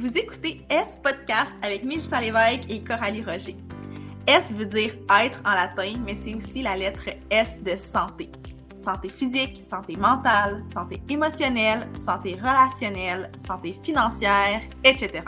Vous 0.00 0.16
écoutez 0.16 0.62
S 0.70 0.98
Podcast 1.02 1.52
avec 1.60 1.84
Mélissa 1.84 2.22
Lévesque 2.22 2.70
et 2.70 2.82
Coralie 2.82 3.22
Roger. 3.22 3.54
S 4.26 4.54
veut 4.54 4.64
dire 4.64 4.94
être 5.22 5.42
en 5.44 5.50
latin, 5.50 5.92
mais 6.06 6.14
c'est 6.14 6.34
aussi 6.34 6.62
la 6.62 6.74
lettre 6.74 7.10
S 7.28 7.62
de 7.62 7.76
santé. 7.76 8.30
Santé 8.82 9.10
physique, 9.10 9.62
santé 9.68 9.96
mentale, 9.96 10.64
santé 10.72 11.02
émotionnelle, 11.10 11.86
santé 12.02 12.32
relationnelle, 12.32 13.30
santé 13.46 13.76
financière, 13.82 14.62
etc. 14.84 15.22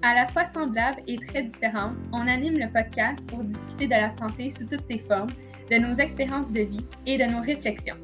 À 0.00 0.14
la 0.14 0.28
fois 0.28 0.46
semblable 0.46 1.02
et 1.06 1.18
très 1.18 1.42
différente, 1.42 1.92
on 2.10 2.26
anime 2.26 2.56
le 2.56 2.72
podcast 2.72 3.22
pour 3.26 3.44
discuter 3.44 3.86
de 3.86 3.96
la 3.96 4.16
santé 4.16 4.50
sous 4.50 4.64
toutes 4.64 4.86
ses 4.86 5.00
formes, 5.00 5.28
de 5.70 5.76
nos 5.76 5.94
expériences 5.96 6.50
de 6.50 6.60
vie 6.60 6.86
et 7.04 7.18
de 7.18 7.24
nos 7.24 7.42
réflexions. 7.42 7.96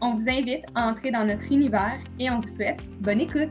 On 0.00 0.14
vous 0.14 0.28
invite 0.28 0.64
à 0.76 0.86
entrer 0.86 1.10
dans 1.10 1.24
notre 1.24 1.50
univers 1.50 1.98
et 2.20 2.30
on 2.30 2.38
vous 2.38 2.54
souhaite 2.54 2.84
bonne 3.00 3.20
écoute. 3.20 3.50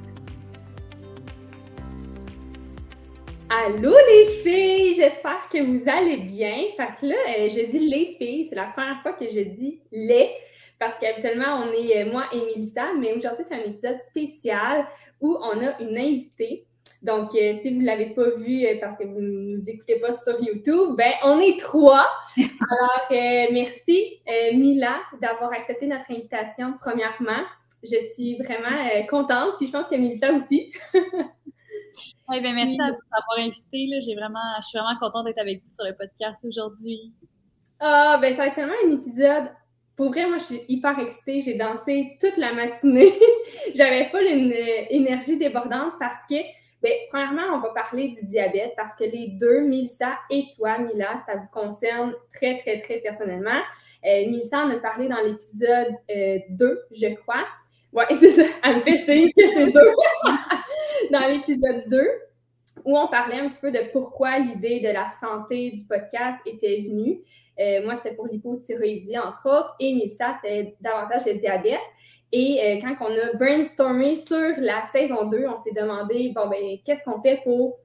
Allô 3.56 3.94
les 4.10 4.28
filles, 4.42 4.96
j'espère 4.96 5.48
que 5.48 5.62
vous 5.62 5.88
allez 5.88 6.18
bien. 6.18 6.56
Fait 6.76 6.88
que 7.00 7.06
là, 7.06 7.16
euh, 7.38 7.50
je 7.50 7.70
dis 7.70 7.88
les 7.88 8.16
filles, 8.18 8.46
c'est 8.46 8.56
la 8.56 8.66
première 8.66 9.00
fois 9.04 9.14
que 9.14 9.26
je 9.30 9.42
dis 9.42 9.80
les, 9.92 10.32
parce 10.80 10.98
qu'habituellement 10.98 11.64
on 11.64 11.72
est 11.72 12.02
euh, 12.02 12.12
moi 12.12 12.24
et 12.34 12.40
Mélissa, 12.42 12.94
mais 13.00 13.14
aujourd'hui 13.14 13.46
c'est 13.48 13.54
un 13.54 13.70
épisode 13.70 14.00
spécial 14.10 14.88
où 15.22 15.38
on 15.40 15.64
a 15.64 15.80
une 15.82 15.96
invitée. 15.96 16.66
Donc, 17.04 17.36
euh, 17.36 17.54
si 17.62 17.72
vous 17.72 17.82
ne 17.82 17.86
l'avez 17.86 18.08
pas 18.08 18.32
vu 18.32 18.66
parce 18.82 18.98
que 18.98 19.04
vous 19.04 19.22
ne 19.22 19.56
nous 19.56 19.70
écoutez 19.70 20.00
pas 20.00 20.16
sur 20.16 20.42
YouTube, 20.42 20.96
ben 20.98 21.12
on 21.24 21.40
est 21.40 21.60
trois. 21.60 22.08
Alors, 22.40 23.52
merci 23.52 24.20
Mila 24.56 25.00
d'avoir 25.22 25.54
accepté 25.54 25.86
notre 25.86 26.10
invitation 26.10 26.74
premièrement. 26.82 27.44
Je 27.84 28.00
suis 28.14 28.36
vraiment 28.38 29.06
contente, 29.08 29.58
puis 29.58 29.68
je 29.68 29.74
pense 29.74 29.86
que 29.86 29.96
Mélissa 29.96 30.34
aussi. 30.34 30.72
Eh 32.34 32.42
bien, 32.42 32.54
merci 32.54 32.80
à 32.82 32.92
vous 32.92 32.98
d'avoir 33.12 33.40
invité. 33.40 33.90
J'ai 34.02 34.16
vraiment, 34.16 34.40
je 34.62 34.68
suis 34.68 34.80
vraiment 34.80 34.98
contente 35.00 35.26
d'être 35.26 35.40
avec 35.40 35.62
vous 35.64 35.70
sur 35.70 35.86
le 35.86 35.96
podcast 35.96 36.44
aujourd'hui. 36.44 37.14
Ah, 37.80 38.18
ben 38.22 38.32
ça 38.36 38.44
va 38.44 38.48
être 38.48 38.56
tellement 38.56 38.74
un 38.86 38.92
épisode. 38.92 39.52
Pour 39.96 40.10
vrai, 40.10 40.26
moi, 40.26 40.38
je 40.40 40.44
suis 40.44 40.62
hyper 40.68 40.98
excitée. 41.00 41.42
J'ai 41.42 41.56
dansé 41.56 42.18
toute 42.20 42.38
la 42.38 42.54
matinée. 42.54 43.14
J'avais 43.76 44.10
pas 44.10 44.24
une 44.24 44.52
euh, 44.52 44.86
énergie 44.90 45.38
débordante 45.38 45.94
parce 46.00 46.26
que, 46.28 46.36
ben, 46.82 46.92
premièrement, 47.10 47.56
on 47.56 47.60
va 47.60 47.70
parler 47.70 48.10
du 48.10 48.26
diabète 48.26 48.74
parce 48.76 48.96
que 48.96 49.04
les 49.04 49.28
deux, 49.40 49.62
Milsa 49.62 50.18
et 50.32 50.46
toi, 50.56 50.80
Mila, 50.80 51.18
ça 51.26 51.36
vous 51.36 51.48
concerne 51.52 52.14
très, 52.34 52.58
très, 52.58 52.80
très 52.80 52.98
personnellement. 52.98 53.62
Euh, 54.06 54.30
Milsa 54.30 54.66
en 54.66 54.70
a 54.72 54.78
parlé 54.78 55.08
dans 55.08 55.22
l'épisode 55.22 55.94
2, 56.50 56.66
euh, 56.66 56.76
je 56.92 57.14
crois. 57.16 57.46
Ouais, 57.94 58.06
c'est 58.20 58.32
ça. 58.32 58.44
Elle 58.64 58.78
me 58.78 58.82
fait 58.82 59.32
que 59.32 59.48
c'est 59.48 59.72
deux. 59.72 59.94
Dans 61.12 61.28
l'épisode 61.28 61.84
2, 61.90 62.10
où 62.86 62.98
on 62.98 63.08
parlait 63.08 63.40
un 63.40 63.50
petit 63.50 63.60
peu 63.62 63.72
de 63.72 63.92
pourquoi 63.92 64.40
l'idée 64.40 64.80
de 64.80 64.90
la 64.90 65.10
santé 65.12 65.72
du 65.72 65.84
podcast 65.84 66.40
était 66.46 66.82
venue. 66.88 67.20
Euh, 67.60 67.86
moi, 67.86 67.96
c'était 67.96 68.16
pour 68.16 68.28
l'hypothyroïdie, 68.28 69.18
entre 69.18 69.48
autres, 69.48 69.76
et 69.80 70.08
ça, 70.08 70.36
c'était 70.42 70.76
davantage 70.82 71.26
le 71.26 71.36
diabète. 71.36 71.80
Et 72.32 72.60
euh, 72.64 72.80
quand 72.82 72.96
on 73.08 73.12
a 73.12 73.38
brainstormé 73.38 74.16
sur 74.16 74.56
la 74.58 74.82
saison 74.92 75.28
2, 75.30 75.46
on 75.48 75.56
s'est 75.56 75.74
demandé, 75.76 76.32
bon, 76.36 76.48
ben, 76.48 76.78
qu'est-ce 76.84 77.04
qu'on 77.04 77.22
fait 77.22 77.42
pour 77.44 77.78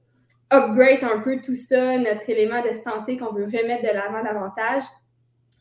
upgrade 0.51 1.03
un 1.03 1.19
peu 1.19 1.39
tout 1.39 1.55
ça, 1.55 1.97
notre 1.99 2.27
élément 2.27 2.63
de 2.63 2.73
santé 2.83 3.17
qu'on 3.17 3.31
veut 3.31 3.45
remettre 3.45 3.83
de 3.83 3.93
l'avant 3.93 4.23
davantage. 4.23 4.83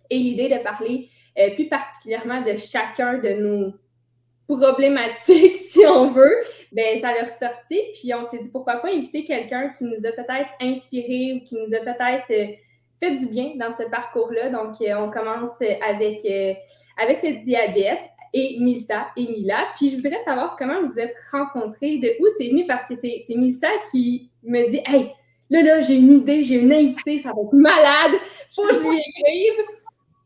Et 0.09 0.17
l'idée 0.17 0.49
de 0.49 0.63
parler 0.63 1.11
euh, 1.39 1.55
plus 1.55 1.69
particulièrement 1.69 2.41
de 2.41 2.57
chacun 2.57 3.19
de 3.19 3.29
nos 3.35 3.75
problématique, 4.49 5.57
si 5.69 5.81
on 5.87 6.11
veut, 6.11 6.43
ben 6.73 7.01
ça 7.01 7.13
leur 7.13 7.29
sorti. 7.29 7.81
Puis 7.95 8.13
on 8.15 8.29
s'est 8.29 8.39
dit 8.39 8.51
pourquoi 8.51 8.77
pas 8.77 8.89
inviter 8.89 9.25
quelqu'un 9.25 9.71
qui 9.71 9.85
nous 9.85 10.07
a 10.07 10.13
peut-être 10.13 10.49
inspiré 10.61 11.35
ou 11.35 11.45
qui 11.47 11.55
nous 11.55 11.75
a 11.75 11.79
peut-être 11.81 12.31
euh, 12.31 12.55
fait 12.99 13.17
du 13.17 13.27
bien 13.27 13.53
dans 13.57 13.71
ce 13.77 13.89
parcours-là. 13.89 14.49
Donc, 14.49 14.81
euh, 14.81 14.95
on 14.99 15.11
commence 15.11 15.61
avec, 15.61 16.25
euh, 16.25 16.55
avec 16.97 17.23
le 17.23 17.45
diabète 17.45 18.11
et 18.33 18.57
Misa 18.59 19.09
et 19.17 19.27
Mila. 19.27 19.69
Puis 19.77 19.91
je 19.91 19.97
voudrais 19.97 20.23
savoir 20.25 20.57
comment 20.57 20.83
vous 20.87 20.99
êtes 20.99 21.15
rencontrés, 21.31 21.99
de 21.99 22.09
où 22.21 22.27
c'est 22.39 22.49
venu, 22.49 22.67
parce 22.67 22.87
que 22.87 22.95
c'est 23.01 23.25
Misa 23.37 23.69
qui 23.91 24.31
me 24.43 24.69
dit 24.69 24.81
Hey, 24.87 25.13
là, 25.51 25.63
là, 25.63 25.81
j'ai 25.81 25.95
une 25.95 26.11
idée, 26.11 26.45
j'ai 26.45 26.57
une 26.57 26.73
invitée, 26.73 27.19
ça 27.19 27.31
va 27.31 27.43
être 27.43 27.53
malade, 27.53 28.21
faut 28.55 28.63
que 28.63 28.75
je 28.75 28.81
lui 28.81 28.99
écrive. 28.99 29.65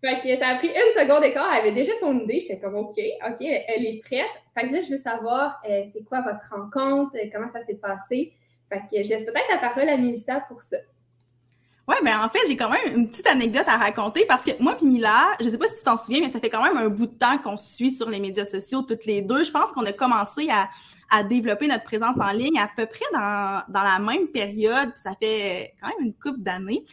Fait 0.04 0.20
que 0.20 0.36
ça 0.36 0.48
a 0.48 0.54
pris 0.56 0.66
une 0.66 1.00
seconde 1.00 1.22
d'écart, 1.22 1.48
elle 1.52 1.60
avait 1.60 1.72
déjà 1.72 1.92
son 2.00 2.18
idée. 2.18 2.40
J'étais 2.40 2.58
comme 2.58 2.74
OK, 2.74 2.98
OK, 2.98 3.40
elle 3.40 3.86
est 3.86 4.02
prête. 4.02 4.26
Fait 4.58 4.66
que 4.66 4.74
là, 4.74 4.82
je 4.82 4.90
veux 4.90 4.96
savoir 4.96 5.60
euh, 5.68 5.84
c'est 5.92 6.02
quoi 6.02 6.22
votre 6.22 6.44
rencontre, 6.50 7.12
euh, 7.14 7.28
comment 7.32 7.48
ça 7.48 7.60
s'est 7.60 7.76
passé? 7.76 8.32
Fait 8.68 8.80
que 8.90 9.02
je 9.02 9.08
laisse 9.08 9.24
peut-être 9.24 9.48
la 9.48 9.58
parole 9.58 9.88
à 9.88 9.96
Mélissa 9.96 10.40
pour 10.48 10.60
ça. 10.60 10.78
Ouais, 11.86 11.96
ben 12.04 12.16
en 12.24 12.28
fait, 12.28 12.38
j'ai 12.48 12.56
quand 12.56 12.70
même 12.70 12.96
une 12.96 13.08
petite 13.08 13.26
anecdote 13.26 13.66
à 13.66 13.76
raconter 13.76 14.24
parce 14.26 14.44
que 14.44 14.50
moi 14.60 14.76
puis 14.76 14.86
Mila, 14.86 15.26
je 15.40 15.48
sais 15.48 15.58
pas 15.58 15.66
si 15.66 15.74
tu 15.78 15.82
t'en 15.82 15.96
souviens, 15.96 16.20
mais 16.20 16.30
ça 16.30 16.40
fait 16.40 16.50
quand 16.50 16.62
même 16.62 16.76
un 16.76 16.88
bout 16.88 17.06
de 17.06 17.14
temps 17.14 17.38
qu'on 17.38 17.56
suit 17.56 17.90
sur 17.90 18.08
les 18.08 18.20
médias 18.20 18.44
sociaux 18.44 18.82
toutes 18.82 19.04
les 19.04 19.20
deux. 19.20 19.44
Je 19.44 19.50
pense 19.50 19.72
qu'on 19.72 19.84
a 19.84 19.92
commencé 19.92 20.48
à, 20.48 20.68
à 21.14 21.22
développer 21.22 21.68
notre 21.68 21.84
présence 21.84 22.16
en 22.18 22.32
ligne 22.32 22.58
à 22.58 22.70
peu 22.74 22.86
près 22.86 23.04
dans, 23.12 23.62
dans 23.68 23.82
la 23.82 23.98
même 23.98 24.28
période, 24.28 24.92
ça 24.94 25.12
fait 25.20 25.74
quand 25.80 25.88
même 25.88 26.06
une 26.06 26.14
couple 26.14 26.40
d'années. 26.40 26.84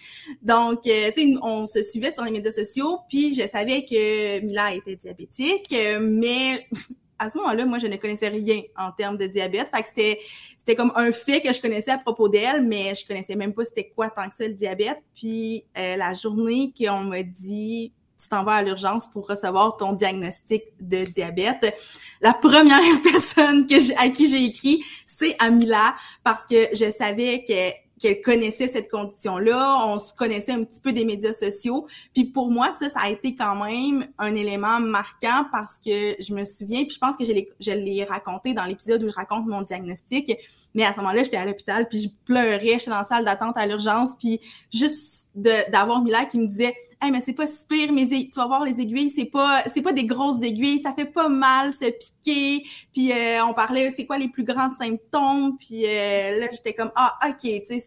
Donc, 0.41 0.85
euh, 0.87 1.09
tu 1.15 1.21
sais, 1.21 1.39
on 1.41 1.65
se 1.65 1.81
suivait 1.81 2.11
sur 2.11 2.25
les 2.25 2.31
médias 2.31 2.51
sociaux, 2.51 2.99
puis 3.07 3.33
je 3.33 3.47
savais 3.47 3.85
que 3.85 4.41
Mila 4.41 4.73
était 4.73 4.97
diabétique, 4.97 5.73
mais 6.01 6.67
à 7.19 7.29
ce 7.29 7.37
moment-là, 7.37 7.65
moi, 7.65 7.79
je 7.79 7.87
ne 7.87 7.95
connaissais 7.95 8.29
rien 8.29 8.61
en 8.77 8.91
termes 8.91 9.17
de 9.17 9.25
diabète. 9.25 9.69
Fait 9.73 9.83
que 9.83 9.87
c'était, 9.87 10.19
c'était 10.57 10.75
comme 10.75 10.91
un 10.95 11.11
fait 11.11 11.41
que 11.41 11.51
je 11.51 11.61
connaissais 11.61 11.91
à 11.91 11.97
propos 11.97 12.27
d'elle, 12.27 12.65
mais 12.65 12.95
je 12.95 13.07
connaissais 13.07 13.35
même 13.35 13.53
pas 13.53 13.65
c'était 13.65 13.91
quoi 13.95 14.09
tant 14.09 14.27
que 14.29 14.35
ça 14.35 14.47
le 14.47 14.53
diabète. 14.53 14.97
Puis 15.15 15.65
euh, 15.77 15.95
la 15.95 16.13
journée 16.13 16.73
qu'on 16.77 17.03
m'a 17.03 17.23
dit 17.23 17.93
tu 18.21 18.27
t'en 18.27 18.43
vas 18.43 18.55
à 18.55 18.63
l'urgence 18.63 19.07
pour 19.07 19.27
recevoir 19.27 19.77
ton 19.77 19.93
diagnostic 19.93 20.63
de 20.79 21.05
diabète. 21.05 21.75
La 22.21 22.33
première 22.33 23.01
personne 23.03 23.65
que 23.65 23.75
à 23.97 24.09
qui 24.09 24.29
j'ai 24.29 24.43
écrit, 24.45 24.83
c'est 25.05 25.35
Amila, 25.39 25.95
parce 26.23 26.45
que 26.45 26.67
je 26.73 26.91
savais 26.91 27.43
que 27.47 27.89
qu'elle 27.99 28.21
connaissait 28.21 28.67
cette 28.67 28.89
condition-là, 28.89 29.85
on 29.85 29.99
se 29.99 30.13
connaissait 30.13 30.53
un 30.53 30.63
petit 30.63 30.79
peu 30.79 30.93
des 30.93 31.03
médias 31.03 31.33
sociaux. 31.33 31.85
Puis 32.13 32.25
pour 32.25 32.49
moi, 32.49 32.71
ça, 32.71 32.89
ça 32.89 33.01
a 33.01 33.09
été 33.09 33.35
quand 33.35 33.55
même 33.55 34.07
un 34.17 34.35
élément 34.35 34.79
marquant 34.79 35.45
parce 35.51 35.79
que 35.79 36.15
je 36.19 36.33
me 36.33 36.45
souviens, 36.45 36.83
puis 36.85 36.93
je 36.93 36.99
pense 36.99 37.17
que 37.17 37.25
je 37.25 37.71
l'ai 37.71 38.03
raconté 38.05 38.53
dans 38.53 38.63
l'épisode 38.63 39.03
où 39.03 39.09
je 39.09 39.13
raconte 39.13 39.45
mon 39.47 39.61
diagnostic, 39.61 40.33
mais 40.73 40.85
à 40.85 40.93
ce 40.93 40.97
moment-là, 40.97 41.23
j'étais 41.23 41.37
à 41.37 41.45
l'hôpital, 41.45 41.87
puis 41.89 41.99
je 41.99 42.09
pleurais, 42.25 42.79
j'étais 42.79 42.91
dans 42.91 42.99
la 42.99 43.03
salle 43.03 43.25
d'attente 43.25 43.57
à 43.57 43.67
l'urgence, 43.67 44.11
puis 44.17 44.39
juste 44.71 45.27
d'avoir 45.35 46.01
Mila 46.01 46.25
qui 46.25 46.39
me 46.39 46.47
disait 46.47 46.75
hey, 47.01 47.11
mais 47.11 47.21
c'est 47.21 47.33
pas 47.33 47.47
si 47.47 47.65
mais 47.91 48.07
tu 48.07 48.31
vas 48.35 48.47
voir 48.47 48.63
les 48.63 48.79
aiguilles, 48.81 49.09
c'est 49.09 49.25
pas 49.25 49.61
c'est 49.73 49.81
pas 49.81 49.93
des 49.93 50.05
grosses 50.05 50.41
aiguilles, 50.43 50.81
ça 50.81 50.93
fait 50.93 51.05
pas 51.05 51.29
mal 51.29 51.73
se 51.73 51.89
piquer. 51.89 52.67
Puis 52.93 53.11
euh, 53.11 53.43
on 53.45 53.53
parlait 53.53 53.93
c'est 53.95 54.05
quoi 54.05 54.17
les 54.17 54.27
plus 54.27 54.43
grands 54.43 54.69
symptômes, 54.69 55.57
puis 55.57 55.85
euh, 55.85 56.39
là 56.39 56.47
j'étais 56.51 56.73
comme 56.73 56.91
ah 56.95 57.17
OK, 57.27 57.41
tu 57.41 57.61
sais 57.65 57.83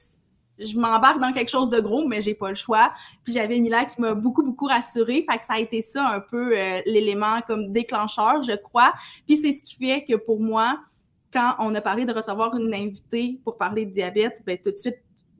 je 0.59 0.79
m'embarque 0.79 1.19
dans 1.19 1.33
quelque 1.33 1.51
chose 1.51 1.71
de 1.71 1.81
gros, 1.81 2.07
mais 2.07 2.21
j'ai 2.21 2.35
pas 2.35 2.51
le 2.51 2.55
choix. 2.55 2.93
Puis 3.25 3.33
j'avais 3.33 3.59
Mila 3.59 3.85
qui 3.85 4.01
m'a 4.01 4.15
beaucoup, 4.15 4.43
beaucoup 4.43 4.67
rassurée. 4.67 5.25
Fait 5.29 5.39
que 5.39 5.45
ça 5.45 5.55
a 5.55 5.59
été 5.59 5.83
ça 5.83 6.07
un 6.07 6.21
peu 6.21 6.57
euh, 6.57 6.81
l'élément 6.87 7.41
comme 7.47 7.73
déclencheur, 7.73 8.43
je 8.43 8.53
crois. 8.53 8.93
Puis 9.27 9.39
c'est 9.39 9.53
ce 9.53 9.63
qui 9.63 9.77
fait 9.77 10.05
que 10.05 10.15
pour 10.15 10.41
moi, 10.41 10.79
quand 11.33 11.55
on 11.59 11.75
a 11.75 11.81
parlé 11.81 12.05
de 12.05 12.13
recevoir 12.13 12.55
une 12.57 12.75
invitée 12.75 13.41
pour 13.45 13.57
parler 13.57 13.87
de 13.87 13.93
diabète, 13.93 14.43
ben 14.47 14.59
tout 14.63 14.71
de 14.71 14.77
suite, 14.77 14.99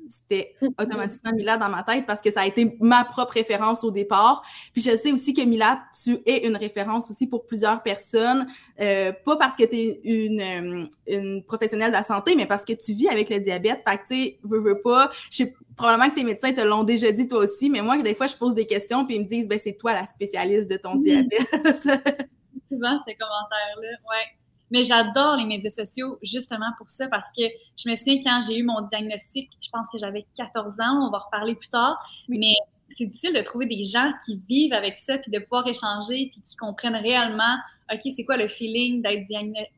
c'était 0.09 0.55
automatiquement 0.79 1.33
Mila 1.33 1.57
dans 1.57 1.69
ma 1.69 1.83
tête 1.83 2.07
parce 2.07 2.21
que 2.21 2.31
ça 2.31 2.41
a 2.43 2.47
été 2.47 2.77
ma 2.81 3.05
propre 3.05 3.35
référence 3.35 3.85
au 3.85 3.91
départ. 3.91 4.43
Puis 4.73 4.83
je 4.83 4.97
sais 4.97 5.13
aussi 5.13 5.35
que 5.35 5.43
Mila, 5.43 5.83
tu 6.03 6.19
es 6.27 6.47
une 6.47 6.57
référence 6.57 7.11
aussi 7.11 7.27
pour 7.27 7.47
plusieurs 7.47 7.83
personnes, 7.83 8.47
euh, 8.81 9.13
pas 9.25 9.37
parce 9.37 9.57
que 9.57 9.65
tu 9.65 9.77
es 9.77 10.01
une, 10.05 10.41
euh, 10.41 10.87
une 11.07 11.45
professionnelle 11.45 11.91
de 11.91 11.97
la 11.97 12.03
santé, 12.03 12.35
mais 12.37 12.47
parce 12.47 12.65
que 12.65 12.73
tu 12.73 12.93
vis 12.93 13.09
avec 13.09 13.31
le 13.31 13.41
diabète. 13.41 13.83
Fait 13.87 13.99
que 13.99 14.07
tu 14.07 14.15
sais, 14.15 14.39
veux, 14.43 14.61
veux 14.61 14.81
pas, 14.81 15.11
je 15.31 15.45
sais 15.45 15.55
probablement 15.77 16.11
que 16.11 16.17
tes 16.17 16.25
médecins 16.25 16.53
te 16.53 16.61
l'ont 16.61 16.85
déjà 16.85 17.11
dit 17.13 17.29
toi 17.29 17.41
aussi, 17.41 17.71
mais 17.71 17.81
moi, 17.81 17.99
des 17.99 18.15
fois, 18.15 18.27
je 18.27 18.37
pose 18.37 18.55
des 18.55 18.67
questions 18.67 19.07
puis 19.07 19.17
ils 19.17 19.23
me 19.23 19.29
disent, 19.29 19.49
ben 19.49 19.59
c'est 19.59 19.77
toi 19.77 19.95
la 19.95 20.07
spécialiste 20.07 20.71
de 20.71 20.77
ton 20.77 20.97
diabète. 20.97 21.31
Souvent, 22.69 22.99
ces 23.07 23.15
commentaires-là, 23.15 23.89
ouais. 24.09 24.39
Mais 24.73 24.83
j'adore 24.83 25.37
les 25.37 25.45
médias 25.45 25.71
sociaux 25.71 26.19
justement 26.23 26.71
pour 26.79 26.91
ça 26.91 27.07
parce 27.09 27.29
que 27.37 27.43
je 27.77 27.89
me 27.89 27.97
souviens 27.97 28.21
quand 28.25 28.41
j'ai 28.47 28.59
eu 28.59 28.63
mon 28.65 28.81
diagnostic, 28.83 29.51
je 29.63 29.69
pense 29.71 29.89
que 29.91 29.99
j'avais 29.99 30.27
14 30.37 30.81
ans, 30.81 31.07
on 31.07 31.11
va 31.11 31.19
reparler 31.19 31.55
plus 31.55 31.69
tard, 31.69 31.99
mais 32.29 32.55
c'est 32.89 33.05
difficile 33.05 33.35
de 33.35 33.43
trouver 33.43 33.67
des 33.67 33.85
gens 33.85 34.13
qui 34.25 34.41
vivent 34.49 34.73
avec 34.73 34.97
ça 34.97 35.19
puis 35.19 35.31
de 35.31 35.39
pouvoir 35.39 35.67
échanger 35.69 36.29
puis 36.33 36.41
qui 36.43 36.57
comprennent 36.57 36.97
réellement 36.97 37.57
OK, 37.93 38.01
c'est 38.15 38.25
quoi 38.25 38.37
le 38.37 38.49
feeling 38.49 39.03
d'être 39.03 39.27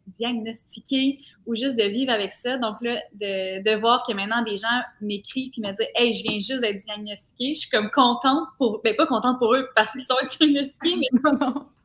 diagnostiqué 0.06 1.18
ou 1.46 1.54
juste 1.56 1.76
de 1.76 1.84
vivre 1.84 2.12
avec 2.12 2.32
ça? 2.32 2.58
Donc 2.58 2.76
là, 2.80 2.96
de, 3.14 3.62
de 3.62 3.76
voir 3.80 4.04
que 4.06 4.12
maintenant 4.12 4.42
des 4.42 4.56
gens 4.56 4.82
m'écrivent 5.00 5.50
puis 5.50 5.62
me 5.62 5.70
disent 5.70 5.88
Hey, 5.94 6.12
je 6.12 6.22
viens 6.22 6.34
juste 6.34 6.60
d'être 6.60 6.76
diagnostiquée. 6.84 7.54
Je 7.54 7.60
suis 7.60 7.70
comme 7.70 7.90
contente 7.90 8.48
pour. 8.58 8.80
Ben, 8.84 8.94
pas 8.94 9.06
contente 9.06 9.38
pour 9.38 9.54
eux 9.54 9.68
parce 9.74 9.92
qu'ils 9.92 10.02
sont 10.02 10.14
diagnostiqués, 10.38 10.96
mais 10.96 11.06
ils 11.12 11.20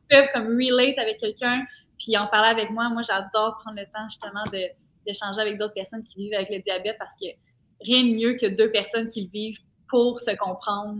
peuvent 0.08 0.28
comme 0.34 0.56
relate 0.56 0.98
avec 0.98 1.18
quelqu'un 1.18 1.64
puis 2.00 2.16
en 2.16 2.26
parler 2.26 2.48
avec 2.48 2.70
moi. 2.70 2.88
Moi, 2.88 3.02
j'adore 3.02 3.58
prendre 3.62 3.78
le 3.78 3.84
temps 3.84 4.08
justement 4.08 4.42
d'échanger 5.06 5.40
avec 5.40 5.58
d'autres 5.58 5.74
personnes 5.74 6.02
qui 6.02 6.16
vivent 6.16 6.34
avec 6.34 6.50
le 6.50 6.60
diabète 6.60 6.96
parce 6.98 7.14
que 7.16 7.26
rien 7.82 8.02
de 8.02 8.16
mieux 8.16 8.36
que 8.36 8.46
deux 8.46 8.70
personnes 8.70 9.08
qui 9.08 9.22
le 9.22 9.30
vivent 9.30 9.58
pour 9.88 10.18
se 10.18 10.34
comprendre. 10.36 10.98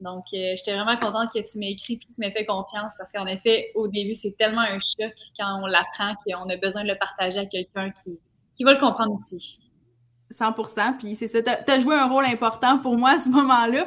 Donc, 0.00 0.24
euh, 0.34 0.52
j'étais 0.56 0.74
vraiment 0.74 0.98
contente 0.98 1.32
que 1.32 1.38
tu 1.38 1.58
m'aies 1.58 1.72
écrit 1.72 1.94
et 1.94 1.98
tu 1.98 2.06
m'aies 2.18 2.30
fait 2.30 2.44
confiance 2.44 2.94
parce 2.98 3.10
qu'en 3.12 3.26
effet, 3.26 3.70
au 3.74 3.88
début, 3.88 4.14
c'est 4.14 4.36
tellement 4.36 4.60
un 4.60 4.78
choc 4.78 5.14
quand 5.38 5.60
on 5.62 5.66
l'apprend 5.66 6.14
qu'on 6.26 6.48
a 6.50 6.56
besoin 6.56 6.82
de 6.82 6.88
le 6.88 6.98
partager 6.98 7.38
à 7.38 7.46
quelqu'un 7.46 7.90
qui, 7.90 8.18
qui 8.54 8.64
va 8.64 8.74
le 8.74 8.80
comprendre 8.80 9.14
aussi. 9.14 9.58
100 10.30 10.52
Puis 10.98 11.14
c'est 11.16 11.28
ça, 11.28 11.40
tu 11.40 11.70
as, 11.70 11.80
joué 11.80 11.94
un 11.94 12.08
rôle 12.08 12.24
important 12.24 12.78
pour 12.78 12.98
moi 12.98 13.10
à 13.10 13.18
ce 13.18 13.28
moment-là. 13.30 13.86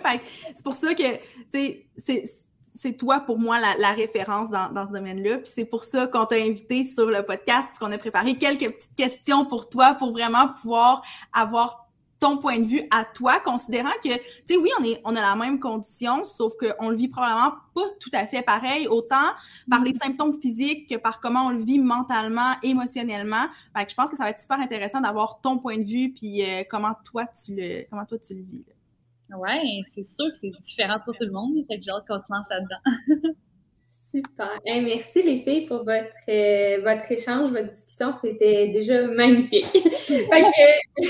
c'est 0.55 0.63
pour 0.63 0.73
ça 0.73 0.93
que, 0.95 1.17
tu 1.51 1.85
sais, 1.97 2.38
c'est 2.79 2.93
toi 2.93 3.19
pour 3.19 3.39
moi 3.39 3.59
la, 3.59 3.91
référence 3.91 4.49
dans, 4.49 4.69
dans 4.71 4.87
ce 4.87 4.93
domaine-là. 4.93 5.39
Puis 5.39 5.51
c'est 5.53 5.65
pour 5.65 5.83
ça 5.83 6.07
qu'on 6.07 6.25
t'a 6.25 6.35
invité 6.35 6.85
sur 6.85 7.09
le 7.09 7.23
podcast, 7.23 7.67
qu'on 7.79 7.91
a 7.91 7.97
préparé 7.97 8.37
quelques 8.37 8.71
petites 8.73 8.95
questions 8.95 9.45
pour 9.45 9.67
toi 9.69 9.95
pour 9.95 10.11
vraiment 10.11 10.49
pouvoir 10.61 11.03
avoir 11.33 11.89
ton 12.19 12.37
point 12.37 12.59
de 12.59 12.65
vue 12.65 12.81
à 12.91 13.05
toi, 13.05 13.39
considérant 13.39 13.93
que, 14.03 14.13
tu 14.13 14.23
sais, 14.45 14.57
oui, 14.57 14.69
on 14.79 14.83
est, 14.83 14.99
on 15.05 15.15
a 15.15 15.21
la 15.21 15.35
même 15.35 15.59
condition, 15.59 16.23
sauf 16.25 16.53
qu'on 16.57 16.89
le 16.89 16.95
vit 16.95 17.07
probablement 17.07 17.53
pas 17.73 17.89
tout 17.99 18.09
à 18.13 18.27
fait 18.27 18.41
pareil, 18.41 18.87
autant 18.87 19.15
par 19.69 19.83
les 19.83 19.93
symptômes 19.93 20.39
physiques 20.39 20.89
que 20.89 20.95
par 20.95 21.21
comment 21.21 21.45
on 21.45 21.49
le 21.51 21.63
vit 21.63 21.79
mentalement, 21.79 22.55
émotionnellement. 22.61 23.45
Fait 23.75 23.85
que 23.85 23.91
je 23.91 23.95
pense 23.95 24.09
que 24.09 24.17
ça 24.17 24.23
va 24.23 24.31
être 24.31 24.41
super 24.41 24.59
intéressant 24.59 24.99
d'avoir 25.01 25.39
ton 25.41 25.57
point 25.57 25.77
de 25.77 25.87
vue 25.87 26.11
puis 26.11 26.43
euh, 26.43 26.63
comment 26.69 26.93
toi 27.05 27.25
tu 27.25 27.55
le, 27.55 27.85
comment 27.89 28.05
toi 28.05 28.17
tu 28.19 28.33
le 28.33 28.41
vis. 28.41 28.65
Ouais, 29.37 29.81
c'est 29.83 30.03
sûr 30.03 30.25
que 30.27 30.35
c'est 30.35 30.51
différent 30.61 30.97
pour 31.03 31.13
tout 31.15 31.25
le 31.25 31.31
monde. 31.31 31.53
Fait 31.67 31.77
que 31.77 31.83
j'ai 31.83 31.91
hâte 31.91 32.07
qu'on 32.07 32.19
se 32.19 32.31
lance 32.31 32.47
là-dedans. 32.49 33.33
Super. 34.09 34.59
merci 34.65 35.21
les 35.21 35.41
filles 35.41 35.67
pour 35.67 35.83
votre, 35.83 36.05
euh, 36.29 36.81
votre 36.83 37.11
échange, 37.11 37.51
votre 37.51 37.69
discussion. 37.69 38.11
C'était 38.23 38.69
déjà 38.69 39.03
magnifique. 39.03 39.67
fait 39.71 40.25
que, 40.25 41.03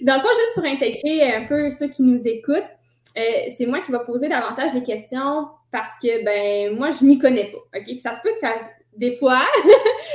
dans 0.04 0.14
le 0.14 0.20
fond, 0.20 0.28
juste 0.28 0.54
pour 0.54 0.64
intégrer 0.64 1.32
un 1.32 1.46
peu 1.46 1.70
ceux 1.70 1.86
qui 1.86 2.02
nous 2.02 2.26
écoutent, 2.26 2.64
euh, 3.16 3.22
c'est 3.56 3.66
moi 3.66 3.80
qui 3.80 3.92
vais 3.92 4.04
poser 4.04 4.28
davantage 4.28 4.72
des 4.72 4.82
questions 4.82 5.46
parce 5.70 6.00
que, 6.02 6.24
ben, 6.24 6.76
moi, 6.76 6.90
je 6.90 7.04
m'y 7.04 7.16
connais 7.16 7.52
pas. 7.52 7.78
OK? 7.78 7.84
Puis 7.84 8.00
ça 8.00 8.14
se 8.14 8.20
peut 8.22 8.32
que 8.32 8.40
ça, 8.40 8.54
des 8.96 9.12
fois, 9.12 9.44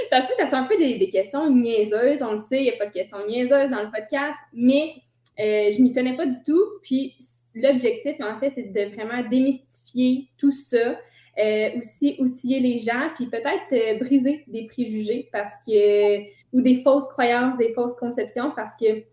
ça 0.10 0.22
se 0.22 0.28
peut 0.28 0.34
que 0.38 0.44
ça 0.44 0.50
soit 0.50 0.60
un 0.60 0.64
peu 0.64 0.76
des, 0.76 0.96
des 0.96 1.10
questions 1.10 1.50
niaiseuses. 1.50 2.22
On 2.24 2.34
le 2.34 2.38
sait, 2.40 2.58
il 2.58 2.64
n'y 2.64 2.72
a 2.72 2.78
pas 2.78 2.88
de 2.88 2.94
questions 2.94 3.26
niaiseuses 3.26 3.70
dans 3.70 3.82
le 3.82 3.90
podcast, 3.90 4.38
mais 4.52 4.96
euh, 5.40 5.72
je 5.72 5.82
m'y 5.82 5.92
connais 5.92 6.16
pas 6.16 6.26
du 6.26 6.38
tout. 6.46 6.64
Puis 6.84 7.16
l'objectif, 7.54 8.16
en 8.20 8.40
fait, 8.40 8.50
c'est 8.50 8.74
de 8.74 8.94
vraiment 8.94 9.28
démystifier 9.30 10.28
tout 10.38 10.52
ça. 10.52 10.98
Euh, 11.38 11.78
aussi 11.78 12.16
outiller 12.20 12.62
les 12.62 12.78
gens, 12.78 13.10
puis 13.14 13.26
peut-être 13.26 13.74
euh, 13.74 14.00
briser 14.00 14.46
des 14.48 14.68
préjugés 14.68 15.28
parce 15.34 15.56
que 15.68 16.20
ou 16.54 16.62
des 16.62 16.82
fausses 16.82 17.10
croyances, 17.10 17.58
des 17.58 17.74
fausses 17.74 17.96
conceptions 17.96 18.54
parce 18.56 18.78
que 18.78 19.04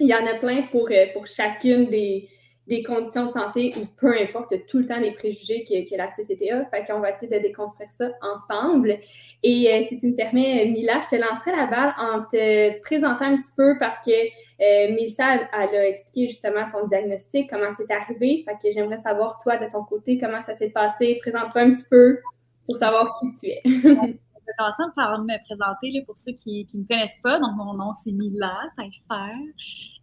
il 0.00 0.06
y 0.06 0.14
en 0.14 0.24
a 0.26 0.38
plein 0.38 0.62
pour, 0.70 0.88
euh, 0.90 1.06
pour 1.12 1.26
chacune 1.26 1.84
des, 1.90 2.30
des 2.66 2.82
conditions 2.82 3.26
de 3.26 3.30
santé 3.30 3.72
ou 3.76 3.86
peu 3.96 4.12
importe, 4.18 4.66
tout 4.66 4.78
le 4.78 4.86
temps 4.86 5.00
des 5.00 5.12
préjugés 5.12 5.64
que, 5.64 5.88
que 5.88 5.96
la 5.96 6.10
société 6.10 6.50
a. 6.50 6.64
Fait 6.66 6.84
qu'on 6.84 7.00
va 7.00 7.10
essayer 7.10 7.28
de 7.28 7.42
déconstruire 7.42 7.90
ça 7.90 8.10
ensemble. 8.20 8.98
Et 9.42 9.72
euh, 9.72 9.82
si 9.84 9.98
tu 9.98 10.08
me 10.08 10.16
permets, 10.16 10.66
Mila, 10.66 11.00
je 11.02 11.16
te 11.16 11.20
lancerai 11.20 11.52
la 11.52 11.66
balle 11.66 11.94
en 11.98 12.22
te 12.22 12.80
présentant 12.80 13.26
un 13.26 13.36
petit 13.36 13.52
peu 13.56 13.76
parce 13.78 13.98
que 14.00 14.10
euh, 14.10 14.26
elle, 14.58 15.76
a 15.76 15.86
expliqué 15.86 16.28
justement 16.28 16.64
son 16.70 16.86
diagnostic, 16.86 17.48
comment 17.50 17.70
c'est 17.76 17.90
arrivé. 17.90 18.44
Fait 18.44 18.56
que 18.60 18.72
j'aimerais 18.72 19.00
savoir, 19.00 19.38
toi, 19.38 19.56
de 19.56 19.70
ton 19.70 19.84
côté, 19.84 20.18
comment 20.18 20.42
ça 20.42 20.54
s'est 20.54 20.70
passé? 20.70 21.18
Présente-toi 21.20 21.60
un 21.62 21.70
petit 21.70 21.86
peu 21.88 22.18
pour 22.66 22.76
savoir 22.76 23.14
qui 23.18 23.26
tu 23.38 23.46
es. 23.48 24.16
vais 24.46 24.52
commencer 24.58 24.82
par 24.94 25.18
me 25.20 25.44
présenter 25.44 26.02
pour 26.04 26.16
ceux 26.16 26.32
qui 26.32 26.66
ne 26.74 26.80
me 26.80 26.86
connaissent 26.86 27.20
pas. 27.22 27.38
Donc, 27.38 27.56
mon 27.56 27.74
nom, 27.74 27.92
c'est 27.92 28.12
Mila 28.12 28.56
Taillefer. 28.76 29.34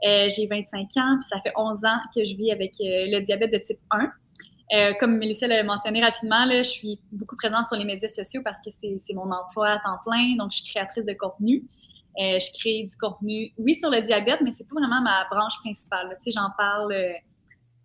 Euh, 0.05 0.29
j'ai 0.29 0.47
25 0.47 0.81
ans, 0.97 1.17
puis 1.19 1.27
ça 1.29 1.39
fait 1.41 1.53
11 1.55 1.85
ans 1.85 1.99
que 2.15 2.23
je 2.23 2.35
vis 2.35 2.51
avec 2.51 2.73
euh, 2.81 3.07
le 3.07 3.21
diabète 3.21 3.51
de 3.51 3.59
type 3.59 3.79
1. 3.91 4.11
Euh, 4.73 4.93
comme 4.99 5.17
Mélissa 5.17 5.47
l'a 5.47 5.63
mentionné 5.63 6.01
rapidement, 6.01 6.45
là, 6.45 6.57
je 6.57 6.69
suis 6.69 6.99
beaucoup 7.11 7.35
présente 7.35 7.67
sur 7.67 7.77
les 7.77 7.85
médias 7.85 8.07
sociaux 8.07 8.41
parce 8.43 8.59
que 8.61 8.71
c'est 8.71 9.13
mon 9.13 9.31
emploi 9.31 9.69
à 9.69 9.79
temps 9.79 9.99
plein. 10.05 10.35
Donc, 10.37 10.51
je 10.51 10.57
suis 10.57 10.65
créatrice 10.65 11.05
de 11.05 11.13
contenu. 11.13 11.63
je 12.17 12.59
crée 12.59 12.83
du 12.83 12.95
contenu, 12.97 13.53
oui, 13.57 13.75
sur 13.75 13.89
le 13.89 14.01
diabète, 14.01 14.41
mais 14.41 14.51
c'est 14.51 14.67
pas 14.67 14.75
vraiment 14.75 15.01
ma 15.01 15.25
branche 15.29 15.57
principale. 15.59 16.17
Tu 16.21 16.31
sais, 16.31 16.39
j'en 16.39 16.49
parle 16.57 16.93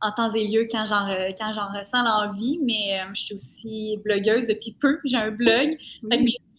en 0.01 0.13
temps 0.13 0.33
et 0.33 0.47
lieu 0.47 0.67
quand 0.71 0.85
j'en, 0.87 1.07
quand 1.39 1.53
j'en 1.55 1.79
ressens 1.79 2.03
l'envie, 2.03 2.61
mais 2.63 3.01
je 3.15 3.23
suis 3.23 3.35
aussi 3.35 3.97
blogueuse 4.05 4.47
depuis 4.47 4.77
peu. 4.81 4.99
J'ai 5.05 5.17
un 5.17 5.31
blog. 5.31 5.77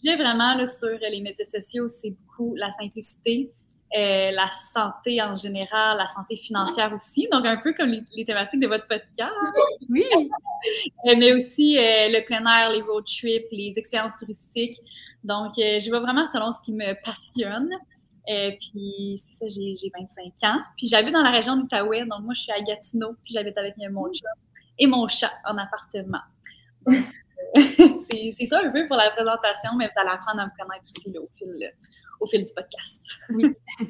J'ai 0.04 0.16
vraiment 0.16 0.56
là, 0.56 0.66
sur 0.66 0.98
les 1.12 1.22
médias 1.22 1.46
sociaux, 1.46 1.88
c'est 1.90 2.12
beaucoup 2.12 2.56
la 2.56 2.72
simplicité, 2.72 3.52
euh, 3.98 4.30
la 4.32 4.52
santé 4.52 5.20
en 5.20 5.36
général, 5.36 5.98
la 5.98 6.08
santé 6.08 6.36
financière 6.36 6.94
aussi. 6.94 7.28
Donc, 7.32 7.46
un 7.46 7.58
peu 7.58 7.74
comme 7.74 7.90
les, 7.90 8.26
thématiques 8.26 8.60
de 8.60 8.68
votre 8.68 8.88
podcast. 8.88 9.34
Oui. 9.90 10.04
Euh, 11.08 11.16
mais 11.18 11.34
aussi 11.34 11.78
euh, 11.78 12.10
le 12.10 12.24
plein 12.26 12.46
air, 12.46 12.70
les 12.70 12.82
road 12.82 13.06
trips, 13.06 13.48
les 13.52 13.74
expériences 13.78 14.18
touristiques. 14.18 14.76
Donc, 15.24 15.52
je 15.58 15.92
vais 15.92 16.00
vraiment 16.00 16.26
selon 16.26 16.52
ce 16.52 16.62
qui 16.62 16.74
me 16.74 16.94
passionne. 17.04 17.70
Puis, 18.60 19.16
c'est 19.18 19.34
ça, 19.34 19.46
j'ai, 19.48 19.76
25 20.00 20.50
ans. 20.50 20.62
Puis, 20.78 20.88
j'habite 20.88 21.14
dans 21.14 21.24
la 21.24 21.32
région 21.32 21.56
d'Outaouais. 21.56 22.02
Donc, 22.06 22.22
moi, 22.22 22.34
je 22.36 22.42
suis 22.42 22.52
à 22.52 22.62
Gatineau. 22.62 23.16
Puis, 23.24 23.34
j'habite 23.34 23.58
avec 23.58 23.76
mon 23.92 24.12
chat 24.14 24.30
et 24.78 24.88
mon 24.88 25.08
chat 25.08 25.32
en 25.46 25.58
appartement. 25.58 26.22
c'est 28.10 28.46
ça 28.46 28.62
un 28.64 28.72
peu 28.72 28.88
pour 28.88 28.98
la 28.98 29.10
présentation, 29.12 29.72
mais 29.78 29.88
vous 29.88 30.02
allez 30.02 30.12
apprendre 30.12 30.42
à 30.42 30.46
me 30.46 30.52
connaître 30.58 30.84
aussi 30.86 31.18
au, 31.18 31.28
fil, 31.38 31.72
au 32.20 32.28
fil 32.28 32.44
du 32.44 32.54
podcast. 32.54 33.04
oui. 33.36 33.56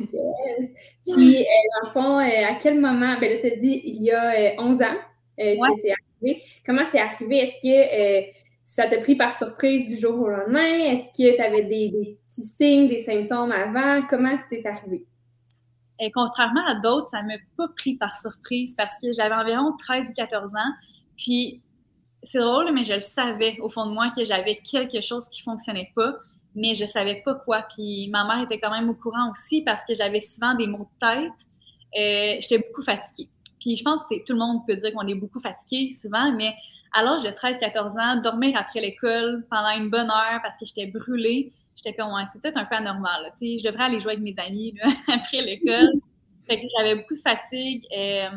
Puis, 1.06 1.42
euh, 1.42 1.46
dans 1.82 1.88
le 1.88 1.94
fond, 1.94 2.20
euh, 2.20 2.52
à 2.52 2.56
quel 2.56 2.80
moment, 2.80 3.18
ben 3.20 3.32
là, 3.32 3.40
tu 3.42 3.48
as 3.48 3.56
dit 3.56 3.82
il 3.84 4.04
y 4.04 4.12
a 4.12 4.54
11 4.62 4.82
euh, 4.82 4.86
ans 4.86 4.96
que 5.38 5.80
c'est 5.82 5.92
arrivé. 5.92 6.44
Comment 6.66 6.84
c'est 6.92 7.00
arrivé? 7.00 7.38
Est-ce 7.40 7.58
que 7.58 8.30
ça 8.70 8.86
t'a 8.86 9.00
pris 9.00 9.16
par 9.16 9.36
surprise 9.36 9.90
du 9.90 9.98
jour 9.98 10.22
au 10.22 10.30
lendemain? 10.30 10.62
Est-ce 10.62 11.10
que 11.10 11.36
tu 11.36 11.42
avais 11.42 11.64
des, 11.64 12.20
petits 12.28 12.44
signes, 12.44 12.88
des 12.88 13.00
symptômes 13.00 13.52
avant? 13.52 14.06
Comment 14.08 14.38
c'est 14.48 14.64
arrivé? 14.66 15.08
Et 16.00 16.12
contrairement 16.12 16.66
à 16.68 16.76
d'autres, 16.76 17.10
ça 17.10 17.24
ne 17.24 17.30
m'a 17.30 17.34
pas 17.58 17.68
pris 17.76 17.96
par 17.96 18.16
surprise 18.16 18.76
parce 18.76 19.00
que 19.02 19.12
j'avais 19.12 19.34
environ 19.34 19.76
13 19.80 20.12
ou 20.12 20.14
14 20.14 20.54
ans. 20.54 20.72
Puis 21.18 21.64
c'est 22.22 22.40
drôle, 22.40 22.72
mais 22.72 22.84
je 22.84 22.94
le 22.94 23.00
savais 23.00 23.58
au 23.60 23.70
fond 23.70 23.88
de 23.88 23.92
moi 23.92 24.12
que 24.16 24.24
j'avais 24.24 24.58
quelque 24.58 25.02
chose 25.02 25.28
qui 25.30 25.42
fonctionnait 25.42 25.92
pas, 25.96 26.14
mais 26.54 26.76
je 26.76 26.86
savais 26.86 27.24
pas 27.26 27.34
quoi. 27.34 27.66
Puis 27.76 28.08
ma 28.12 28.24
mère 28.24 28.44
était 28.44 28.60
quand 28.60 28.72
même 28.72 28.90
au 28.90 28.94
courant 28.96 29.32
aussi 29.32 29.64
parce 29.64 29.84
que 29.84 29.96
j'avais 29.96 30.20
souvent 30.20 30.54
des 30.54 30.68
maux 30.68 30.88
de 31.02 31.08
tête. 31.08 31.32
Euh, 31.98 32.38
j'étais 32.40 32.60
beaucoup 32.60 32.84
fatiguée. 32.84 33.30
Puis 33.60 33.76
je 33.76 33.84
pense 33.84 34.02
que 34.10 34.24
tout 34.26 34.34
le 34.34 34.40
monde 34.40 34.60
peut 34.68 34.76
dire 34.76 34.94
qu'on 34.94 35.08
est 35.08 35.16
beaucoup 35.16 35.40
fatigué 35.40 35.92
souvent, 35.92 36.32
mais 36.34 36.54
à 36.94 37.04
l'âge 37.04 37.24
de 37.24 37.30
13-14 37.30 38.00
ans, 38.00 38.22
dormir 38.22 38.54
après 38.56 38.82
l'école 38.82 39.46
pendant 39.50 39.72
une 39.72 39.90
bonne 39.90 40.10
heure 40.10 40.40
parce 40.42 40.58
que 40.58 40.66
j'étais 40.66 40.88
brûlée, 40.88 41.54
j'étais 41.76 41.96
comme, 41.96 42.12
ouais, 42.14 42.24
c'est 42.32 42.42
peut-être 42.42 42.58
un 42.58 42.66
peu 42.66 42.76
anormal. 42.76 43.32
Sais, 43.36 43.58
je 43.58 43.64
devrais 43.64 43.86
aller 43.86 44.00
jouer 44.00 44.14
avec 44.14 44.24
mes 44.24 44.36
amis 44.40 44.76
après 45.08 45.42
l'école. 45.42 45.92
fait 46.42 46.62
que 46.62 46.68
j'avais 46.78 46.96
beaucoup 46.96 47.16
de 47.16 47.20
fatigue. 47.20 47.86
Euh, 47.96 48.30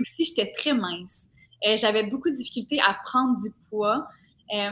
aussi, 0.00 0.24
j'étais 0.24 0.52
très 0.52 0.72
mince. 0.72 1.26
Euh, 1.66 1.76
j'avais 1.76 2.04
beaucoup 2.04 2.30
de 2.30 2.34
difficultés 2.34 2.80
à 2.80 2.96
prendre 3.04 3.40
du 3.42 3.52
poids. 3.68 4.08
Euh, 4.54 4.70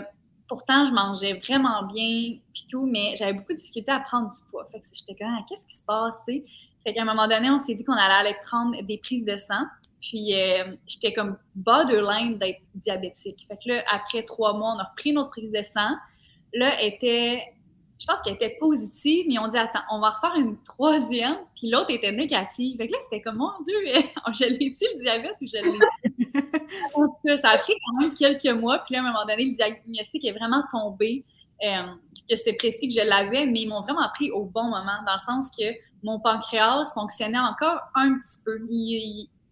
pourtant, 0.48 0.86
je 0.86 0.92
mangeais 0.92 1.34
vraiment 1.34 1.84
bien, 1.84 2.38
puis 2.52 2.66
tout, 2.70 2.86
mais 2.86 3.14
j'avais 3.16 3.34
beaucoup 3.34 3.52
de 3.52 3.58
difficultés 3.58 3.92
à 3.92 4.00
prendre 4.00 4.30
du 4.30 4.50
poids. 4.50 4.66
Fait 4.72 4.80
que 4.80 4.86
j'étais 4.94 5.14
comme, 5.14 5.34
ah, 5.38 5.44
qu'est-ce 5.48 5.66
qui 5.66 5.76
se 5.76 5.84
passe, 5.84 6.18
tu 6.26 6.34
sais? 6.34 6.44
Fait 6.84 6.94
qu'à 6.94 7.02
un 7.02 7.04
moment 7.04 7.28
donné, 7.28 7.50
on 7.50 7.58
s'est 7.58 7.74
dit 7.74 7.84
qu'on 7.84 7.92
allait 7.92 8.28
aller 8.28 8.36
prendre 8.44 8.80
des 8.82 8.98
prises 8.98 9.24
de 9.24 9.36
sang. 9.36 9.64
Puis 10.00 10.34
euh, 10.34 10.76
j'étais 10.86 11.12
comme 11.12 11.36
borderline 11.54 12.38
d'être 12.38 12.60
diabétique. 12.74 13.46
Fait 13.48 13.56
que 13.56 13.72
là, 13.72 13.84
après 13.92 14.22
trois 14.22 14.54
mois, 14.54 14.74
on 14.76 14.78
a 14.78 14.84
repris 14.84 15.12
notre 15.12 15.30
prise 15.30 15.52
de 15.52 15.62
sang. 15.62 15.96
Là, 16.54 16.82
était 16.82 17.42
je 17.98 18.06
pense 18.06 18.22
qu'elle 18.22 18.34
était 18.34 18.56
positive, 18.60 19.26
mais 19.28 19.38
on 19.40 19.48
dit 19.48 19.58
attends, 19.58 19.82
on 19.90 19.98
va 19.98 20.10
refaire 20.10 20.34
une 20.36 20.56
troisième, 20.62 21.36
puis 21.56 21.68
l'autre 21.68 21.90
était 21.90 22.12
négative. 22.12 22.76
Fait 22.76 22.86
que 22.86 22.92
là, 22.92 22.98
c'était 23.02 23.20
comme 23.20 23.36
mon 23.36 23.50
Dieu, 23.64 23.74
je 24.32 24.44
l'ai-tu 24.44 24.84
le 24.96 25.02
diabète 25.02 25.34
ou 25.42 25.46
je 25.48 25.56
l'ai 25.56 27.38
ça 27.38 27.48
a 27.50 27.58
pris 27.58 27.72
quand 27.84 28.00
même 28.00 28.14
quelques 28.14 28.56
mois, 28.56 28.78
puis 28.78 28.94
là, 28.94 29.00
à 29.00 29.02
un 29.02 29.12
moment 29.12 29.26
donné, 29.26 29.46
le 29.46 29.54
diagnostic 29.54 30.24
est 30.24 30.32
vraiment 30.32 30.62
tombé. 30.70 31.24
Euh, 31.64 31.92
que 32.28 32.36
c'était 32.36 32.52
précis 32.52 32.88
que 32.88 32.94
je 32.94 33.04
l'avais, 33.04 33.46
mais 33.46 33.62
ils 33.62 33.68
m'ont 33.68 33.80
vraiment 33.80 34.08
pris 34.14 34.30
au 34.30 34.44
bon 34.44 34.64
moment, 34.64 35.02
dans 35.06 35.14
le 35.14 35.18
sens 35.18 35.50
que 35.50 35.64
mon 36.02 36.20
pancréas 36.20 36.84
fonctionnait 36.94 37.38
encore 37.38 37.80
un 37.94 38.18
petit 38.18 38.38
peu. 38.44 38.58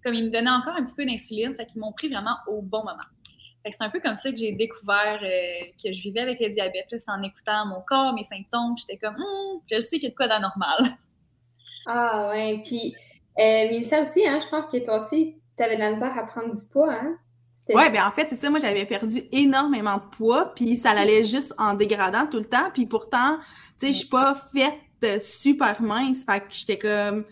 Comme 0.07 0.15
il 0.15 0.25
me 0.27 0.31
donnait 0.31 0.51
encore 0.51 0.75
un 0.77 0.85
petit 0.85 0.97
peu 0.97 1.05
d'insuline, 1.05 1.55
fait 1.55 1.67
qu'ils 1.67 1.81
m'ont 1.81 1.93
pris 1.93 2.09
vraiment 2.09 2.37
au 2.47 2.63
bon 2.63 2.79
moment 2.79 3.03
c'est 3.73 3.83
un 3.83 3.91
peu 3.91 4.01
comme 4.01 4.17
ça 4.17 4.31
que 4.31 4.37
j'ai 4.37 4.53
découvert 4.53 5.21
euh, 5.23 5.65
que 5.83 5.93
je 5.93 6.03
vivais 6.03 6.21
avec 6.21 6.41
le 6.41 6.51
diabète. 6.51 6.87
C'est 6.91 7.11
en 7.11 7.23
écoutant 7.23 7.67
mon 7.67 7.81
corps, 7.81 8.15
mes 8.15 8.25
symptômes, 8.25 8.77
j'étais 8.79 8.99
comme, 8.99 9.17
hum, 9.17 9.61
je 9.71 9.81
sais 9.81 9.97
qu'il 9.97 10.05
y 10.05 10.07
a 10.07 10.11
de 10.11 10.17
quoi 10.17 10.29
d'anormal. 10.29 10.79
Ah 11.89 12.31
ouais, 12.31 12.61
puis 12.65 12.97
euh, 13.39 13.69
mais 13.71 13.81
ça 13.83 14.03
aussi, 14.03 14.27
hein, 14.27 14.41
je 14.43 14.49
pense 14.49 14.67
que 14.67 14.85
toi 14.85 14.97
aussi, 14.97 15.37
tu 15.57 15.63
avais 15.63 15.77
de 15.77 15.81
la 15.81 15.93
misère 15.93 16.19
à 16.19 16.27
prendre 16.27 16.53
du 16.53 16.65
poids, 16.67 16.93
hein? 16.93 17.17
Oui, 17.69 17.91
bien 17.91 18.09
en 18.09 18.11
fait, 18.11 18.27
c'est 18.29 18.35
ça. 18.35 18.51
Moi, 18.51 18.59
j'avais 18.59 18.85
perdu 18.87 19.23
énormément 19.31 19.99
de 19.99 20.17
poids, 20.17 20.53
puis 20.53 20.77
ça 20.77 20.91
allait 20.91 21.25
juste 21.25 21.55
en 21.59 21.75
dégradant 21.75 22.27
tout 22.27 22.39
le 22.39 22.45
temps. 22.45 22.73
Puis 22.75 22.87
pourtant, 22.87 23.39
tu 23.79 23.87
sais, 23.87 23.93
je 23.93 23.99
suis 23.99 24.09
pas 24.09 24.35
faite 24.35 25.23
super 25.23 25.81
mince. 25.81 26.25
Fait 26.25 26.41
que 26.41 26.47
j'étais 26.51 26.77
comme 26.77 27.25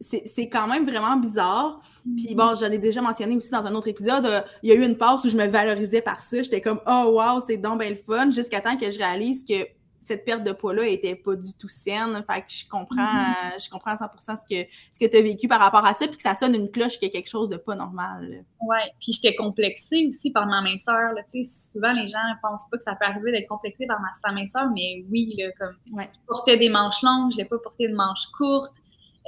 c'est 0.00 0.48
quand 0.48 0.68
même 0.68 0.88
vraiment 0.88 1.16
bizarre. 1.16 1.80
Puis 2.16 2.34
bon, 2.34 2.54
j'en 2.54 2.70
ai 2.70 2.78
déjà 2.78 3.02
mentionné 3.02 3.36
aussi 3.36 3.50
dans 3.50 3.66
un 3.66 3.74
autre 3.74 3.88
épisode, 3.88 4.26
euh, 4.26 4.40
il 4.62 4.70
y 4.70 4.72
a 4.72 4.76
eu 4.76 4.84
une 4.84 4.96
passe 4.96 5.24
où 5.24 5.28
je 5.28 5.36
me 5.36 5.46
valorisais 5.46 6.02
par 6.02 6.20
ça. 6.20 6.40
J'étais 6.40 6.60
comme 6.60 6.80
«Oh 6.86 7.12
wow, 7.14 7.42
c'est 7.46 7.56
donc 7.56 7.80
bien 7.80 7.90
le 7.90 7.96
fun» 7.96 8.30
jusqu'à 8.32 8.60
temps 8.60 8.76
que 8.76 8.90
je 8.90 8.98
réalise 8.98 9.44
que 9.44 9.66
cette 10.08 10.24
perte 10.24 10.42
de 10.42 10.52
poids-là 10.52 10.86
était 10.86 11.14
pas 11.14 11.36
du 11.36 11.52
tout 11.54 11.68
saine. 11.68 12.24
Fait 12.30 12.40
que 12.40 12.46
je 12.48 12.68
comprends, 12.68 12.96
mm-hmm. 12.96 13.56
euh, 13.56 13.58
je 13.62 13.68
comprends 13.68 13.90
à 13.90 13.96
100% 13.96 14.08
ce 14.18 14.54
que, 14.54 14.70
ce 14.92 14.98
que 14.98 15.10
tu 15.10 15.16
as 15.16 15.22
vécu 15.22 15.48
par 15.48 15.60
rapport 15.60 15.84
à 15.84 15.92
ça, 15.92 16.06
puis 16.06 16.16
que 16.16 16.22
ça 16.22 16.34
sonne 16.34 16.54
une 16.54 16.70
cloche 16.70 16.98
qu'il 16.98 17.08
y 17.08 17.10
a 17.10 17.12
quelque 17.12 17.28
chose 17.28 17.48
de 17.48 17.56
pas 17.56 17.74
normal. 17.74 18.44
Ouais, 18.62 18.92
puis 19.00 19.12
j'étais 19.12 19.36
complexée 19.36 20.06
aussi 20.08 20.30
par 20.30 20.46
ma 20.46 20.62
minceur. 20.62 21.12
Tu 21.30 21.44
sais, 21.44 21.72
souvent 21.72 21.92
les 21.92 22.08
gens 22.08 22.18
pensent 22.42 22.68
pas 22.70 22.78
que 22.78 22.82
ça 22.82 22.94
peut 22.94 23.04
arriver 23.04 23.32
d'être 23.32 23.48
complexé 23.48 23.86
par 23.86 24.00
ma, 24.00 24.08
sa 24.24 24.32
minceur, 24.32 24.70
mais 24.74 25.04
oui, 25.10 25.34
là, 25.36 25.50
comme 25.58 25.76
je 25.86 26.18
portais 26.26 26.56
des 26.56 26.70
manches 26.70 27.02
longues, 27.02 27.32
je 27.32 27.36
l'ai 27.36 27.44
pas 27.44 27.58
porté 27.58 27.88
de 27.88 27.94
manches 27.94 28.28
courtes. 28.36 28.72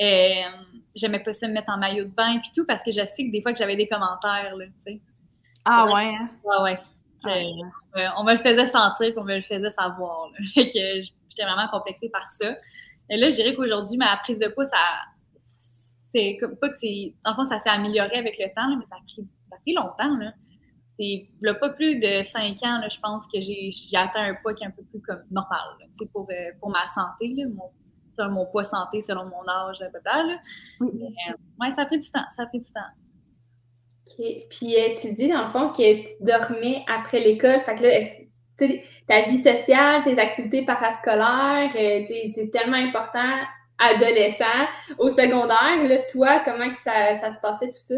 Euh, 0.01 0.65
j'aimais 0.95 1.21
pas 1.21 1.33
ça 1.33 1.49
me 1.49 1.53
mettre 1.53 1.71
en 1.71 1.79
maillot 1.79 2.05
de 2.05 2.11
bain 2.11 2.39
puis 2.41 2.51
tout 2.55 2.65
parce 2.67 2.83
que 2.83 2.91
je 2.91 3.05
sais 3.05 3.27
que 3.27 3.33
des 3.33 3.43
fois 3.43 3.53
que 3.53 3.59
j'avais 3.59 3.77
des 3.77 3.89
commentaires, 3.89 4.57
là, 4.57 4.65
tu 4.67 4.73
sais. 4.81 5.01
Ah 5.65 5.87
ouais? 5.93 6.15
Hein? 6.15 6.31
Ah 6.51 6.63
ouais. 6.63 6.79
Euh, 7.27 8.07
on 8.17 8.25
me 8.25 8.33
le 8.33 8.39
faisait 8.39 8.67
sentir, 8.67 9.15
qu'on 9.15 9.25
me 9.25 9.37
le 9.37 9.43
faisait 9.43 9.71
savoir. 9.71 10.31
Là. 10.31 10.39
Fait 10.55 10.69
que 10.69 11.01
j'étais 11.01 11.45
vraiment 11.45 11.69
complexée 11.71 12.09
par 12.09 12.29
ça. 12.29 12.57
Et 13.11 13.17
là, 13.17 13.29
je 13.29 13.37
dirais 13.37 13.55
qu'aujourd'hui, 13.55 13.99
ma 13.99 14.17
prise 14.19 14.39
de 14.39 14.49
poids, 14.49 14.65
ça, 14.65 14.79
c'est 16.15 16.39
pas 16.61 16.69
que 16.69 16.77
c'est, 16.77 17.15
en 17.25 17.35
fond, 17.35 17.45
ça 17.45 17.59
s'est 17.59 17.71
amélioré 17.71 18.17
avec 18.17 18.39
le 18.39 18.47
temps, 18.55 18.77
mais 18.77 18.85
ça 18.85 18.97
a 18.97 19.03
pris, 19.03 19.27
ça 19.51 19.57
a 19.57 19.59
pris 19.59 19.75
longtemps. 19.75 20.17
Là. 20.19 20.33
C'est 20.99 21.29
là, 21.41 21.55
pas 21.55 21.71
plus 21.71 21.99
de 21.99 22.23
cinq 22.23 22.63
ans, 22.63 22.79
là, 22.79 22.89
je 22.89 23.01
pense 23.01 23.27
que 23.27 23.41
j'ai, 23.41 23.71
atteint 23.95 24.31
un 24.31 24.35
poids 24.35 24.55
qui 24.55 24.65
est 24.65 24.69
un 24.69 24.71
peu 24.71 24.83
plus 24.85 25.01
comme 25.01 25.23
normal, 25.31 25.61
là, 25.81 25.87
pour, 26.13 26.29
euh, 26.31 26.35
pour 26.61 26.71
ma 26.71 26.87
santé, 26.87 27.35
là, 27.37 27.45
mon, 27.49 27.71
mon 28.29 28.47
poids 28.47 28.65
santé 28.65 29.03
selon 29.03 29.25
mon 29.27 29.47
âge, 29.49 29.79
peut-être. 29.79 30.41
Oui. 30.81 31.15
Euh, 31.31 31.71
ça 31.71 31.83
a 31.83 31.87
pris 31.87 31.99
du 31.99 32.11
temps. 32.11 32.25
Ça 32.31 32.43
a 32.43 32.47
pris 32.47 32.61
du 32.61 32.71
temps. 32.73 32.81
OK. 34.07 34.27
Puis 34.51 34.77
euh, 34.77 34.95
tu 35.01 35.13
dis, 35.13 35.29
dans 35.29 35.47
le 35.47 35.51
fond, 35.51 35.69
que 35.71 36.01
tu 36.01 36.25
dormais 36.25 36.85
après 36.89 37.21
l'école. 37.21 37.61
Fait 37.61 37.77
que 37.77 37.85
là, 37.85 38.71
ta 39.07 39.23
vie 39.23 39.43
sociale, 39.43 40.03
tes 40.05 40.19
activités 40.19 40.65
parascolaires, 40.65 41.71
euh, 41.75 42.05
c'est 42.07 42.51
tellement 42.51 42.77
important, 42.77 43.37
adolescent, 43.79 44.45
au 44.99 45.09
secondaire. 45.09 45.83
Là, 45.89 45.99
toi, 46.11 46.41
comment 46.45 46.71
que 46.71 46.79
ça, 46.79 47.15
ça 47.15 47.31
se 47.31 47.39
passait 47.41 47.67
tout 47.67 47.73
ça? 47.73 47.97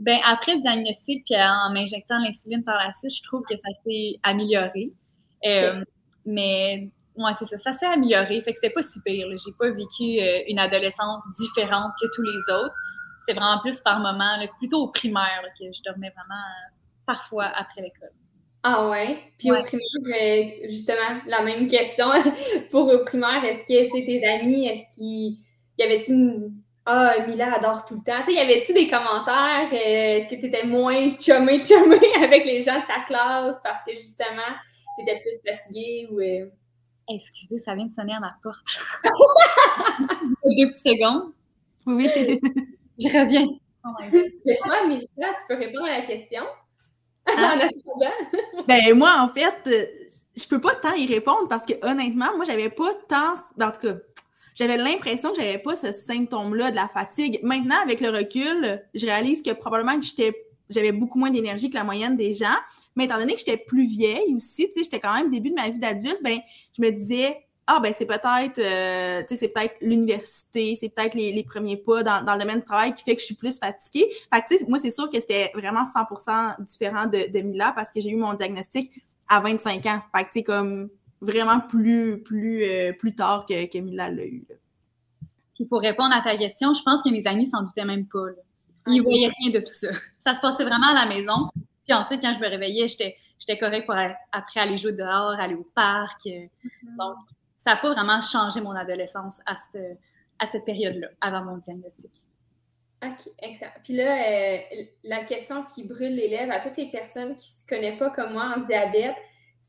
Ben 0.00 0.18
après 0.24 0.54
le 0.54 0.60
diagnostic, 0.60 1.24
puis 1.24 1.34
en 1.34 1.72
m'injectant 1.72 2.18
l'insuline 2.18 2.62
par 2.62 2.76
la 2.78 2.92
suite, 2.92 3.12
je 3.12 3.22
trouve 3.24 3.42
que 3.48 3.56
ça 3.56 3.68
s'est 3.84 4.14
amélioré. 4.22 4.92
Mais 6.24 6.90
Ouais, 7.18 7.34
c'est 7.34 7.44
ça. 7.46 7.58
Ça 7.58 7.72
s'est 7.72 7.86
amélioré. 7.86 8.40
Fait 8.40 8.52
que 8.52 8.58
c'était 8.62 8.72
pas 8.72 8.82
si 8.82 9.00
pire. 9.02 9.26
J'ai 9.30 9.52
pas 9.58 9.70
vécu 9.70 10.20
euh, 10.20 10.42
une 10.46 10.60
adolescence 10.60 11.22
différente 11.38 11.92
que 12.00 12.06
tous 12.14 12.22
les 12.22 12.54
autres. 12.54 12.74
C'était 13.20 13.38
vraiment 13.38 13.60
plus 13.60 13.80
par 13.80 13.98
moment, 13.98 14.38
plutôt 14.58 14.84
au 14.84 14.88
primaire, 14.88 15.42
que 15.58 15.64
je 15.66 15.82
dormais 15.84 16.10
vraiment 16.10 16.40
euh, 16.40 16.70
parfois 17.04 17.46
après 17.46 17.82
l'école. 17.82 18.12
Ah 18.62 18.88
ouais? 18.88 19.18
Puis 19.36 19.50
au 19.50 19.60
primaire, 19.62 19.84
euh, 20.06 20.68
justement, 20.68 21.20
la 21.26 21.42
même 21.42 21.66
question 21.66 22.06
pour 22.70 22.86
au 22.86 23.04
primaire. 23.04 23.44
Est-ce 23.44 23.60
que 23.60 24.06
tes 24.06 24.26
amis, 24.26 24.66
est-ce 24.66 24.96
qu'il 24.96 25.38
y 25.78 25.82
avait-tu 25.82 26.12
une. 26.12 26.52
Ah, 26.86 27.16
Mila 27.26 27.54
adore 27.54 27.84
tout 27.84 27.96
le 27.96 28.02
temps? 28.02 28.22
Tu 28.26 28.32
y 28.32 28.38
avait-tu 28.38 28.72
des 28.72 28.86
commentaires? 28.86 29.68
est-ce 29.72 30.26
que 30.28 30.36
tu 30.36 30.46
étais 30.46 30.64
moins 30.64 31.18
chumé, 31.18 31.62
chumé 31.62 31.98
avec 32.22 32.44
les 32.46 32.62
gens 32.62 32.80
de 32.80 32.86
ta 32.86 33.00
classe 33.06 33.60
parce 33.62 33.82
que 33.84 33.92
justement, 33.92 34.54
tu 34.96 35.02
étais 35.02 35.20
plus 35.20 35.36
fatiguée 35.44 36.08
ou. 36.10 36.20
Excusez, 37.10 37.58
ça 37.58 37.74
vient 37.74 37.86
de 37.86 37.92
sonner 37.92 38.14
à 38.14 38.20
ma 38.20 38.36
porte. 38.42 38.66
Deux 40.44 40.70
petites 40.70 40.76
secondes. 40.76 41.32
Oui. 41.86 42.08
Je 42.98 43.08
reviens. 43.08 43.46
Oh 43.84 43.90
Mais 44.44 44.58
toi, 44.58 44.86
Mélissa, 44.86 45.08
tu 45.16 45.46
peux 45.48 45.56
répondre 45.56 45.86
à 45.86 46.00
la 46.00 46.02
question? 46.02 46.42
Ah. 47.26 47.58
ben 48.68 48.94
moi, 48.94 49.16
en 49.20 49.28
fait, 49.28 49.54
euh, 49.66 49.86
je 50.36 50.46
peux 50.46 50.60
pas 50.60 50.74
tant 50.74 50.94
y 50.94 51.06
répondre 51.06 51.48
parce 51.48 51.64
que 51.64 51.74
honnêtement, 51.86 52.36
moi, 52.36 52.44
j'avais 52.44 52.70
pas 52.70 52.92
tant. 53.08 53.34
En 53.34 53.70
tout 53.70 53.80
cas, 53.80 53.94
j'avais 54.54 54.76
l'impression 54.76 55.30
que 55.30 55.36
j'avais 55.36 55.58
pas 55.58 55.76
ce 55.76 55.92
symptôme-là 55.92 56.70
de 56.70 56.76
la 56.76 56.88
fatigue. 56.88 57.38
Maintenant, 57.42 57.76
avec 57.82 58.00
le 58.00 58.10
recul, 58.10 58.82
je 58.94 59.06
réalise 59.06 59.42
que 59.42 59.52
probablement 59.52 59.98
que 60.00 60.06
j'étais 60.06 60.34
j'avais 60.70 60.92
beaucoup 60.92 61.18
moins 61.18 61.30
d'énergie 61.30 61.70
que 61.70 61.74
la 61.74 61.84
moyenne 61.84 62.16
des 62.16 62.34
gens. 62.34 62.56
Mais 62.96 63.04
étant 63.04 63.18
donné 63.18 63.34
que 63.34 63.38
j'étais 63.38 63.56
plus 63.56 63.86
vieille 63.86 64.34
aussi, 64.34 64.68
tu 64.68 64.74
sais, 64.74 64.84
j'étais 64.84 65.00
quand 65.00 65.14
même 65.14 65.30
début 65.30 65.50
de 65.50 65.54
ma 65.54 65.68
vie 65.68 65.78
d'adulte, 65.78 66.18
ben 66.22 66.38
je 66.76 66.82
me 66.82 66.90
disais 66.90 67.36
ah 67.70 67.80
ben 67.80 67.92
c'est 67.96 68.06
peut-être 68.06 68.58
euh, 68.58 69.20
tu 69.20 69.28
sais 69.28 69.36
c'est 69.36 69.48
peut-être 69.48 69.74
l'université, 69.82 70.76
c'est 70.80 70.88
peut-être 70.88 71.14
les, 71.14 71.44
premiers 71.44 71.76
pas 71.76 72.02
dans, 72.02 72.24
dans, 72.24 72.32
le 72.32 72.40
domaine 72.40 72.60
de 72.60 72.64
travail 72.64 72.94
qui 72.94 73.04
fait 73.04 73.14
que 73.14 73.20
je 73.20 73.26
suis 73.26 73.34
plus 73.34 73.58
fatiguée. 73.58 74.08
Fait 74.32 74.40
que 74.40 74.48
tu 74.48 74.58
sais 74.58 74.64
moi 74.66 74.78
c'est 74.78 74.90
sûr 74.90 75.10
que 75.10 75.20
c'était 75.20 75.52
vraiment 75.54 75.84
100% 75.84 76.64
différent 76.64 77.06
de, 77.06 77.40
Mila 77.42 77.72
parce 77.72 77.92
que 77.92 78.00
j'ai 78.00 78.10
eu 78.10 78.16
mon 78.16 78.32
diagnostic 78.32 78.90
à 79.28 79.40
25 79.40 79.84
ans. 79.84 80.00
Fait 80.16 80.24
que 80.24 80.30
tu 80.30 80.38
sais 80.38 80.42
comme 80.42 80.88
vraiment 81.20 81.60
plus 81.60 82.22
plus 82.22 82.64
euh, 82.64 82.92
plus 82.94 83.14
tard 83.14 83.44
que, 83.46 83.66
que 83.66 83.78
Mila 83.78 84.10
l'a 84.10 84.24
eu. 84.24 84.46
Puis 85.54 85.66
pour 85.66 85.80
répondre 85.80 86.14
à 86.14 86.22
ta 86.22 86.38
question, 86.38 86.72
je 86.72 86.82
pense 86.82 87.02
que 87.02 87.10
mes 87.10 87.26
amis 87.26 87.48
s'en 87.48 87.62
doutaient 87.62 87.84
même 87.84 88.06
pas. 88.06 88.28
Ils 88.88 89.02
voyaient 89.02 89.30
rien 89.40 89.50
de 89.50 89.60
tout 89.60 89.74
ça. 89.74 89.88
Ça 90.18 90.34
se 90.34 90.40
passait 90.40 90.64
vraiment 90.64 90.88
à 90.90 90.94
la 90.94 91.06
maison. 91.06 91.50
Puis 91.84 91.94
ensuite, 91.94 92.20
quand 92.20 92.32
je 92.32 92.40
me 92.40 92.48
réveillais, 92.48 92.88
j'étais, 92.88 93.16
j'étais 93.38 93.58
correcte 93.58 93.86
pour 93.86 93.96
après 94.32 94.60
aller 94.60 94.76
jouer 94.76 94.92
dehors, 94.92 95.38
aller 95.38 95.54
au 95.54 95.66
parc. 95.74 96.26
Mm-hmm. 96.26 96.96
Donc, 96.98 97.16
ça 97.56 97.74
n'a 97.74 97.76
pas 97.76 97.92
vraiment 97.92 98.20
changé 98.20 98.60
mon 98.60 98.72
adolescence 98.72 99.40
à 99.46 99.54
cette, 99.56 99.98
à 100.38 100.46
cette 100.46 100.64
période-là, 100.64 101.08
avant 101.20 101.44
mon 101.44 101.56
diagnostic. 101.56 102.10
OK, 103.04 103.32
excellent. 103.40 103.70
Puis 103.84 103.94
là, 103.94 104.16
euh, 104.16 104.58
la 105.04 105.22
question 105.22 105.64
qui 105.64 105.84
brûle 105.84 106.14
les 106.14 106.28
lèvres 106.28 106.52
à 106.52 106.60
toutes 106.60 106.76
les 106.76 106.90
personnes 106.90 107.36
qui 107.36 107.48
ne 107.54 107.60
se 107.60 107.66
connaissent 107.66 107.98
pas 107.98 108.10
comme 108.10 108.32
moi 108.32 108.54
en 108.56 108.60
diabète, 108.60 109.14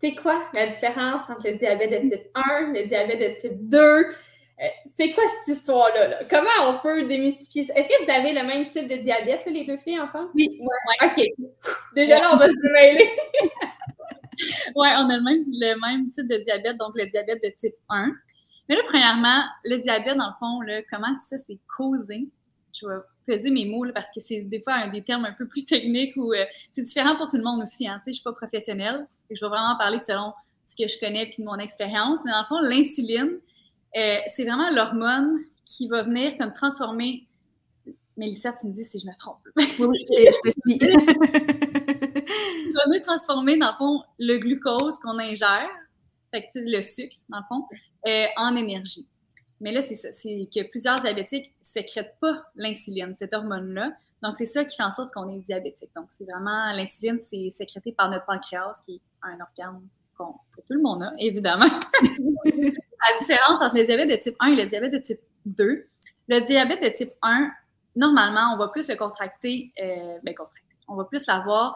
c'est 0.02 0.16
quoi 0.16 0.44
la 0.54 0.68
différence 0.68 1.30
entre 1.30 1.50
le 1.50 1.56
diabète 1.56 1.92
de 1.92 2.10
type 2.10 2.28
1, 2.34 2.74
le 2.74 2.88
diabète 2.88 3.20
de 3.20 3.40
type 3.40 3.70
2? 3.70 4.06
Euh, 4.62 4.68
c'est 4.98 5.12
quoi 5.14 5.24
cette 5.28 5.56
histoire-là? 5.56 6.26
Comment 6.30 6.70
on 6.70 6.80
peut 6.80 7.06
démystifier 7.06 7.64
ça? 7.64 7.74
Est-ce 7.76 7.88
que 7.88 8.04
vous 8.04 8.12
avez 8.12 8.34
le 8.34 8.46
même 8.46 8.70
type 8.70 8.88
de 8.88 8.98
diabète, 8.98 9.46
les 9.46 9.66
deux 9.66 9.78
filles 9.78 10.00
ensemble? 10.00 10.30
Oui. 10.36 10.50
OK. 11.02 11.24
Déjà 11.96 12.20
là, 12.20 12.32
on 12.34 12.38
va 12.38 12.50
se 12.50 12.74
mêler. 12.74 13.10
oui, 14.76 14.88
on 14.98 15.10
a 15.10 15.18
le 15.18 15.24
même, 15.24 15.46
le 15.48 15.80
même 15.80 16.12
type 16.12 16.28
de 16.28 16.44
diabète, 16.44 16.78
donc 16.78 16.92
le 16.96 17.06
diabète 17.06 17.42
de 17.42 17.50
type 17.58 17.76
1. 17.90 18.12
Mais 18.68 18.76
là, 18.76 18.82
premièrement, 18.88 19.44
le 19.64 19.78
diabète, 19.78 20.18
dans 20.18 20.28
le 20.28 20.38
fond, 20.40 20.62
là, 20.62 20.82
comment 20.92 21.18
ça 21.20 21.38
c'est 21.38 21.58
causé? 21.78 22.28
Je 22.74 22.86
vais 22.86 22.96
peser 23.26 23.52
mes 23.52 23.66
mots 23.66 23.86
parce 23.94 24.10
que 24.10 24.20
c'est 24.20 24.42
des 24.42 24.62
fois 24.62 24.74
un 24.74 24.90
des 24.90 25.04
termes 25.04 25.26
un 25.26 25.34
peu 25.34 25.48
plus 25.48 25.64
techniques 25.66 26.16
ou 26.18 26.34
euh, 26.34 26.46
c'est 26.72 26.84
différent 26.84 27.16
pour 27.16 27.30
tout 27.30 27.38
le 27.38 27.44
monde 27.44 27.62
aussi. 27.64 27.88
Hein, 27.88 27.96
je 28.06 28.10
ne 28.10 28.14
suis 28.14 28.24
pas 28.24 28.34
professionnelle 28.34 29.08
et 29.30 29.36
je 29.36 29.44
vais 29.44 29.50
vraiment 29.50 29.78
parler 29.78 30.00
selon 30.00 30.34
ce 30.66 30.76
que 30.76 30.88
je 30.88 31.00
connais 31.00 31.26
puis 31.28 31.44
de 31.44 31.48
mon 31.48 31.58
expérience. 31.58 32.20
Mais 32.26 32.32
dans 32.32 32.42
le 32.42 32.46
fond, 32.46 32.60
l'insuline, 32.62 33.40
euh, 33.98 34.18
c'est 34.28 34.44
vraiment 34.44 34.70
l'hormone 34.70 35.40
qui 35.66 35.88
va 35.88 36.04
venir 36.04 36.38
comme 36.38 36.54
transformer. 36.54 37.28
Mélissa, 38.18 38.54
tu 38.54 38.68
me 38.68 38.74
dis 38.74 38.84
si 38.84 39.00
je 39.00 39.08
me 39.08 39.18
trompe. 39.18 39.40
Oui, 39.80 39.98
je 40.10 40.40
te 40.44 40.70
suis. 40.70 40.80
Va 42.74 42.86
venir 42.86 43.04
transformer, 43.04 43.58
dans 43.58 43.72
le 43.72 43.78
fond, 43.78 44.04
le 44.20 44.38
glucose 44.38 45.00
qu'on 45.00 45.18
ingère, 45.20 45.70
fait 46.32 46.44
que, 46.44 46.60
le 46.60 46.82
sucre, 46.82 47.16
dans 47.30 47.40
le 47.40 47.44
fond, 47.50 47.66
euh, 48.08 48.26
en 48.38 48.56
énergie. 48.56 49.08
Mais 49.60 49.72
là, 49.72 49.82
c'est 49.82 49.96
ça, 49.96 50.14
c'est 50.14 50.48
que 50.54 50.64
plusieurs 50.70 50.96
diabétiques 50.98 51.48
ne 51.48 51.64
sécrètent 51.64 52.16
pas 52.22 52.46
l'insuline, 52.56 53.14
cette 53.16 53.34
hormone-là. 53.34 53.92
Donc, 54.22 54.36
c'est 54.38 54.46
ça 54.46 54.64
qui 54.66 54.78
fait 54.78 54.84
en 54.84 54.92
sorte 54.92 55.12
qu'on 55.14 55.30
est 55.30 55.40
diabétique. 55.40 55.90
Donc, 55.96 56.06
c'est 56.10 56.26
vraiment 56.26 56.72
l'insuline, 56.74 57.20
c'est 57.24 57.50
sécrété 57.52 57.92
par 57.92 58.10
notre 58.10 58.26
pancréas, 58.26 58.82
qui 58.86 58.96
est 58.96 59.02
un 59.24 59.40
organe 59.42 59.82
que 60.18 60.62
tout 60.62 60.74
le 60.74 60.82
monde 60.82 61.04
a, 61.04 61.14
évidemment. 61.18 61.66
la 63.00 63.18
différence 63.20 63.62
entre 63.62 63.76
le 63.76 63.86
diabète 63.86 64.10
de 64.10 64.16
type 64.16 64.36
1 64.40 64.48
et 64.48 64.56
le 64.56 64.66
diabète 64.66 64.94
de 64.94 64.98
type 65.00 65.20
2. 65.46 65.86
Le 66.28 66.40
diabète 66.42 66.84
de 66.84 66.90
type 66.90 67.12
1, 67.22 67.50
normalement, 67.96 68.54
on 68.54 68.58
va 68.58 68.68
plus 68.68 68.88
le 68.88 68.96
contracter, 68.96 69.72
euh, 69.82 70.18
ben, 70.24 70.36
contracter. 70.36 70.76
On 70.88 70.96
va 70.96 71.06
plus 71.06 71.26
l'avoir 71.28 71.76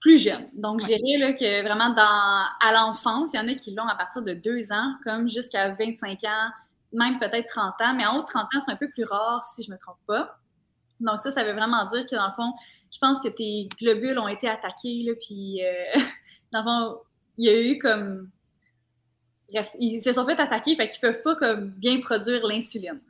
plus 0.00 0.18
jeune. 0.18 0.48
Donc, 0.54 0.80
je 0.80 0.86
dirais 0.86 1.36
que 1.36 1.62
vraiment 1.62 1.90
dans, 1.90 2.44
à 2.60 2.72
l'enfance, 2.72 3.32
il 3.34 3.36
y 3.36 3.40
en 3.40 3.48
a 3.48 3.54
qui 3.54 3.74
l'ont 3.74 3.86
à 3.86 3.94
partir 3.94 4.22
de 4.22 4.32
2 4.32 4.72
ans, 4.72 4.94
comme 5.04 5.28
jusqu'à 5.28 5.68
25 5.74 6.24
ans, 6.24 6.50
même 6.92 7.18
peut-être 7.18 7.48
30 7.48 7.74
ans, 7.82 7.94
mais 7.94 8.06
en 8.06 8.16
haut 8.16 8.22
de 8.22 8.26
30 8.26 8.44
ans, 8.44 8.60
c'est 8.64 8.72
un 8.72 8.76
peu 8.76 8.88
plus 8.88 9.04
rare 9.04 9.44
si 9.44 9.62
je 9.62 9.70
ne 9.70 9.74
me 9.74 9.78
trompe 9.78 9.98
pas. 10.06 10.38
Donc, 11.00 11.20
ça, 11.20 11.30
ça 11.30 11.44
veut 11.44 11.52
vraiment 11.52 11.84
dire 11.86 12.06
que 12.06 12.16
dans 12.16 12.26
le 12.26 12.32
fond, 12.32 12.52
je 12.92 12.98
pense 12.98 13.20
que 13.20 13.28
tes 13.28 13.68
globules 13.80 14.18
ont 14.18 14.28
été 14.28 14.48
attaqués, 14.48 15.02
là, 15.04 15.12
puis 15.20 15.62
euh, 15.64 16.00
dans 16.52 16.60
le 16.60 16.64
fond, 16.64 17.00
il 17.36 17.46
y 17.46 17.48
a 17.48 17.60
eu 17.60 17.78
comme. 17.78 18.30
Bref, 19.52 19.74
ils 19.78 20.02
se 20.02 20.12
sont 20.12 20.24
fait 20.24 20.38
attaquer, 20.40 20.76
fait 20.76 20.88
qu'ils 20.88 21.00
peuvent 21.00 21.22
pas 21.22 21.34
comme 21.34 21.70
bien 21.70 22.00
produire 22.00 22.46
l'insuline. 22.46 23.00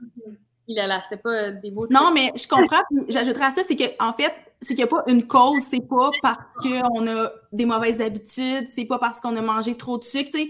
Il 0.66 0.78
a 0.78 0.87
là, 0.87 1.00
c'était 1.02 1.20
pas 1.20 1.50
des 1.50 1.70
mots. 1.70 1.87
Non, 1.90 2.12
mais 2.14 2.30
je 2.37 2.47
comprends. 2.47 2.82
J'ajouterais 3.09 3.47
à 3.47 3.52
ça, 3.52 3.62
c'est 3.66 3.76
qu'en 3.76 4.09
en 4.09 4.12
fait, 4.12 4.32
c'est 4.61 4.68
qu'il 4.68 4.76
n'y 4.76 4.82
a 4.85 4.87
pas 4.87 5.02
une 5.09 5.26
cause, 5.26 5.61
c'est 5.68 5.87
pas 5.87 6.11
parce 6.23 6.38
qu'on 6.62 7.09
a 7.09 7.30
des 7.52 7.64
mauvaises 7.64 8.00
habitudes, 8.00 8.68
c'est 8.75 8.85
pas 8.85 8.99
parce 8.99 9.20
qu'on 9.20 9.37
a 9.37 9.42
mangé 9.42 9.76
trop 9.76 9.99
de 9.99 10.04
sucre. 10.04 10.30
Il 10.35 10.49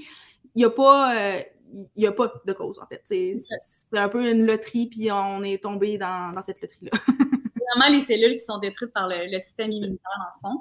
n'y 0.54 0.64
a 0.64 0.70
pas. 0.70 1.16
Euh, 1.16 1.40
il 1.72 1.86
n'y 1.96 2.06
a 2.06 2.12
pas 2.12 2.32
de 2.44 2.52
cause, 2.52 2.80
en 2.80 2.86
fait. 2.86 3.02
C'est 3.04 3.36
un 3.92 4.08
peu 4.08 4.28
une 4.28 4.44
loterie, 4.44 4.88
puis 4.88 5.10
on 5.12 5.44
est 5.44 5.62
tombé 5.62 5.98
dans, 5.98 6.32
dans 6.32 6.42
cette 6.42 6.60
loterie-là. 6.60 6.90
vraiment 7.74 7.96
les 7.96 8.02
cellules 8.02 8.36
qui 8.36 8.44
sont 8.44 8.58
détruites 8.58 8.92
par 8.92 9.08
le, 9.08 9.40
système 9.40 9.72
immunitaire, 9.72 10.34
en 10.36 10.48
fond. 10.48 10.60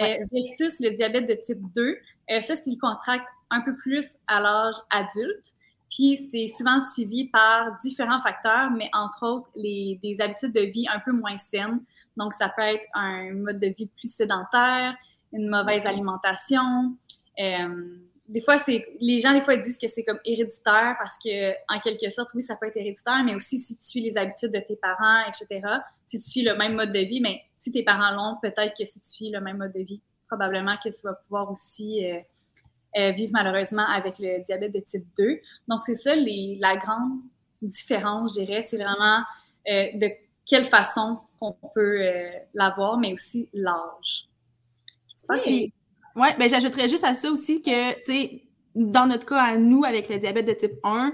Euh, 0.00 0.04
versus 0.32 0.80
le 0.80 0.94
diabète 0.94 1.26
de 1.26 1.34
type 1.34 1.60
2, 1.74 1.82
euh, 1.82 2.40
ça, 2.40 2.54
c'est 2.54 2.66
une 2.66 2.78
contracte 2.78 3.26
un 3.50 3.60
peu 3.60 3.74
plus 3.76 4.16
à 4.28 4.40
l'âge 4.40 4.76
adulte. 4.90 5.54
Puis 5.90 6.16
c'est 6.16 6.46
souvent 6.46 6.80
suivi 6.80 7.28
par 7.28 7.76
différents 7.82 8.20
facteurs, 8.20 8.70
mais 8.70 8.88
entre 8.92 9.26
autres 9.26 9.50
les, 9.56 9.98
des 10.02 10.20
habitudes 10.20 10.52
de 10.52 10.60
vie 10.60 10.86
un 10.88 11.00
peu 11.00 11.10
moins 11.10 11.36
saines. 11.36 11.80
Donc, 12.16 12.32
ça 12.34 12.48
peut 12.48 12.62
être 12.62 12.84
un 12.94 13.32
mode 13.32 13.58
de 13.58 13.66
vie 13.68 13.86
plus 13.98 14.12
sédentaire, 14.12 14.94
une 15.32 15.48
mauvaise 15.48 15.86
alimentation. 15.86 16.94
Euh, 17.40 17.96
des 18.30 18.40
fois, 18.40 18.58
c'est 18.58 18.86
les 19.00 19.18
gens 19.18 19.32
des 19.32 19.40
fois 19.40 19.56
disent 19.56 19.76
que 19.76 19.88
c'est 19.88 20.04
comme 20.04 20.20
héréditaire 20.24 20.94
parce 20.98 21.18
que 21.18 21.50
en 21.68 21.80
quelque 21.80 22.08
sorte, 22.10 22.30
oui, 22.34 22.42
ça 22.42 22.54
peut 22.54 22.68
être 22.68 22.76
héréditaire, 22.76 23.24
mais 23.24 23.34
aussi 23.34 23.58
si 23.58 23.76
tu 23.76 23.84
suis 23.84 24.00
les 24.00 24.16
habitudes 24.16 24.52
de 24.52 24.60
tes 24.60 24.76
parents, 24.76 25.22
etc. 25.26 25.60
Si 26.06 26.20
tu 26.20 26.30
suis 26.30 26.42
le 26.42 26.54
même 26.54 26.74
mode 26.74 26.92
de 26.92 27.00
vie, 27.00 27.20
mais 27.20 27.42
si 27.56 27.72
tes 27.72 27.82
parents 27.82 28.12
l'ont, 28.12 28.36
peut-être 28.40 28.76
que 28.78 28.86
si 28.86 29.00
tu 29.00 29.08
suis 29.08 29.30
le 29.30 29.40
même 29.40 29.56
mode 29.56 29.72
de 29.72 29.80
vie, 29.80 30.00
probablement 30.28 30.76
que 30.76 30.90
tu 30.90 31.00
vas 31.02 31.14
pouvoir 31.14 31.50
aussi 31.50 32.06
euh, 32.06 32.20
euh, 32.98 33.10
vivent 33.10 33.32
malheureusement 33.32 33.86
avec 33.86 34.20
le 34.20 34.40
diabète 34.44 34.74
de 34.74 34.80
type 34.80 35.06
2. 35.18 35.40
Donc, 35.66 35.82
c'est 35.82 35.96
ça 35.96 36.14
les, 36.14 36.56
la 36.60 36.76
grande 36.76 37.18
différence, 37.60 38.34
je 38.36 38.44
dirais, 38.44 38.62
c'est 38.62 38.78
vraiment 38.78 39.24
euh, 39.68 39.88
de 39.94 40.08
quelle 40.46 40.66
façon 40.66 41.18
on 41.40 41.52
peut 41.74 42.04
l'avoir, 42.54 42.96
mais 42.96 43.12
aussi 43.12 43.48
l'âge. 43.52 44.28
Oui, 45.30 45.72
ouais, 46.16 46.36
ben, 46.38 46.48
j'ajouterais 46.48 46.88
juste 46.88 47.04
à 47.04 47.14
ça 47.14 47.30
aussi 47.30 47.62
que, 47.62 47.92
tu 48.04 48.12
sais, 48.12 48.42
dans 48.74 49.06
notre 49.06 49.26
cas 49.26 49.40
à 49.40 49.56
nous, 49.56 49.84
avec 49.84 50.08
le 50.08 50.18
diabète 50.18 50.46
de 50.46 50.52
type 50.52 50.78
1, 50.84 51.12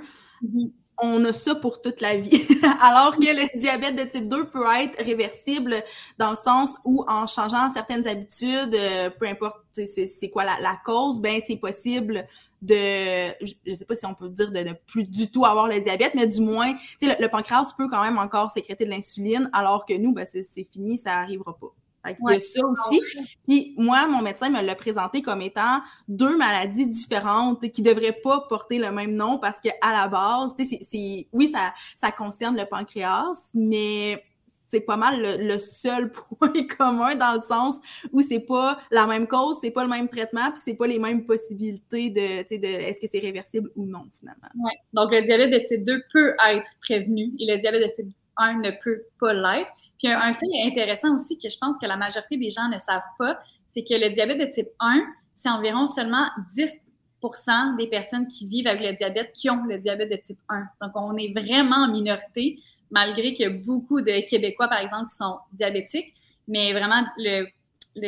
on 0.99 1.25
a 1.25 1.33
ça 1.33 1.55
pour 1.55 1.83
toute 1.83 2.00
la 2.00 2.17
vie. 2.17 2.47
Alors 2.83 3.17
que 3.17 3.26
le 3.26 3.59
diabète 3.59 3.97
de 3.97 4.05
type 4.05 4.29
2 4.29 4.49
peut 4.49 4.65
être 4.81 5.05
réversible 5.05 5.83
dans 6.19 6.31
le 6.31 6.37
sens 6.37 6.75
où 6.85 7.05
en 7.07 7.26
changeant 7.26 7.71
certaines 7.71 8.07
habitudes, 8.07 8.75
euh, 8.75 9.11
peu 9.11 9.26
importe 9.26 9.57
c'est 9.75 10.31
quoi 10.31 10.45
la, 10.45 10.81
cause, 10.85 11.21
ben 11.21 11.41
c'est 11.47 11.57
possible 11.57 12.26
de, 12.62 13.29
je 13.43 13.75
sais 13.75 13.85
pas 13.85 13.95
si 13.95 14.07
on 14.07 14.15
peut 14.15 14.31
dire 14.31 14.50
de 14.50 14.61
ne 14.61 14.73
plus 14.73 15.05
du 15.05 15.31
tout 15.31 15.45
avoir 15.45 15.69
le 15.69 15.81
diabète, 15.81 16.15
mais 16.15 16.26
du 16.26 16.41
moins, 16.41 16.73
le, 17.03 17.21
le 17.21 17.29
pancréas 17.29 17.75
peut 17.76 17.88
quand 17.88 18.03
même 18.03 18.17
encore 18.17 18.50
sécréter 18.50 18.87
de 18.87 18.91
l'insuline, 18.91 19.50
alors 19.53 19.85
que 19.85 19.93
nous, 19.93 20.15
ben 20.15 20.26
c'est 20.26 20.65
fini, 20.65 20.97
ça 20.97 21.19
arrivera 21.19 21.55
pas. 21.59 21.75
Il 22.09 22.33
y 22.33 22.37
a 22.37 22.41
ça 22.41 22.67
aussi. 22.67 23.01
Puis 23.47 23.75
moi, 23.77 24.07
mon 24.07 24.23
médecin 24.23 24.51
me 24.51 24.63
l'a 24.63 24.75
présenté 24.75 25.23
comme 25.23 25.43
étant 25.43 25.81
deux 26.09 26.37
maladies 26.37 26.87
différentes 26.87 27.71
qui 27.71 27.83
devraient 27.83 28.19
pas 28.23 28.47
porter 28.49 28.79
le 28.79 28.91
même 28.91 29.13
nom 29.13 29.39
parce 29.39 29.61
que 29.61 29.69
à 29.81 29.93
la 29.93 30.09
base, 30.09 30.55
c'est 30.57 31.29
oui, 31.33 31.49
ça, 31.49 31.73
ça 31.97 32.13
concerne 32.13 32.57
le 32.57 32.67
pancréas, 32.67 33.51
mais 33.55 34.23
c'est 34.69 34.81
pas 34.81 34.97
mal 34.97 35.23
le, 35.23 35.59
seul 35.59 36.11
point 36.39 36.67
commun 36.77 37.15
dans 37.15 37.35
le 37.35 37.41
sens 37.41 37.81
où 38.13 38.21
c'est 38.21 38.41
pas 38.41 38.79
la 38.91 39.07
même 39.07 39.27
cause, 39.27 39.57
c'est 39.63 39.71
pas 39.71 39.85
le 39.85 39.91
même 39.91 40.09
traitement, 40.09 40.51
puis 40.53 40.61
c'est 40.65 40.75
pas 40.75 40.87
les 40.87 40.99
mêmes 40.99 41.25
possibilités 41.25 42.11
de, 42.11 42.57
de 42.57 42.67
est-ce 42.67 43.01
que 43.01 43.07
c'est 43.07 43.21
réversible 43.21 43.71
ou 43.77 43.87
non 43.87 44.07
finalement. 44.19 44.49
Ouais. 44.57 44.73
Donc 44.93 45.13
le 45.13 45.23
diabète 45.23 45.53
de 45.53 45.59
type 45.67 45.85
2 45.85 46.03
peut 46.13 46.35
être 46.49 46.71
prévenu 46.83 47.33
et 47.39 47.47
le 47.47 47.59
diabète 47.59 47.83
de 47.83 48.03
type 48.03 48.15
1 48.37 48.61
ne 48.61 48.71
peut 48.83 49.03
pas 49.21 49.33
l'être. 49.33 49.71
Puis 49.99 50.12
un, 50.12 50.35
fait 50.35 50.47
intéressant 50.65 51.15
aussi 51.15 51.38
que 51.38 51.49
je 51.49 51.59
pense 51.59 51.79
que 51.79 51.87
la 51.87 51.97
majorité 51.97 52.37
des 52.37 52.50
gens 52.50 52.69
ne 52.69 52.79
savent 52.79 53.00
pas, 53.19 53.38
c'est 53.67 53.83
que 53.83 53.95
le 53.95 54.11
diabète 54.11 54.38
de 54.38 54.47
type 54.47 54.69
1, 54.81 55.03
c'est 55.35 55.50
environ 55.50 55.87
seulement 55.87 56.26
10% 56.57 57.76
des 57.76 57.87
personnes 57.88 58.26
qui 58.29 58.47
vivent 58.47 58.67
avec 58.67 58.83
le 58.83 58.95
diabète 58.95 59.33
qui 59.33 59.50
ont 59.50 59.65
le 59.65 59.79
diabète 59.79 60.11
de 60.11 60.17
type 60.17 60.38
1. 60.49 60.67
Donc, 60.81 60.93
on 60.95 61.17
est 61.17 61.33
vraiment 61.33 61.85
en 61.85 61.88
minorité, 61.88 62.59
malgré 62.91 63.33
qu'il 63.33 63.47
y 63.47 63.50
beaucoup 63.50 64.00
de 64.00 64.29
Québécois, 64.29 64.69
par 64.69 64.79
exemple, 64.79 65.09
qui 65.11 65.17
sont 65.17 65.38
diabétiques. 65.53 66.15
Mais 66.49 66.73
vraiment, 66.73 67.05
le, 67.18 67.47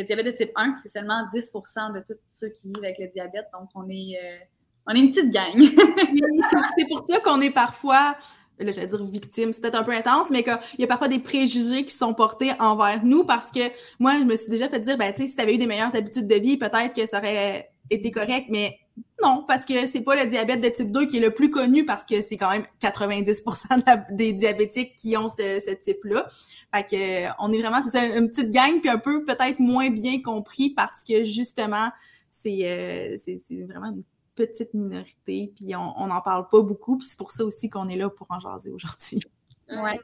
diabète 0.05 0.27
de 0.27 0.33
type 0.33 0.53
1, 0.57 0.75
c'est 0.83 0.89
seulement 0.89 1.25
10% 1.35 1.95
de 1.95 2.01
tous 2.01 2.19
ceux 2.29 2.49
qui 2.49 2.69
vivent 2.69 2.85
avec 2.85 2.99
le 2.99 3.09
diabète. 3.09 3.47
Donc, 3.53 3.69
on 3.75 3.89
est, 3.89 4.19
euh, 4.23 4.39
on 4.87 4.95
est 4.95 5.01
une 5.01 5.11
petite 5.11 5.31
gang. 5.31 5.55
c'est 6.79 6.89
pour 6.89 7.05
ça 7.05 7.21
qu'on 7.21 7.41
est 7.41 7.51
parfois 7.53 8.17
là, 8.61 8.73
j'allais 8.73 8.87
dire 8.87 9.05
victime, 9.05 9.53
c'est 9.53 9.61
peut-être 9.61 9.79
un 9.79 9.85
peu 9.85 9.93
intense, 9.93 10.31
mais 10.31 10.43
qu'il 10.43 10.59
y 10.79 10.85
a 10.85 10.87
parfois 10.87 11.09
des 11.09 11.19
préjugés 11.19 11.85
qui 11.85 11.95
sont 11.95 12.15
portés 12.15 12.53
envers 12.59 13.05
nous 13.05 13.25
parce 13.25 13.47
que 13.47 13.61
moi, 13.99 14.19
je 14.19 14.25
me 14.25 14.37
suis 14.37 14.49
déjà 14.49 14.69
fait 14.69 14.81
dire, 14.81 14.97
ben, 14.99 15.13
tu 15.13 15.23
sais, 15.23 15.29
si 15.29 15.37
tu 15.37 15.43
avais 15.43 15.55
eu 15.55 15.59
des 15.59 15.67
meilleures 15.67 15.95
habitudes 15.95 16.27
de 16.27 16.37
vie, 16.37 16.57
peut-être 16.57 16.95
que 16.95 17.07
ça 17.07 17.19
aurait 17.19 17.71
été 17.91 18.11
correct, 18.11 18.47
mais 18.51 18.79
non, 19.23 19.45
parce 19.47 19.65
que 19.65 19.87
c'est 19.87 20.01
pas 20.01 20.17
le 20.17 20.29
diabète 20.29 20.61
de 20.61 20.69
type 20.69 20.93
2 20.93 21.07
qui 21.07 21.19
est 21.19 21.21
le 21.21 21.33
plus 21.33 21.51
connu 21.51 21.85
parce 21.85 22.05
que 22.05 22.23
c'est 22.23 22.37
quand 22.37 22.51
même 22.51 22.65
90% 22.81 24.07
des 24.11 24.33
diabétiques 24.33 24.97
qui 24.97 25.17
ont 25.17 25.29
ce, 25.29 25.75
type-là. 25.75 26.29
Fait 26.75 26.85
que, 26.85 27.33
on 27.41 27.53
est 27.53 27.61
vraiment, 27.61 27.79
c'est 27.91 28.17
une 28.17 28.29
petite 28.29 28.51
gang 28.51 28.81
puis 28.81 28.91
un 28.91 28.99
peu 28.99 29.25
peut-être 29.25 29.59
moins 29.59 29.91
bien 29.91 30.21
compris 30.21 30.71
parce 30.71 31.03
que 31.05 31.25
justement, 31.25 31.91
c'est, 32.31 32.61
euh, 32.65 33.17
c'est, 33.25 33.41
vraiment 33.67 33.89
une 33.89 34.03
petite 34.47 34.73
minorité, 34.75 35.53
puis 35.55 35.75
on 35.75 36.07
n'en 36.07 36.21
parle 36.21 36.49
pas 36.49 36.63
beaucoup, 36.63 36.99
puis 36.99 37.09
c'est 37.09 37.19
pour 37.19 37.33
ça 37.33 37.45
aussi 37.45 37.69
qu'on 37.69 37.89
est 37.89 37.97
là 37.97 38.09
pour 38.09 38.27
en 38.31 38.41
jaser 38.41 38.71
aujourd'hui. 38.71 39.21
Ouais. 39.71 40.01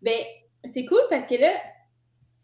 Ben, 0.00 0.20
c'est 0.72 0.84
cool 0.84 1.00
parce 1.10 1.24
que 1.24 1.34
là, 1.34 1.52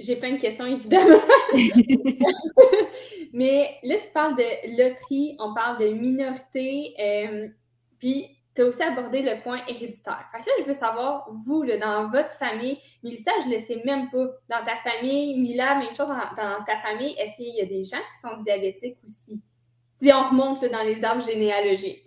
j'ai 0.00 0.16
plein 0.16 0.30
de 0.30 0.40
questions, 0.40 0.66
évidemment. 0.66 1.20
Mais 3.32 3.76
là, 3.84 3.96
tu 4.04 4.10
parles 4.12 4.34
de 4.34 4.76
loterie, 4.76 5.36
on 5.38 5.54
parle 5.54 5.78
de 5.78 5.90
minorité, 5.90 6.94
euh, 6.98 7.48
puis 8.00 8.36
tu 8.52 8.62
as 8.62 8.64
aussi 8.64 8.82
abordé 8.82 9.22
le 9.22 9.40
point 9.42 9.60
héréditaire. 9.68 10.28
Fait 10.32 10.40
que 10.40 10.46
là, 10.46 10.52
je 10.58 10.64
veux 10.64 10.72
savoir, 10.72 11.28
vous, 11.32 11.62
là, 11.62 11.76
dans 11.76 12.08
votre 12.08 12.30
famille, 12.30 12.78
Mélissa, 13.04 13.30
je 13.44 13.48
ne 13.48 13.54
le 13.54 13.60
sais 13.60 13.80
même 13.84 14.10
pas. 14.10 14.26
Dans 14.48 14.64
ta 14.64 14.76
famille, 14.76 15.38
Mila, 15.38 15.76
même 15.76 15.94
chose 15.94 16.08
dans, 16.08 16.34
dans 16.36 16.64
ta 16.64 16.78
famille, 16.78 17.14
est-ce 17.16 17.36
qu'il 17.36 17.54
y 17.54 17.60
a 17.60 17.66
des 17.66 17.84
gens 17.84 17.98
qui 17.98 18.18
sont 18.20 18.40
diabétiques 18.42 18.98
aussi? 19.04 19.40
Si 20.00 20.12
on 20.12 20.28
remonte 20.28 20.64
dans 20.70 20.82
les 20.82 21.02
arbres 21.04 21.24
généalogiques? 21.24 22.06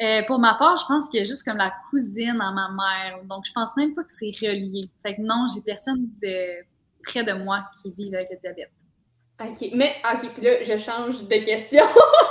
Euh, 0.00 0.22
pour 0.26 0.38
ma 0.38 0.54
part, 0.54 0.76
je 0.76 0.84
pense 0.86 1.08
qu'il 1.08 1.20
y 1.20 1.22
a 1.22 1.26
juste 1.26 1.44
comme 1.44 1.58
la 1.58 1.72
cousine 1.90 2.40
à 2.40 2.50
ma 2.50 2.70
mère. 2.70 3.22
Donc, 3.24 3.44
je 3.46 3.52
pense 3.52 3.76
même 3.76 3.94
pas 3.94 4.02
que 4.02 4.10
c'est 4.10 4.32
relié. 4.46 4.82
Fait 5.02 5.14
que 5.14 5.20
non, 5.20 5.46
j'ai 5.54 5.60
personne 5.60 6.08
de 6.20 6.64
près 7.04 7.22
de 7.22 7.32
moi 7.32 7.64
qui 7.80 7.92
vit 7.92 8.14
avec 8.14 8.30
le 8.30 8.38
diabète. 8.38 8.72
OK. 9.40 9.70
Mais, 9.74 9.96
OK, 10.12 10.32
puis 10.34 10.42
là, 10.42 10.62
je 10.62 10.76
change 10.76 11.22
de 11.22 11.44
question. 11.44 11.84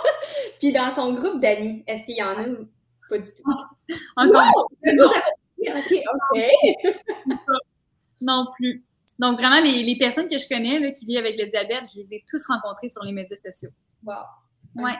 puis 0.59 0.73
dans 0.73 0.93
ton 0.93 1.13
groupe 1.13 1.39
d'amis, 1.39 1.83
est-ce 1.87 2.05
qu'il 2.05 2.17
y 2.17 2.23
en 2.23 2.37
a 2.37 2.45
pas 3.09 3.17
du 3.17 3.29
tout? 3.29 3.43
Encore. 4.17 4.69
OK, 5.65 5.93
OK. 6.33 6.41
non 8.21 8.45
plus. 8.55 8.83
Donc, 9.19 9.39
vraiment, 9.39 9.61
les, 9.61 9.95
personnes 9.97 10.27
que 10.27 10.37
je 10.37 10.47
connais 10.47 10.91
qui 10.93 11.05
vivent 11.05 11.19
avec 11.19 11.37
le 11.37 11.47
diabète, 11.49 11.83
je 11.93 11.99
les 11.99 12.15
ai 12.15 12.23
tous 12.29 12.45
rencontrées 12.47 12.89
sur 12.89 13.03
les 13.03 13.11
médias 13.11 13.37
sociaux. 13.37 13.69
Wow. 14.03 14.15
Ouais. 14.75 14.97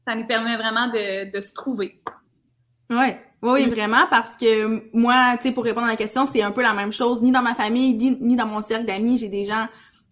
Ça 0.00 0.14
nous 0.14 0.26
permet 0.26 0.56
vraiment 0.56 0.88
de, 0.88 1.40
se 1.40 1.52
trouver. 1.52 2.00
Ouais. 2.90 3.20
Oui, 3.42 3.66
mm. 3.66 3.70
vraiment, 3.70 4.06
parce 4.08 4.36
que 4.36 4.96
moi, 4.96 5.36
tu 5.36 5.48
sais, 5.48 5.52
pour 5.52 5.64
répondre 5.64 5.86
à 5.86 5.90
la 5.90 5.96
question, 5.96 6.26
c'est 6.26 6.42
un 6.42 6.50
peu 6.50 6.62
la 6.62 6.72
même 6.72 6.92
chose. 6.92 7.20
Ni 7.20 7.30
dans 7.30 7.42
ma 7.42 7.54
famille, 7.54 7.94
ni, 7.94 8.36
dans 8.36 8.46
mon 8.46 8.62
cercle 8.62 8.86
d'amis, 8.86 9.18
j'ai 9.18 9.28
des 9.28 9.44
gens 9.44 9.66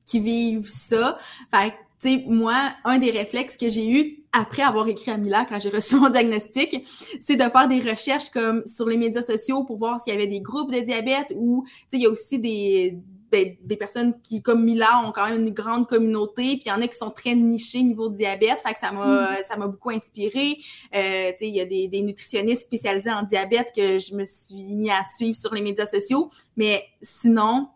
qui 0.04 0.20
vivent 0.20 0.68
ça. 0.68 1.18
Fait 1.54 1.74
tu 2.00 2.08
sais, 2.08 2.24
moi, 2.26 2.72
un 2.84 2.98
des 2.98 3.12
réflexes 3.12 3.56
que 3.56 3.68
j'ai 3.68 3.88
eu 3.88 4.24
après 4.32 4.62
avoir 4.62 4.88
écrit 4.88 5.12
à 5.12 5.16
Mila 5.16 5.44
quand 5.44 5.60
j'ai 5.60 5.68
reçu 5.68 5.94
mon 6.00 6.08
diagnostic, 6.08 6.84
c'est 7.24 7.36
de 7.36 7.44
faire 7.44 7.68
des 7.68 7.80
recherches 7.80 8.28
comme 8.30 8.64
sur 8.66 8.88
les 8.88 8.96
médias 8.96 9.22
sociaux 9.22 9.62
pour 9.62 9.78
voir 9.78 10.00
s'il 10.00 10.12
y 10.12 10.16
avait 10.16 10.26
des 10.26 10.40
groupes 10.40 10.72
de 10.72 10.80
diabète 10.80 11.32
ou, 11.36 11.64
tu 11.64 11.72
sais, 11.72 11.96
il 11.98 12.02
y 12.02 12.06
a 12.06 12.10
aussi 12.10 12.38
des, 12.38 12.98
ben, 13.32 13.56
des 13.62 13.76
personnes 13.76 14.20
qui, 14.20 14.42
comme 14.42 14.62
Mila, 14.62 15.00
ont 15.06 15.10
quand 15.10 15.26
même 15.26 15.40
une 15.40 15.54
grande 15.54 15.88
communauté, 15.88 16.42
puis 16.56 16.64
il 16.66 16.68
y 16.68 16.72
en 16.72 16.82
a 16.82 16.86
qui 16.86 16.98
sont 16.98 17.10
très 17.10 17.34
nichés 17.34 17.82
niveau 17.82 18.10
diabète, 18.10 18.60
fait 18.64 18.74
que 18.74 18.78
ça 18.78 18.92
m'a 18.92 19.32
mm. 19.32 19.36
ça 19.48 19.56
m'a 19.56 19.66
beaucoup 19.68 19.88
inspiré. 19.88 20.58
Euh, 20.94 21.32
il 21.40 21.56
y 21.56 21.60
a 21.62 21.64
des, 21.64 21.88
des, 21.88 22.02
nutritionnistes 22.02 22.64
spécialisés 22.64 23.10
en 23.10 23.22
diabète 23.22 23.72
que 23.74 23.98
je 23.98 24.14
me 24.14 24.26
suis 24.26 24.74
mis 24.74 24.90
à 24.90 25.02
suivre 25.16 25.34
sur 25.34 25.54
les 25.54 25.62
médias 25.62 25.86
sociaux, 25.86 26.30
mais 26.56 26.84
sinon, 27.00 27.68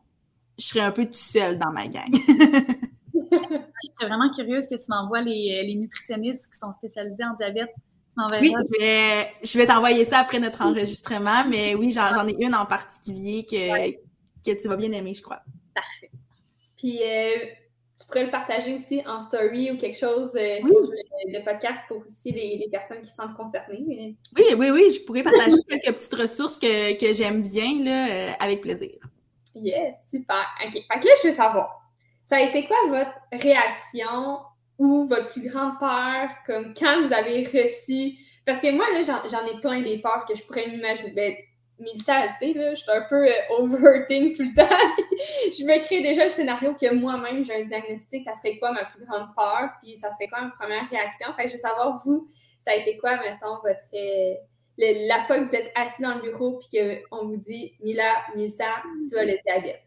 je 0.59 0.67
serais 0.67 0.81
un 0.81 0.93
peu 0.93 1.07
tout 1.07 1.15
seule 1.15 1.59
dans 1.59 1.71
ma 1.71 1.89
gang. 1.89 2.05
je 2.13 3.19
suis 3.19 4.07
vraiment 4.07 4.31
curieuse 4.31 4.69
que 4.69 4.75
tu 4.75 4.87
m'envoies 4.91 5.23
les, 5.23 5.63
les 5.67 5.75
nutritionnistes 5.75 6.53
qui 6.53 6.59
sont 6.59 6.71
spécialisés 6.71 7.25
en 7.25 7.35
diabète. 7.35 7.71
Oui, 8.41 8.55
je 8.57 8.79
vais, 8.79 9.33
je 9.43 9.59
vais 9.59 9.67
t'envoyer 9.67 10.05
ça 10.07 10.21
après 10.21 10.39
notre 10.39 10.63
enregistrement, 10.63 11.45
mais 11.49 11.75
oui, 11.75 11.93
j'en 11.93 12.27
ai 12.27 12.37
une 12.41 12.55
en 12.55 12.65
particulier 12.65 13.45
que, 13.45 14.06
que 14.55 14.61
tu 14.61 14.69
vas 14.69 14.77
bien 14.77 14.93
aimer, 14.93 15.15
je 15.15 15.23
crois. 15.23 15.43
Parfait. 15.75 16.11
Puis, 16.77 17.01
euh, 17.03 17.47
tu 17.99 18.07
pourrais 18.07 18.25
le 18.25 18.31
partager 18.31 18.75
aussi 18.75 19.03
en 19.07 19.21
story 19.21 19.71
ou 19.71 19.79
quelque 19.79 19.97
chose 19.97 20.37
euh, 20.37 20.61
sur 20.61 20.91
le, 21.29 21.45
podcast 21.45 21.81
pour 21.89 22.03
aussi 22.03 22.31
les, 22.31 22.69
personnes 22.71 23.01
qui 23.01 23.09
se 23.09 23.17
sentent 23.17 23.37
concernées. 23.37 24.17
Oui, 24.37 24.45
oui, 24.57 24.71
oui, 24.71 24.91
je 24.93 25.05
pourrais 25.05 25.23
partager 25.23 25.57
quelques 25.69 25.97
petites 25.97 26.15
ressources 26.15 26.59
que, 26.59 27.15
j'aime 27.15 27.43
bien, 27.43 27.83
là, 27.83 28.09
euh, 28.11 28.33
avec 28.39 28.61
plaisir. 28.61 28.99
Yes, 29.55 29.95
super. 30.07 30.45
OK. 30.65 30.73
Fait 30.73 31.01
que 31.01 31.07
là, 31.07 31.13
je 31.23 31.29
veux 31.29 31.35
savoir, 31.35 31.91
ça 32.27 32.37
a 32.37 32.41
été 32.43 32.67
quoi 32.67 32.77
votre 32.89 33.43
réaction 33.43 34.41
ou 34.79 35.07
votre 35.07 35.29
plus 35.31 35.49
grande 35.49 35.79
peur, 35.81 36.29
comme 36.45 36.75
quand 36.75 37.03
vous 37.03 37.13
avez 37.15 37.45
reçu? 37.45 38.19
Parce 38.45 38.61
que 38.61 38.71
moi, 38.73 38.85
là, 38.93 39.03
j'en 39.03 39.47
ai 39.47 39.61
plein 39.61 39.81
des 39.81 39.99
peurs 39.99 40.27
que 40.27 40.37
je 40.37 40.43
pourrais 40.45 40.67
m'imaginer. 40.67 41.45
Mélissa, 41.79 42.25
elle 42.25 42.31
sait, 42.31 42.53
là, 42.55 42.75
je 42.75 42.81
suis 42.81 42.91
un 42.91 43.03
peu 43.03 43.27
euh, 43.27 43.33
overthink 43.59 44.37
tout 44.37 44.43
le 44.43 44.55
temps. 44.55 44.69
je 45.59 45.65
me 45.65 45.79
crée 45.85 46.01
déjà 46.01 46.25
le 46.25 46.31
scénario 46.31 46.75
que 46.75 46.95
moi-même, 46.95 47.45
j'ai 47.45 47.55
un 47.55 47.65
diagnostic, 47.65 48.25
ça 48.25 48.35
serait 48.35 48.59
quoi 48.59 48.73
ma 48.73 48.85
plus 48.85 49.05
grande 49.05 49.29
peur, 49.37 49.71
puis 49.83 49.97
ça 49.97 50.11
serait 50.13 50.29
quoi 50.29 50.43
ma 50.43 50.51
première 50.51 50.89
réaction? 50.89 51.33
Fait 51.35 51.45
que 51.45 51.49
je 51.49 51.55
veux 51.55 51.61
savoir, 51.61 52.01
vous, 52.05 52.27
ça 52.61 52.73
a 52.73 52.77
été 52.77 52.97
quoi, 52.97 53.17
mettons, 53.17 53.57
votre. 53.63 53.87
Euh, 53.95 54.35
la 54.79 55.21
fois 55.25 55.39
que 55.39 55.45
vous 55.45 55.55
êtes 55.55 55.73
assis 55.75 56.03
dans 56.03 56.17
le 56.17 56.21
bureau, 56.21 56.59
puis 56.59 56.81
qu'on 57.11 57.27
vous 57.27 57.37
dit, 57.37 57.75
Mila, 57.81 58.13
Mélissa, 58.35 58.83
tu 59.11 59.19
as 59.19 59.25
le 59.25 59.39
diabète. 59.45 59.83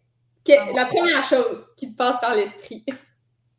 Ah 0.57 0.71
la 0.73 0.85
première 0.85 1.23
chose 1.23 1.63
qui 1.77 1.91
te 1.91 1.95
passe 1.95 2.19
par 2.19 2.35
l'esprit. 2.35 2.85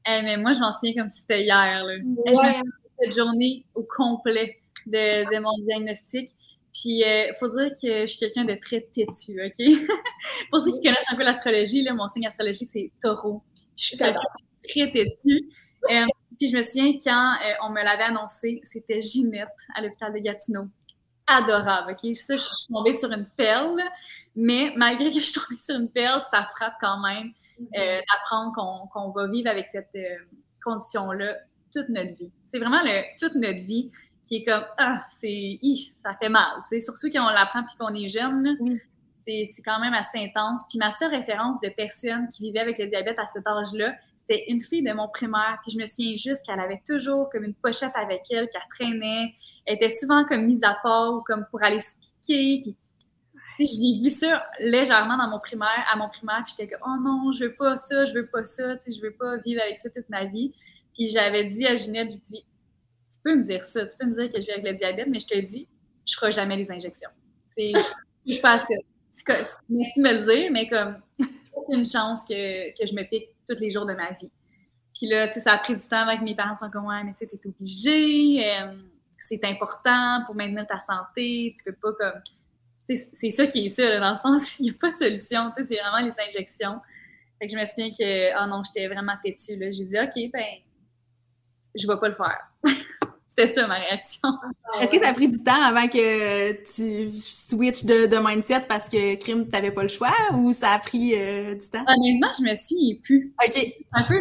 Eh, 0.08 0.22
mais 0.22 0.38
moi, 0.38 0.54
je 0.54 0.60
m'en 0.60 0.72
souviens 0.72 0.94
comme 1.02 1.10
si 1.10 1.20
c'était 1.20 1.42
hier. 1.42 1.84
Là. 1.84 1.92
Ouais. 1.92 2.60
cette 2.98 3.14
journée 3.14 3.66
au 3.74 3.82
complet 3.82 4.56
de, 4.86 5.30
de 5.30 5.38
mon 5.40 5.52
diagnostic. 5.66 6.30
Puis, 6.80 7.00
il 7.00 7.04
euh, 7.04 7.32
faut 7.38 7.48
dire 7.48 7.70
que 7.70 8.02
je 8.02 8.06
suis 8.06 8.18
quelqu'un 8.18 8.44
de 8.44 8.54
très 8.54 8.80
têtu, 8.80 9.38
OK? 9.44 9.88
Pour 10.50 10.60
ceux 10.62 10.72
qui 10.72 10.80
connaissent 10.80 11.12
un 11.12 11.16
peu 11.16 11.24
l'astrologie, 11.24 11.86
mon 11.92 12.08
signe 12.08 12.26
astrologique, 12.26 12.70
c'est 12.72 12.90
taureau. 13.02 13.42
Je 13.76 13.84
suis 13.84 13.98
quelqu'un 13.98 14.20
très 14.66 14.90
têtu. 14.90 15.50
Euh, 15.90 16.06
puis, 16.38 16.48
je 16.48 16.56
me 16.56 16.62
souviens 16.62 16.92
quand 17.04 17.34
euh, 17.34 17.52
on 17.66 17.70
me 17.70 17.84
l'avait 17.84 18.04
annoncé, 18.04 18.62
c'était 18.64 19.02
Ginette 19.02 19.48
à 19.74 19.82
l'hôpital 19.82 20.14
de 20.14 20.20
Gatineau. 20.20 20.68
Adorable, 21.26 21.92
OK? 21.92 22.16
Ça, 22.16 22.36
je 22.36 22.42
suis 22.42 22.72
tombée 22.72 22.94
sur 22.94 23.12
une 23.12 23.28
perle. 23.36 23.78
Mais 24.34 24.72
malgré 24.76 25.10
que 25.10 25.16
je 25.16 25.24
suis 25.24 25.34
tombée 25.34 25.60
sur 25.60 25.76
une 25.76 25.90
perle, 25.90 26.22
ça 26.30 26.48
frappe 26.56 26.76
quand 26.80 26.98
même 27.02 27.32
mm-hmm. 27.60 28.02
d'apprendre 28.08 28.88
qu'on 28.90 29.10
va 29.10 29.26
vivre 29.26 29.50
avec 29.50 29.66
cette 29.66 29.94
condition-là 30.64 31.36
toute 31.74 31.88
notre 31.90 32.16
vie. 32.16 32.30
C'est 32.46 32.58
vraiment 32.58 32.82
le, 32.82 33.02
toute 33.18 33.34
notre 33.34 33.60
vie 33.64 33.90
qui 34.24 34.36
est 34.36 34.44
comme 34.44 34.64
ah 34.78 35.04
c'est 35.10 35.58
ça 36.04 36.14
fait 36.20 36.28
mal 36.28 36.46
surtout 36.80 37.08
quand 37.12 37.26
on 37.26 37.30
l'apprend 37.30 37.62
puis 37.64 37.76
qu'on 37.78 37.94
est 37.94 38.08
jeune 38.08 38.56
c'est 39.26 39.62
quand 39.64 39.80
même 39.80 39.94
assez 39.94 40.18
intense. 40.18 40.64
Puis 40.68 40.78
ma 40.78 40.92
seule 40.92 41.10
référence 41.14 41.60
de 41.60 41.68
personne 41.76 42.28
qui 42.28 42.42
vivait 42.42 42.60
avec 42.60 42.78
le 42.78 42.86
diabète 42.86 43.18
à 43.18 43.26
cet 43.26 43.46
âge-là 43.46 43.94
c'était 44.30 44.44
une 44.48 44.62
fille 44.62 44.82
de 44.82 44.92
mon 44.92 45.08
primaire. 45.08 45.58
Puis 45.62 45.72
je 45.72 45.78
me 45.78 45.86
souviens 45.86 46.14
juste 46.16 46.46
qu'elle 46.46 46.60
avait 46.60 46.82
toujours 46.86 47.28
comme 47.30 47.44
une 47.44 47.54
pochette 47.54 47.92
avec 47.94 48.22
elle 48.30 48.48
qu'elle 48.48 48.62
traînait. 48.70 49.34
Elle 49.66 49.76
était 49.76 49.90
souvent 49.90 50.24
comme 50.24 50.44
mise 50.44 50.62
à 50.62 50.76
part 50.82 51.14
ou 51.14 51.20
comme 51.22 51.46
pour 51.50 51.62
aller 51.62 51.80
se 51.80 51.94
piquer. 52.22 52.74
Puis 53.56 53.66
j'ai 53.66 54.02
vu 54.02 54.10
ça 54.10 54.46
légèrement 54.60 55.16
dans 55.16 55.28
mon 55.28 55.40
primaire, 55.40 55.84
à 55.92 55.96
mon 55.96 56.08
primaire, 56.08 56.42
puis 56.46 56.54
j'étais 56.56 56.72
comme, 56.72 56.80
oh 56.86 57.02
non, 57.02 57.32
je 57.32 57.44
veux 57.44 57.54
pas 57.54 57.76
ça, 57.76 58.04
je 58.04 58.14
veux 58.14 58.26
pas 58.26 58.44
ça, 58.44 58.76
tu 58.76 58.90
sais, 58.90 58.98
je 58.98 59.02
veux 59.02 59.12
pas 59.12 59.36
vivre 59.38 59.60
avec 59.62 59.76
ça 59.76 59.90
toute 59.90 60.08
ma 60.08 60.24
vie. 60.24 60.54
Puis 60.94 61.08
j'avais 61.08 61.44
dit 61.44 61.66
à 61.66 61.76
Ginette, 61.76 62.12
je 62.12 62.16
dis, 62.18 62.46
peux 63.22 63.36
me 63.36 63.44
dire 63.44 63.64
ça, 63.64 63.86
tu 63.86 63.96
peux 63.96 64.06
me 64.06 64.14
dire 64.14 64.30
que 64.30 64.40
je 64.40 64.46
vis 64.46 64.52
avec 64.52 64.64
le 64.64 64.74
diabète, 64.74 65.08
mais 65.08 65.20
je 65.20 65.26
te 65.26 65.38
dis, 65.38 65.68
je 66.06 66.14
ferai 66.14 66.32
jamais 66.32 66.56
les 66.56 66.70
injections. 66.70 67.10
Je 67.56 68.46
assez. 68.46 68.74
Merci 69.68 70.00
de 70.00 70.02
me 70.02 70.18
le 70.18 70.32
dire, 70.32 70.50
mais 70.52 70.68
comme, 70.68 70.96
aucune 71.52 71.86
chance 71.86 72.24
que, 72.24 72.70
que 72.78 72.86
je 72.86 72.94
me 72.94 73.02
pique 73.02 73.28
tous 73.48 73.58
les 73.58 73.70
jours 73.70 73.86
de 73.86 73.94
ma 73.94 74.12
vie. 74.12 74.30
Puis 74.94 75.08
là, 75.08 75.28
tu 75.28 75.34
sais, 75.34 75.40
ça 75.40 75.52
a 75.52 75.58
pris 75.58 75.74
du 75.74 75.82
temps 75.82 76.08
avec 76.08 76.22
mes 76.22 76.34
parents, 76.34 76.54
sont 76.54 76.70
comme, 76.70 76.86
ouais, 76.86 77.02
mais 77.04 77.12
tu 77.12 77.18
sais, 77.18 77.26
t'es 77.26 77.40
obligé, 77.46 78.44
euh, 78.52 78.74
c'est 79.18 79.44
important 79.44 80.22
pour 80.26 80.34
maintenir 80.34 80.66
ta 80.66 80.80
santé, 80.80 81.52
tu 81.56 81.64
peux 81.64 81.76
pas 81.76 81.92
comme. 81.92 82.20
C'est 82.86 83.30
ça 83.30 83.46
qui 83.46 83.66
est 83.66 83.68
ça, 83.68 84.00
dans 84.00 84.10
le 84.10 84.16
sens, 84.16 84.58
il 84.58 84.64
n'y 84.64 84.70
a 84.70 84.74
pas 84.74 84.90
de 84.90 84.96
solution, 84.96 85.52
tu 85.56 85.62
sais, 85.62 85.74
c'est 85.74 85.80
vraiment 85.80 86.04
les 86.04 86.12
injections. 86.26 86.80
Fait 87.38 87.46
que 87.46 87.52
je 87.52 87.58
me 87.58 87.64
souviens 87.64 87.90
que, 87.90 88.42
oh 88.42 88.48
non, 88.48 88.62
j'étais 88.64 88.88
vraiment 88.88 89.14
têtue, 89.22 89.56
là. 89.56 89.70
J'ai 89.70 89.84
dit, 89.84 89.98
OK, 89.98 90.30
ben, 90.32 90.44
je 91.74 91.86
vais 91.86 91.96
pas 91.96 92.08
le 92.08 92.16
faire. 92.16 92.50
C'était 93.30 93.46
ça 93.46 93.64
ma 93.68 93.76
réaction. 93.76 94.28
Est-ce 94.80 94.90
que 94.90 94.98
ça 94.98 95.10
a 95.10 95.12
pris 95.12 95.28
du 95.28 95.38
temps 95.38 95.62
avant 95.62 95.86
que 95.86 96.52
tu 96.64 97.12
switches 97.12 97.84
de, 97.84 98.28
mindset 98.28 98.62
parce 98.68 98.88
que 98.88 99.14
crime, 99.14 99.48
t'avais 99.48 99.70
pas 99.70 99.84
le 99.84 99.88
choix 99.88 100.12
ou 100.34 100.52
ça 100.52 100.72
a 100.72 100.78
pris 100.80 101.14
euh, 101.14 101.54
du 101.54 101.70
temps? 101.70 101.84
Honnêtement, 101.86 102.32
je 102.36 102.42
me 102.42 102.54
souviens 102.56 102.96
plus. 103.00 103.32
OK. 103.40 103.52
C'est 103.52 103.76
un 103.92 104.02
peu, 104.02 104.20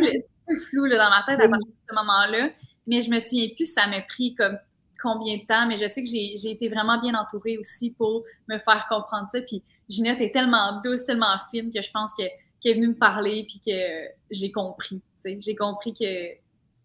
flou 0.60 0.86
là, 0.86 0.98
dans 0.98 1.10
ma 1.10 1.24
tête 1.26 1.43
à 1.43 1.50
partir 1.50 1.67
de 1.67 1.89
ce 1.89 1.95
moment-là, 1.95 2.50
mais 2.86 3.02
je 3.02 3.10
me 3.10 3.19
souviens 3.19 3.48
plus 3.56 3.65
ça 3.65 3.88
m'a 3.88 4.02
pris 4.02 4.36
comme 4.36 4.60
combien 5.02 5.38
de 5.38 5.45
temps, 5.48 5.65
mais 5.65 5.80
je 5.80 5.89
sais 5.89 6.04
que 6.04 6.10
j'ai 6.10 6.52
été 6.52 6.69
vraiment 6.69 7.02
bien 7.02 7.15
entourée 7.15 7.58
aussi 7.58 7.89
pour 7.89 8.24
me 8.48 8.60
faire 8.60 8.86
comprendre 8.91 9.28
ça. 9.28 9.41
Puis 9.41 9.63
Ginette 9.89 10.22
est 10.22 10.32
tellement 10.32 10.82
douce, 10.84 11.04
tellement 11.06 11.36
fine 11.50 11.72
que 11.74 11.82
je 11.82 11.89
pense 11.89 12.13
qu'elle 12.13 12.30
est 12.63 12.74
venue 12.76 12.89
me 12.89 12.98
parler 12.98 13.48
puis 13.50 13.60
que 13.60 14.12
j'ai 14.30 14.52
compris. 14.52 15.02
J'ai 15.26 15.56
compris 15.56 15.93
que 15.93 16.38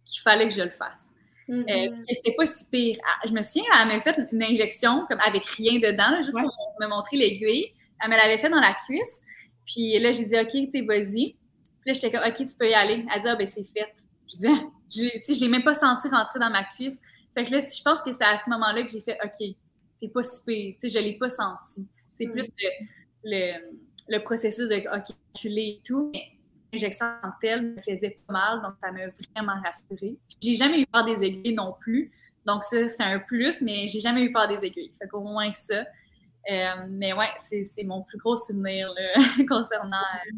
qu'il 0.06 0.20
fallait 0.22 0.48
que 0.48 0.54
je 0.54 0.62
le 0.62 0.70
fasse. 0.70 1.13
Mm 1.48 1.64
c'était 2.09 2.35
pas 2.37 2.46
si 2.46 2.64
pire. 2.70 2.98
Ah, 3.07 3.26
je 3.26 3.33
me 3.33 3.42
souviens, 3.42 3.64
elle 3.80 3.88
m'avait 3.88 4.00
fait 4.00 4.16
une 4.33 4.42
injection 4.42 5.04
comme 5.09 5.20
avec 5.20 5.44
rien 5.46 5.78
dedans, 5.78 6.16
juste 6.16 6.33
pour 6.33 6.76
me 6.80 6.87
montrer 6.87 7.16
l'aiguille. 7.16 7.66
Elle 8.02 8.11
me 8.11 8.16
l'avait 8.16 8.38
fait 8.38 8.50
dans 8.50 8.61
la 8.61 8.74
cuisse. 8.74 9.22
Puis 9.66 9.98
là, 9.98 10.12
j'ai 10.12 10.24
dit, 10.24 10.38
OK, 10.38 10.70
tu 10.72 10.87
vas-y. 10.87 11.37
Puis 11.80 11.87
là, 11.87 11.92
j'étais 11.92 12.11
comme, 12.11 12.26
OK, 12.26 12.37
tu 12.37 12.57
peux 12.59 12.68
y 12.68 12.74
aller. 12.74 13.04
Elle 13.14 13.22
dit, 13.22 13.28
ah, 13.28 13.37
ben, 13.37 13.46
c'est 13.46 13.64
fait. 13.64 13.94
Je 14.33 14.38
dis, 14.38 14.48
je, 15.28 15.35
je 15.35 15.40
l'ai 15.40 15.48
même 15.48 15.64
pas 15.64 15.74
senti 15.74 16.09
rentrer 16.09 16.38
dans 16.38 16.50
ma 16.50 16.64
cuisse. 16.64 16.98
Fait 17.35 17.44
que 17.44 17.50
là, 17.50 17.61
je 17.61 17.83
pense 17.83 18.02
que 18.02 18.12
c'est 18.12 18.24
à 18.24 18.38
ce 18.38 18.48
moment-là 18.50 18.83
que 18.83 18.90
j'ai 18.90 19.00
fait, 19.00 19.18
OK, 19.24 19.54
c'est 19.96 20.09
pas 20.09 20.22
si 20.22 20.42
pire. 20.44 20.74
Tu 20.80 20.88
sais, 20.88 20.98
je 20.98 21.04
l'ai 21.04 21.18
pas 21.18 21.30
senti. 21.30 21.87
C'est 22.12 22.26
mm. 22.26 22.33
plus 22.33 22.48
le, 23.24 23.74
le, 24.09 24.18
processus 24.22 24.68
de 24.68 24.76
calculer 24.76 25.78
et 25.78 25.80
tout. 25.85 26.11
Mais 26.12 26.22
l'injection 26.74 27.06
en 27.22 27.30
telle 27.40 27.74
me 27.74 27.82
faisait 27.82 28.18
pas 28.26 28.32
mal, 28.32 28.62
donc 28.62 28.74
ça 28.82 28.92
m'a 28.92 29.06
vraiment 29.34 29.60
rassurée. 29.62 30.16
J'ai 30.42 30.54
jamais 30.54 30.80
eu 30.80 30.87
peur 30.87 31.04
des 31.04 31.22
aiguilles 31.22 31.54
non 31.54 31.74
plus, 31.80 32.12
donc 32.46 32.62
ça, 32.62 32.88
c'est 32.88 33.02
un 33.02 33.18
plus, 33.18 33.62
mais 33.62 33.87
j'ai 33.88 34.00
jamais 34.00 34.22
eu 34.22 34.32
peur 34.32 34.48
des 34.48 34.58
aiguilles. 34.66 34.92
Fait 34.98 35.08
qu'au 35.08 35.20
moins 35.20 35.50
que 35.50 35.58
ça. 35.58 35.84
Euh, 36.50 36.87
mais 36.90 37.14
ouais, 37.14 37.30
c'est 37.38 37.84
mon 37.84 38.02
plus 38.02 38.18
gros 38.18 38.37
souvenir 38.37 38.92
concernant 39.48 39.96
euh, 39.96 40.37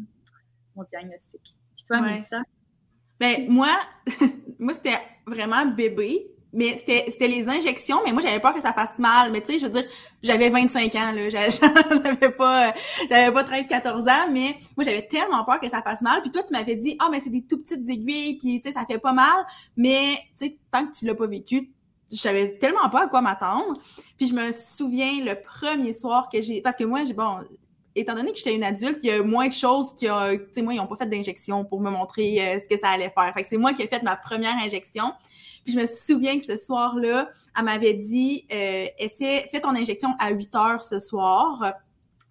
mon 0.75 0.83
diagnostic. 0.83 1.41
Puis 1.75 1.83
toi, 1.85 1.97
ouais. 1.97 2.13
Mélissa? 2.13 2.41
Ben, 3.19 3.49
moi, 3.49 3.77
moi 4.59 4.73
c'était 4.73 4.99
vraiment 5.25 5.65
bébé 5.65 6.31
mais 6.53 6.77
c'était 6.77 7.27
les 7.27 7.47
injections, 7.47 7.97
mais 8.05 8.13
moi, 8.13 8.21
j'avais 8.21 8.39
peur 8.39 8.53
que 8.53 8.61
ça 8.61 8.73
fasse 8.73 8.97
mal. 8.99 9.31
Mais 9.31 9.41
tu 9.41 9.53
sais, 9.53 9.59
je 9.59 9.65
veux 9.65 9.71
dire, 9.71 9.83
j'avais 10.23 10.49
25 10.49 10.95
ans, 10.95 11.11
là. 11.11 11.29
J'avais 11.29 12.31
pas, 12.31 12.73
j'avais 13.09 13.31
pas 13.31 13.43
13, 13.43 13.67
14 13.67 14.07
ans, 14.07 14.31
mais 14.31 14.55
moi, 14.75 14.83
j'avais 14.83 15.05
tellement 15.05 15.43
peur 15.43 15.59
que 15.59 15.69
ça 15.69 15.81
fasse 15.81 16.01
mal. 16.01 16.21
Puis 16.21 16.31
toi, 16.31 16.41
tu 16.43 16.53
m'avais 16.53 16.75
dit, 16.75 16.95
ah, 16.99 17.05
oh, 17.07 17.11
mais 17.11 17.19
c'est 17.19 17.29
des 17.29 17.43
tout 17.43 17.57
petites 17.57 17.87
aiguilles, 17.89 18.37
puis 18.37 18.61
tu 18.61 18.69
sais, 18.69 18.73
ça 18.73 18.85
fait 18.85 18.97
pas 18.97 19.13
mal. 19.13 19.45
Mais 19.75 20.15
tu 20.37 20.47
sais, 20.47 20.57
tant 20.71 20.85
que 20.87 20.97
tu 20.97 21.05
l'as 21.05 21.15
pas 21.15 21.27
vécu, 21.27 21.69
je 22.11 22.17
savais 22.17 22.57
tellement 22.57 22.89
pas 22.89 23.03
à 23.03 23.07
quoi 23.07 23.21
m'attendre. 23.21 23.79
Puis 24.17 24.27
je 24.27 24.33
me 24.33 24.51
souviens 24.53 25.23
le 25.23 25.39
premier 25.39 25.93
soir 25.93 26.29
que 26.31 26.41
j'ai, 26.41 26.61
parce 26.61 26.77
que 26.77 26.85
moi, 26.85 27.03
j'ai 27.05 27.13
bon, 27.13 27.39
étant 27.99 28.15
donné 28.15 28.31
que 28.31 28.37
j'étais 28.37 28.55
une 28.55 28.63
adulte, 28.63 28.99
il 29.03 29.07
y 29.07 29.11
a 29.11 29.23
moins 29.23 29.47
de 29.47 29.53
choses 29.53 29.93
qui 29.95 30.09
ont, 30.09 30.29
tu 30.31 30.45
sais, 30.53 30.61
moi, 30.61 30.73
ils 30.73 30.79
ont 30.79 30.87
pas 30.87 30.95
fait 30.95 31.09
d'injection 31.09 31.65
pour 31.65 31.81
me 31.81 31.89
montrer 31.89 32.39
euh, 32.39 32.59
ce 32.59 32.67
que 32.67 32.79
ça 32.79 32.89
allait 32.89 33.11
faire. 33.17 33.33
Fait 33.33 33.43
que 33.43 33.47
c'est 33.47 33.57
moi 33.57 33.73
qui 33.73 33.81
ai 33.81 33.87
fait 33.87 34.03
ma 34.03 34.15
première 34.15 34.55
injection. 34.57 35.13
Puis 35.63 35.73
je 35.73 35.79
me 35.79 35.85
souviens 35.85 36.37
que 36.39 36.45
ce 36.45 36.57
soir-là, 36.57 37.29
elle 37.57 37.65
m'avait 37.65 37.93
dit 37.93 38.45
euh, 38.51 38.85
essaie, 38.97 39.47
fais 39.51 39.59
ton 39.59 39.75
injection 39.75 40.09
à 40.19 40.31
8 40.31 40.55
heures 40.55 40.83
ce 40.83 40.99
soir. 40.99 41.73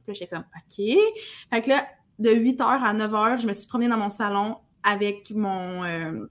Puis 0.07 0.14
j'étais 0.14 0.37
comme 0.37 0.44
OK. 0.57 0.87
Fait 1.52 1.62
que 1.62 1.68
là, 1.68 1.87
de 2.18 2.31
8 2.31 2.61
heures 2.61 2.85
à 2.85 2.94
9 2.94 3.14
heures, 3.14 3.40
je 3.40 3.46
me 3.46 3.52
suis 3.52 3.66
promenée 3.66 3.90
dans 3.90 3.98
mon 3.98 4.11
salon 4.11 4.57
avec 4.83 5.31
mon, 5.33 5.85
euh, 5.85 6.26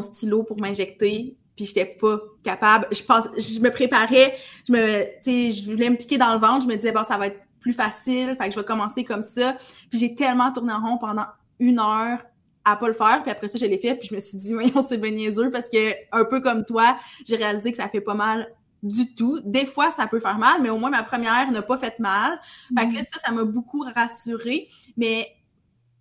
stylo 0.00 0.44
pour 0.44 0.58
m'injecter. 0.58 1.36
Puis 1.56 1.66
j'étais 1.66 1.84
pas 1.84 2.18
capable. 2.42 2.86
Je 2.92 3.02
pense, 3.02 3.26
je 3.36 3.60
me 3.60 3.70
préparais, 3.70 4.36
je 4.66 4.72
me, 4.72 5.04
tu 5.22 5.52
sais, 5.52 5.52
je 5.52 5.70
voulais 5.70 5.90
me 5.90 5.96
piquer 5.96 6.16
dans 6.16 6.32
le 6.32 6.38
ventre. 6.38 6.62
Je 6.62 6.68
me 6.68 6.76
disais 6.76 6.92
bon, 6.92 7.04
ça 7.04 7.18
va 7.18 7.26
être 7.26 7.40
plus 7.62 7.72
facile. 7.72 8.36
Fait 8.38 8.48
que 8.48 8.54
je 8.54 8.58
vais 8.58 8.64
commencer 8.64 9.04
comme 9.04 9.22
ça. 9.22 9.56
Puis 9.88 9.98
j'ai 9.98 10.14
tellement 10.14 10.52
tourné 10.52 10.72
en 10.72 10.80
rond 10.80 10.98
pendant 10.98 11.26
une 11.58 11.78
heure 11.78 12.18
à 12.64 12.76
pas 12.76 12.88
le 12.88 12.94
faire. 12.94 13.22
Puis 13.22 13.30
après 13.30 13.48
ça, 13.48 13.58
je 13.58 13.64
l'ai 13.64 13.78
fait. 13.78 13.94
Puis 13.94 14.08
je 14.08 14.14
me 14.14 14.20
suis 14.20 14.36
dit, 14.36 14.52
voyons, 14.52 14.84
c'est 14.86 14.98
bien 14.98 15.12
niaiseux 15.12 15.50
parce 15.50 15.68
que, 15.68 15.94
un 16.12 16.24
peu 16.24 16.40
comme 16.40 16.64
toi, 16.64 16.98
j'ai 17.24 17.36
réalisé 17.36 17.70
que 17.70 17.76
ça 17.78 17.88
fait 17.88 18.00
pas 18.00 18.14
mal 18.14 18.54
du 18.82 19.14
tout. 19.14 19.40
Des 19.44 19.64
fois, 19.64 19.90
ça 19.90 20.06
peut 20.06 20.20
faire 20.20 20.38
mal, 20.38 20.60
mais 20.60 20.68
au 20.68 20.76
moins 20.76 20.90
ma 20.90 21.02
première 21.02 21.50
n'a 21.50 21.62
pas 21.62 21.76
fait 21.76 21.98
mal. 21.98 22.38
Fait 22.76 22.88
que 22.88 22.94
là, 22.94 23.02
ça, 23.02 23.20
ça 23.20 23.32
m'a 23.32 23.44
beaucoup 23.44 23.84
rassurée. 23.94 24.68
Mais 24.96 25.28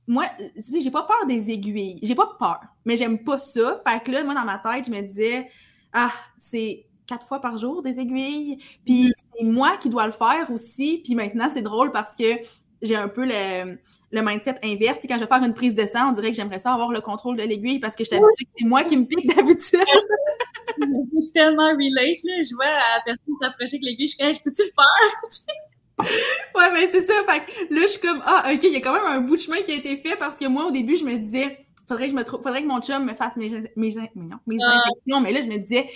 moi, 0.08 0.26
tu 0.56 0.62
sais, 0.62 0.82
j'ai 0.82 0.92
pas 0.92 1.04
peur 1.04 1.26
des 1.28 1.52
aiguilles. 1.52 2.00
J'ai 2.02 2.16
pas 2.16 2.36
peur, 2.38 2.60
mais 2.86 2.98
j'aime 2.98 3.24
pas 3.24 3.38
ça. 3.38 3.82
Fait 3.88 4.04
que 4.04 4.12
là, 4.12 4.24
moi, 4.24 4.34
dans 4.34 4.46
ma 4.46 4.58
tête, 4.58 4.86
je 4.86 4.92
me 4.92 5.02
disais, 5.02 5.50
ah, 5.94 6.12
c'est 6.38 6.86
quatre 7.12 7.28
fois 7.28 7.42
par 7.42 7.58
jour 7.58 7.82
des 7.82 8.00
aiguilles. 8.00 8.58
Puis 8.86 9.10
mm. 9.10 9.12
c'est 9.36 9.46
moi 9.46 9.78
qui 9.78 9.90
dois 9.90 10.06
le 10.06 10.12
faire 10.14 10.50
aussi. 10.52 11.02
Puis 11.04 11.16
maintenant, 11.16 11.50
c'est 11.52 11.62
drôle 11.62 11.92
parce 11.92 12.16
que 12.16 12.40
j'ai 12.82 12.96
un 12.96 13.08
peu 13.08 13.26
le, 13.26 13.78
le 14.12 14.22
mindset 14.22 14.56
inverse. 14.64 15.00
quand 15.08 15.16
je 15.16 15.22
vais 15.22 15.28
faire 15.28 15.44
une 15.44 15.54
prise 15.54 15.76
de 15.76 15.86
sang, 15.86 16.10
on 16.10 16.12
dirait 16.14 16.30
que 16.30 16.36
j'aimerais 16.36 16.60
ça 16.60 16.74
avoir 16.74 16.92
le 16.92 17.02
contrôle 17.02 17.38
de 17.38 17.44
l'aiguille 17.44 17.80
parce 17.80 17.96
que 17.96 18.04
je 18.04 18.10
suis 18.10 18.18
habituée 18.18 18.46
que 18.46 18.52
c'est 18.58 18.66
moi 18.66 18.84
qui 18.84 18.98
me 18.98 19.06
pique 19.06 19.28
d'habitude. 19.36 19.80
c'est 20.78 21.34
tellement 21.34 21.70
relate, 21.70 22.24
là. 22.24 22.42
Je 22.42 22.56
vois 22.56 22.66
à 22.66 22.98
la 22.98 23.04
personne 23.06 23.36
s'approcher 23.42 23.76
avec 23.76 23.84
l'aiguille, 23.84 24.08
je 24.08 24.16
suis 24.16 24.34
je 24.34 24.42
peux-tu 24.42 24.64
le 24.64 24.72
faire? 24.76 26.08
ouais, 26.56 26.72
mais 26.74 26.90
c'est 26.92 27.04
ça. 27.04 27.14
Fait 27.28 27.70
là, 27.70 27.82
je 27.82 27.88
suis 27.88 28.02
comme, 28.02 28.22
ah, 28.26 28.52
OK, 28.52 28.64
il 28.64 28.74
y 28.74 28.78
a 28.78 28.82
quand 28.82 28.94
même 28.94 29.06
un 29.06 29.22
bout 29.22 29.36
de 29.36 29.42
chemin 29.42 29.62
qui 29.62 29.74
a 29.74 29.76
été 29.76 29.96
fait 29.98 30.16
parce 30.16 30.38
que 30.38 30.48
moi, 30.48 30.66
au 30.66 30.72
début, 30.72 30.96
je 30.96 31.06
me 31.06 31.16
disais, 31.18 31.66
faudrait 31.88 32.06
que 32.06 32.12
je 32.12 32.16
me 32.16 32.24
faudrait 32.24 32.64
que 32.64 32.68
mon 32.68 32.82
chum 32.82 33.06
me 33.06 33.14
fasse 33.14 33.36
mes, 33.36 33.50
mes, 33.50 33.64
mes, 33.76 33.94
non, 34.16 34.38
mes 34.48 34.58
ah. 34.66 34.82
injections. 34.86 35.22
Mais 35.22 35.32
là, 35.34 35.42
je 35.42 35.48
me 35.48 35.58
disais, 35.58 35.88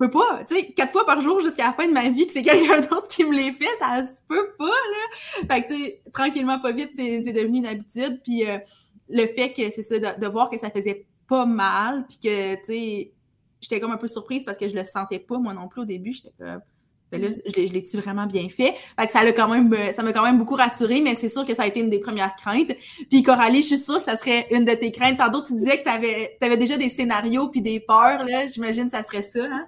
peux 0.00 0.10
pas. 0.10 0.44
Tu 0.48 0.56
sais, 0.56 0.72
quatre 0.72 0.92
fois 0.92 1.04
par 1.04 1.20
jour 1.20 1.40
jusqu'à 1.40 1.66
la 1.66 1.72
fin 1.72 1.86
de 1.86 1.92
ma 1.92 2.08
vie 2.08 2.26
que 2.26 2.32
c'est 2.32 2.42
quelqu'un 2.42 2.80
d'autre 2.90 3.06
qui 3.06 3.24
me 3.24 3.36
les 3.36 3.52
fait, 3.52 3.68
ça 3.78 4.04
se 4.04 4.22
peut 4.26 4.54
pas, 4.58 4.64
là. 4.64 5.46
Fait 5.48 5.62
que, 5.62 5.68
tu 5.68 5.74
sais, 5.74 6.02
tranquillement, 6.12 6.58
pas 6.58 6.72
vite, 6.72 6.92
c'est 6.96 7.32
devenu 7.32 7.58
une 7.58 7.66
habitude. 7.66 8.20
Puis 8.24 8.48
euh, 8.48 8.58
le 9.08 9.26
fait 9.26 9.52
que, 9.52 9.70
c'est 9.70 9.82
ça, 9.82 9.98
de, 9.98 10.26
voir 10.26 10.48
que 10.48 10.58
ça 10.58 10.70
faisait 10.70 11.06
pas 11.28 11.44
mal, 11.44 12.06
puis 12.08 12.18
que, 12.18 12.54
tu 12.56 12.64
sais, 12.64 13.12
j'étais 13.60 13.78
comme 13.78 13.92
un 13.92 13.98
peu 13.98 14.08
surprise 14.08 14.44
parce 14.44 14.56
que 14.56 14.68
je 14.68 14.74
le 14.74 14.84
sentais 14.84 15.18
pas, 15.18 15.38
moi 15.38 15.52
non 15.52 15.68
plus, 15.68 15.82
au 15.82 15.86
début. 15.86 16.12
J'étais 16.12 16.32
comme 16.38 16.60
ben 17.10 17.20
là, 17.20 17.28
je 17.44 17.72
l'ai-tu 17.72 17.96
vraiment 17.96 18.26
bien 18.26 18.48
fait? 18.48 18.74
Fait 18.98 19.06
que 19.06 19.12
ça 19.12 19.24
l'a 19.24 19.32
quand 19.32 19.48
même, 19.48 19.72
euh, 19.72 19.92
ça 19.92 20.02
m'a 20.02 20.12
quand 20.12 20.22
même 20.22 20.38
beaucoup 20.38 20.54
rassuré, 20.54 21.00
mais 21.00 21.16
c'est 21.16 21.28
sûr 21.28 21.44
que 21.44 21.54
ça 21.54 21.64
a 21.64 21.66
été 21.66 21.80
une 21.80 21.90
des 21.90 21.98
premières 21.98 22.36
craintes. 22.36 22.72
Puis 23.10 23.22
Coralie, 23.22 23.62
je 23.62 23.68
suis 23.68 23.78
sûre 23.78 23.98
que 23.98 24.04
ça 24.04 24.16
serait 24.16 24.46
une 24.52 24.64
de 24.64 24.72
tes 24.74 24.92
craintes. 24.92 25.18
Tantôt, 25.18 25.42
tu 25.42 25.54
disais 25.54 25.78
que 25.78 25.82
tu 25.82 25.88
avais, 25.88 26.56
déjà 26.56 26.76
des 26.76 26.88
scénarios 26.88 27.48
puis 27.48 27.62
des 27.62 27.80
peurs, 27.80 28.22
là. 28.24 28.46
J'imagine 28.46 28.84
que 28.84 28.92
ça 28.92 29.02
serait 29.02 29.22
ça, 29.22 29.44
hein? 29.44 29.66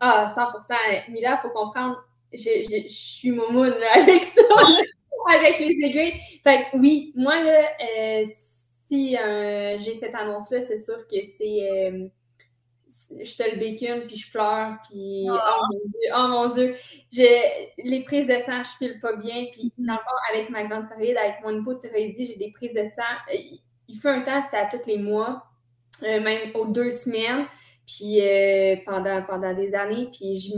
Ah, 0.00 0.32
100% 0.36 1.10
Mila, 1.10 1.38
il 1.38 1.42
faut 1.42 1.50
comprendre, 1.54 2.04
je, 2.32 2.38
je, 2.38 2.88
suis 2.88 3.30
momoune 3.30 3.74
avec 3.94 4.24
ça, 4.24 4.42
avec 5.34 5.58
les 5.58 5.86
aiguilles. 5.86 6.14
Fait 6.42 6.66
que 6.70 6.78
oui, 6.78 7.12
moi, 7.16 7.42
là, 7.42 7.62
euh, 7.98 8.24
si 8.86 9.16
euh, 9.16 9.78
j'ai 9.78 9.92
cette 9.92 10.14
annonce-là, 10.14 10.60
c'est 10.60 10.78
sûr 10.78 11.06
que 11.06 11.16
c'est 11.36 12.10
je 13.22 13.34
fais 13.34 13.52
le 13.52 13.58
bacon, 13.58 14.06
puis 14.06 14.16
je 14.16 14.30
pleure, 14.30 14.76
puis 14.88 15.26
oh, 15.30 15.38
oh 16.14 16.28
mon 16.28 16.48
Dieu, 16.48 16.74
oh 16.76 17.22
les 17.78 18.02
prises 18.04 18.26
de 18.26 18.38
sang, 18.38 18.62
je 18.62 18.76
file 18.76 19.00
pas 19.00 19.14
bien, 19.16 19.46
puis 19.52 19.72
mm-hmm. 19.78 19.86
dans 19.86 19.94
le 19.94 19.98
fond, 19.98 20.32
avec 20.32 20.50
ma 20.50 20.64
grande 20.64 20.86
thyroïde, 20.86 21.16
avec 21.16 21.36
mon 21.42 21.58
hypothyroïdie, 21.58 22.26
j'ai 22.26 22.36
des 22.36 22.50
prises 22.50 22.74
de 22.74 22.88
sang. 22.94 23.34
Il 23.88 23.96
fait 23.96 24.10
un 24.10 24.20
temps, 24.20 24.42
c'était 24.42 24.58
à 24.58 24.66
tous 24.66 24.86
les 24.86 24.98
mois, 24.98 25.46
euh, 26.02 26.20
même 26.20 26.50
aux 26.54 26.66
deux 26.66 26.90
semaines, 26.90 27.46
puis 27.88 28.20
euh, 28.20 28.76
pendant, 28.84 29.22
pendant 29.22 29.54
des 29.54 29.74
années, 29.74 30.08
puis 30.12 30.38
je 30.38 30.54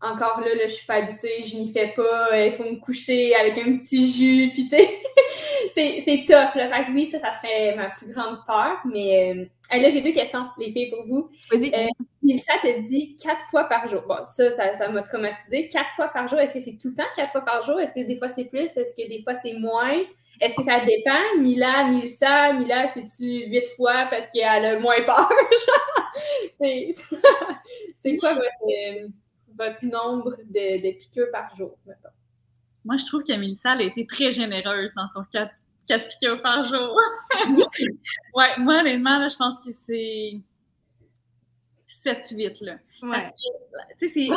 encore 0.00 0.40
là, 0.40 0.54
là, 0.54 0.66
je 0.66 0.72
suis 0.72 0.86
pas 0.86 0.96
habituée, 0.96 1.42
je 1.42 1.56
m'y 1.56 1.72
fais 1.72 1.94
pas, 1.96 2.44
il 2.44 2.52
faut 2.52 2.64
me 2.64 2.78
coucher 2.78 3.34
avec 3.34 3.56
un 3.56 3.78
petit 3.78 4.12
jus, 4.12 4.50
puis 4.52 4.68
tu 4.68 4.76
sais, 4.76 6.02
c'est 6.04 6.24
top, 6.26 6.54
là. 6.54 6.68
Fait 6.68 6.84
que 6.84 6.92
oui, 6.92 7.06
ça, 7.06 7.18
ça 7.18 7.32
serait 7.32 7.74
ma 7.74 7.88
plus 7.90 8.12
grande 8.12 8.38
peur, 8.46 8.80
mais 8.84 9.48
euh, 9.72 9.78
là, 9.78 9.88
j'ai 9.88 10.02
deux 10.02 10.12
questions, 10.12 10.46
les 10.58 10.70
filles, 10.70 10.90
pour 10.90 11.04
vous. 11.06 11.30
Vas-y. 11.50 11.72
Euh, 11.74 11.88
te 12.22 12.88
dit 12.88 13.16
quatre 13.22 13.44
fois 13.46 13.64
par 13.64 13.88
jour. 13.88 14.02
Bon, 14.06 14.18
ça, 14.24 14.50
ça 14.50 14.88
m'a 14.88 15.02
traumatisé. 15.02 15.68
Quatre 15.68 15.90
fois 15.90 16.08
par 16.08 16.28
jour, 16.28 16.38
est-ce 16.38 16.54
que 16.54 16.60
c'est 16.60 16.78
tout 16.80 16.88
le 16.88 16.94
temps 16.94 17.08
quatre 17.16 17.32
fois 17.32 17.44
par 17.44 17.64
jour? 17.64 17.80
Est-ce 17.80 17.94
que 17.94 18.06
des 18.06 18.16
fois 18.16 18.28
c'est 18.28 18.44
plus? 18.44 18.76
Est-ce 18.76 18.94
que 18.94 19.08
des 19.08 19.22
fois 19.22 19.34
c'est 19.34 19.54
moins? 19.54 20.00
Est-ce 20.40 20.56
que 20.56 20.64
ça 20.64 20.84
dépend? 20.84 21.38
Mila, 21.38 21.88
Milsa, 21.88 22.52
Mila, 22.54 22.88
c'est-tu 22.88 23.46
huit 23.48 23.66
fois 23.76 24.06
parce 24.10 24.30
qu'elle 24.32 24.64
a 24.64 24.78
moins 24.78 25.02
peur? 25.04 25.30
c'est 26.60 28.16
quoi 28.18 28.34
votre, 28.34 29.10
votre 29.56 29.84
nombre 29.84 30.36
de, 30.36 30.82
de, 30.82 30.98
piqûres 30.98 31.30
par 31.32 31.54
jour, 31.56 31.76
mettons? 31.86 32.08
Moi, 32.84 32.96
je 32.96 33.06
trouve 33.06 33.22
que 33.24 33.32
Milsa 33.32 33.72
a 33.72 33.82
été 33.82 34.06
très 34.06 34.30
généreuse 34.30 34.92
dans 34.94 35.08
son 35.08 35.24
4, 35.32 35.50
4 35.88 36.08
piqûres 36.08 36.42
par 36.42 36.64
jour. 36.64 36.96
ouais, 38.34 38.58
moi, 38.58 38.80
honnêtement, 38.80 39.26
je 39.28 39.36
pense 39.36 39.60
que 39.60 39.70
c'est 39.86 40.40
7-8. 42.04 42.64
Là. 42.64 42.76
Parce 43.00 43.28
que, 43.28 43.98
tu 43.98 44.08
sais, 44.08 44.28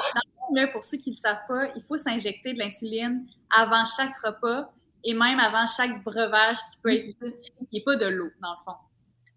c'est, 0.55 0.67
pour 0.71 0.85
ceux 0.85 0.97
qui 0.97 1.09
ne 1.09 1.15
le 1.15 1.19
savent 1.19 1.45
pas, 1.47 1.71
il 1.75 1.83
faut 1.83 1.97
s'injecter 1.97 2.53
de 2.53 2.59
l'insuline 2.59 3.27
avant 3.49 3.83
chaque 3.85 4.17
repas 4.19 4.71
et 5.03 5.13
même 5.13 5.39
avant 5.39 5.65
chaque 5.67 6.03
breuvage 6.03 6.57
qui 6.57 6.77
peut 6.81 6.93
être, 6.93 7.39
qui 7.69 7.75
n'est 7.75 7.83
pas 7.83 7.95
de 7.95 8.05
l'eau, 8.05 8.29
dans 8.41 8.51
le 8.51 8.63
fond. 8.65 8.77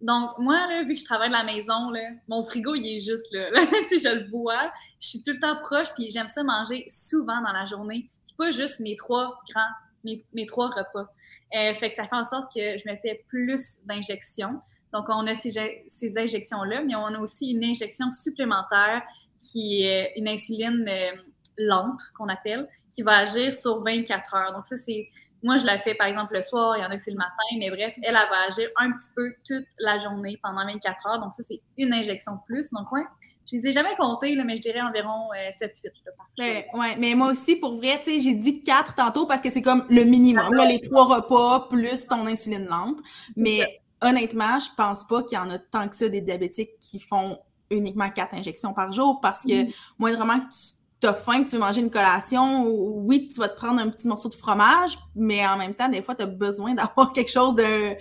Donc, 0.01 0.39
moi, 0.39 0.67
là, 0.67 0.83
vu 0.83 0.95
que 0.95 1.01
je 1.01 1.05
travaille 1.05 1.29
de 1.29 1.35
la 1.35 1.45
maison, 1.45 1.91
là, 1.91 2.01
mon 2.27 2.43
frigo, 2.43 2.75
il 2.75 2.87
est 2.87 3.01
juste 3.01 3.33
là. 3.33 3.51
tu 3.89 3.99
sais, 3.99 4.09
je 4.09 4.15
le 4.17 4.31
bois. 4.31 4.73
Je 4.99 5.09
suis 5.09 5.23
tout 5.23 5.33
le 5.33 5.39
temps 5.39 5.57
proche, 5.63 5.89
puis 5.95 6.11
j'aime 6.11 6.29
ça 6.29 6.43
manger 6.43 6.87
souvent 6.89 7.41
dans 7.43 7.53
la 7.53 7.67
journée. 7.67 8.11
C'est 8.25 8.37
pas 8.37 8.51
juste 8.51 8.81
mes 8.81 8.97
trois 8.97 9.39
grands, 9.51 9.69
mes, 10.05 10.25
mes 10.33 10.47
trois 10.47 10.69
repas. 10.69 11.13
Euh, 11.55 11.75
fait 11.75 11.91
que 11.91 11.97
ça 11.97 12.05
fait 12.05 12.17
en 12.17 12.25
sorte 12.25 12.53
que 12.55 12.79
je 12.79 12.91
me 12.91 12.97
fais 12.97 13.25
plus 13.29 13.79
d'injections. 13.85 14.61
Donc, 14.95 15.05
on 15.09 15.27
a 15.27 15.35
ces, 15.35 15.85
ces 15.87 16.19
injections-là, 16.19 16.83
mais 16.83 16.95
on 16.95 17.07
a 17.07 17.19
aussi 17.19 17.51
une 17.51 17.65
injection 17.65 18.11
supplémentaire 18.11 19.03
qui 19.39 19.83
est 19.83 20.15
une 20.17 20.29
insuline 20.29 20.87
euh, 20.89 21.11
lente, 21.59 22.01
qu'on 22.17 22.29
appelle, 22.29 22.69
qui 22.91 23.03
va 23.03 23.19
agir 23.19 23.53
sur 23.53 23.83
24 23.83 24.35
heures. 24.35 24.53
Donc, 24.55 24.65
ça, 24.65 24.79
c'est 24.79 25.09
moi, 25.43 25.59
je 25.59 25.67
la 25.67 25.79
fais 25.79 25.95
par 25.95 26.07
exemple 26.07 26.35
le 26.35 26.43
soir, 26.43 26.77
il 26.77 26.83
y 26.83 26.85
en 26.85 26.91
a 26.91 26.97
que 26.97 27.03
c'est 27.03 27.11
le 27.11 27.17
matin, 27.17 27.33
mais 27.59 27.71
bref, 27.71 27.95
elle, 28.03 28.09
elle 28.09 28.15
va 28.15 28.47
agir 28.49 28.69
un 28.77 28.93
petit 28.93 29.11
peu 29.15 29.33
toute 29.47 29.67
la 29.79 29.99
journée 29.99 30.39
pendant 30.43 30.65
24 30.67 31.07
heures. 31.07 31.21
Donc, 31.21 31.35
ça, 31.35 31.43
c'est 31.43 31.61
une 31.79 31.93
injection 31.95 32.35
de 32.35 32.41
plus. 32.47 32.71
Donc, 32.71 32.91
ouais, 32.93 33.05
je 33.51 33.57
les 33.57 33.69
ai 33.69 33.73
jamais 33.73 33.97
comptés, 33.97 34.35
là, 34.35 34.45
mais 34.45 34.57
je 34.57 34.63
dirais 34.63 34.81
environ 34.81 35.29
7-8. 35.35 35.67
Euh, 35.67 35.91
ben, 36.39 36.63
ouais, 36.75 36.97
mais 36.99 37.15
moi 37.15 37.29
aussi, 37.33 37.57
pour 37.57 37.77
vrai, 37.77 38.01
tu 38.03 38.13
sais, 38.13 38.21
j'ai 38.21 38.35
dit 38.35 38.63
4 38.63 38.95
tantôt 38.95 39.27
parce 39.27 39.41
que 39.41 39.51
c'est 39.51 39.63
comme 39.63 39.85
le 39.89 40.05
minimum, 40.05 40.53
là, 40.55 40.67
les 40.67 40.81
trois 40.81 41.05
repas 41.05 41.69
plus 41.69 42.07
ton 42.07 42.27
insuline 42.27 42.67
lente. 42.67 42.99
Mais 43.37 43.81
honnêtement, 44.03 44.59
je 44.59 44.69
pense 44.77 45.05
pas 45.05 45.23
qu'il 45.23 45.37
y 45.37 45.41
en 45.41 45.51
a 45.51 45.59
tant 45.59 45.89
que 45.89 45.97
ça 45.97 46.09
des 46.09 46.21
diabétiques 46.21 46.79
qui 46.81 46.99
font 46.99 47.39
uniquement 47.71 48.11
quatre 48.11 48.35
injections 48.35 48.73
par 48.73 48.93
jour 48.93 49.21
parce 49.21 49.43
que 49.43 49.65
mm. 49.65 49.73
moi, 49.99 50.13
vraiment 50.13 50.41
que 50.41 50.51
tu 50.53 50.80
t'as 51.01 51.15
faim, 51.15 51.45
que 51.45 51.49
tu 51.51 51.57
veux 51.57 51.61
manger 51.61 51.81
une 51.81 51.91
collation, 51.91 52.69
oui, 52.69 53.29
tu 53.29 53.41
vas 53.41 53.49
te 53.49 53.57
prendre 53.57 53.81
un 53.81 53.89
petit 53.89 54.07
morceau 54.07 54.29
de 54.29 54.35
fromage, 54.35 54.99
mais 55.17 55.47
en 55.47 55.57
même 55.57 55.75
temps, 55.75 55.89
des 55.89 56.03
fois, 56.03 56.15
tu 56.15 56.23
as 56.23 56.27
besoin 56.27 56.75
d'avoir 56.75 57.13
quelque 57.15 57.31
chose 57.31 57.55
de, 57.55 57.97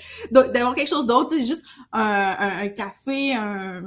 d'avoir 0.51 0.75
quelque 0.75 0.89
chose 0.89 1.05
d'autre, 1.05 1.35
juste 1.37 1.65
un, 1.93 2.61
un, 2.63 2.67
café, 2.67 3.33
un, 3.33 3.81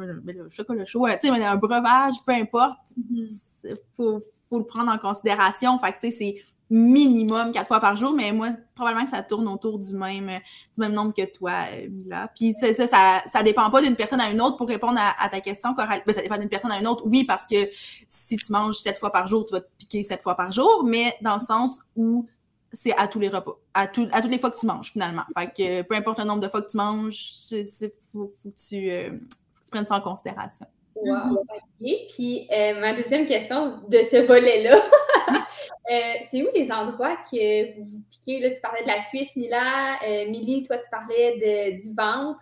je 0.51 0.57
sais 0.57 0.65
pas 0.65 0.75
le 0.75 0.87
choix, 0.87 1.17
tu 1.17 1.29
sais, 1.29 1.45
un 1.45 1.57
breuvage, 1.57 2.15
peu 2.27 2.33
importe, 2.33 2.79
mm-hmm. 2.99 3.77
faut, 3.97 4.21
faut 4.49 4.59
le 4.59 4.65
prendre 4.65 4.91
en 4.91 4.99
considération. 4.99 5.79
Fait 5.79 5.93
que, 5.93 6.01
tu 6.01 6.11
sais, 6.11 6.17
c'est 6.19 6.43
minimum 6.73 7.53
quatre 7.53 7.67
fois 7.67 7.81
par 7.81 7.97
jour, 7.99 8.15
mais 8.15 8.33
moi, 8.33 8.49
probablement 8.75 9.05
que 9.05 9.11
ça 9.11 9.23
tourne 9.23 9.47
autour 9.47 9.79
du 9.79 9.93
même, 9.93 10.41
du 10.75 10.81
même 10.81 10.93
nombre 10.93 11.13
que 11.13 11.31
toi, 11.31 11.53
euh, 11.71 11.87
Mila. 11.91 12.31
Puis 12.35 12.55
ça, 12.59 12.73
ça, 12.73 13.21
ça, 13.31 13.43
dépend 13.43 13.71
pas 13.71 13.83
d'une 13.83 13.95
personne 13.95 14.23
à 14.23 14.31
une 14.31 14.41
autre 14.41 14.57
pour 14.57 14.67
répondre 14.67 14.99
à, 14.99 15.29
ta 15.29 15.43
question, 15.43 15.75
Coralie. 15.75 16.01
Ben, 16.07 16.15
ça 16.15 16.23
dépend 16.23 16.39
d'une 16.39 16.49
personne 16.49 16.73
à 16.73 16.79
une 16.79 16.87
autre, 16.87 17.03
oui, 17.07 17.25
parce 17.25 17.47
que 17.47 17.69
si 18.09 18.39
tu 18.39 18.53
manges 18.53 18.77
sept 18.77 18.97
fois 18.97 19.13
par 19.13 19.29
jour, 19.29 19.45
tu 19.45 19.53
vas 19.53 19.61
te 19.61 19.69
piquer 19.77 20.03
sept 20.03 20.23
fois 20.23 20.35
par 20.35 20.51
jour, 20.51 20.83
mais 20.85 21.15
dans 21.21 21.35
le 21.35 21.45
sens 21.45 21.79
où 21.95 22.27
c'est 22.73 22.97
à 22.97 23.07
tous 23.07 23.21
les 23.21 23.29
repas, 23.29 23.59
à, 23.75 23.87
tout, 23.87 24.09
à 24.11 24.23
toutes 24.23 24.31
les 24.31 24.39
fois 24.39 24.51
que 24.51 24.59
tu 24.59 24.65
manges, 24.65 24.93
finalement. 24.93 25.25
Fait 25.37 25.49
que 25.49 25.83
peu 25.83 25.95
importe 25.95 26.21
le 26.21 26.25
nombre 26.25 26.41
de 26.41 26.49
fois 26.49 26.63
que 26.63 26.71
tu 26.71 26.79
manges, 26.79 27.35
il 27.51 27.67
faut, 28.11 28.31
faut, 28.43 28.49
euh, 28.49 28.49
faut 28.49 28.51
que 28.51 28.57
tu 28.57 29.71
prennes 29.71 29.87
ça 29.87 29.97
en 29.97 30.01
considération. 30.01 30.67
Wow. 30.95 31.45
Mm-hmm. 31.81 32.15
Puis 32.15 32.49
euh, 32.53 32.81
ma 32.81 32.93
deuxième 32.95 33.27
question 33.27 33.79
de 33.89 33.99
ce 33.99 34.25
volet-là, 34.27 34.77
euh, 35.91 36.15
c'est 36.31 36.43
où 36.43 36.49
les 36.55 36.71
endroits 36.71 37.17
que 37.17 37.79
vous 37.79 37.85
vous 37.85 38.03
piquez? 38.11 38.41
Là, 38.41 38.51
tu 38.51 38.61
parlais 38.61 38.83
de 38.83 38.87
la 38.87 39.01
cuisse, 39.03 39.35
Mila. 39.37 39.99
Euh, 40.05 40.31
Milly, 40.31 40.65
toi, 40.65 40.79
tu 40.79 40.89
parlais 40.91 41.37
de, 41.39 41.83
du 41.83 41.95
ventre. 41.95 42.41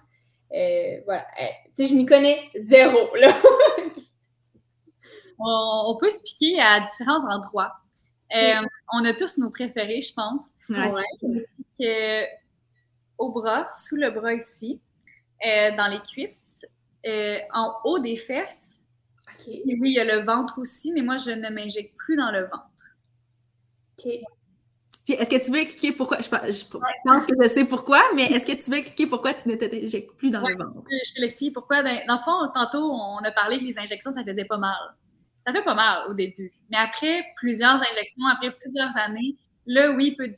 voilà. 1.05 1.27
tu 1.37 1.71
sais, 1.75 1.87
je 1.87 1.95
m'y 1.95 2.07
connais 2.07 2.39
zéro. 2.55 3.15
Là. 3.17 3.35
on, 5.39 5.97
peut 5.99 6.11
se 6.11 6.23
piquer 6.23 6.61
à 6.61 6.81
différents 6.81 7.27
endroits. 7.31 7.73
On 8.93 9.05
a 9.05 9.15
tous 9.15 9.39
nos 9.39 9.51
préférés, 9.51 10.03
je 10.03 10.13
pense. 10.13 10.43
Ouais. 10.69 12.29
au 13.19 13.33
bras, 13.33 13.71
sous 13.75 13.97
le 13.97 14.11
bras 14.11 14.35
ici, 14.35 14.81
dans 15.43 15.91
les 15.91 16.01
cuisses 16.01 16.67
euh, 17.07 17.39
en 17.53 17.75
haut 17.85 17.99
des 17.99 18.17
fesses. 18.17 18.81
oui, 19.47 19.79
il 19.83 19.95
y 19.95 20.01
a 20.01 20.05
le 20.05 20.25
ventre 20.25 20.59
aussi, 20.59 20.93
mais 20.93 21.03
moi, 21.03 21.19
je 21.19 21.31
ne 21.31 21.49
m'injecte 21.51 21.97
plus 21.97 22.17
dans 22.17 22.31
le 22.31 22.43
ventre. 22.43 22.67
OK. 23.99 24.13
Puis, 25.05 25.15
est-ce 25.15 25.31
que 25.31 25.45
tu 25.45 25.51
veux 25.51 25.59
expliquer 25.59 25.93
pourquoi? 25.93 26.21
Je, 26.21 26.29
pense 26.29 27.27
que 27.27 27.35
je 27.43 27.49
sais 27.49 27.65
pourquoi, 27.65 28.01
mais 28.15 28.25
est-ce 28.25 28.47
que 28.47 28.63
tu 28.63 28.71
veux 28.71 28.77
expliquer 28.77 29.07
pourquoi 29.07 29.35
tu 29.35 29.49
ne 29.49 29.57
t'injectes 29.57 30.15
plus 30.17 30.31
dans 30.31 30.41
le 30.41 30.57
ventre? 30.57 30.85
Je 30.89 31.15
peux 31.15 31.23
l'expliquer 31.23 31.53
pourquoi. 31.53 31.83
Dans, 31.83 31.91
le 31.91 32.23
fond, 32.23 32.49
tantôt, 32.55 32.93
on 32.93 33.19
a 33.19 33.31
parlé 33.33 33.59
que 33.59 33.65
les 33.65 33.79
injections, 33.79 34.13
ça 34.13 34.23
faisait 34.23 34.45
pas 34.45 34.59
mal. 34.59 34.79
Ça 35.47 35.53
fait 35.53 35.65
pas 35.65 35.75
mal 35.75 36.09
au 36.09 36.15
début. 36.15 36.53
Mais 36.71 36.77
après 36.77 37.25
plusieurs 37.37 37.77
injections, 37.77 38.27
après 38.27 38.53
plusieurs 38.53 38.95
années, 38.97 39.37
là, 39.67 39.91
oui, 39.91 40.15
peut 40.17 40.33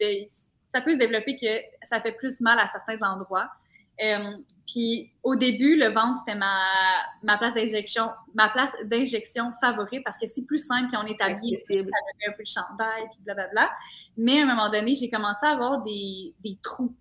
ça 0.74 0.80
peut 0.80 0.92
se 0.92 0.98
développer 0.98 1.36
que 1.36 1.86
ça 1.86 2.00
fait 2.00 2.12
plus 2.12 2.40
mal 2.40 2.58
à 2.58 2.68
certains 2.68 3.06
endroits. 3.06 3.50
Euh, 4.02 4.36
puis 4.66 5.12
au 5.22 5.36
début, 5.36 5.76
le 5.76 5.88
ventre, 5.88 6.18
c'était 6.20 6.38
ma, 6.38 6.56
ma 7.22 7.38
place 7.38 7.54
d'injection, 7.54 8.10
ma 8.34 8.48
place 8.48 8.72
d'injection 8.84 9.52
favorite 9.60 10.02
parce 10.02 10.18
que 10.18 10.26
c'est 10.26 10.44
plus 10.44 10.58
simple 10.58 10.90
qu'on 10.90 11.04
est 11.04 11.20
habillé, 11.20 11.58
un 11.70 12.32
peu 12.32 12.42
de 12.42 12.48
chandail, 12.48 13.04
puis 13.10 13.20
blablabla. 13.24 13.70
Mais 14.16 14.40
à 14.40 14.44
un 14.44 14.46
moment 14.46 14.70
donné, 14.70 14.94
j'ai 14.94 15.10
commencé 15.10 15.46
à 15.46 15.50
avoir 15.50 15.82
des, 15.82 16.34
des 16.42 16.58
trous 16.62 16.94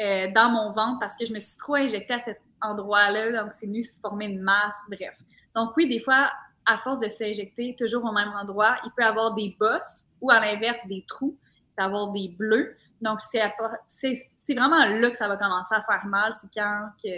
euh, 0.00 0.30
dans 0.32 0.50
mon 0.50 0.72
ventre 0.72 0.98
parce 1.00 1.16
que 1.16 1.26
je 1.26 1.32
me 1.32 1.40
suis 1.40 1.56
trop 1.58 1.74
injectée 1.74 2.14
à 2.14 2.20
cet 2.20 2.40
endroit-là, 2.60 3.42
donc 3.42 3.52
c'est 3.52 3.66
venu 3.66 3.82
se 3.82 3.98
former 3.98 4.26
une 4.26 4.40
masse, 4.40 4.76
bref. 4.88 5.18
Donc 5.54 5.76
oui, 5.76 5.88
des 5.88 5.98
fois, 5.98 6.30
à 6.66 6.76
force 6.76 7.00
de 7.00 7.08
s'injecter 7.08 7.74
toujours 7.78 8.04
au 8.04 8.12
même 8.12 8.32
endroit, 8.40 8.76
il 8.84 8.90
peut 8.96 9.02
y 9.02 9.06
avoir 9.06 9.34
des 9.34 9.56
bosses 9.58 10.04
ou 10.20 10.30
à 10.30 10.40
l'inverse 10.40 10.80
des 10.86 11.04
trous, 11.08 11.36
il 11.40 11.74
peut 11.76 11.82
y 11.82 11.86
avoir 11.86 12.12
des 12.12 12.28
bleus. 12.28 12.76
Donc, 13.02 13.20
c'est 13.20 14.54
vraiment 14.54 14.86
là 14.86 15.10
que 15.10 15.16
ça 15.16 15.28
va 15.28 15.36
commencer 15.36 15.74
à 15.74 15.82
faire 15.82 16.06
mal. 16.06 16.32
C'est 16.40 16.48
quand 16.54 16.88
que 17.02 17.08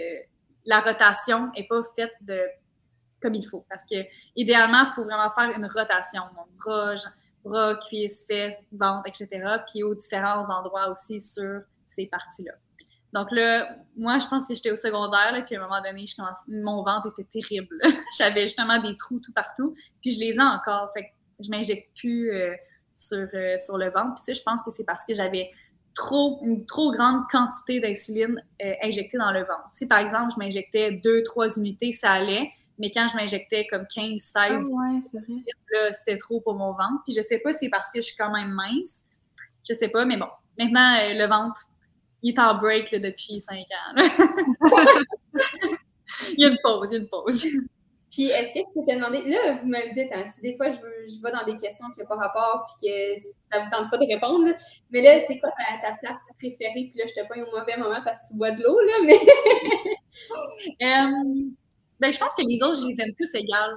la 0.64 0.80
rotation 0.80 1.50
n'est 1.52 1.66
pas 1.66 1.82
faite 1.94 2.14
de 2.22 2.40
comme 3.20 3.34
il 3.34 3.46
faut. 3.46 3.64
Parce 3.68 3.84
que 3.84 3.96
idéalement, 4.36 4.84
il 4.86 4.92
faut 4.94 5.04
vraiment 5.04 5.30
faire 5.30 5.50
une 5.56 5.66
rotation. 5.66 6.22
Donc, 6.36 6.48
bras, 6.58 6.94
bras, 7.44 7.74
cuisses, 7.76 8.24
fesses, 8.26 8.62
ventre, 8.72 9.08
etc. 9.08 9.28
Puis 9.70 9.82
aux 9.82 9.94
différents 9.94 10.48
endroits 10.50 10.88
aussi 10.88 11.20
sur 11.20 11.60
ces 11.84 12.06
parties-là. 12.06 12.52
Donc 13.12 13.30
là, 13.30 13.76
moi, 13.96 14.18
je 14.18 14.26
pense 14.26 14.46
que 14.46 14.54
j'étais 14.54 14.72
au 14.72 14.76
secondaire, 14.76 15.44
qu'à 15.46 15.56
un 15.56 15.60
moment 15.60 15.80
donné, 15.80 16.04
je 16.06 16.16
mon 16.48 16.82
ventre 16.82 17.12
était 17.16 17.40
terrible. 17.40 17.78
J'avais 18.18 18.42
justement 18.42 18.80
des 18.80 18.96
trous 18.96 19.20
tout 19.20 19.32
partout. 19.32 19.76
Puis 20.02 20.12
je 20.12 20.20
les 20.20 20.34
ai 20.34 20.42
encore. 20.42 20.90
Fait 20.94 21.04
que 21.04 21.44
je 21.44 21.48
m'injecte 21.48 21.90
plus 21.96 22.32
euh, 22.32 22.52
sur, 22.94 23.28
euh, 23.34 23.56
sur 23.58 23.78
le 23.78 23.88
ventre. 23.88 24.14
Puis 24.14 24.24
ça, 24.24 24.32
je 24.32 24.42
pense 24.42 24.62
que 24.64 24.70
c'est 24.70 24.84
parce 24.84 25.06
que 25.06 25.14
j'avais 25.14 25.50
trop, 25.94 26.40
une 26.42 26.66
trop 26.66 26.92
grande 26.92 27.22
quantité 27.30 27.80
d'insuline 27.80 28.42
euh, 28.62 28.72
injectée 28.82 29.18
dans 29.18 29.30
le 29.30 29.40
ventre. 29.40 29.66
Si 29.70 29.86
par 29.86 29.98
exemple, 29.98 30.32
je 30.34 30.38
m'injectais 30.38 30.92
deux, 30.92 31.22
trois 31.24 31.56
unités, 31.56 31.92
ça 31.92 32.12
allait. 32.12 32.50
Mais 32.78 32.90
quand 32.90 33.06
je 33.06 33.16
m'injectais 33.16 33.66
comme 33.68 33.86
15, 33.86 34.20
16, 34.20 34.32
ah 34.36 34.58
ouais, 34.58 35.92
c'était 35.92 36.18
trop 36.18 36.40
pour 36.40 36.54
mon 36.54 36.72
ventre. 36.72 37.02
Puis 37.04 37.14
je 37.14 37.22
sais 37.22 37.38
pas 37.38 37.52
si 37.52 37.60
c'est 37.60 37.68
parce 37.68 37.90
que 37.92 38.00
je 38.00 38.06
suis 38.06 38.16
quand 38.16 38.32
même 38.32 38.50
mince. 38.50 39.04
Je 39.68 39.74
sais 39.74 39.88
pas, 39.88 40.04
mais 40.04 40.16
bon. 40.16 40.26
Maintenant, 40.58 40.96
le 40.96 41.26
ventre, 41.26 41.68
il 42.22 42.34
est 42.34 42.40
en 42.40 42.54
break 42.58 42.92
depuis 42.94 43.40
cinq 43.40 43.66
ans. 43.70 43.94
il 46.36 46.40
y 46.40 46.44
a 46.44 46.48
une 46.48 46.58
pause, 46.62 46.88
il 46.90 46.94
y 46.94 46.96
a 46.96 47.00
une 47.00 47.08
pause. 47.08 47.46
Puis, 48.14 48.26
est-ce 48.26 48.52
que 48.52 48.60
je 48.60 48.74
peux 48.74 48.86
te 48.86 48.94
demander, 48.94 49.28
là, 49.28 49.56
vous 49.60 49.66
me 49.66 49.76
le 49.76 49.92
dites, 49.92 50.12
hein, 50.12 50.24
si 50.32 50.40
des 50.40 50.56
fois 50.56 50.70
je, 50.70 50.76
je 50.76 51.20
vais 51.20 51.32
dans 51.32 51.44
des 51.44 51.56
questions 51.56 51.86
qui 51.92 52.00
n'ont 52.00 52.06
pas 52.06 52.14
rapport 52.14 52.64
puis 52.66 52.88
que 52.88 53.20
ça 53.50 53.58
ne 53.58 53.64
vous 53.64 53.70
tente 53.72 53.90
pas 53.90 53.98
de 53.98 54.06
répondre, 54.06 54.54
mais 54.90 55.02
là, 55.02 55.18
c'est 55.26 55.40
quoi 55.40 55.50
ta, 55.82 55.96
place 56.00 56.20
préférée? 56.38 56.92
Puis 56.92 56.94
là, 56.94 57.06
je 57.08 57.20
te 57.20 57.26
pogne 57.26 57.42
au 57.42 57.58
mauvais 57.58 57.76
moment 57.76 58.00
parce 58.04 58.20
que 58.20 58.28
tu 58.28 58.36
bois 58.36 58.52
de 58.52 58.62
l'eau, 58.62 58.78
là, 58.80 58.94
mais. 59.04 59.18
Euh, 60.80 61.10
ben, 61.98 62.12
je 62.12 62.18
pense 62.20 62.32
que 62.36 62.42
les 62.48 62.62
autres, 62.62 62.82
je 62.82 62.86
les 62.86 63.00
aime 63.02 63.12
tous 63.18 63.34
égales. 63.34 63.74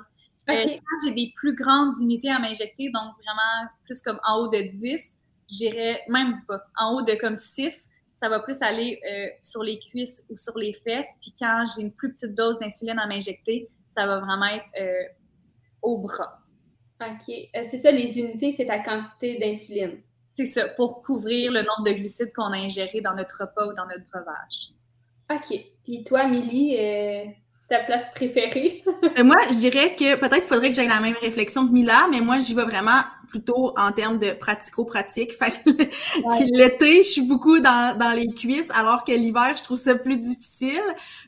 Euh, 0.51 0.63
quand 0.63 0.97
j'ai 1.03 1.11
des 1.11 1.33
plus 1.35 1.55
grandes 1.55 1.93
unités 1.99 2.29
à 2.29 2.37
m'injecter, 2.37 2.91
donc 2.91 3.13
vraiment 3.23 3.71
plus 3.85 3.99
comme 4.03 4.19
en 4.23 4.41
haut 4.41 4.47
de 4.47 4.59
10, 4.59 5.15
j'irais 5.49 6.03
même 6.09 6.43
pas. 6.47 6.61
En 6.77 6.93
haut 6.93 7.01
de 7.01 7.13
comme 7.15 7.35
6, 7.35 7.89
ça 8.15 8.29
va 8.29 8.39
plus 8.39 8.61
aller 8.61 8.99
euh, 9.09 9.29
sur 9.41 9.63
les 9.63 9.79
cuisses 9.79 10.23
ou 10.29 10.37
sur 10.37 10.55
les 10.59 10.73
fesses. 10.73 11.09
Puis 11.21 11.33
quand 11.39 11.65
j'ai 11.75 11.81
une 11.81 11.91
plus 11.91 12.13
petite 12.13 12.35
dose 12.35 12.59
d'insuline 12.59 12.99
à 12.99 13.07
m'injecter, 13.07 13.67
ça 13.97 14.05
va 14.05 14.19
vraiment 14.19 14.45
être 14.45 14.65
euh, 14.79 15.03
au 15.81 15.97
bras. 15.97 16.39
OK. 17.01 17.29
Euh, 17.29 17.63
c'est 17.69 17.77
ça, 17.77 17.91
les 17.91 18.19
unités, 18.19 18.51
c'est 18.51 18.65
ta 18.65 18.79
quantité 18.79 19.37
d'insuline. 19.37 20.01
C'est 20.31 20.45
ça, 20.45 20.67
pour 20.69 21.01
couvrir 21.01 21.51
le 21.51 21.61
nombre 21.61 21.83
de 21.85 21.93
glucides 21.93 22.31
qu'on 22.33 22.51
a 22.51 22.57
ingérés 22.57 23.01
dans 23.01 23.15
notre 23.15 23.41
repas 23.41 23.67
ou 23.67 23.73
dans 23.73 23.85
notre 23.87 24.05
breuvage. 24.11 24.73
OK. 25.31 25.59
Puis 25.83 26.03
toi, 26.03 26.27
Milly, 26.27 26.77
ta 27.69 27.79
place 27.79 28.09
préférée? 28.13 28.83
moi, 29.23 29.37
je 29.49 29.59
dirais 29.59 29.95
que 29.95 30.15
peut-être 30.15 30.39
qu'il 30.39 30.47
faudrait 30.47 30.69
que 30.69 30.75
j'aie 30.75 30.87
la 30.87 30.99
même 30.99 31.15
réflexion 31.19 31.67
que 31.67 31.73
Mila, 31.73 32.07
mais 32.11 32.21
moi, 32.21 32.39
j'y 32.39 32.53
vais 32.53 32.63
vraiment 32.63 33.01
plutôt 33.27 33.73
en 33.77 33.91
termes 33.91 34.17
de 34.17 34.31
pratico-pratique. 34.31 35.33
Fait 35.39 35.53
l'été, 36.51 37.03
je 37.03 37.07
suis 37.07 37.21
beaucoup 37.21 37.59
dans, 37.59 37.97
dans 37.97 38.11
les 38.11 38.27
cuisses, 38.27 38.71
alors 38.71 39.03
que 39.03 39.11
l'hiver, 39.11 39.55
je 39.57 39.63
trouve 39.63 39.77
ça 39.77 39.95
plus 39.95 40.17
difficile 40.17 40.81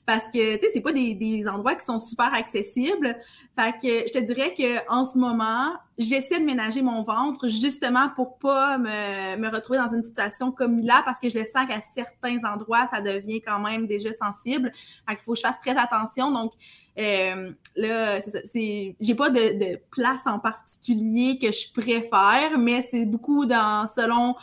parce 0.06 0.26
que, 0.26 0.56
tu 0.56 0.62
sais, 0.62 0.72
c'est 0.74 0.82
pas 0.82 0.92
des, 0.92 1.14
des 1.14 1.48
endroits 1.48 1.76
qui 1.76 1.86
sont 1.86 2.00
super 2.00 2.34
accessibles. 2.34 3.18
Fait 3.58 3.74
que 3.74 4.08
je 4.08 4.14
te 4.14 4.20
dirais 4.20 4.54
que 4.54 4.80
en 4.92 5.06
ce 5.06 5.18
moment, 5.18 5.74
j'essaie 6.00 6.40
de 6.40 6.46
ménager 6.46 6.82
mon 6.82 7.04
ventre 7.04 7.50
justement 7.50 8.10
pour 8.16 8.40
pas 8.40 8.78
me, 8.78 9.36
me 9.38 9.50
retrouver 9.54 9.78
dans 9.78 9.94
une 9.94 10.04
situation 10.04 10.52
comme 10.52 10.80
là 10.80 11.02
parce 11.06 11.20
que 11.20 11.30
je 11.30 11.38
le 11.38 11.44
sens 11.44 11.68
qu'à 11.68 11.82
certains 11.94 12.40
endroits, 12.50 12.88
ça 12.90 13.02
devient 13.02 13.42
quand 13.42 13.60
même 13.60 13.86
déjà 13.86 14.12
sensible. 14.14 14.72
Fait 15.08 15.16
qu'il 15.16 15.24
faut 15.24 15.34
que 15.34 15.40
je 15.40 15.44
fasse 15.44 15.60
très 15.60 15.78
attention. 15.78 16.32
Donc, 16.32 16.54
euh, 16.98 17.52
là, 17.76 18.22
c'est 18.22 18.32
ça. 18.32 18.40
j'ai 18.54 19.16
pas 19.16 19.30
de, 19.30 19.60
de, 19.60 19.80
place 19.92 20.26
en 20.26 20.40
particulier 20.40 21.38
que 21.38 21.52
je 21.52 21.72
préfère, 21.74 22.58
mais 22.58 22.82
c'est 22.82 23.06
beaucoup 23.06 23.46
dans 23.46 23.86
selon 23.88 24.36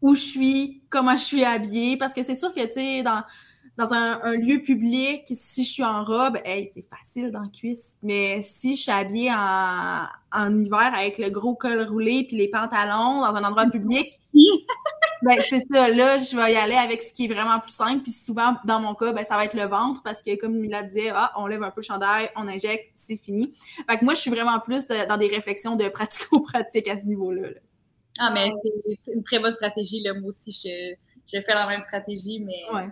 où 0.00 0.14
je 0.14 0.20
suis, 0.20 0.82
comment 0.88 1.16
je 1.16 1.24
suis 1.24 1.44
habillée, 1.44 1.96
parce 1.96 2.14
que 2.14 2.24
c'est 2.24 2.34
sûr 2.34 2.52
que 2.52 2.66
tu 2.66 2.72
sais 2.72 3.02
dans 3.02 3.22
dans 3.78 3.92
un, 3.92 4.36
lieu 4.36 4.60
public, 4.60 5.24
si 5.32 5.64
je 5.64 5.70
suis 5.70 5.84
en 5.84 6.04
robe, 6.04 6.36
hey, 6.44 6.70
c'est 6.74 6.84
facile 6.88 7.30
dans 7.30 7.40
la 7.40 7.48
cuisse. 7.48 7.94
Mais 8.02 8.42
si 8.42 8.76
je 8.76 8.82
suis 8.82 8.90
habillée 8.90 9.32
en, 9.32 10.02
en 10.32 10.58
hiver 10.58 10.92
avec 10.94 11.18
le 11.18 11.30
gros 11.30 11.54
col 11.54 11.80
roulé 11.82 12.24
puis 12.24 12.36
les 12.36 12.48
pantalons 12.48 13.20
dans 13.20 13.34
un 13.34 13.44
endroit 13.44 13.66
public, 13.66 14.20
ben, 15.22 15.40
c'est 15.40 15.64
ça. 15.72 15.88
Là, 15.88 16.18
je 16.18 16.36
vais 16.36 16.52
y 16.52 16.56
aller 16.56 16.74
avec 16.74 17.00
ce 17.02 17.12
qui 17.12 17.24
est 17.24 17.28
vraiment 17.32 17.60
plus 17.60 17.72
simple. 17.72 18.02
Puis 18.02 18.12
souvent, 18.12 18.56
dans 18.64 18.80
mon 18.80 18.94
cas, 18.94 19.12
ben, 19.12 19.24
ça 19.24 19.36
va 19.36 19.44
être 19.44 19.54
le 19.54 19.64
ventre 19.64 20.02
parce 20.02 20.22
que, 20.22 20.34
comme 20.36 20.58
Mila 20.58 20.82
disait, 20.82 21.10
ah, 21.14 21.32
on 21.36 21.46
lève 21.46 21.62
un 21.62 21.70
peu 21.70 21.80
le 21.80 21.86
chandail, 21.86 22.28
on 22.36 22.48
injecte, 22.48 22.92
c'est 22.94 23.16
fini. 23.16 23.54
Fait 23.88 23.98
que 23.98 24.04
moi, 24.04 24.14
je 24.14 24.20
suis 24.20 24.30
vraiment 24.30 24.58
plus 24.60 24.86
dans 24.86 25.16
des 25.16 25.28
réflexions 25.28 25.76
de 25.76 25.88
pratico-pratique 25.88 26.88
à 26.88 27.00
ce 27.00 27.04
niveau-là. 27.04 27.48
Ah, 28.18 28.30
mais 28.34 28.50
c'est 28.62 29.12
une 29.14 29.24
très 29.24 29.38
bonne 29.38 29.54
stratégie. 29.54 30.00
Là. 30.00 30.12
Moi 30.14 30.28
aussi, 30.28 30.52
je, 30.52 30.94
je 31.32 31.40
fais 31.42 31.54
la 31.54 31.66
même 31.66 31.80
stratégie, 31.80 32.40
mais. 32.40 32.74
Ouais. 32.74 32.88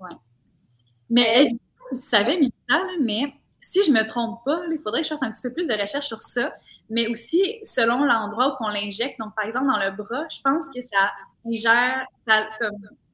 Ouais. 0.00 0.16
Mais 1.08 1.48
tu 1.90 2.00
savais, 2.00 2.38
Mila, 2.38 2.84
mais 3.00 3.34
si 3.60 3.82
je 3.82 3.90
me 3.90 4.06
trompe 4.06 4.40
pas, 4.44 4.60
il 4.70 4.80
faudrait 4.80 5.02
que 5.02 5.08
je 5.08 5.14
fasse 5.14 5.22
un 5.22 5.30
petit 5.30 5.42
peu 5.42 5.52
plus 5.52 5.66
de 5.66 5.74
recherche 5.74 6.06
sur 6.06 6.22
ça. 6.22 6.52
Mais 6.88 7.08
aussi, 7.08 7.58
selon 7.62 8.04
l'endroit 8.04 8.54
où 8.54 8.64
on 8.64 8.68
l'injecte, 8.68 9.18
donc 9.18 9.34
par 9.34 9.44
exemple 9.44 9.66
dans 9.66 9.78
le 9.78 9.90
bras, 9.90 10.26
je 10.28 10.40
pense 10.42 10.68
que 10.70 10.80
ça 10.80 11.12
ingère, 11.46 12.06
ça, 12.26 12.48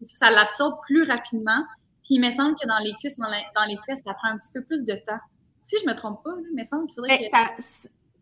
ça 0.02 0.30
l'absorbe 0.30 0.78
plus 0.86 1.04
rapidement. 1.04 1.64
Puis 2.04 2.14
il 2.14 2.20
me 2.20 2.30
semble 2.30 2.54
que 2.54 2.66
dans 2.66 2.78
les 2.78 2.92
cuisses, 2.94 3.18
dans, 3.18 3.64
les 3.66 3.76
fesses, 3.84 4.02
ça 4.04 4.14
prend 4.14 4.28
un 4.28 4.38
petit 4.38 4.52
peu 4.52 4.62
plus 4.62 4.84
de 4.84 4.94
temps. 5.06 5.18
Si 5.60 5.76
je 5.82 5.88
me 5.88 5.96
trompe 5.96 6.22
pas, 6.22 6.30
il 6.50 6.56
me 6.56 6.64
semble 6.64 6.86
qu'il 6.86 6.94
faudrait 6.94 7.18
que... 7.18 7.24
Ça, 7.28 7.50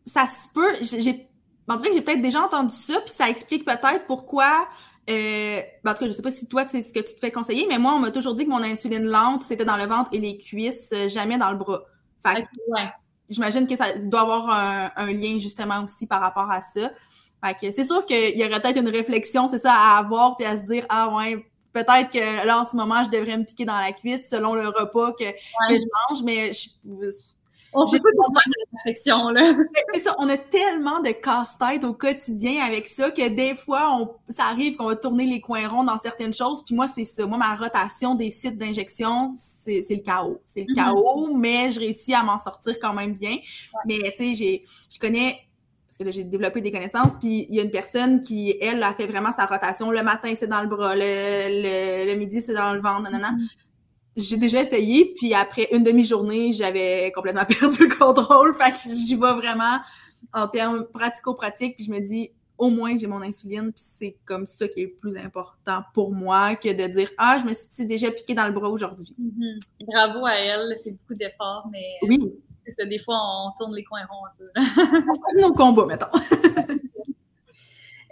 ça 0.06 0.26
se 0.26 0.48
peut. 0.54 0.74
J'ai, 0.80 1.28
en 1.68 1.76
que 1.78 1.92
j'ai 1.92 2.00
peut-être 2.00 2.22
déjà 2.22 2.42
entendu 2.42 2.74
ça, 2.74 3.00
puis 3.00 3.10
ça 3.10 3.28
explique 3.28 3.64
peut-être 3.64 4.06
pourquoi 4.06 4.68
euh, 5.10 5.60
ben, 5.82 5.90
en 5.90 5.94
tout 5.94 6.00
cas, 6.00 6.06
je 6.06 6.12
sais 6.12 6.22
pas 6.22 6.30
si 6.30 6.48
toi, 6.48 6.64
c'est 6.66 6.82
ce 6.82 6.92
que 6.92 7.00
tu 7.00 7.14
te 7.14 7.20
fais 7.20 7.30
conseiller, 7.30 7.66
mais 7.68 7.78
moi, 7.78 7.92
on 7.94 7.98
m'a 7.98 8.10
toujours 8.10 8.34
dit 8.34 8.44
que 8.44 8.50
mon 8.50 8.62
insuline 8.62 9.04
lente, 9.04 9.42
c'était 9.42 9.64
dans 9.64 9.76
le 9.76 9.84
ventre 9.84 10.10
et 10.12 10.18
les 10.18 10.38
cuisses, 10.38 10.90
euh, 10.94 11.08
jamais 11.08 11.36
dans 11.36 11.50
le 11.50 11.58
bras. 11.58 11.82
Fait 12.26 12.46
ouais. 12.68 12.88
j'imagine 13.28 13.66
que 13.66 13.76
ça 13.76 13.98
doit 13.98 14.22
avoir 14.22 14.48
un, 14.96 15.12
lien 15.12 15.38
justement 15.38 15.84
aussi 15.84 16.06
par 16.06 16.20
rapport 16.20 16.50
à 16.50 16.62
ça. 16.62 16.90
Fait 17.44 17.54
que 17.54 17.70
c'est 17.70 17.84
sûr 17.84 18.06
qu'il 18.06 18.38
y 18.38 18.44
aurait 18.46 18.60
peut-être 18.60 18.78
une 18.78 18.88
réflexion, 18.88 19.46
c'est 19.46 19.58
ça, 19.58 19.74
à 19.74 19.98
avoir 19.98 20.38
puis 20.38 20.46
à 20.46 20.56
se 20.56 20.62
dire, 20.62 20.86
ah 20.88 21.14
ouais, 21.14 21.44
peut-être 21.74 22.10
que 22.10 22.46
là, 22.46 22.60
en 22.60 22.64
ce 22.64 22.74
moment, 22.74 23.04
je 23.04 23.10
devrais 23.10 23.36
me 23.36 23.44
piquer 23.44 23.66
dans 23.66 23.76
la 23.76 23.92
cuisse 23.92 24.30
selon 24.30 24.54
le 24.54 24.68
repas 24.68 25.12
que, 25.12 25.30
que 25.30 25.74
je 25.74 25.88
mange, 26.08 26.22
mais 26.22 26.52
je, 26.54 26.68
on 27.74 27.90
peut 27.90 27.98
pas 27.98 28.10
la 28.46 28.78
perfection, 28.78 29.28
là. 29.28 29.52
C'est 29.94 30.00
ça, 30.00 30.14
on 30.18 30.28
a 30.28 30.36
tellement 30.36 31.00
de 31.00 31.10
casse-tête 31.10 31.84
au 31.84 31.92
quotidien 31.92 32.64
avec 32.64 32.86
ça 32.86 33.10
que 33.10 33.28
des 33.28 33.54
fois, 33.54 33.90
on, 33.98 34.14
ça 34.32 34.44
arrive 34.44 34.76
qu'on 34.76 34.86
va 34.86 34.96
tourner 34.96 35.26
les 35.26 35.40
coins 35.40 35.68
ronds 35.68 35.84
dans 35.84 35.98
certaines 35.98 36.34
choses. 36.34 36.62
Puis 36.64 36.74
moi, 36.74 36.88
c'est 36.88 37.04
ça. 37.04 37.26
Moi, 37.26 37.38
ma 37.38 37.54
rotation 37.56 38.14
des 38.14 38.30
sites 38.30 38.58
d'injection, 38.58 39.30
c'est 39.30 39.84
le 39.90 40.02
chaos. 40.02 40.40
C'est 40.44 40.60
le 40.60 40.72
mm-hmm. 40.72 40.74
chaos, 40.74 41.36
mais 41.36 41.70
je 41.72 41.80
réussis 41.80 42.14
à 42.14 42.22
m'en 42.22 42.38
sortir 42.38 42.78
quand 42.80 42.94
même 42.94 43.14
bien. 43.14 43.36
Mais 43.86 43.98
tu 44.16 44.34
sais, 44.34 44.62
je 44.90 44.98
connais 44.98 45.40
parce 45.86 45.98
que 45.98 46.04
là, 46.06 46.10
j'ai 46.10 46.24
développé 46.24 46.60
des 46.60 46.72
connaissances, 46.72 47.12
puis 47.20 47.46
il 47.48 47.54
y 47.54 47.60
a 47.60 47.62
une 47.62 47.70
personne 47.70 48.20
qui, 48.20 48.56
elle, 48.60 48.82
a 48.82 48.92
fait 48.94 49.06
vraiment 49.06 49.30
sa 49.30 49.46
rotation. 49.46 49.92
Le 49.92 50.02
matin, 50.02 50.32
c'est 50.34 50.48
dans 50.48 50.60
le 50.60 50.66
bras, 50.66 50.96
le, 50.96 52.08
le, 52.08 52.14
midi, 52.16 52.42
c'est 52.42 52.52
dans 52.52 52.74
le 52.74 52.80
ventre, 52.80 53.02
nanana. 53.02 53.30
Mm-hmm 53.30 53.63
j'ai 54.16 54.36
déjà 54.36 54.60
essayé, 54.60 55.14
puis 55.16 55.34
après 55.34 55.68
une 55.72 55.82
demi-journée, 55.82 56.52
j'avais 56.52 57.12
complètement 57.14 57.44
perdu 57.60 57.88
le 57.88 57.96
contrôle. 57.96 58.54
Fait 58.54 58.70
que 58.70 58.94
j'y 58.94 59.14
vais 59.16 59.34
vraiment 59.34 59.78
en 60.32 60.48
termes 60.48 60.84
pratico-pratiques, 60.84 61.76
puis 61.76 61.84
je 61.84 61.90
me 61.90 62.00
dis 62.00 62.30
au 62.56 62.70
moins 62.70 62.96
j'ai 62.96 63.06
mon 63.06 63.20
insuline, 63.22 63.72
puis 63.72 63.84
c'est 63.84 64.16
comme 64.24 64.46
ça 64.46 64.68
qui 64.68 64.82
est 64.82 64.84
le 64.84 64.92
plus 64.92 65.16
important 65.16 65.82
pour 65.92 66.12
moi 66.12 66.54
que 66.54 66.68
de 66.68 66.86
dire 66.92 67.10
Ah, 67.18 67.38
je 67.40 67.46
me 67.46 67.52
suis 67.52 67.86
déjà 67.86 68.10
piqué 68.10 68.34
dans 68.34 68.46
le 68.46 68.52
bras 68.52 68.68
aujourd'hui. 68.68 69.14
Mm-hmm. 69.20 69.58
Bravo 69.86 70.26
à 70.26 70.34
elle, 70.34 70.74
c'est 70.82 70.92
beaucoup 70.92 71.14
d'efforts, 71.14 71.68
mais 71.70 71.84
oui. 72.02 72.18
ça, 72.68 72.84
des 72.86 72.98
fois 72.98 73.16
on 73.18 73.50
tourne 73.58 73.74
les 73.74 73.84
coins 73.84 74.06
ronds 74.08 74.26
un 74.26 74.32
peu. 74.38 74.50
on 75.38 75.48
nos 75.48 75.54
combats, 75.54 75.86
mettons. 75.86 76.06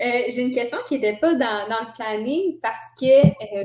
Euh, 0.00 0.22
j'ai 0.30 0.42
une 0.42 0.52
question 0.52 0.78
qui 0.84 0.94
n'était 0.94 1.16
pas 1.18 1.34
dans, 1.34 1.68
dans, 1.68 1.86
le 1.86 1.92
planning 1.94 2.58
parce 2.60 2.86
que 3.00 3.06
euh, 3.06 3.62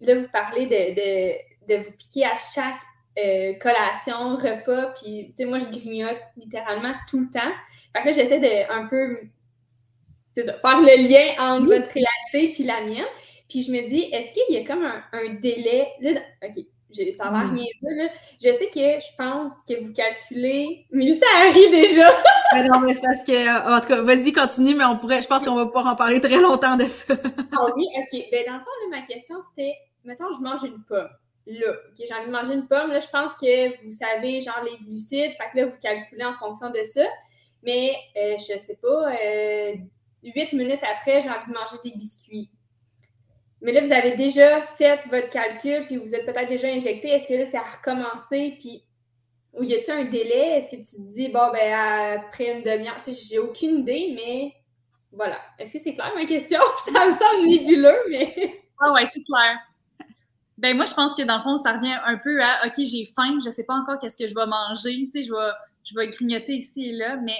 là, 0.00 0.14
vous 0.14 0.28
parlez 0.28 0.66
de, 0.66 1.74
de, 1.74 1.76
vous 1.76 1.92
piquer 1.92 2.24
à 2.24 2.36
chaque 2.36 2.82
euh, 3.18 3.54
collation, 3.54 4.36
repas, 4.36 4.92
puis, 5.00 5.28
tu 5.28 5.32
sais, 5.36 5.44
moi, 5.44 5.58
je 5.58 5.66
grignote 5.66 6.18
littéralement 6.36 6.92
tout 7.08 7.20
le 7.20 7.30
temps. 7.30 7.52
Fait 7.94 8.02
que 8.02 8.06
là, 8.08 8.12
j'essaie 8.12 8.40
de 8.40 8.70
un 8.70 8.86
peu, 8.86 9.18
c'est 10.32 10.44
ça, 10.44 10.52
faire 10.54 10.80
le 10.80 11.08
lien 11.08 11.34
entre 11.38 11.66
votre 11.66 11.92
réalité 11.92 12.52
puis 12.54 12.64
la 12.64 12.82
mienne. 12.82 13.06
Puis 13.48 13.62
je 13.62 13.72
me 13.72 13.88
dis, 13.88 14.08
est-ce 14.12 14.32
qu'il 14.34 14.54
y 14.54 14.58
a 14.58 14.66
comme 14.66 14.84
un, 14.84 15.34
délai, 15.40 15.88
là, 16.00 16.20
OK, 16.42 16.64
ça 17.16 17.30
va 17.30 17.40
rien 17.40 17.64
dire, 17.64 17.96
là. 17.96 18.08
Je 18.42 18.52
sais 18.52 18.66
que 18.66 18.80
je 18.80 19.16
pense 19.16 19.52
que 19.68 19.82
vous 19.82 19.92
calculez, 19.92 20.86
mais 20.90 21.14
ça 21.14 21.26
arrive 21.38 21.70
déjà! 21.70 22.08
non, 22.70 22.80
mais 22.80 22.94
c'est 22.94 23.02
parce 23.02 23.24
que, 23.24 23.76
en 23.76 23.80
tout 23.80 23.88
cas, 23.88 24.02
vas-y, 24.02 24.32
continue, 24.32 24.74
mais 24.74 24.84
on 24.84 24.96
pourrait, 24.96 25.22
je 25.22 25.26
pense 25.26 25.44
qu'on 25.44 25.54
va 25.54 25.66
pouvoir 25.66 25.86
en 25.86 25.96
parler 25.96 26.20
très 26.20 26.40
longtemps 26.40 26.76
de 26.76 26.84
ça. 26.84 27.14
ah 27.52 27.66
oui, 27.76 27.86
OK. 27.96 28.26
Ben, 28.30 28.44
dans 28.46 28.54
le 28.54 28.60
fond, 28.60 28.90
ma 28.90 29.02
question, 29.02 29.36
c'était, 29.50 29.74
mettons, 30.06 30.32
je 30.32 30.40
mange 30.40 30.62
une 30.62 30.82
pomme. 30.84 31.08
là. 31.46 31.72
j'ai 31.98 32.14
envie 32.14 32.26
de 32.26 32.32
manger 32.32 32.54
une 32.54 32.66
pomme. 32.66 32.90
Là, 32.90 33.00
je 33.00 33.08
pense 33.08 33.34
que 33.34 33.84
vous 33.84 33.92
savez, 33.92 34.40
genre, 34.40 34.62
les 34.64 34.76
glucides. 34.78 35.32
Fait 35.36 35.50
que 35.52 35.58
là, 35.58 35.66
vous 35.66 35.76
calculez 35.78 36.24
en 36.24 36.34
fonction 36.34 36.70
de 36.70 36.82
ça. 36.84 37.04
Mais, 37.62 37.94
euh, 38.16 38.36
je 38.38 38.58
sais 38.58 38.78
pas, 38.80 39.12
euh, 39.12 39.74
huit 40.22 40.52
minutes 40.52 40.82
après, 40.82 41.22
j'ai 41.22 41.30
envie 41.30 41.46
de 41.48 41.52
manger 41.52 41.76
des 41.84 41.92
biscuits. 41.92 42.50
Mais 43.60 43.72
là, 43.72 43.80
vous 43.80 43.92
avez 43.92 44.12
déjà 44.12 44.60
fait 44.62 45.00
votre 45.10 45.28
calcul, 45.28 45.86
puis 45.86 45.96
vous 45.96 46.14
êtes 46.14 46.26
peut-être 46.26 46.48
déjà 46.48 46.68
injecté. 46.68 47.08
Est-ce 47.08 47.26
que 47.26 47.34
là, 47.34 47.46
c'est 47.46 47.56
à 47.56 47.62
recommencer? 47.62 48.56
Puis, 48.60 48.84
ou 49.54 49.64
y 49.64 49.74
a-t-il 49.74 49.92
un 49.92 50.04
délai? 50.04 50.58
Est-ce 50.58 50.76
que 50.76 50.76
tu 50.76 50.96
te 50.96 51.12
dis, 51.12 51.28
bon, 51.28 51.50
ben, 51.52 52.18
après 52.18 52.56
une 52.56 52.62
demi-heure, 52.62 53.00
tu 53.02 53.12
sais, 53.12 53.22
j'ai 53.28 53.38
aucune 53.38 53.80
idée, 53.80 54.12
mais 54.14 54.54
voilà. 55.10 55.40
Est-ce 55.58 55.72
que 55.72 55.78
c'est 55.78 55.94
clair 55.94 56.12
ma 56.14 56.26
question? 56.26 56.60
Ça 56.84 57.06
me 57.06 57.12
semble 57.12 57.46
nébuleux, 57.46 57.98
mais. 58.10 58.62
Ah 58.78 58.92
ouais, 58.92 59.06
c'est 59.06 59.22
clair. 59.24 59.58
Ben, 60.58 60.74
moi, 60.76 60.86
je 60.86 60.94
pense 60.94 61.14
que 61.14 61.22
dans 61.22 61.36
le 61.36 61.42
fond, 61.42 61.58
ça 61.58 61.72
revient 61.72 61.96
un 62.04 62.16
peu 62.16 62.42
à, 62.42 62.66
OK, 62.66 62.74
j'ai 62.78 63.04
faim, 63.14 63.38
je 63.44 63.50
sais 63.50 63.64
pas 63.64 63.74
encore 63.74 63.98
qu'est-ce 64.00 64.16
que 64.16 64.26
je 64.26 64.34
vais 64.34 64.46
manger. 64.46 65.08
Tu 65.12 65.22
sais, 65.22 65.28
je 65.28 65.32
vais, 65.32 65.52
je 65.84 65.94
vais 65.94 66.08
grignoter 66.08 66.54
ici 66.54 66.86
et 66.86 66.92
là, 66.92 67.16
mais 67.16 67.38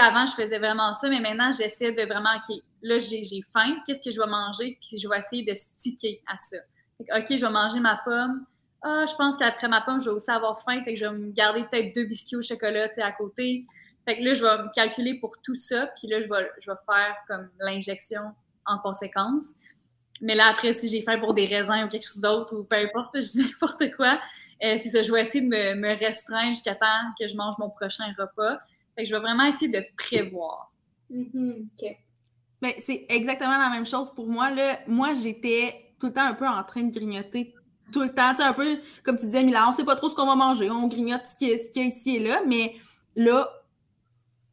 avant, 0.00 0.26
je 0.26 0.34
faisais 0.34 0.58
vraiment 0.58 0.92
ça, 0.94 1.08
mais 1.08 1.20
maintenant, 1.20 1.50
j'essaie 1.52 1.92
de 1.92 2.02
vraiment, 2.02 2.30
OK, 2.36 2.56
là, 2.82 2.98
j'ai 2.98 3.40
faim, 3.52 3.76
qu'est-ce 3.86 4.02
que 4.02 4.10
je 4.10 4.20
vais 4.20 4.28
manger? 4.28 4.78
Puis 4.80 4.98
je 4.98 5.08
vais 5.08 5.18
essayer 5.18 5.44
de 5.44 5.54
sticker 5.54 6.18
à 6.26 6.36
ça. 6.38 6.56
OK, 7.00 7.26
je 7.30 7.44
vais 7.44 7.52
manger 7.52 7.80
ma 7.80 8.00
pomme. 8.04 8.44
Ah, 8.82 9.04
je 9.08 9.14
pense 9.16 9.36
qu'après 9.36 9.68
ma 9.68 9.80
pomme, 9.80 10.00
je 10.00 10.06
vais 10.06 10.16
aussi 10.16 10.30
avoir 10.30 10.60
faim, 10.60 10.82
fait 10.84 10.94
que 10.94 11.00
je 11.00 11.06
vais 11.06 11.12
me 11.12 11.32
garder 11.32 11.64
peut-être 11.64 11.94
deux 11.94 12.04
biscuits 12.04 12.36
au 12.36 12.42
chocolat, 12.42 12.88
à 12.96 13.12
côté. 13.12 13.66
Fait 14.06 14.18
que 14.18 14.24
là, 14.24 14.34
je 14.34 14.44
vais 14.44 14.58
me 14.58 14.72
calculer 14.72 15.18
pour 15.18 15.32
tout 15.42 15.56
ça, 15.56 15.88
puis 15.98 16.08
là, 16.08 16.20
je 16.20 16.28
vais, 16.28 16.50
je 16.60 16.70
vais 16.70 16.76
faire 16.86 17.16
comme 17.26 17.48
l'injection 17.58 18.22
en 18.66 18.78
conséquence. 18.78 19.54
Mais 20.20 20.34
là, 20.34 20.48
après, 20.48 20.72
si 20.72 20.88
j'ai 20.88 21.02
faim 21.02 21.18
pour 21.18 21.34
des 21.34 21.46
raisins 21.46 21.84
ou 21.84 21.88
quelque 21.88 22.06
chose 22.06 22.20
d'autre, 22.20 22.56
ou 22.56 22.64
peu 22.64 22.76
importe, 22.76 23.14
je 23.14 23.20
dis 23.20 23.42
n'importe 23.42 23.90
quoi, 23.96 24.18
euh, 24.64 24.78
c'est 24.82 24.88
ça, 24.88 25.02
je 25.02 25.12
vais 25.12 25.22
essayer 25.22 25.42
de 25.42 25.48
me, 25.48 25.74
me 25.74 25.98
restreindre 25.98 26.48
jusqu'à 26.48 26.74
temps 26.74 27.12
que 27.18 27.26
je 27.26 27.36
mange 27.36 27.56
mon 27.58 27.70
prochain 27.70 28.06
repas. 28.18 28.58
Fait 28.94 29.04
que 29.04 29.10
je 29.10 29.14
vais 29.14 29.20
vraiment 29.20 29.44
essayer 29.44 29.70
de 29.70 29.84
prévoir. 29.96 30.72
Mm-hmm. 31.10 31.96
Mais 32.62 32.76
c'est 32.82 33.06
exactement 33.08 33.58
la 33.58 33.68
même 33.68 33.84
chose 33.86 34.10
pour 34.14 34.26
moi. 34.26 34.50
Là. 34.50 34.78
Moi, 34.86 35.14
j'étais 35.14 35.92
tout 36.00 36.06
le 36.06 36.12
temps 36.12 36.26
un 36.26 36.34
peu 36.34 36.48
en 36.48 36.62
train 36.64 36.82
de 36.82 36.92
grignoter 36.92 37.54
tout 37.92 38.02
le 38.02 38.10
temps. 38.10 38.34
Tu 38.34 38.42
sais, 38.42 38.48
un 38.48 38.52
peu 38.52 38.80
comme 39.02 39.18
tu 39.18 39.26
disais, 39.26 39.44
Mila, 39.44 39.68
on 39.68 39.72
sait 39.72 39.84
pas 39.84 39.96
trop 39.96 40.08
ce 40.08 40.14
qu'on 40.14 40.26
va 40.26 40.34
manger. 40.34 40.70
On 40.70 40.88
grignote 40.88 41.26
ce 41.26 41.36
qui 41.36 41.50
est, 41.50 41.58
ce 41.58 41.70
qui 41.70 41.80
est 41.80 41.88
ici 41.88 42.16
et 42.16 42.20
là. 42.20 42.40
Mais 42.46 42.74
là, 43.14 43.48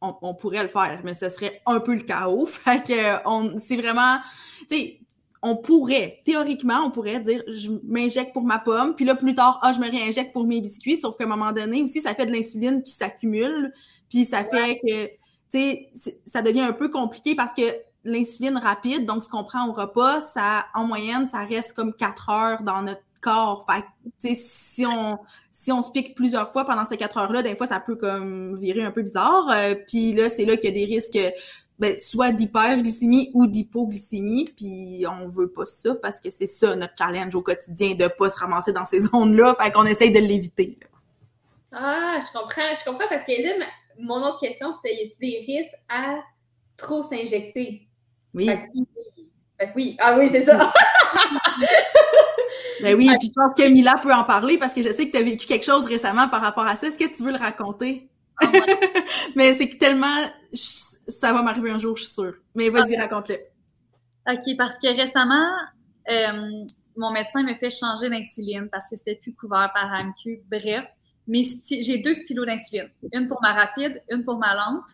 on, 0.00 0.34
pourrait 0.34 0.62
le 0.62 0.68
faire, 0.68 1.00
mais 1.02 1.14
ce 1.14 1.30
serait 1.30 1.62
un 1.64 1.80
peu 1.80 1.94
le 1.94 2.02
chaos. 2.02 2.46
Fait 2.46 2.82
que 2.86 3.58
c'est 3.60 3.76
vraiment. 3.76 4.18
Tu 4.70 4.76
sais, 4.76 5.00
on 5.46 5.56
pourrait, 5.56 6.22
théoriquement, 6.24 6.80
on 6.86 6.90
pourrait 6.90 7.20
dire 7.20 7.42
je 7.46 7.70
m'injecte 7.84 8.32
pour 8.32 8.42
ma 8.42 8.58
pomme, 8.58 8.96
puis 8.96 9.04
là, 9.04 9.14
plus 9.14 9.34
tard, 9.34 9.60
ah, 9.62 9.72
je 9.74 9.78
me 9.78 9.90
réinjecte 9.90 10.32
pour 10.32 10.46
mes 10.46 10.62
biscuits, 10.62 10.96
sauf 10.96 11.18
qu'à 11.18 11.24
un 11.24 11.28
moment 11.28 11.52
donné 11.52 11.82
aussi, 11.82 12.00
ça 12.00 12.14
fait 12.14 12.24
de 12.24 12.32
l'insuline 12.32 12.82
qui 12.82 12.92
s'accumule. 12.92 13.72
Puis 14.08 14.24
ça 14.24 14.42
fait 14.42 14.80
que, 14.80 15.06
tu 15.06 15.12
sais, 15.50 16.18
ça 16.26 16.40
devient 16.40 16.62
un 16.62 16.72
peu 16.72 16.88
compliqué 16.88 17.34
parce 17.34 17.52
que 17.52 17.62
l'insuline 18.04 18.56
rapide, 18.56 19.04
donc 19.04 19.22
ce 19.22 19.28
qu'on 19.28 19.44
prend 19.44 19.68
au 19.68 19.72
repas, 19.72 20.22
ça, 20.22 20.64
en 20.74 20.86
moyenne, 20.86 21.28
ça 21.28 21.44
reste 21.44 21.74
comme 21.74 21.92
quatre 21.92 22.30
heures 22.30 22.62
dans 22.62 22.80
notre 22.80 23.02
corps. 23.20 23.66
Fait 23.70 23.84
tu 24.20 24.34
sais, 24.34 24.40
si 24.40 24.86
on, 24.86 25.18
si 25.50 25.72
on 25.72 25.82
se 25.82 25.90
pique 25.90 26.14
plusieurs 26.14 26.52
fois 26.52 26.64
pendant 26.64 26.86
ces 26.86 26.96
quatre 26.96 27.18
heures-là, 27.18 27.42
des 27.42 27.54
fois, 27.54 27.66
ça 27.66 27.80
peut 27.80 27.96
comme 27.96 28.56
virer 28.56 28.82
un 28.82 28.90
peu 28.90 29.02
bizarre. 29.02 29.50
Euh, 29.52 29.74
puis 29.86 30.14
là, 30.14 30.30
c'est 30.30 30.46
là 30.46 30.56
qu'il 30.56 30.70
y 30.70 30.72
a 30.72 30.86
des 30.86 30.94
risques 30.94 31.18
ben, 31.78 31.96
soit 31.96 32.32
d'hyperglycémie 32.32 33.30
ou 33.34 33.46
d'hypoglycémie, 33.46 34.50
puis 34.56 35.04
on 35.08 35.28
veut 35.28 35.48
pas 35.50 35.66
ça 35.66 35.94
parce 35.94 36.20
que 36.20 36.30
c'est 36.30 36.46
ça 36.46 36.76
notre 36.76 36.94
challenge 36.96 37.34
au 37.34 37.42
quotidien 37.42 37.94
de 37.94 38.06
pas 38.06 38.30
se 38.30 38.38
ramasser 38.38 38.72
dans 38.72 38.84
ces 38.84 39.00
zones-là, 39.02 39.56
fait 39.60 39.72
qu'on 39.72 39.84
essaye 39.84 40.12
de 40.12 40.20
l'éviter. 40.20 40.78
Ah, 41.74 42.20
je 42.20 42.32
comprends, 42.32 42.74
je 42.78 42.84
comprends 42.84 43.08
parce 43.08 43.24
que 43.24 43.32
là, 43.42 43.66
mon 43.98 44.24
autre 44.24 44.38
question, 44.38 44.72
c'était 44.72 44.94
y 44.94 45.06
a-t-il 45.06 45.30
des 45.30 45.38
risques 45.44 45.74
à 45.88 46.20
trop 46.76 47.02
s'injecter? 47.02 47.88
Oui. 48.32 48.50
oui. 49.74 49.96
Ah 50.00 50.16
oui, 50.18 50.28
c'est 50.30 50.42
ça. 50.42 50.72
ben 52.82 52.96
oui, 52.96 53.08
et 53.12 53.18
puis 53.18 53.28
je 53.28 53.32
pense 53.32 53.54
que 53.56 53.68
Mila 53.68 53.96
peut 54.02 54.14
en 54.14 54.24
parler 54.24 54.58
parce 54.58 54.74
que 54.74 54.82
je 54.82 54.90
sais 54.90 55.06
que 55.06 55.12
tu 55.12 55.18
as 55.18 55.22
vécu 55.22 55.46
quelque 55.46 55.64
chose 55.64 55.84
récemment 55.86 56.28
par 56.28 56.40
rapport 56.40 56.66
à 56.66 56.76
ça. 56.76 56.86
Est-ce 56.86 56.98
que 56.98 57.12
tu 57.12 57.24
veux 57.24 57.32
le 57.32 57.38
raconter? 57.38 58.08
Ah, 58.40 58.46
Mais 59.36 59.54
c'est 59.54 59.68
que 59.68 59.76
tellement 59.76 60.24
ça 61.06 61.32
va 61.32 61.42
m'arriver 61.42 61.70
un 61.70 61.78
jour, 61.78 61.96
je 61.96 62.04
suis 62.04 62.14
sûre. 62.14 62.34
Mais 62.54 62.68
vas-y, 62.68 62.96
raconte-le. 62.96 63.38
OK, 64.30 64.56
parce 64.56 64.78
que 64.78 64.94
récemment, 64.96 65.50
euh, 66.10 66.64
mon 66.96 67.10
médecin 67.10 67.42
m'a 67.42 67.54
fait 67.54 67.70
changer 67.70 68.08
d'insuline 68.08 68.68
parce 68.70 68.88
que 68.88 68.96
c'était 68.96 69.16
plus 69.16 69.34
couvert 69.34 69.70
par 69.74 69.92
AMQ. 69.92 70.42
Bref, 70.50 70.86
j'ai 71.28 71.98
deux 71.98 72.14
stylos 72.14 72.44
d'insuline. 72.44 72.90
Une 73.12 73.28
pour 73.28 73.40
ma 73.42 73.52
rapide, 73.52 74.02
une 74.10 74.24
pour 74.24 74.38
ma 74.38 74.54
lente. 74.54 74.90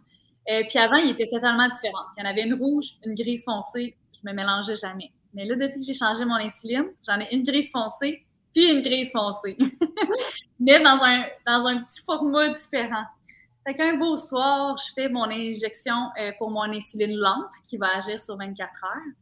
Euh, 0.50 0.62
puis 0.68 0.78
avant, 0.78 0.96
ils 0.96 1.11
étaient 1.11 1.28
totalement 1.28 1.68
différents. 1.68 2.06
Il 2.16 2.24
y 2.24 2.26
en 2.26 2.30
avait 2.30 2.44
une 2.44 2.54
rouge, 2.54 2.96
une 3.04 3.14
grise 3.14 3.44
foncée. 3.44 3.96
Je 4.14 4.28
me 4.28 4.34
mélangeais 4.34 4.76
jamais. 4.76 5.12
Mais 5.34 5.44
là, 5.44 5.54
depuis 5.54 5.80
que 5.80 5.86
j'ai 5.86 5.94
changé 5.94 6.24
mon 6.24 6.36
insuline, 6.36 6.86
j'en 7.06 7.18
ai 7.20 7.34
une 7.34 7.42
grise 7.42 7.70
foncée, 7.70 8.26
puis 8.52 8.70
une 8.72 8.82
grise 8.82 9.12
foncée. 9.12 9.56
Mais 10.58 10.80
dans 10.80 10.98
un, 11.02 11.24
dans 11.46 11.66
un 11.66 11.82
petit 11.82 12.02
format 12.04 12.48
différent. 12.48 13.04
Fait 13.70 13.76
qu'un 13.76 13.96
beau 13.98 14.16
soir, 14.16 14.76
je 14.78 14.92
fais 14.94 15.08
mon 15.08 15.30
injection 15.30 16.08
euh, 16.18 16.32
pour 16.38 16.50
mon 16.50 16.64
insuline 16.64 17.16
lente 17.16 17.52
qui 17.62 17.76
va 17.76 17.98
agir 17.98 18.18
sur 18.18 18.36
24 18.36 18.68
heures 18.82 19.12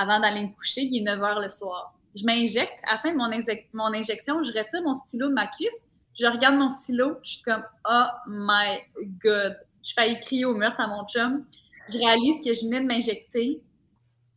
avant 0.00 0.18
d'aller 0.18 0.44
me 0.44 0.56
coucher, 0.56 0.80
il 0.80 1.02
est 1.02 1.04
9 1.04 1.22
heures 1.22 1.40
le 1.40 1.50
soir. 1.50 1.92
Je 2.16 2.24
m'injecte. 2.24 2.80
À 2.84 2.92
la 2.92 2.98
fin 2.98 3.12
de 3.12 3.16
mon, 3.18 3.92
injection, 3.92 4.42
je 4.42 4.50
retire 4.50 4.82
mon 4.82 4.94
stylo 4.94 5.28
de 5.28 5.34
ma 5.34 5.46
cuisse 5.48 5.84
je 6.18 6.24
regarde 6.24 6.56
mon 6.56 6.70
stylo, 6.70 7.18
je 7.22 7.32
suis 7.32 7.42
comme 7.42 7.62
Oh 7.86 8.06
my 8.26 8.78
God. 9.22 9.58
Je 9.84 9.92
fais 9.92 10.18
crier 10.20 10.46
au 10.46 10.54
meurtre 10.54 10.80
à 10.80 10.86
mon 10.86 11.06
chum. 11.06 11.44
Je 11.92 11.98
réalise 11.98 12.40
que 12.42 12.54
je 12.54 12.64
venais 12.64 12.80
de 12.80 12.86
m'injecter 12.86 13.60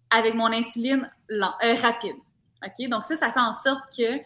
avec 0.10 0.36
mon 0.36 0.48
insuline 0.48 1.10
euh, 1.32 1.76
rapide. 1.76 2.18
Donc, 2.90 3.06
ça, 3.06 3.16
ça 3.16 3.32
fait 3.32 3.40
en 3.40 3.54
sorte 3.54 3.84
que 3.98 4.20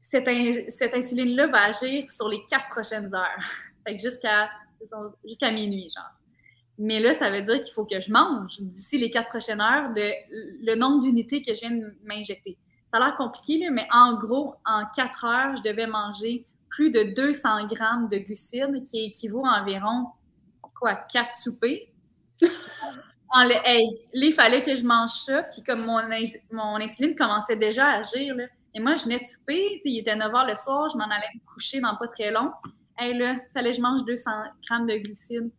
cette, 0.00 0.26
insuline-là 0.28 1.46
va 1.46 1.66
agir 1.66 2.10
sur 2.10 2.28
les 2.28 2.44
quatre 2.46 2.68
prochaines 2.70 3.14
heures. 3.14 3.69
Fait 3.86 3.96
que 3.96 4.02
jusqu'à 4.02 4.50
jusqu'à 5.24 5.50
minuit, 5.50 5.88
genre. 5.94 6.10
Mais 6.78 6.98
là, 6.98 7.14
ça 7.14 7.30
veut 7.30 7.42
dire 7.42 7.60
qu'il 7.60 7.72
faut 7.72 7.84
que 7.84 8.00
je 8.00 8.10
mange 8.10 8.58
d'ici 8.60 8.96
les 8.96 9.10
quatre 9.10 9.28
prochaines 9.28 9.60
heures 9.60 9.92
de 9.92 10.10
le 10.64 10.74
nombre 10.76 11.02
d'unités 11.02 11.42
que 11.42 11.52
je 11.52 11.60
viens 11.60 11.76
de 11.76 11.94
m'injecter. 12.04 12.56
Ça 12.90 12.96
a 12.96 13.00
l'air 13.06 13.16
compliqué, 13.16 13.58
là, 13.58 13.70
mais 13.70 13.86
en 13.92 14.18
gros, 14.18 14.54
en 14.64 14.84
quatre 14.94 15.24
heures, 15.24 15.56
je 15.56 15.62
devais 15.62 15.86
manger 15.86 16.46
plus 16.70 16.90
de 16.90 17.14
200 17.14 17.66
grammes 17.66 18.08
de 18.08 18.18
glucides, 18.18 18.82
qui 18.84 19.04
équivaut 19.04 19.44
à 19.44 19.60
environ, 19.60 20.06
quoi, 20.74 20.94
quatre 20.94 21.34
soupers. 21.34 21.88
en 22.42 23.44
le, 23.44 23.54
il 24.14 24.32
fallait 24.32 24.62
que 24.62 24.74
je 24.74 24.84
mange 24.84 25.10
ça, 25.10 25.42
puis 25.42 25.62
comme 25.62 25.84
mon, 25.84 25.98
mon 26.50 26.76
insuline 26.76 27.14
commençait 27.14 27.56
déjà 27.56 27.86
à 27.86 27.98
agir, 27.98 28.34
là, 28.34 28.46
et 28.72 28.80
moi, 28.80 28.94
je 28.94 29.04
venais 29.04 29.18
de 29.18 29.24
souper, 29.24 29.80
il 29.84 29.98
était 29.98 30.14
9 30.14 30.32
h 30.32 30.48
le 30.48 30.54
soir, 30.54 30.88
je 30.88 30.96
m'en 30.96 31.04
allais 31.04 31.26
me 31.34 31.40
coucher 31.52 31.80
dans 31.80 31.96
pas 31.96 32.06
très 32.06 32.30
long. 32.30 32.52
Et 33.02 33.14
là, 33.14 33.36
fallait 33.54 33.70
que 33.70 33.76
je 33.76 33.82
mange 33.82 34.04
200 34.04 34.30
grammes 34.66 34.86
de 34.86 34.96
glucides. 34.96 35.50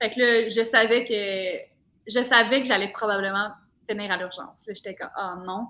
Fait 0.00 0.10
que 0.10 0.20
là, 0.20 0.48
je 0.48 0.64
savais 0.64 1.04
que 1.04 1.68
je 2.10 2.22
savais 2.22 2.62
que 2.62 2.66
j'allais 2.66 2.90
probablement 2.92 3.50
tenir 3.86 4.10
à 4.10 4.16
l'urgence. 4.16 4.68
J'étais 4.68 4.94
comme, 4.94 5.10
oh 5.18 5.44
non. 5.44 5.66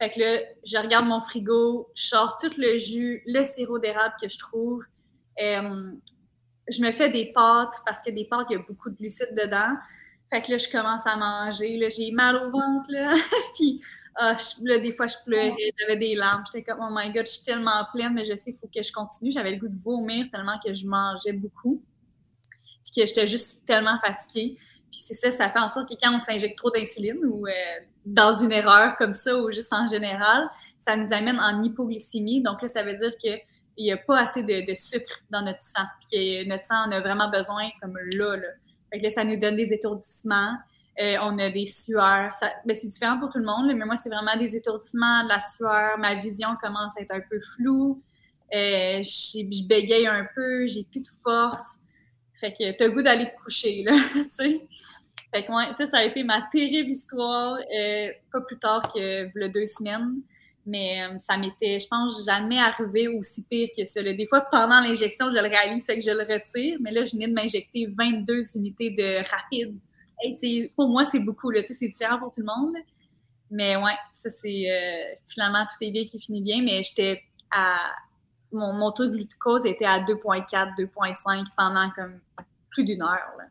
Fait 0.00 0.10
que 0.10 0.20
là, 0.20 0.40
je 0.64 0.78
regarde 0.78 1.06
mon 1.06 1.20
frigo, 1.20 1.90
je 1.94 2.04
sors 2.04 2.38
tout 2.38 2.50
le 2.58 2.78
jus, 2.78 3.22
le 3.26 3.44
sirop 3.44 3.78
d'érable 3.78 4.14
que 4.20 4.28
je 4.28 4.38
trouve. 4.38 4.82
Euh, 5.40 5.92
je 6.68 6.82
me 6.82 6.92
fais 6.92 7.08
des 7.08 7.32
pâtes 7.32 7.74
parce 7.84 8.02
que 8.02 8.10
des 8.10 8.24
pâtes, 8.24 8.46
il 8.50 8.54
y 8.54 8.56
a 8.56 8.62
beaucoup 8.66 8.90
de 8.90 8.96
glucides 8.96 9.34
dedans. 9.34 9.74
Fait 10.30 10.42
que 10.42 10.52
là, 10.52 10.58
je 10.58 10.68
commence 10.70 11.06
à 11.06 11.16
manger. 11.16 11.76
Là, 11.76 11.88
j'ai 11.88 12.10
mal 12.10 12.36
au 12.36 12.50
ventre, 12.50 12.86
là. 12.88 13.14
Puis, 13.54 13.82
ah, 14.16 14.36
là, 14.62 14.78
des 14.78 14.92
fois, 14.92 15.06
je 15.06 15.16
pleurais, 15.24 15.54
j'avais 15.80 15.96
des 15.96 16.14
larmes. 16.14 16.42
J'étais 16.46 16.62
comme, 16.62 16.80
oh 16.82 16.92
my 16.92 17.12
God, 17.12 17.26
je 17.26 17.32
suis 17.32 17.44
tellement 17.44 17.84
pleine, 17.92 18.12
mais 18.12 18.24
je 18.24 18.36
sais, 18.36 18.50
il 18.50 18.56
faut 18.56 18.68
que 18.68 18.82
je 18.82 18.92
continue. 18.92 19.32
J'avais 19.32 19.52
le 19.52 19.56
goût 19.56 19.68
de 19.68 19.80
vomir 19.80 20.26
tellement 20.30 20.58
que 20.64 20.74
je 20.74 20.86
mangeais 20.86 21.32
beaucoup. 21.32 21.82
Puis 22.84 23.00
que 23.00 23.06
j'étais 23.06 23.26
juste 23.26 23.64
tellement 23.66 23.98
fatiguée. 24.04 24.56
Puis 24.90 25.00
c'est 25.00 25.14
ça, 25.14 25.30
ça 25.32 25.48
fait 25.48 25.58
en 25.58 25.68
sorte 25.68 25.88
que 25.88 25.94
quand 25.98 26.14
on 26.14 26.18
s'injecte 26.18 26.58
trop 26.58 26.70
d'insuline 26.70 27.24
ou 27.24 27.46
euh, 27.46 27.52
dans 28.04 28.34
une 28.34 28.52
erreur 28.52 28.96
comme 28.96 29.14
ça 29.14 29.38
ou 29.38 29.50
juste 29.50 29.72
en 29.72 29.88
général, 29.88 30.48
ça 30.76 30.96
nous 30.96 31.12
amène 31.12 31.38
en 31.40 31.62
hypoglycémie. 31.62 32.42
Donc 32.42 32.60
là, 32.60 32.68
ça 32.68 32.82
veut 32.82 32.96
dire 32.98 33.16
qu'il 33.16 33.40
n'y 33.78 33.92
a 33.92 33.96
pas 33.96 34.20
assez 34.20 34.42
de, 34.42 34.74
sucre 34.74 35.20
dans 35.30 35.42
notre 35.42 35.62
sang, 35.62 35.84
puis 36.00 36.44
que 36.44 36.48
notre 36.48 36.64
sang 36.64 36.86
en 36.86 36.90
a 36.90 37.00
vraiment 37.00 37.30
besoin 37.30 37.70
comme 37.80 37.96
là. 38.14 38.36
là. 38.36 38.48
Fait 38.90 38.98
que 38.98 39.04
là, 39.04 39.10
ça 39.10 39.24
nous 39.24 39.38
donne 39.38 39.56
des 39.56 39.72
étourdissements. 39.72 40.56
Euh, 41.00 41.16
on 41.22 41.38
a 41.38 41.48
des 41.50 41.66
sueurs. 41.66 42.32
Ben, 42.66 42.76
c'est 42.76 42.88
différent 42.88 43.18
pour 43.18 43.30
tout 43.30 43.38
le 43.38 43.46
monde, 43.46 43.72
mais 43.74 43.84
moi, 43.84 43.96
c'est 43.96 44.10
vraiment 44.10 44.36
des 44.36 44.56
étourdissements, 44.56 45.24
de 45.24 45.28
la 45.28 45.40
sueur. 45.40 45.98
Ma 45.98 46.14
vision 46.16 46.50
commence 46.60 46.98
à 46.98 47.02
être 47.02 47.12
un 47.12 47.20
peu 47.20 47.40
floue. 47.54 48.02
Euh, 48.54 49.02
je 49.02 49.66
bégaye 49.66 50.06
un 50.06 50.26
peu, 50.34 50.66
j'ai 50.66 50.84
plus 50.84 51.00
de 51.00 51.08
force. 51.22 51.78
Fait 52.38 52.52
que 52.52 52.76
t'as 52.76 52.88
goût 52.88 53.02
d'aller 53.02 53.26
te 53.26 53.42
coucher, 53.42 53.84
là, 53.84 53.92
tu 54.12 54.24
sais. 54.30 54.60
Fait 55.34 55.46
que 55.46 55.52
ça, 55.74 55.86
ça 55.86 55.98
a 55.98 56.04
été 56.04 56.24
ma 56.24 56.46
terrible 56.52 56.90
histoire, 56.90 57.54
euh, 57.54 58.08
pas 58.30 58.40
plus 58.42 58.58
tard 58.58 58.82
que 58.92 59.30
le 59.32 59.48
deux 59.48 59.66
semaines. 59.66 60.20
Mais 60.66 61.00
ça 61.18 61.36
m'était, 61.38 61.78
je 61.80 61.88
pense, 61.88 62.24
jamais 62.24 62.58
arrivé 62.58 63.08
aussi 63.08 63.42
pire 63.50 63.68
que 63.76 63.84
ça. 63.86 64.02
Des 64.02 64.26
fois, 64.26 64.42
pendant 64.42 64.80
l'injection, 64.80 65.26
je 65.30 65.34
le 65.34 65.48
réalise, 65.48 65.84
c'est 65.84 65.96
que 65.98 66.04
je 66.04 66.10
le 66.10 66.22
retire. 66.22 66.76
Mais 66.80 66.92
là, 66.92 67.04
je 67.06 67.12
venais 67.12 67.26
de 67.26 67.32
m'injecter 67.32 67.86
22 67.86 68.42
unités 68.56 68.90
de 68.90 69.28
rapide. 69.28 69.76
Pour 70.76 70.88
moi, 70.88 71.04
c'est 71.04 71.20
beaucoup. 71.20 71.50
Là, 71.50 71.60
c'est 71.66 71.88
différent 71.88 72.18
pour 72.18 72.32
tout 72.32 72.40
le 72.40 72.46
monde. 72.46 72.74
Mais 73.50 73.76
ouais, 73.76 73.96
ça, 74.12 74.30
c'est 74.30 74.70
euh, 74.70 75.14
finalement, 75.28 75.64
tout 75.66 75.76
est 75.84 75.90
bien 75.90 76.04
qui 76.04 76.18
finit 76.18 76.42
bien. 76.42 76.62
Mais 76.62 76.82
j'étais 76.82 77.22
à. 77.50 77.94
Mon, 78.54 78.74
mon 78.74 78.92
taux 78.92 79.06
de 79.06 79.12
glucose 79.12 79.64
était 79.64 79.86
à 79.86 80.00
2,4, 80.00 80.76
2,5 80.76 81.46
pendant 81.56 81.90
comme 81.92 82.20
plus 82.68 82.84
d'une 82.84 83.00
heure. 83.00 83.32
Là 83.38 83.44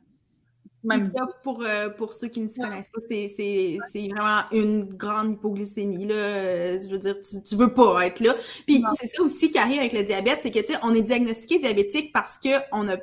pour, 1.43 1.63
euh, 1.63 1.89
pour 1.89 2.13
ceux 2.13 2.27
qui 2.27 2.41
ne 2.41 2.47
se 2.47 2.59
connaissent 2.59 2.89
pas, 2.89 3.01
c'est 3.07 4.07
vraiment 4.09 4.41
une 4.51 4.83
grande 4.85 5.31
hypoglycémie. 5.31 6.05
Là. 6.05 6.77
Je 6.77 6.89
veux 6.89 6.97
dire, 6.97 7.15
tu, 7.19 7.41
tu 7.43 7.55
veux 7.55 7.73
pas 7.73 8.05
être 8.05 8.19
là. 8.19 8.33
Puis 8.65 8.83
c'est 8.99 9.07
ça 9.07 9.21
aussi 9.21 9.51
qui 9.51 9.57
arrive 9.57 9.79
avec 9.79 9.93
le 9.93 10.03
diabète, 10.03 10.39
c'est 10.41 10.51
que 10.51 10.59
tu 10.59 10.73
sais, 10.73 10.79
on 10.83 10.93
est 10.93 11.01
diagnostiqué 11.01 11.59
diabétique 11.59 12.11
parce 12.11 12.39
qu'on 12.39 12.83
n'a 12.83 12.97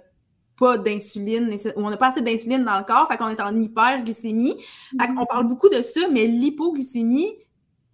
pas 0.59 0.77
d'insuline 0.77 1.57
ou 1.77 1.85
on 1.85 1.91
n'a 1.91 1.97
pas 1.97 2.09
assez 2.09 2.21
d'insuline 2.21 2.65
dans 2.65 2.79
le 2.79 2.85
corps, 2.85 3.09
fait 3.09 3.17
qu'on 3.17 3.29
est 3.29 3.41
en 3.41 3.57
hyperglycémie. 3.57 4.57
Fait 5.01 5.09
on 5.17 5.25
parle 5.25 5.47
beaucoup 5.47 5.69
de 5.69 5.83
ça, 5.83 6.09
mais 6.11 6.27
l'hypoglycémie, 6.27 7.37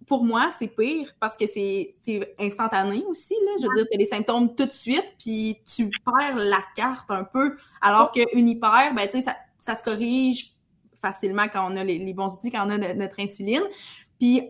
pour 0.07 0.23
moi, 0.23 0.49
c'est 0.57 0.67
pire 0.67 1.13
parce 1.19 1.37
que 1.37 1.45
c'est 1.47 1.95
instantané 2.39 3.03
aussi. 3.07 3.33
Là. 3.45 3.51
Je 3.61 3.67
veux 3.67 3.75
dire, 3.75 3.85
tu 3.89 3.95
as 3.95 3.97
des 3.97 4.05
symptômes 4.05 4.55
tout 4.55 4.65
de 4.65 4.71
suite, 4.71 5.15
puis 5.19 5.57
tu 5.65 5.89
perds 5.89 6.37
la 6.37 6.63
carte 6.75 7.11
un 7.11 7.23
peu. 7.23 7.55
Alors 7.81 8.11
qu'une 8.11 8.47
hyper, 8.47 8.93
ben, 8.95 9.07
tu 9.07 9.17
sais, 9.17 9.21
ça, 9.21 9.35
ça 9.57 9.75
se 9.75 9.83
corrige 9.83 10.55
facilement 11.01 11.45
quand 11.51 11.71
on 11.71 11.75
a 11.77 11.83
les, 11.83 12.13
bons 12.13 12.33
outils, 12.35 12.51
quand 12.51 12.65
on 12.65 12.69
a 12.69 12.93
notre 12.93 13.19
insuline. 13.19 13.63
Puis, 14.19 14.41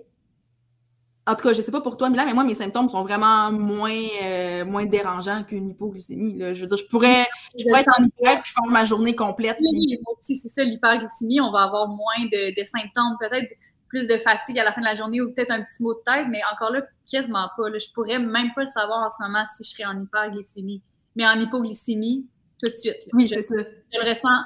en 1.27 1.35
tout 1.35 1.47
cas, 1.47 1.53
je 1.53 1.61
sais 1.61 1.71
pas 1.71 1.81
pour 1.81 1.97
toi, 1.97 2.09
Mila, 2.09 2.25
mais 2.25 2.33
moi, 2.33 2.43
mes 2.43 2.55
symptômes 2.55 2.87
sont 2.87 3.03
vraiment 3.03 3.51
moins, 3.51 3.91
euh, 4.23 4.63
moins 4.65 4.85
dérangeants 4.85 5.43
qu'une 5.43 5.69
hypoglycémie. 5.69 6.37
Je 6.53 6.61
veux 6.61 6.67
dire, 6.67 6.77
je 6.77 6.85
pourrais, 6.85 7.25
je 7.57 7.65
pourrais 7.65 7.81
être 7.81 7.91
en 7.97 8.03
hyper 8.03 8.41
puis 8.41 8.51
faire 8.51 8.71
ma 8.71 8.83
journée 8.83 9.15
complète. 9.15 9.57
Oui, 9.61 9.97
aussi, 10.17 10.37
c'est 10.37 10.49
ça, 10.49 10.63
l'hyperglycémie. 10.63 11.41
On 11.41 11.51
va 11.51 11.63
avoir 11.63 11.87
moins 11.87 12.25
de, 12.31 12.65
symptômes, 12.65 13.17
peut-être 13.19 13.49
plus 13.87 14.07
de 14.07 14.17
fatigue 14.17 14.59
à 14.59 14.63
la 14.63 14.73
fin 14.73 14.81
de 14.81 14.85
la 14.85 14.95
journée 14.95 15.21
ou 15.21 15.31
peut-être 15.31 15.51
un 15.51 15.61
petit 15.61 15.81
mot 15.81 15.93
de 15.93 16.01
tête, 16.05 16.27
mais 16.29 16.41
encore 16.53 16.71
là, 16.71 16.81
quasiment 17.09 17.49
pas. 17.57 17.63
Je 17.73 17.79
Je 17.79 17.93
pourrais 17.93 18.19
même 18.19 18.53
pas 18.53 18.61
le 18.61 18.67
savoir 18.67 19.05
en 19.05 19.09
ce 19.09 19.23
moment 19.23 19.43
si 19.45 19.63
je 19.63 19.69
serais 19.69 19.85
en 19.85 20.01
hyperglycémie. 20.01 20.81
Mais 21.15 21.25
en 21.25 21.39
hypoglycémie, 21.39 22.27
tout 22.61 22.69
de 22.69 22.75
suite. 22.75 22.97
Oui, 23.13 23.29
c'est 23.29 23.43
ça. 23.43 23.55
Je 23.57 23.99
le 23.99 24.09
ressens 24.09 24.41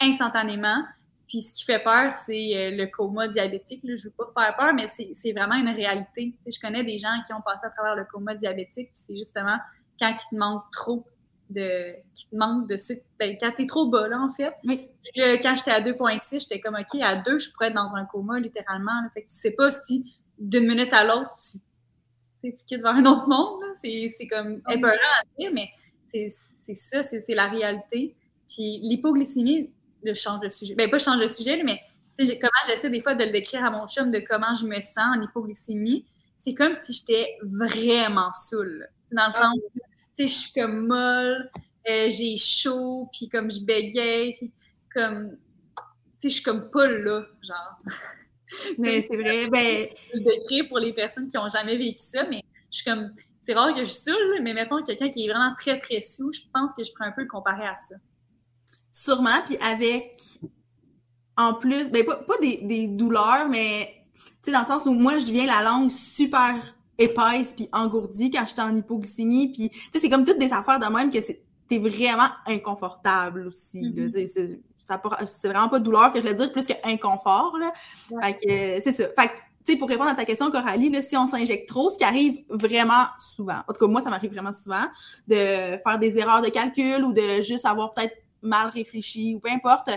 instantanément. 0.00 0.84
Puis 1.26 1.42
ce 1.42 1.52
qui 1.52 1.64
fait 1.64 1.82
peur, 1.82 2.14
c'est 2.14 2.56
euh, 2.56 2.70
le 2.76 2.86
coma 2.86 3.26
diabétique. 3.26 3.80
je 3.84 3.92
ne 3.92 3.98
veux 3.98 4.10
pas 4.10 4.30
faire 4.36 4.56
peur, 4.56 4.74
mais 4.74 4.86
c'est 4.86 5.32
vraiment 5.32 5.56
une 5.56 5.74
réalité. 5.74 6.34
je 6.46 6.60
connais 6.60 6.84
des 6.84 6.98
gens 6.98 7.20
qui 7.26 7.32
ont 7.32 7.40
passé 7.40 7.66
à 7.66 7.70
travers 7.70 7.96
le 7.96 8.04
coma 8.04 8.36
diabétique, 8.36 8.90
puis 8.92 9.02
c'est 9.06 9.16
justement 9.16 9.56
quand 9.98 10.10
il 10.10 10.36
te 10.36 10.38
manque 10.38 10.62
trop 10.70 11.04
de. 11.50 11.94
qui 12.14 12.28
te 12.28 12.36
manque 12.36 12.68
de 12.68 12.76
sucre. 12.76 13.02
Ben, 13.18 13.36
quand 13.40 13.52
tu 13.56 13.62
es 13.62 13.66
trop 13.66 13.88
bas, 13.88 14.08
là, 14.08 14.20
en 14.20 14.30
fait. 14.30 14.54
Oui. 14.64 14.88
quand 15.14 15.54
j'étais 15.56 15.70
à 15.70 15.80
2,6, 15.80 16.40
j'étais 16.40 16.60
comme 16.60 16.74
OK, 16.74 17.00
à 17.00 17.16
2, 17.16 17.38
je 17.38 17.52
pourrais 17.52 17.68
être 17.68 17.74
dans 17.74 17.94
un 17.94 18.04
coma, 18.04 18.38
littéralement. 18.38 18.92
Fait 19.14 19.22
que 19.22 19.28
tu 19.28 19.36
sais 19.36 19.52
pas 19.52 19.70
si 19.70 20.14
d'une 20.38 20.66
minute 20.66 20.92
à 20.92 21.04
l'autre, 21.04 21.30
tu, 21.50 21.58
tu 22.54 22.64
quittes 22.66 22.82
vers 22.82 22.94
un 22.94 23.04
autre 23.06 23.28
monde. 23.28 23.62
C'est 23.82 24.26
comme 24.30 24.60
épeurant 24.68 24.92
à 24.92 25.24
dire, 25.38 25.50
mais 25.52 25.68
c'est 26.12 26.74
ça, 26.74 27.02
c'est 27.02 27.34
la 27.34 27.48
réalité. 27.48 28.14
Puis 28.48 28.78
l'hypoglycémie, 28.82 29.70
le 30.02 30.14
change 30.14 30.40
de 30.40 30.48
sujet. 30.48 30.74
Ben, 30.74 30.90
pas 30.90 30.98
change 30.98 31.20
de 31.20 31.28
sujet, 31.28 31.62
mais 31.64 31.78
comment 32.40 32.50
j'essaie 32.66 32.90
des 32.90 33.00
fois 33.00 33.14
de 33.14 33.24
le 33.24 33.30
décrire 33.30 33.64
à 33.64 33.70
mon 33.70 33.86
chum 33.86 34.10
de 34.10 34.20
comment 34.26 34.54
je 34.54 34.66
me 34.66 34.80
sens 34.80 35.16
en 35.16 35.22
hypoglycémie. 35.22 36.06
C'est 36.36 36.54
comme 36.54 36.74
si 36.74 36.92
j'étais 36.92 37.38
vraiment 37.42 38.32
saoule. 38.32 38.86
Dans 39.12 39.26
le 39.26 39.32
ah. 39.34 39.42
sens 39.42 39.54
sais, 40.16 40.28
je 40.28 40.32
suis 40.32 40.52
comme 40.52 40.86
molle, 40.86 41.50
euh, 41.88 42.08
j'ai 42.08 42.36
chaud, 42.36 43.08
puis 43.12 43.28
comme 43.28 43.50
je 43.50 43.60
bégaye, 43.60 44.34
puis 44.34 44.52
comme, 44.92 45.30
tu 45.32 45.36
sais, 46.18 46.28
je 46.28 46.34
suis 46.34 46.42
comme 46.42 46.70
pas 46.70 46.86
là, 46.86 47.26
genre. 47.42 47.80
Mais 48.78 49.02
c'est 49.02 49.16
vrai, 49.16 49.48
ben... 49.48 49.88
Décrire 50.14 50.68
pour 50.68 50.78
les 50.78 50.92
personnes 50.92 51.28
qui 51.28 51.36
ont 51.36 51.48
jamais 51.48 51.76
vécu 51.76 51.98
ça, 51.98 52.24
mais 52.30 52.42
je 52.70 52.78
suis 52.78 52.84
comme, 52.84 53.12
c'est 53.42 53.54
rare 53.54 53.74
que 53.74 53.80
je 53.80 53.90
suis 53.90 54.02
saoule, 54.02 54.40
mais 54.40 54.54
mettons 54.54 54.82
quelqu'un 54.82 55.10
qui 55.10 55.26
est 55.26 55.28
vraiment 55.28 55.52
très, 55.58 55.78
très 55.78 56.00
sous, 56.00 56.32
je 56.32 56.40
pense 56.54 56.72
que 56.74 56.84
je 56.84 56.92
prends 56.92 57.06
un 57.06 57.12
peu 57.12 57.22
le 57.22 57.28
comparé 57.28 57.66
à 57.66 57.74
ça. 57.74 57.96
Sûrement, 58.92 59.42
puis 59.44 59.56
avec, 59.58 60.16
en 61.36 61.54
plus, 61.54 61.90
ben 61.90 62.06
pas, 62.06 62.38
des, 62.40 62.62
des 62.62 62.88
douleurs, 62.88 63.48
mais 63.48 64.06
tu 64.14 64.22
sais, 64.42 64.52
dans 64.52 64.60
le 64.60 64.66
sens 64.66 64.86
où 64.86 64.92
moi, 64.92 65.18
je 65.18 65.26
deviens 65.26 65.46
la 65.46 65.62
langue 65.62 65.90
super 65.90 66.54
épaisse 66.98 67.54
puis 67.54 67.68
engourdie 67.72 68.30
quand 68.30 68.46
j'étais 68.46 68.62
en 68.62 68.74
hypoglycémie, 68.74 69.52
puis 69.52 69.70
tu 69.70 69.78
sais, 69.92 70.00
c'est 70.00 70.08
comme 70.08 70.24
toutes 70.24 70.38
des 70.38 70.52
affaires 70.52 70.78
de 70.78 70.86
même 70.86 71.10
que 71.10 71.18
t'es 71.68 71.78
vraiment 71.78 72.28
inconfortable 72.46 73.46
aussi. 73.46 73.80
Mm-hmm. 73.80 74.60
C'est 74.78 75.48
vraiment 75.48 75.68
pas 75.68 75.80
douleur 75.80 76.12
que 76.12 76.20
je 76.20 76.26
le 76.26 76.34
dire, 76.34 76.52
plus 76.52 76.66
que 76.66 76.74
inconfort. 76.84 77.56
Là. 77.58 77.72
Fait 78.22 78.34
que 78.34 78.80
c'est 78.82 78.92
ça. 78.92 79.04
Fait 79.18 79.28
que, 79.28 79.32
tu 79.64 79.72
sais, 79.72 79.78
pour 79.78 79.88
répondre 79.88 80.10
à 80.10 80.14
ta 80.14 80.24
question, 80.24 80.50
Coralie, 80.50 80.90
là, 80.90 81.02
si 81.02 81.16
on 81.16 81.26
s'injecte 81.26 81.68
trop, 81.68 81.90
ce 81.90 81.98
qui 81.98 82.04
arrive 82.04 82.38
vraiment 82.48 83.06
souvent, 83.18 83.58
en 83.68 83.72
tout 83.72 83.84
cas, 83.84 83.86
moi, 83.90 84.00
ça 84.00 84.10
m'arrive 84.10 84.30
vraiment 84.30 84.52
souvent, 84.52 84.86
de 85.26 85.34
faire 85.34 85.98
des 85.98 86.18
erreurs 86.18 86.40
de 86.40 86.48
calcul 86.48 87.04
ou 87.04 87.12
de 87.12 87.42
juste 87.42 87.66
avoir 87.66 87.92
peut-être 87.92 88.14
mal 88.42 88.68
réfléchi 88.68 89.34
ou 89.34 89.40
peu 89.40 89.50
importe, 89.50 89.90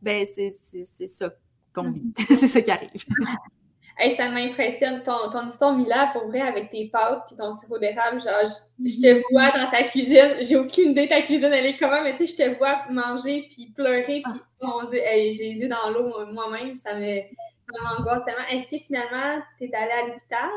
ben 0.00 0.24
c'est 0.32 1.08
ça 1.08 1.30
qu'on 1.74 1.90
vit. 1.90 2.12
c'est 2.28 2.48
ça 2.48 2.60
qui 2.62 2.70
arrive. 2.70 3.04
Hey, 4.00 4.16
ça 4.16 4.30
m'impressionne. 4.30 5.02
Ton, 5.02 5.30
ton 5.30 5.46
histoire, 5.46 5.76
Mila, 5.76 6.10
pour 6.14 6.28
vrai, 6.28 6.40
avec 6.40 6.70
tes 6.70 6.88
pâtes 6.88 7.24
puis 7.26 7.36
ton 7.36 7.52
sirop 7.52 7.78
d'érable, 7.78 8.18
genre, 8.18 8.46
je, 8.82 8.94
te 8.98 9.22
vois 9.30 9.50
dans 9.50 9.70
ta 9.70 9.82
cuisine. 9.82 10.36
J'ai 10.40 10.56
aucune 10.56 10.92
idée 10.92 11.04
de 11.04 11.10
ta 11.10 11.20
cuisine, 11.20 11.52
elle 11.52 11.66
est 11.66 11.76
comment, 11.76 12.02
mais 12.02 12.16
tu 12.16 12.26
sais, 12.26 12.34
je 12.34 12.36
te 12.36 12.56
vois 12.56 12.82
manger 12.90 13.46
puis 13.50 13.66
pleurer 13.76 14.22
puis, 14.24 14.40
mon 14.62 14.84
Dieu, 14.84 15.00
j'ai 15.04 15.32
les 15.32 15.60
yeux 15.60 15.68
dans 15.68 15.90
l'eau 15.90 16.32
moi-même, 16.32 16.76
ça 16.76 16.94
m'angoisse 16.94 18.24
tellement. 18.24 18.46
Est-ce 18.50 18.70
que 18.70 18.82
finalement, 18.82 19.42
tu 19.58 19.64
es 19.64 19.74
allée 19.74 19.92
à 19.92 20.06
l'hôpital? 20.06 20.50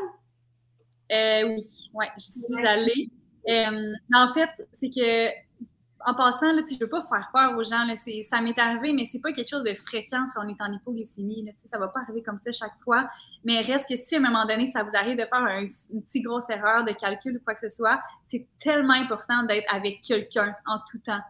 Euh, 1.12 1.54
oui, 1.54 1.90
ouais, 1.92 2.08
je 2.16 2.24
suis 2.24 2.66
allée. 2.66 3.10
Euh, 3.46 3.92
en 4.14 4.28
fait, 4.32 4.48
c'est 4.72 4.88
que 4.88 5.28
en 6.06 6.14
passant, 6.14 6.52
là, 6.52 6.62
je 6.68 6.74
ne 6.74 6.80
veux 6.80 6.88
pas 6.88 7.02
faire 7.02 7.30
peur 7.32 7.56
aux 7.56 7.64
gens. 7.64 7.84
Là, 7.84 7.94
ça 7.96 8.40
m'est 8.40 8.58
arrivé, 8.58 8.92
mais 8.92 9.04
c'est 9.04 9.20
pas 9.20 9.32
quelque 9.32 9.48
chose 9.48 9.62
de 9.62 9.74
fréquent 9.74 10.26
si 10.26 10.36
on 10.38 10.46
est 10.48 10.60
en 10.60 10.72
hypoglycémie. 10.72 11.44
Là, 11.44 11.52
ça 11.56 11.78
va 11.78 11.88
pas 11.88 12.00
arriver 12.00 12.22
comme 12.22 12.38
ça 12.40 12.52
chaque 12.52 12.78
fois. 12.82 13.08
Mais 13.44 13.60
reste 13.60 13.88
que 13.88 13.96
si 13.96 14.14
à 14.14 14.18
un 14.18 14.20
moment 14.20 14.44
donné, 14.44 14.66
ça 14.66 14.82
vous 14.82 14.94
arrive 14.94 15.16
de 15.16 15.24
faire 15.24 15.46
une 15.90 16.02
si 16.04 16.20
grosse 16.20 16.50
erreur 16.50 16.84
de 16.84 16.92
calcul 16.92 17.36
ou 17.36 17.40
quoi 17.44 17.54
que 17.54 17.60
ce 17.60 17.70
soit, 17.70 18.00
c'est 18.28 18.46
tellement 18.58 18.94
important 18.94 19.44
d'être 19.44 19.66
avec 19.72 20.02
quelqu'un 20.02 20.54
en 20.66 20.78
tout 20.90 20.98
temps. 20.98 21.22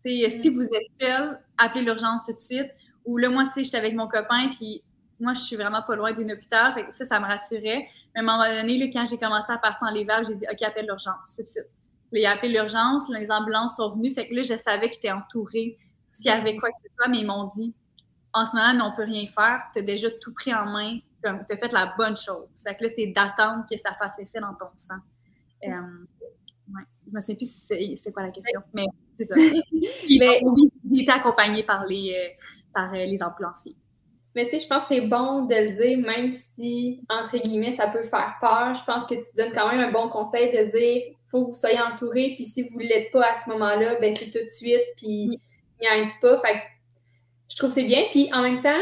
Si 0.00 0.48
vous 0.50 0.62
êtes 0.62 1.00
seul, 1.00 1.40
appelez 1.58 1.84
l'urgence 1.84 2.24
tout 2.24 2.32
de 2.32 2.40
suite. 2.40 2.70
Ou 3.04 3.18
le 3.18 3.28
moi, 3.28 3.48
j'étais 3.54 3.76
avec 3.76 3.94
mon 3.94 4.08
copain, 4.08 4.48
puis 4.48 4.82
moi, 5.20 5.34
je 5.34 5.40
suis 5.40 5.56
vraiment 5.56 5.82
pas 5.82 5.96
loin 5.96 6.12
d'une 6.12 6.32
hôpital. 6.32 6.72
Fait 6.72 6.90
ça, 6.90 7.04
ça 7.04 7.20
me 7.20 7.26
rassurait. 7.26 7.88
Mais 8.14 8.20
à 8.20 8.20
un 8.20 8.22
moment 8.22 8.44
donné, 8.44 8.90
quand 8.90 9.04
j'ai 9.04 9.18
commencé 9.18 9.52
à 9.52 9.58
partir 9.58 9.86
en 9.86 9.90
les 9.90 10.06
j'ai 10.26 10.34
dit 10.34 10.46
OK, 10.50 10.62
appelle 10.62 10.86
l'urgence 10.86 11.36
tout 11.36 11.42
de 11.42 11.48
suite 11.48 11.68
il 12.12 12.24
a 12.26 12.32
appelé 12.32 12.52
l'urgence, 12.52 13.08
les 13.08 13.30
ambulances 13.30 13.76
sont 13.76 13.94
venues. 13.94 14.12
Fait 14.12 14.28
que 14.28 14.34
là, 14.34 14.42
je 14.42 14.56
savais 14.56 14.88
que 14.88 14.94
j'étais 14.94 15.12
entourée 15.12 15.78
s'il 16.12 16.26
y 16.26 16.30
avait 16.30 16.56
quoi 16.56 16.70
que 16.70 16.76
ce 16.76 16.94
soit, 16.94 17.08
mais 17.08 17.18
ils 17.18 17.26
m'ont 17.26 17.50
dit 17.56 17.74
en 18.34 18.44
ce 18.44 18.56
moment, 18.56 18.86
on 18.86 18.90
ne 18.90 18.96
peut 18.96 19.10
rien 19.10 19.26
faire. 19.26 19.62
Tu 19.72 19.78
as 19.78 19.82
déjà 19.82 20.10
tout 20.20 20.34
pris 20.34 20.52
en 20.52 20.66
main. 20.66 20.98
Tu 21.22 21.28
as 21.28 21.56
fait 21.56 21.72
la 21.72 21.94
bonne 21.96 22.16
chose. 22.16 22.48
Fait 22.62 22.74
que 22.74 22.84
là, 22.84 22.90
c'est 22.94 23.06
d'attendre 23.06 23.64
que 23.70 23.78
ça 23.78 23.94
fasse 23.94 24.18
effet 24.18 24.40
dans 24.40 24.54
ton 24.54 24.66
sang. 24.74 24.96
Euh, 25.64 25.68
ouais. 26.74 26.82
Je 27.06 27.14
me 27.14 27.20
sais 27.20 27.34
plus 27.34 27.48
si 27.48 27.96
c'est 27.96 28.12
quoi 28.12 28.24
la 28.24 28.30
question, 28.30 28.60
mais 28.74 28.84
c'est 29.14 29.24
ça. 29.24 29.34
mais, 30.18 30.42
il 30.90 31.02
était 31.02 31.12
accompagné 31.12 31.62
par 31.62 31.86
les, 31.86 32.12
euh, 32.12 32.44
par 32.74 32.92
euh, 32.92 33.04
les 33.04 33.22
ambulanciers. 33.22 33.76
Mais 34.34 34.46
tu 34.46 34.50
sais, 34.50 34.58
je 34.58 34.66
pense 34.66 34.82
que 34.82 34.88
c'est 34.88 35.00
bon 35.02 35.44
de 35.44 35.54
le 35.54 35.76
dire, 35.76 35.98
même 35.98 36.28
si, 36.28 37.00
entre 37.08 37.38
guillemets, 37.38 37.72
ça 37.72 37.86
peut 37.86 38.02
faire 38.02 38.36
peur. 38.40 38.74
Je 38.74 38.84
pense 38.84 39.06
que 39.06 39.14
tu 39.14 39.36
donnes 39.36 39.52
quand 39.52 39.70
même 39.70 39.80
un 39.80 39.92
bon 39.92 40.08
conseil 40.08 40.50
de 40.50 40.70
dire 40.76 41.02
faut 41.34 41.46
que 41.46 41.50
vous 41.50 41.58
soyez 41.58 41.80
entouré, 41.80 42.34
puis 42.36 42.44
si 42.44 42.62
vous 42.62 42.78
ne 42.78 42.84
l'êtes 42.84 43.10
pas 43.10 43.26
à 43.26 43.34
ce 43.34 43.50
moment-là, 43.50 43.96
ben 44.00 44.14
c'est 44.16 44.30
tout 44.30 44.44
de 44.44 44.48
suite, 44.48 44.84
puis 44.96 45.40
n'y 45.80 46.08
pas. 46.22 46.38
Fait 46.38 46.62
je 47.48 47.56
trouve 47.56 47.70
que 47.70 47.74
c'est 47.74 47.84
bien. 47.84 48.04
Puis 48.12 48.32
en 48.32 48.42
même 48.42 48.60
temps, 48.60 48.80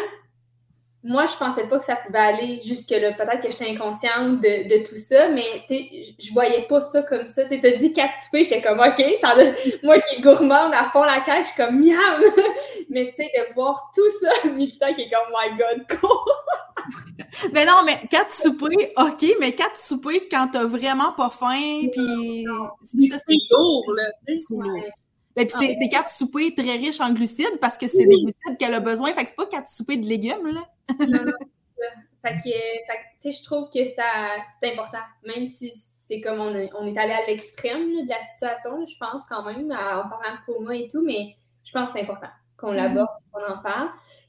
moi, 1.02 1.24
je 1.26 1.36
pensais 1.36 1.66
pas 1.66 1.78
que 1.78 1.84
ça 1.84 1.96
pouvait 1.96 2.18
aller 2.18 2.60
jusque-là. 2.62 3.12
Peut-être 3.12 3.40
que 3.40 3.50
j'étais 3.50 3.70
inconsciente 3.70 4.40
de, 4.40 4.84
tout 4.84 4.96
ça, 4.96 5.28
mais 5.28 5.64
je 5.68 6.32
voyais 6.32 6.62
pas 6.68 6.80
ça 6.80 7.02
comme 7.02 7.26
ça. 7.26 7.44
Tu 7.46 7.54
as 7.54 7.72
dit 7.72 7.92
quatre 7.92 8.22
soupers, 8.22 8.44
j'étais 8.44 8.62
comme 8.62 8.80
OK, 8.80 9.02
ça 9.20 9.34
moi 9.82 9.98
qui 9.98 10.16
est 10.16 10.20
gourmande 10.20 10.74
à 10.74 10.90
fond 10.92 11.02
la 11.02 11.20
cage, 11.20 11.46
je 11.46 11.48
suis 11.48 11.56
comme 11.56 11.80
miam! 11.80 12.22
mais 12.90 13.12
tu 13.16 13.24
sais, 13.24 13.30
de 13.34 13.54
voir 13.54 13.90
tout 13.94 14.10
ça, 14.20 14.48
Mélissa 14.54 14.92
qui 14.92 15.02
est 15.02 15.10
comme 15.10 15.32
my 15.32 15.56
God, 15.56 15.98
quoi! 15.98 16.24
mais 17.52 17.64
non, 17.64 17.82
mais 17.84 18.00
quatre 18.10 18.34
soupers, 18.34 18.90
OK, 18.96 19.24
mais 19.40 19.54
quatre 19.54 19.76
soupers 19.76 20.28
quand 20.30 20.48
t'as 20.52 20.64
vraiment 20.64 21.12
pas 21.12 21.30
faim, 21.30 21.88
puis... 21.92 22.44
C'est 22.84 23.34
lourd, 23.50 23.92
là. 23.94 24.04
C'est 24.26 24.50
lourd. 24.50 24.84
Ben, 25.34 25.46
puis 25.46 25.76
c'est 25.78 25.88
quatre 25.88 26.10
soupers 26.10 26.54
très 26.54 26.76
riches 26.76 27.00
en 27.00 27.12
glucides 27.12 27.58
parce 27.60 27.78
que 27.78 27.88
c'est 27.88 28.04
des 28.04 28.16
glucides 28.16 28.58
qu'elle 28.58 28.74
a 28.74 28.80
besoin. 28.80 29.12
Fait 29.14 29.22
que 29.22 29.30
c'est 29.30 29.36
pas 29.36 29.46
quatre 29.46 29.68
soupers 29.68 29.96
de 29.96 30.06
légumes, 30.06 30.46
là. 30.46 30.68
Fait 32.22 32.30
Fait 32.30 32.36
que, 32.36 32.42
tu 32.42 32.52
sais, 33.18 33.32
je 33.32 33.42
trouve 33.42 33.68
que 33.68 33.84
ça, 33.84 34.04
c'est 34.60 34.72
important, 34.72 35.02
même 35.26 35.46
si 35.46 35.72
c'est 36.06 36.20
comme 36.20 36.40
on, 36.40 36.54
on, 36.78 36.86
est 36.86 36.98
allé 36.98 37.12
à 37.12 37.26
l'extrême 37.26 38.04
de 38.04 38.08
la 38.08 38.20
situation, 38.22 38.86
je 38.86 38.96
pense 38.98 39.22
quand 39.28 39.44
même, 39.44 39.72
en 39.72 40.08
parlant 40.08 40.36
de 40.36 40.52
coma 40.52 40.76
et 40.76 40.86
tout, 40.86 41.02
mais 41.02 41.36
je 41.64 41.72
pense 41.72 41.88
que 41.88 41.94
c'est 41.98 42.02
important 42.02 42.28
qu'on 42.56 42.72
l'aborde, 42.72 43.08
qu'on 43.32 43.44
en 43.44 43.60
parle. 43.60 43.88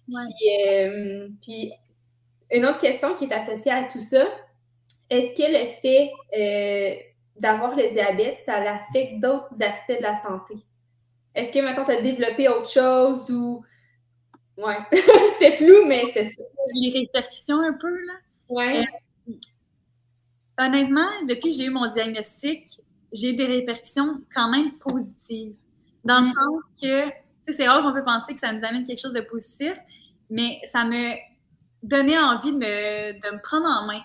Euh, 0.10 1.30
puis, 1.42 1.72
une 2.54 2.66
autre 2.66 2.80
question 2.80 3.16
qui 3.16 3.26
est 3.26 3.34
associée 3.34 3.72
à 3.72 3.84
tout 3.84 4.00
ça, 4.00 4.26
est-ce 5.10 5.34
que 5.34 5.52
le 5.52 5.66
fait 5.82 6.12
euh, 6.38 6.96
d'avoir 7.40 7.76
le 7.76 7.92
diabète, 7.92 8.40
ça 8.46 8.56
affecte 8.56 9.20
d'autres 9.20 9.62
aspects 9.62 9.98
de 9.98 10.04
la 10.04 10.16
santé? 10.16 10.56
Est-ce 11.36 11.52
que 11.52 11.60
maintenant 11.60 11.86
tu 11.86 11.92
as 11.92 12.02
développé 12.02 12.48
autre 12.48 12.70
chose 12.70 13.30
ou. 13.32 13.64
Ouais, 14.56 14.78
c'était 14.92 15.54
flou, 15.54 15.86
mais 15.88 16.04
c'était 16.06 16.28
ça. 16.28 16.44
Les 16.76 16.92
répercussions 16.92 17.60
un 17.60 17.74
peu, 17.74 17.90
là. 17.90 18.14
Ouais. 18.50 18.86
Euh, 19.28 19.34
honnêtement, 20.60 21.10
depuis 21.28 21.50
que 21.50 21.56
j'ai 21.56 21.66
eu 21.66 21.70
mon 21.72 21.92
diagnostic, 21.92 22.68
j'ai 23.12 23.32
eu 23.32 23.36
des 23.36 23.48
répercussions 23.48 24.22
quand 24.34 24.52
même 24.52 24.78
positives. 24.78 25.56
Dans 26.04 26.20
le 26.20 26.28
mm. 26.28 26.34
sens 26.34 26.62
que, 26.80 27.08
tu 27.08 27.14
sais, 27.46 27.54
c'est 27.54 27.68
rare 27.68 27.82
qu'on 27.82 27.94
peut 27.94 28.04
penser 28.04 28.36
que 28.36 28.40
ça 28.40 28.54
nous 28.54 28.64
amène 28.64 28.84
quelque 28.84 29.02
chose 29.02 29.14
de 29.14 29.22
positif, 29.22 29.74
mais 30.30 30.62
ça 30.68 30.86
me 30.86 31.16
donnait 31.84 32.18
envie 32.18 32.54
de 32.54 32.58
me, 32.58 33.14
de 33.14 33.36
me 33.36 33.42
prendre 33.42 33.68
en 33.68 33.86
main. 33.86 34.02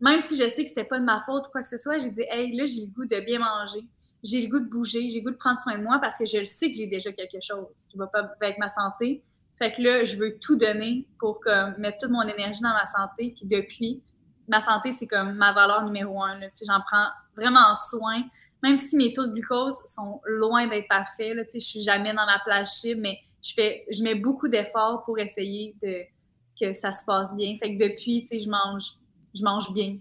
Même 0.00 0.20
si 0.20 0.36
je 0.36 0.48
sais 0.48 0.62
que 0.62 0.68
c'était 0.68 0.84
pas 0.84 0.98
de 0.98 1.04
ma 1.04 1.20
faute 1.26 1.46
ou 1.46 1.50
quoi 1.50 1.62
que 1.62 1.68
ce 1.68 1.78
soit, 1.78 1.98
j'ai 1.98 2.10
dit, 2.10 2.24
hey, 2.28 2.54
là, 2.56 2.66
j'ai 2.66 2.82
le 2.82 2.86
goût 2.88 3.06
de 3.06 3.20
bien 3.20 3.38
manger 3.38 3.86
j'ai 4.26 4.42
le 4.42 4.48
goût 4.48 4.60
de 4.60 4.68
bouger, 4.68 5.10
j'ai 5.10 5.20
le 5.20 5.24
goût 5.24 5.30
de 5.30 5.36
prendre 5.36 5.58
soin 5.58 5.78
de 5.78 5.82
moi 5.82 5.98
parce 6.00 6.18
que 6.18 6.24
je 6.24 6.38
le 6.38 6.44
sais 6.44 6.70
que 6.70 6.76
j'ai 6.76 6.86
déjà 6.86 7.12
quelque 7.12 7.40
chose 7.40 7.66
qui 7.90 7.96
va 7.96 8.06
pas 8.06 8.30
avec 8.40 8.58
ma 8.58 8.68
santé. 8.68 9.22
Fait 9.58 9.72
que 9.74 9.80
là, 9.80 10.04
je 10.04 10.16
veux 10.16 10.38
tout 10.38 10.56
donner 10.56 11.06
pour 11.18 11.40
mettre 11.78 11.98
toute 11.98 12.10
mon 12.10 12.22
énergie 12.22 12.60
dans 12.60 12.74
ma 12.74 12.84
santé. 12.84 13.34
Puis 13.36 13.46
depuis, 13.46 14.02
ma 14.48 14.60
santé, 14.60 14.92
c'est 14.92 15.06
comme 15.06 15.34
ma 15.34 15.52
valeur 15.52 15.84
numéro 15.84 16.22
un. 16.22 16.38
J'en 16.40 16.80
prends 16.86 17.08
vraiment 17.36 17.74
soin. 17.74 18.22
Même 18.62 18.76
si 18.76 18.96
mes 18.96 19.12
taux 19.12 19.26
de 19.26 19.32
glucose 19.32 19.78
sont 19.86 20.20
loin 20.24 20.66
d'être 20.66 20.88
parfaits, 20.88 21.34
là, 21.34 21.42
je 21.52 21.60
suis 21.60 21.82
jamais 21.82 22.12
dans 22.12 22.26
ma 22.26 22.38
plage 22.40 22.68
cible, 22.68 23.00
mais 23.02 23.18
je 23.42 23.52
fais, 23.54 23.84
je 23.90 24.02
mets 24.02 24.14
beaucoup 24.14 24.48
d'efforts 24.48 25.04
pour 25.04 25.18
essayer 25.18 25.74
de, 25.82 26.02
que 26.60 26.72
ça 26.74 26.92
se 26.92 27.04
passe 27.04 27.34
bien. 27.34 27.54
Fait 27.56 27.76
que 27.76 27.88
depuis, 27.88 28.26
je 28.30 28.48
mange, 28.48 28.94
je 29.34 29.42
mange 29.44 29.72
bien. 29.72 29.98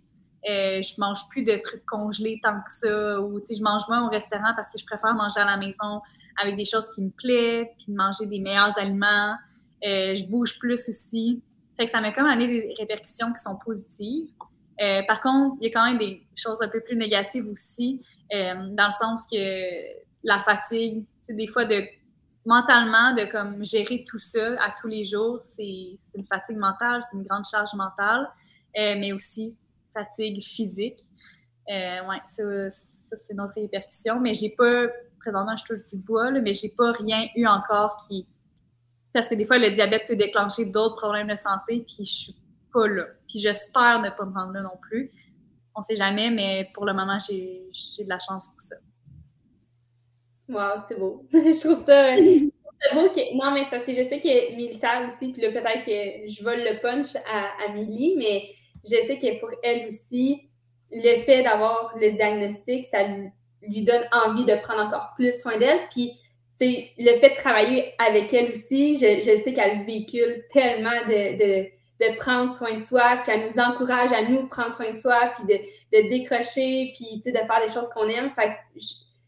Euh, 0.47 0.81
je 0.81 0.99
mange 0.99 1.27
plus 1.29 1.43
de 1.43 1.55
trucs 1.63 1.85
congelés 1.85 2.39
tant 2.43 2.61
que 2.61 2.71
ça, 2.71 3.19
ou 3.19 3.41
je 3.49 3.63
mange 3.63 3.81
moins 3.87 4.05
au 4.05 4.09
restaurant 4.09 4.53
parce 4.55 4.71
que 4.71 4.77
je 4.77 4.85
préfère 4.85 5.15
manger 5.15 5.39
à 5.39 5.45
la 5.45 5.57
maison 5.57 6.01
avec 6.39 6.55
des 6.55 6.65
choses 6.65 6.87
qui 6.93 7.01
me 7.01 7.09
plaisent, 7.09 7.67
puis 7.77 7.87
de 7.91 7.95
manger 7.95 8.27
des 8.27 8.39
meilleurs 8.39 8.77
aliments. 8.77 9.35
Euh, 9.83 10.15
je 10.15 10.23
bouge 10.25 10.59
plus 10.59 10.87
aussi. 10.87 11.41
Fait 11.77 11.85
que 11.85 11.91
ça 11.91 11.99
m'a 11.99 12.11
comme 12.11 12.27
amené 12.27 12.47
des 12.47 12.73
répercussions 12.77 13.33
qui 13.33 13.41
sont 13.41 13.57
positives. 13.57 14.27
Euh, 14.81 15.01
par 15.07 15.21
contre, 15.21 15.57
il 15.61 15.67
y 15.67 15.69
a 15.69 15.73
quand 15.73 15.85
même 15.85 15.97
des 15.97 16.25
choses 16.35 16.61
un 16.61 16.69
peu 16.69 16.81
plus 16.81 16.95
négatives 16.95 17.47
aussi, 17.47 18.01
dans 18.31 18.87
le 18.87 18.91
sens 18.91 19.25
que 19.31 19.37
la 20.23 20.39
fatigue, 20.39 21.05
des 21.29 21.47
fois 21.47 21.65
de 21.65 21.83
mentalement 22.45 23.13
de 23.13 23.25
comme 23.25 23.63
gérer 23.65 24.05
tout 24.07 24.19
ça 24.19 24.55
à 24.61 24.73
tous 24.79 24.87
les 24.87 25.03
jours, 25.03 25.39
c'est 25.41 25.95
une 26.15 26.25
fatigue 26.25 26.57
mentale, 26.57 27.01
c'est 27.03 27.17
une 27.17 27.23
grande 27.23 27.45
charge 27.45 27.73
mentale, 27.73 28.29
mais 28.75 29.13
aussi 29.13 29.57
fatigue 29.93 30.43
physique. 30.43 30.99
Euh, 31.69 32.07
ouais, 32.07 32.21
ça, 32.25 32.69
c'est 32.69 33.33
une 33.33 33.41
autre 33.41 33.53
répercussion. 33.55 34.19
Mais 34.19 34.33
j'ai 34.33 34.49
pas, 34.49 34.87
présentement, 35.19 35.55
je 35.55 35.63
touche 35.65 35.85
du 35.85 35.97
bois, 35.97 36.31
mais 36.31 36.53
j'ai 36.53 36.69
pas 36.69 36.91
rien 36.91 37.27
eu 37.35 37.47
encore 37.47 37.97
qui. 38.07 38.27
Parce 39.13 39.29
que 39.29 39.35
des 39.35 39.45
fois, 39.45 39.57
le 39.57 39.71
diabète 39.71 40.07
peut 40.07 40.15
déclencher 40.15 40.65
d'autres 40.65 40.97
problèmes 40.97 41.27
de 41.27 41.35
santé, 41.35 41.85
puis 41.87 42.05
je 42.05 42.13
suis 42.13 42.35
pas 42.73 42.87
là. 42.87 43.05
Puis 43.27 43.39
j'espère 43.39 44.01
ne 44.01 44.09
pas 44.09 44.25
me 44.25 44.33
rendre 44.33 44.53
là 44.53 44.61
non 44.61 44.77
plus. 44.81 45.11
On 45.73 45.81
sait 45.81 45.95
jamais, 45.95 46.29
mais 46.29 46.69
pour 46.73 46.85
le 46.85 46.93
moment, 46.93 47.17
j'ai 47.19 47.69
de 47.99 48.09
la 48.09 48.19
chance 48.19 48.47
pour 48.47 48.61
ça. 48.61 48.75
Wow, 50.49 50.79
c'est 50.87 50.99
beau. 50.99 51.25
je 51.33 51.59
trouve 51.59 51.83
ça. 51.83 52.15
C'est 52.81 52.93
beau 52.93 53.09
que... 53.09 53.35
Non, 53.35 53.51
mais 53.51 53.63
c'est 53.63 53.77
parce 53.77 53.85
que 53.85 53.93
je 53.93 54.03
sais 54.03 54.19
que 54.19 54.55
Mélissa 54.55 55.05
aussi, 55.07 55.31
puis 55.31 55.41
là, 55.41 55.49
peut-être 55.49 55.85
que 55.85 56.29
je 56.29 56.43
vole 56.43 56.59
le 56.59 56.79
punch 56.81 57.15
à, 57.15 57.63
à 57.63 57.73
Milly, 57.73 58.15
mais 58.17 58.43
je 58.83 59.07
sais 59.07 59.17
que 59.17 59.39
pour 59.39 59.49
elle 59.63 59.87
aussi, 59.87 60.49
le 60.91 61.17
fait 61.19 61.43
d'avoir 61.43 61.93
le 61.99 62.11
diagnostic, 62.11 62.85
ça 62.85 63.03
lui 63.61 63.81
donne 63.81 64.03
envie 64.11 64.45
de 64.45 64.55
prendre 64.61 64.87
encore 64.87 65.13
plus 65.15 65.39
soin 65.39 65.57
d'elle. 65.57 65.79
Puis, 65.89 66.19
c'est 66.57 66.89
le 66.97 67.13
fait 67.13 67.31
de 67.31 67.35
travailler 67.35 67.93
avec 67.97 68.33
elle 68.33 68.51
aussi, 68.51 68.97
je, 68.97 69.21
sais 69.21 69.53
qu'elle 69.53 69.85
véhicule 69.85 70.45
tellement 70.51 71.01
de, 71.07 72.15
prendre 72.17 72.53
soin 72.53 72.75
de 72.75 72.83
soi, 72.83 73.17
qu'elle 73.25 73.45
nous 73.45 73.59
encourage 73.59 74.13
à 74.13 74.21
nous 74.21 74.47
prendre 74.47 74.73
soin 74.73 74.91
de 74.91 74.97
soi, 74.97 75.33
puis 75.35 75.45
de, 75.45 76.09
décrocher, 76.09 76.93
puis 76.95 77.21
de 77.25 77.31
faire 77.31 77.65
des 77.65 77.71
choses 77.71 77.89
qu'on 77.89 78.07
aime. 78.07 78.31
Fait 78.35 78.55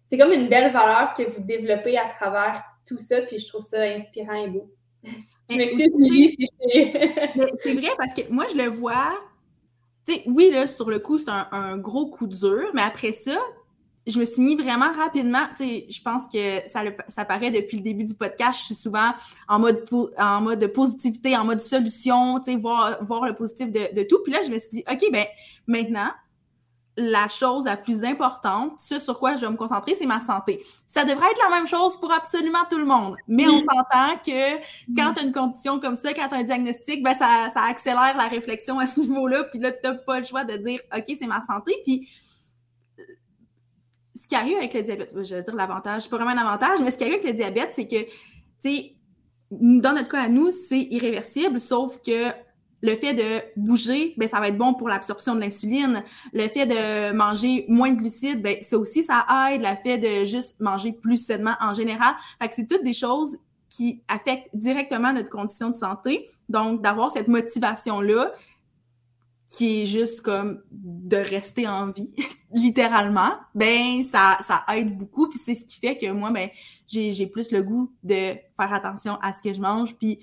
c'est 0.09 0.17
comme 0.17 0.33
une 0.33 0.47
belle 0.47 0.71
valeur 0.71 1.13
que 1.13 1.23
vous 1.23 1.41
développez 1.41 1.97
à 1.97 2.09
travers 2.09 2.63
tout 2.87 2.97
ça, 2.97 3.21
puis 3.21 3.37
je 3.37 3.47
trouve 3.47 3.61
ça 3.61 3.81
inspirant 3.81 4.45
et 4.45 4.47
beau. 4.47 4.71
Merci, 5.49 6.37
C'est 6.73 7.73
vrai 7.73 7.89
parce 7.97 8.13
que 8.13 8.29
moi, 8.29 8.45
je 8.51 8.57
le 8.57 8.69
vois 8.69 9.13
oui, 10.25 10.49
là, 10.51 10.67
sur 10.67 10.89
le 10.89 10.99
coup, 10.99 11.17
c'est 11.17 11.29
un, 11.29 11.77
gros 11.77 12.09
coup 12.09 12.27
dur, 12.27 12.71
mais 12.73 12.81
après 12.81 13.11
ça, 13.11 13.37
je 14.05 14.17
me 14.19 14.25
suis 14.25 14.41
mis 14.41 14.55
vraiment 14.55 14.91
rapidement, 14.93 15.43
je 15.59 16.01
pense 16.01 16.23
que 16.31 16.65
ça, 16.67 16.81
ça 17.09 17.25
paraît 17.25 17.51
depuis 17.51 17.77
le 17.77 17.83
début 17.83 18.05
du 18.05 18.15
podcast, 18.15 18.59
je 18.59 18.65
suis 18.67 18.75
souvent 18.75 19.11
en 19.49 19.59
mode, 19.59 19.85
en 20.17 20.41
mode 20.41 20.65
positivité, 20.67 21.35
en 21.35 21.43
mode 21.43 21.59
solution, 21.59 22.39
tu 22.39 22.57
voir, 22.57 23.03
voir 23.03 23.25
le 23.25 23.35
positif 23.35 23.69
de, 23.69 23.93
de, 23.93 24.03
tout. 24.03 24.19
Puis 24.23 24.31
là, 24.31 24.39
je 24.45 24.51
me 24.51 24.57
suis 24.59 24.69
dit, 24.69 24.83
OK, 24.89 25.11
ben 25.11 25.25
maintenant, 25.67 26.09
la 26.97 27.27
chose 27.29 27.65
la 27.65 27.77
plus 27.77 28.03
importante, 28.03 28.73
ce 28.79 28.99
sur 28.99 29.19
quoi 29.19 29.35
je 29.35 29.45
vais 29.45 29.51
me 29.51 29.55
concentrer, 29.55 29.93
c'est 29.93 30.07
ma 30.07 30.19
santé. 30.19 30.65
Ça 30.87 31.05
devrait 31.05 31.29
être 31.29 31.41
la 31.49 31.55
même 31.55 31.67
chose 31.67 31.95
pour 31.97 32.11
absolument 32.11 32.65
tout 32.69 32.79
le 32.79 32.85
monde. 32.85 33.15
Mais 33.27 33.47
on 33.47 33.59
s'entend 33.59 34.17
que 34.25 34.57
quand 34.95 35.13
tu 35.13 35.19
as 35.19 35.23
une 35.23 35.31
condition 35.31 35.79
comme 35.79 35.95
ça, 35.95 36.13
quand 36.13 36.27
tu 36.27 36.35
as 36.35 36.37
un 36.39 36.43
diagnostic, 36.43 37.03
ben 37.03 37.13
ça, 37.13 37.49
ça 37.53 37.63
accélère 37.63 38.17
la 38.17 38.27
réflexion 38.27 38.79
à 38.79 38.87
ce 38.87 38.99
niveau-là. 39.01 39.43
Puis 39.45 39.59
là, 39.59 39.71
tu 39.71 39.79
n'as 39.83 39.93
pas 39.93 40.19
le 40.19 40.25
choix 40.25 40.43
de 40.43 40.57
dire 40.57 40.79
OK, 40.95 41.05
c'est 41.07 41.27
ma 41.27 41.45
santé. 41.45 41.75
Puis 41.85 42.09
ce 44.19 44.27
qui 44.27 44.35
arrive 44.35 44.57
avec 44.57 44.73
le 44.73 44.81
diabète, 44.81 45.11
je 45.13 45.35
veux 45.35 45.43
dire 45.43 45.55
l'avantage, 45.55 46.03
c'est 46.03 46.09
pas 46.09 46.17
vraiment 46.17 46.31
un 46.31 46.37
avantage, 46.37 46.79
mais 46.81 46.91
ce 46.91 46.97
qui 46.97 47.03
arrive 47.03 47.19
avec 47.19 47.27
le 47.27 47.33
diabète, 47.33 47.71
c'est 47.73 47.87
que, 47.87 48.03
tu 48.03 48.09
sais, 48.61 48.95
dans 49.51 49.93
notre 49.93 50.09
cas 50.09 50.23
à 50.23 50.29
nous, 50.29 50.51
c'est 50.51 50.81
irréversible, 50.89 51.59
sauf 51.59 52.01
que 52.01 52.31
le 52.81 52.95
fait 52.95 53.13
de 53.13 53.41
bouger, 53.55 54.13
ben, 54.17 54.29
ça 54.29 54.39
va 54.39 54.49
être 54.49 54.57
bon 54.57 54.73
pour 54.73 54.89
l'absorption 54.89 55.35
de 55.35 55.39
l'insuline. 55.39 56.03
Le 56.33 56.47
fait 56.47 56.65
de 56.65 57.15
manger 57.15 57.65
moins 57.67 57.91
de 57.91 57.97
glucides, 57.97 58.41
ben, 58.41 58.57
ça 58.61 58.77
aussi, 58.77 59.03
ça 59.03 59.25
aide. 59.51 59.61
Le 59.61 59.75
fait 59.83 59.97
de 59.97 60.25
juste 60.25 60.59
manger 60.59 60.91
plus 60.91 61.17
sainement 61.17 61.55
en 61.59 61.73
général. 61.73 62.13
Fait 62.41 62.47
que 62.47 62.53
c'est 62.53 62.67
toutes 62.67 62.83
des 62.83 62.93
choses 62.93 63.37
qui 63.69 64.01
affectent 64.07 64.49
directement 64.53 65.13
notre 65.13 65.29
condition 65.29 65.69
de 65.69 65.75
santé. 65.75 66.29
Donc, 66.49 66.81
d'avoir 66.81 67.11
cette 67.11 67.27
motivation-là, 67.27 68.31
qui 69.47 69.81
est 69.81 69.85
juste 69.85 70.21
comme 70.21 70.61
de 70.71 71.17
rester 71.17 71.67
en 71.67 71.91
vie, 71.91 72.13
littéralement, 72.53 73.31
ben 73.55 74.03
ça, 74.03 74.37
ça 74.45 74.63
aide 74.75 74.97
beaucoup. 74.97 75.29
Puis 75.29 75.39
c'est 75.43 75.55
ce 75.55 75.63
qui 75.63 75.79
fait 75.79 75.97
que 75.97 76.11
moi, 76.11 76.31
ben 76.31 76.49
j'ai 76.87 77.27
plus 77.27 77.51
le 77.51 77.63
goût 77.63 77.93
de 78.03 78.33
faire 78.57 78.73
attention 78.73 79.17
à 79.21 79.33
ce 79.33 79.41
que 79.41 79.53
je 79.53 79.61
mange. 79.61 79.95
Puis 79.95 80.19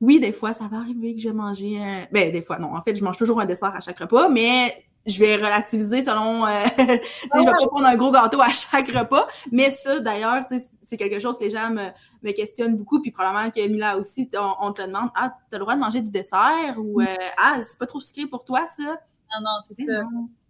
oui, 0.00 0.20
des 0.20 0.32
fois, 0.32 0.52
ça 0.52 0.68
va 0.70 0.78
arriver 0.78 1.14
que 1.14 1.20
je 1.20 1.28
vais 1.28 1.34
manger. 1.34 2.06
Ben, 2.12 2.32
des 2.32 2.42
fois, 2.42 2.58
non. 2.58 2.76
En 2.76 2.82
fait, 2.82 2.94
je 2.94 3.02
mange 3.02 3.16
toujours 3.16 3.40
un 3.40 3.46
dessert 3.46 3.74
à 3.74 3.80
chaque 3.80 3.98
repas, 3.98 4.28
mais 4.28 4.88
je 5.06 5.18
vais 5.18 5.36
relativiser 5.36 6.02
selon... 6.02 6.46
Euh... 6.46 6.50
je 6.78 7.38
vais 7.38 7.44
pas 7.44 7.66
prendre 7.66 7.86
un 7.86 7.96
gros 7.96 8.12
gâteau 8.12 8.40
à 8.40 8.52
chaque 8.52 8.88
repas. 8.88 9.26
Mais 9.50 9.70
ça, 9.70 10.00
d'ailleurs, 10.00 10.44
c'est 10.86 10.96
quelque 10.96 11.18
chose 11.18 11.38
que 11.38 11.44
les 11.44 11.50
gens 11.50 11.70
me, 11.70 11.88
me, 12.22 12.32
questionnent 12.32 12.76
beaucoup. 12.76 13.00
Puis 13.00 13.10
probablement 13.10 13.50
que 13.50 13.66
Mila 13.66 13.96
aussi, 13.98 14.30
on, 14.60 14.72
te 14.72 14.82
demande 14.82 15.10
«Ah, 15.14 15.34
t'as 15.50 15.58
le 15.58 15.62
droit 15.62 15.74
de 15.74 15.80
manger 15.80 16.00
du 16.00 16.10
dessert?» 16.10 16.74
ou 16.78 17.00
mm. 17.00 17.04
euh, 17.04 17.26
Ah, 17.38 17.60
c'est 17.62 17.78
pas 17.78 17.86
trop 17.86 18.00
sucré 18.00 18.26
pour 18.26 18.44
toi, 18.44 18.66
ça?» 18.76 18.84
Non, 19.30 19.44
non, 19.44 19.58
c'est 19.66 19.84
ça. 19.84 20.02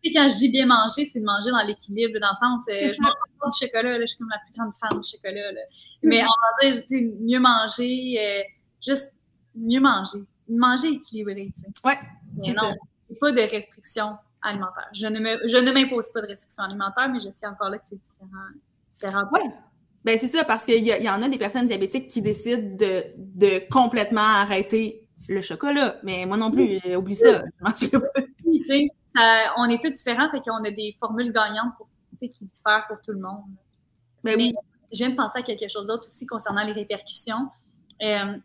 Tu 0.03 0.11
sais, 0.11 0.15
quand 0.15 0.29
je 0.29 0.37
dis 0.37 0.49
bien 0.51 0.67
manger, 0.67 1.05
c'est 1.05 1.19
de 1.19 1.25
manger 1.25 1.51
dans 1.51 1.67
l'équilibre, 1.67 2.21
dans 2.21 2.31
le 2.31 2.47
sens, 2.47 2.63
euh, 2.69 2.95
je 2.95 3.03
mange 3.03 3.13
du 3.13 3.67
chocolat, 3.67 3.99
là, 3.99 4.01
je 4.03 4.07
suis 4.07 4.19
comme 4.19 4.29
la 4.29 4.39
plus 4.39 4.57
grande 4.57 4.73
fan 4.73 4.97
du 4.97 5.09
chocolat. 5.09 5.51
Là. 5.51 5.61
Mais 6.05 6.23
on 6.23 6.27
va 6.27 6.71
dire, 6.71 6.85
tu 6.87 6.99
sais, 6.99 7.13
mieux 7.21 7.41
manger, 7.41 8.17
euh, 8.21 8.43
juste 8.87 9.17
mieux 9.59 9.81
manger. 9.81 10.25
Manger 10.49 10.89
équilibré, 10.89 11.53
tu 11.55 11.63
sais. 11.63 11.69
Oui. 11.85 11.93
Mais 12.37 12.53
non, 12.55 12.75
pas 13.21 13.33
de 13.33 13.41
restrictions 13.41 14.17
alimentaires. 14.43 14.89
Je 14.95 15.07
ne, 15.07 15.19
je 15.49 15.57
ne 15.57 15.73
m'impose 15.73 16.11
pas 16.13 16.23
de 16.23 16.29
restrictions 16.29 16.65
alimentaires, 16.65 17.09
mais 17.13 17.21
je 17.21 17.31
sais 17.31 17.47
encore 17.47 17.71
là 17.71 17.79
que 17.79 17.85
c'est 17.89 18.01
différent. 18.01 18.29
différent 18.91 19.25
oui. 19.33 19.41
Ben 20.05 20.17
c'est 20.17 20.29
ça, 20.29 20.45
parce 20.45 20.65
qu'il 20.65 20.87
y, 20.87 20.91
y, 20.91 21.11
en 21.11 21.21
a 21.23 21.29
des 21.29 21.39
personnes 21.39 21.67
diabétiques 21.67 22.09
qui 22.09 22.23
décident 22.23 22.77
de, 22.77 23.05
de 23.17 23.69
complètement 23.71 24.21
arrêter 24.21 25.07
le 25.29 25.43
chocolat. 25.43 25.97
Mais 26.03 26.25
moi 26.25 26.37
non 26.37 26.51
plus, 26.51 26.79
oublie 26.97 27.15
ça. 27.15 27.43
tu 27.77 27.89
sais, 28.65 28.89
on 29.57 29.65
est 29.65 29.83
tous 29.83 29.91
différents, 29.91 30.31
fait 30.31 30.41
qu'on 30.41 30.65
a 30.65 30.71
des 30.71 30.95
formules 30.99 31.33
gagnantes 31.33 31.75
pour, 31.77 31.89
qui 32.21 32.45
diffèrent 32.45 32.87
pour 32.89 33.01
tout 33.03 33.13
le 33.13 33.21
monde. 33.21 33.45
Ben 34.25 34.35
oui. 34.37 34.53
je 34.93 34.99
viens 34.99 35.11
de 35.11 35.17
penser 35.17 35.39
à 35.39 35.43
quelque 35.43 35.69
chose 35.69 35.87
d'autre 35.87 36.07
aussi 36.07 36.27
concernant 36.27 36.65
les 36.65 36.73
répercussions. 36.73 37.49
Euh, 38.03 38.37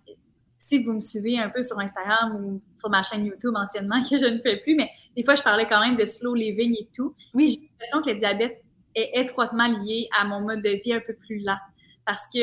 si 0.68 0.84
vous 0.84 0.93
me 0.93 1.01
suivez 1.01 1.38
un 1.38 1.49
peu 1.49 1.61
sur 1.61 1.80
Instagram 1.80 2.36
ou 2.36 2.61
sur 2.78 2.89
ma 2.89 3.03
chaîne 3.03 3.26
YouTube 3.26 3.53
anciennement, 3.55 4.01
que 4.01 4.18
je 4.18 4.26
ne 4.26 4.39
fais 4.39 4.57
plus, 4.57 4.76
mais 4.76 4.89
des 5.16 5.24
fois, 5.24 5.36
je 5.36 5.43
parlais 5.43 5.68
quand 5.68 5.80
même 5.80 5.95
de 5.95 6.05
slow 6.05 6.34
living 6.34 6.76
et 6.80 6.88
tout. 6.95 7.16
Oui. 7.34 7.51
J'ai 7.51 7.68
l'impression 7.68 8.01
que 8.01 8.09
le 8.09 8.16
diabète 8.16 8.64
est 8.95 9.11
étroitement 9.22 9.68
lié 9.68 10.07
à 10.18 10.26
mon 10.26 10.41
mode 10.41 10.61
de 10.61 10.82
vie 10.84 10.93
un 10.93 11.01
peu 11.01 11.14
plus 11.14 11.39
lent. 11.39 11.57
Parce 12.05 12.28
que 12.34 12.39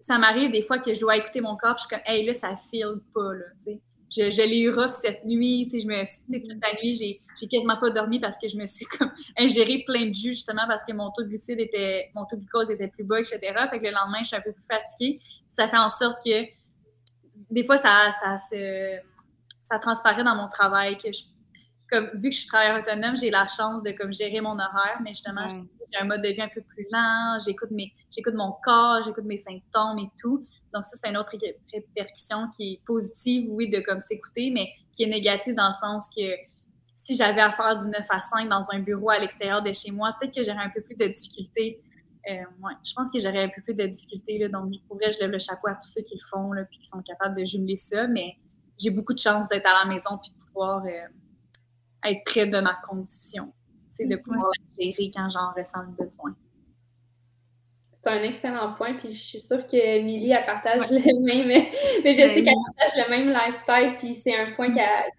ça 0.00 0.18
m'arrive 0.18 0.50
des 0.50 0.62
fois 0.62 0.78
que 0.78 0.92
je 0.94 1.00
dois 1.00 1.16
écouter 1.16 1.40
mon 1.40 1.56
corps, 1.56 1.76
je 1.78 1.84
suis 1.84 1.90
comme, 1.90 2.04
hey, 2.06 2.24
là, 2.24 2.34
ça 2.34 2.56
file 2.56 3.00
pas, 3.14 3.34
là, 3.34 3.44
tu 3.58 3.72
sais. 3.72 3.80
Je, 4.10 4.30
je 4.30 4.40
l'ai 4.40 4.60
eu 4.60 4.70
rough 4.70 4.94
cette 4.94 5.22
nuit, 5.26 5.68
tu 5.70 5.78
sais, 5.78 5.80
je 5.82 5.86
me 5.86 6.06
suis, 6.06 6.42
toute 6.42 6.62
la 6.62 6.72
nuit, 6.80 6.94
j'ai, 6.94 7.20
j'ai 7.38 7.46
quasiment 7.46 7.78
pas 7.78 7.90
dormi 7.90 8.18
parce 8.18 8.38
que 8.38 8.48
je 8.48 8.56
me 8.56 8.66
suis 8.66 8.86
comme 8.98 9.10
ingéré 9.38 9.84
plein 9.86 10.06
de 10.06 10.14
jus, 10.14 10.30
justement, 10.30 10.62
parce 10.66 10.82
que 10.84 10.94
mon 10.94 11.10
taux 11.10 11.24
de 11.24 11.28
glucide 11.28 11.60
était, 11.60 12.10
mon 12.14 12.24
taux 12.24 12.36
de 12.36 12.40
glucose 12.40 12.70
était 12.70 12.88
plus 12.88 13.04
bas, 13.04 13.20
etc. 13.20 13.38
Fait 13.70 13.78
que 13.78 13.84
le 13.84 13.90
lendemain, 13.90 14.20
je 14.20 14.28
suis 14.28 14.36
un 14.36 14.40
peu 14.40 14.52
plus 14.52 14.64
fatiguée. 14.70 15.20
Ça 15.50 15.68
fait 15.68 15.76
en 15.76 15.90
sorte 15.90 16.24
que, 16.24 16.57
des 17.50 17.64
fois, 17.64 17.76
ça, 17.76 18.10
ça 18.12 18.38
se, 18.38 18.98
ça 19.62 19.78
transparaît 19.78 20.24
dans 20.24 20.34
mon 20.34 20.48
travail, 20.48 20.98
que 20.98 21.12
je, 21.12 21.22
comme, 21.90 22.10
vu 22.14 22.28
que 22.28 22.34
je 22.34 22.40
suis 22.40 22.48
travailleur 22.48 22.80
autonome, 22.80 23.16
j'ai 23.16 23.30
la 23.30 23.46
chance 23.48 23.82
de, 23.82 23.92
comme, 23.92 24.12
gérer 24.12 24.40
mon 24.40 24.58
horaire, 24.58 24.98
mais 25.02 25.10
justement, 25.10 25.46
j'ai 25.48 26.00
un 26.00 26.04
mode 26.04 26.22
de 26.22 26.28
vie 26.28 26.42
un 26.42 26.48
peu 26.48 26.62
plus 26.62 26.86
lent, 26.92 27.38
j'écoute 27.44 27.70
mes, 27.70 27.92
j'écoute 28.14 28.34
mon 28.34 28.52
corps, 28.62 29.02
j'écoute 29.04 29.24
mes 29.24 29.38
symptômes 29.38 29.98
et 29.98 30.10
tout. 30.18 30.46
Donc, 30.74 30.84
ça, 30.84 30.96
c'est 31.02 31.08
une 31.08 31.16
autre 31.16 31.32
répercussion 31.72 32.48
qui 32.54 32.74
est 32.74 32.84
positive, 32.84 33.48
oui, 33.50 33.70
de 33.70 33.80
comme 33.80 34.00
s'écouter, 34.00 34.50
mais 34.50 34.68
qui 34.92 35.04
est 35.04 35.06
négative 35.06 35.54
dans 35.54 35.68
le 35.68 35.72
sens 35.74 36.08
que 36.14 36.22
si 36.94 37.14
j'avais 37.14 37.40
à 37.40 37.52
faire 37.52 37.78
du 37.78 37.88
9 37.88 38.06
à 38.10 38.18
5 38.18 38.48
dans 38.50 38.64
un 38.70 38.80
bureau 38.80 39.08
à 39.08 39.18
l'extérieur 39.18 39.62
de 39.62 39.72
chez 39.72 39.90
moi, 39.90 40.14
peut-être 40.20 40.34
que 40.34 40.44
j'aurais 40.44 40.64
un 40.64 40.68
peu 40.68 40.82
plus 40.82 40.96
de 40.96 41.06
difficultés. 41.06 41.80
Euh, 42.30 42.32
ouais, 42.32 42.72
je 42.84 42.92
pense 42.94 43.10
que 43.10 43.18
j'aurais 43.20 43.44
un 43.44 43.48
peu 43.48 43.62
plus 43.62 43.74
de 43.74 43.86
difficultés. 43.86 44.38
Là, 44.38 44.48
donc, 44.48 44.72
pour 44.86 44.96
vrai, 44.96 45.12
je 45.12 45.18
lève 45.20 45.30
le 45.30 45.38
chapeau 45.38 45.68
à 45.68 45.74
tous 45.74 45.88
ceux 45.88 46.02
qui 46.02 46.14
le 46.14 46.20
font 46.30 46.50
puis 46.68 46.78
qui 46.78 46.88
sont 46.88 47.02
capables 47.02 47.38
de 47.38 47.44
jumeler 47.44 47.76
ça. 47.76 48.06
Mais 48.06 48.36
j'ai 48.78 48.90
beaucoup 48.90 49.14
de 49.14 49.18
chance 49.18 49.48
d'être 49.48 49.66
à 49.66 49.84
la 49.84 49.90
maison 49.90 50.18
puis 50.18 50.30
de 50.30 50.44
pouvoir 50.44 50.84
euh, 50.84 52.08
être 52.10 52.24
près 52.24 52.46
de 52.46 52.60
ma 52.60 52.74
condition. 52.88 53.52
C'est 53.90 54.06
de 54.06 54.16
pouvoir 54.16 54.46
la 54.46 54.84
gérer 54.84 55.10
quand 55.14 55.28
j'en 55.30 55.52
ressens 55.52 55.82
le 55.82 56.04
besoin 56.04 56.34
c'est 58.02 58.10
un 58.10 58.22
excellent 58.22 58.72
point. 58.74 58.94
Puis 58.94 59.10
je 59.10 59.20
suis 59.20 59.40
sûre 59.40 59.66
que 59.66 60.00
Milly, 60.00 60.30
elle 60.30 60.46
partage 60.46 60.90
le 60.90 60.98
même, 61.24 61.46
mais 61.48 61.70
je 62.04 62.14
sais 62.14 62.34
ben 62.34 62.44
qu'elle 62.44 62.54
partage 62.76 63.06
le 63.06 63.10
même 63.10 63.28
lifestyle. 63.30 63.96
Puis 63.98 64.14
c'est 64.14 64.36
un 64.36 64.52
point 64.52 64.70
qu'elle 64.70 65.10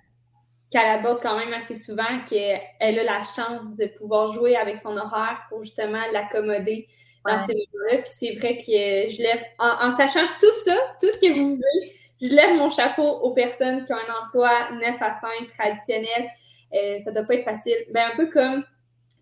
aborde 0.78 1.22
quand 1.22 1.38
même 1.38 1.53
assez 1.53 1.76
souvent, 1.76 2.20
qu'elle 2.28 2.99
a 2.99 3.03
la 3.03 3.24
chance 3.24 3.76
de 3.76 3.88
pouvoir 3.97 4.32
jouer 4.32 4.55
avec 4.55 4.78
son 4.78 4.95
horaire 4.97 5.41
pour 5.49 5.63
justement 5.63 6.01
l'accommoder 6.11 6.88
dans 7.26 7.45
ces 7.45 7.53
moments-là. 7.53 7.97
Puis 7.97 8.11
c'est 8.13 8.36
vrai 8.36 8.57
que 8.57 9.11
je 9.11 9.22
lève, 9.22 9.41
en, 9.59 9.91
sachant 9.91 10.26
tout 10.39 10.51
ça, 10.63 10.76
tout 10.99 11.07
ce 11.07 11.20
que 11.20 11.34
vous 11.34 11.55
voulez, 11.55 11.93
je 12.22 12.28
lève 12.28 12.55
mon 12.57 12.70
chapeau 12.70 13.03
aux 13.03 13.34
personnes 13.34 13.84
qui 13.84 13.93
ont 13.93 13.97
un 13.97 14.26
emploi 14.26 14.51
9 14.74 14.95
à 15.01 15.20
5 15.20 15.49
traditionnel. 15.49 16.30
Euh, 16.74 16.99
ça 16.99 17.11
doit 17.11 17.24
pas 17.24 17.36
être 17.36 17.45
facile. 17.45 17.78
Ben, 17.91 18.09
un 18.11 18.15
peu 18.15 18.28
comme 18.28 18.63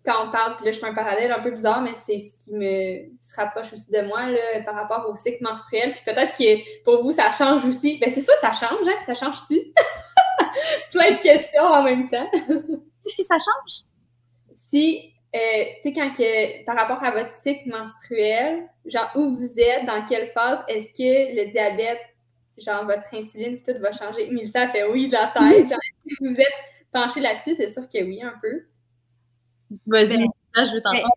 quand 0.04 0.26
on 0.26 0.30
parle, 0.30 0.56
puis 0.56 0.64
là, 0.64 0.70
je 0.70 0.78
fais 0.78 0.86
un 0.86 0.94
parallèle 0.94 1.32
un 1.32 1.40
peu 1.40 1.50
bizarre, 1.50 1.82
mais 1.82 1.92
c'est 1.92 2.18
ce 2.18 2.34
qui 2.42 2.52
me 2.52 3.10
se 3.18 3.36
rapproche 3.36 3.72
aussi 3.72 3.90
de 3.90 4.00
moi 4.02 4.26
là, 4.26 4.62
par 4.64 4.74
rapport 4.74 5.08
au 5.10 5.14
cycle 5.14 5.42
menstruel. 5.42 5.92
Puis 5.92 6.02
peut-être 6.04 6.32
que 6.32 6.84
pour 6.84 7.02
vous, 7.02 7.12
ça 7.12 7.30
change 7.32 7.64
aussi. 7.66 7.98
Ben, 7.98 8.10
c'est 8.12 8.22
ça, 8.22 8.32
ça 8.40 8.52
change, 8.52 8.86
hein? 8.86 8.98
Ça 9.04 9.14
change-tu? 9.14 9.58
Plein 10.92 11.12
de 11.12 11.20
questions 11.20 11.62
en 11.62 11.82
même 11.82 12.08
temps. 12.08 12.28
si 13.06 13.24
ça 13.24 13.36
change? 13.36 13.84
Si, 14.70 15.12
euh, 15.34 15.38
tu 15.82 15.82
sais, 15.82 15.92
quand 15.92 16.12
que, 16.12 16.64
par 16.64 16.76
rapport 16.76 17.02
à 17.02 17.10
votre 17.10 17.34
cycle 17.34 17.68
menstruel, 17.68 18.68
genre, 18.86 19.10
où 19.14 19.34
vous 19.34 19.60
êtes, 19.60 19.86
dans 19.86 20.04
quelle 20.04 20.26
phase, 20.28 20.60
est-ce 20.68 20.90
que 20.90 21.36
le 21.36 21.50
diabète, 21.50 22.00
genre, 22.56 22.84
votre 22.84 23.12
insuline, 23.12 23.62
tout 23.62 23.78
va 23.80 23.92
changer? 23.92 24.28
Mais 24.30 24.46
ça 24.46 24.68
fait 24.68 24.84
oui 24.84 25.08
de 25.08 25.12
la 25.12 25.28
tête. 25.28 25.68
Genre, 25.68 25.78
vous 26.20 26.40
êtes 26.40 26.54
penché 26.92 27.20
là-dessus, 27.20 27.54
c'est 27.54 27.68
sûr 27.68 27.88
que 27.88 28.02
oui, 28.02 28.22
un 28.22 28.34
peu. 28.40 28.62
Vas-y, 29.86 30.18
ben, 30.18 30.64
je 30.64 30.72
veux 30.72 30.82
t'entendre. 30.82 31.14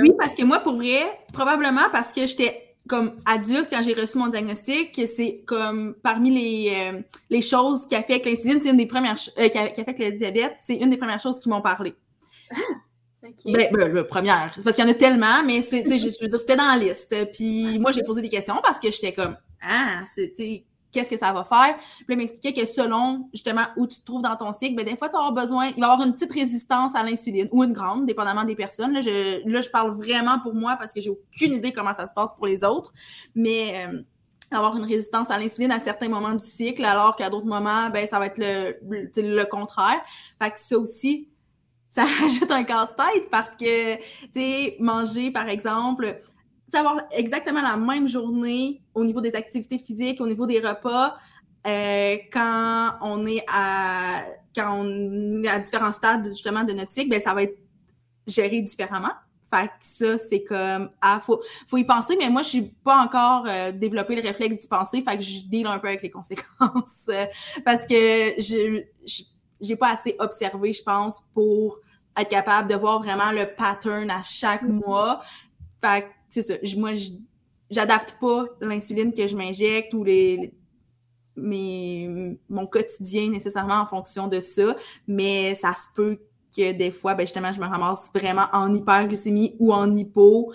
Oui, 0.00 0.12
parce 0.18 0.34
que 0.34 0.42
moi, 0.42 0.60
pour 0.60 0.74
vrai, 0.74 1.02
probablement 1.32 1.88
parce 1.90 2.12
que 2.12 2.26
j'étais 2.26 2.73
comme 2.88 3.20
adulte 3.24 3.68
quand 3.70 3.82
j'ai 3.82 3.94
reçu 3.94 4.18
mon 4.18 4.28
diagnostic, 4.28 5.00
c'est 5.06 5.42
comme 5.46 5.94
parmi 6.02 6.30
les, 6.30 6.72
euh, 6.74 7.00
les 7.30 7.40
choses 7.40 7.86
qui 7.86 7.94
affectent 7.94 8.26
l'insuline, 8.26 8.60
c'est 8.62 8.70
une 8.70 8.76
des 8.76 8.86
premières 8.86 9.16
euh, 9.38 9.48
qui, 9.48 9.58
affectent 9.58 9.98
le 10.00 10.12
diabète, 10.12 10.54
c'est 10.64 10.76
une 10.76 10.90
des 10.90 10.96
premières 10.96 11.20
choses 11.20 11.40
qui 11.40 11.48
m'ont 11.48 11.62
parlé. 11.62 11.94
Ah, 12.50 12.56
ben, 13.46 13.68
ben, 13.72 13.92
la 13.92 14.04
première. 14.04 14.52
C'est 14.54 14.62
parce 14.62 14.76
qu'il 14.76 14.84
y 14.84 14.88
en 14.88 14.90
a 14.90 14.94
tellement, 14.94 15.42
mais 15.44 15.62
c'est, 15.62 15.82
je, 15.84 16.10
je 16.10 16.22
veux 16.22 16.28
dire, 16.28 16.38
c'était 16.38 16.56
dans 16.56 16.66
la 16.66 16.76
liste. 16.76 17.14
Puis 17.32 17.78
moi, 17.80 17.90
j'ai 17.90 18.02
posé 18.02 18.20
des 18.20 18.28
questions 18.28 18.60
parce 18.62 18.78
que 18.78 18.90
j'étais 18.90 19.14
comme, 19.14 19.36
ah, 19.62 20.02
c'était 20.14 20.64
qu'est-ce 20.94 21.10
que 21.10 21.18
ça 21.18 21.32
va 21.32 21.44
faire. 21.44 21.76
Puis 21.76 22.06
il 22.08 22.16
m'expliquait 22.16 22.58
que 22.58 22.66
selon 22.66 23.28
justement 23.32 23.66
où 23.76 23.86
tu 23.86 24.00
te 24.00 24.04
trouves 24.04 24.22
dans 24.22 24.36
ton 24.36 24.52
cycle, 24.52 24.76
ben, 24.76 24.84
des 24.84 24.96
fois, 24.96 25.08
tu 25.08 25.14
vas 25.14 25.26
avoir 25.26 25.32
besoin, 25.32 25.66
il 25.66 25.80
va 25.80 25.88
y 25.88 25.90
avoir 25.90 26.06
une 26.06 26.14
petite 26.14 26.32
résistance 26.32 26.94
à 26.94 27.02
l'insuline 27.02 27.48
ou 27.52 27.64
une 27.64 27.72
grande, 27.72 28.06
dépendamment 28.06 28.44
des 28.44 28.56
personnes. 28.56 28.92
Là, 28.92 29.00
je, 29.00 29.70
parle 29.70 29.96
vraiment 29.96 30.38
pour 30.38 30.54
moi 30.54 30.76
parce 30.76 30.92
que 30.92 31.00
j'ai 31.00 31.10
aucune 31.10 31.54
idée 31.54 31.72
comment 31.72 31.94
ça 31.94 32.06
se 32.06 32.14
passe 32.14 32.30
pour 32.36 32.46
les 32.46 32.62
autres. 32.62 32.92
Mais 33.34 33.86
euh, 33.86 34.02
avoir 34.52 34.76
une 34.76 34.84
résistance 34.84 35.30
à 35.30 35.38
l'insuline 35.38 35.72
à 35.72 35.80
certains 35.80 36.08
moments 36.08 36.34
du 36.34 36.44
cycle, 36.44 36.84
alors 36.84 37.16
qu'à 37.16 37.30
d'autres 37.30 37.46
moments, 37.46 37.90
ben, 37.90 38.06
ça 38.06 38.18
va 38.18 38.26
être 38.26 38.38
le, 38.38 39.44
contraire. 39.44 40.00
Fait 40.40 40.50
que 40.50 40.60
ça 40.60 40.78
aussi, 40.78 41.28
ça 41.88 42.04
ajoute 42.24 42.50
un 42.50 42.64
casse-tête 42.64 43.30
parce 43.30 43.56
que, 43.56 43.96
tu 43.96 44.02
sais, 44.34 44.76
manger, 44.80 45.30
par 45.30 45.48
exemple, 45.48 46.20
avoir 46.76 47.00
exactement 47.10 47.62
la 47.62 47.76
même 47.76 48.08
journée 48.08 48.82
au 48.94 49.04
niveau 49.04 49.20
des 49.20 49.34
activités 49.34 49.78
physiques, 49.78 50.20
au 50.20 50.26
niveau 50.26 50.46
des 50.46 50.60
repas, 50.60 51.16
euh, 51.66 52.16
quand 52.32 52.92
on 53.00 53.26
est 53.26 53.44
à 53.48 54.20
quand 54.54 54.80
on 54.80 55.42
est 55.42 55.48
à 55.48 55.58
différents 55.58 55.92
stades 55.92 56.26
justement 56.26 56.62
de 56.62 56.72
notre 56.72 56.90
cycle, 56.90 57.10
ben 57.10 57.20
ça 57.20 57.32
va 57.34 57.44
être 57.44 57.58
géré 58.26 58.60
différemment. 58.60 59.12
Fait 59.50 59.68
que 59.68 59.72
ça, 59.80 60.18
c'est 60.18 60.42
comme 60.42 60.90
ah, 61.00 61.20
faut, 61.22 61.40
faut 61.66 61.76
y 61.76 61.84
penser, 61.84 62.16
mais 62.18 62.28
moi, 62.28 62.42
je 62.42 62.48
suis 62.48 62.62
pas 62.62 62.98
encore 62.98 63.46
euh, 63.46 63.72
développé 63.72 64.16
le 64.16 64.22
réflexe 64.22 64.58
d'y 64.58 64.68
penser, 64.68 65.02
fait 65.02 65.16
que 65.16 65.22
je 65.22 65.40
deal 65.46 65.66
un 65.66 65.78
peu 65.78 65.88
avec 65.88 66.02
les 66.02 66.10
conséquences. 66.10 67.08
parce 67.64 67.82
que 67.82 68.34
je 68.38 68.84
j'ai 69.60 69.76
pas 69.76 69.92
assez 69.92 70.16
observé, 70.18 70.72
je 70.72 70.82
pense, 70.82 71.22
pour 71.32 71.78
être 72.16 72.28
capable 72.28 72.68
de 72.68 72.74
voir 72.74 73.00
vraiment 73.00 73.32
le 73.32 73.54
pattern 73.54 74.10
à 74.10 74.22
chaque 74.22 74.62
mm-hmm. 74.62 74.86
mois. 74.86 75.20
Fait 75.80 76.02
que 76.02 76.08
c'est 76.34 76.42
ça. 76.42 76.78
Moi, 76.78 76.94
j'adapte 77.70 78.16
pas 78.20 78.46
l'insuline 78.60 79.12
que 79.12 79.26
je 79.26 79.36
m'injecte 79.36 79.94
ou 79.94 80.04
les, 80.04 80.52
mes, 81.36 82.38
mon 82.48 82.66
quotidien 82.66 83.30
nécessairement 83.30 83.80
en 83.80 83.86
fonction 83.86 84.28
de 84.28 84.40
ça, 84.40 84.76
mais 85.06 85.54
ça 85.54 85.74
se 85.74 85.92
peut 85.94 86.18
que 86.56 86.72
des 86.72 86.90
fois, 86.90 87.14
ben 87.14 87.24
justement, 87.24 87.52
je 87.52 87.60
me 87.60 87.66
ramasse 87.66 88.10
vraiment 88.14 88.46
en 88.52 88.72
hyperglycémie 88.72 89.56
ou 89.58 89.72
en 89.72 89.92
hypo 89.94 90.52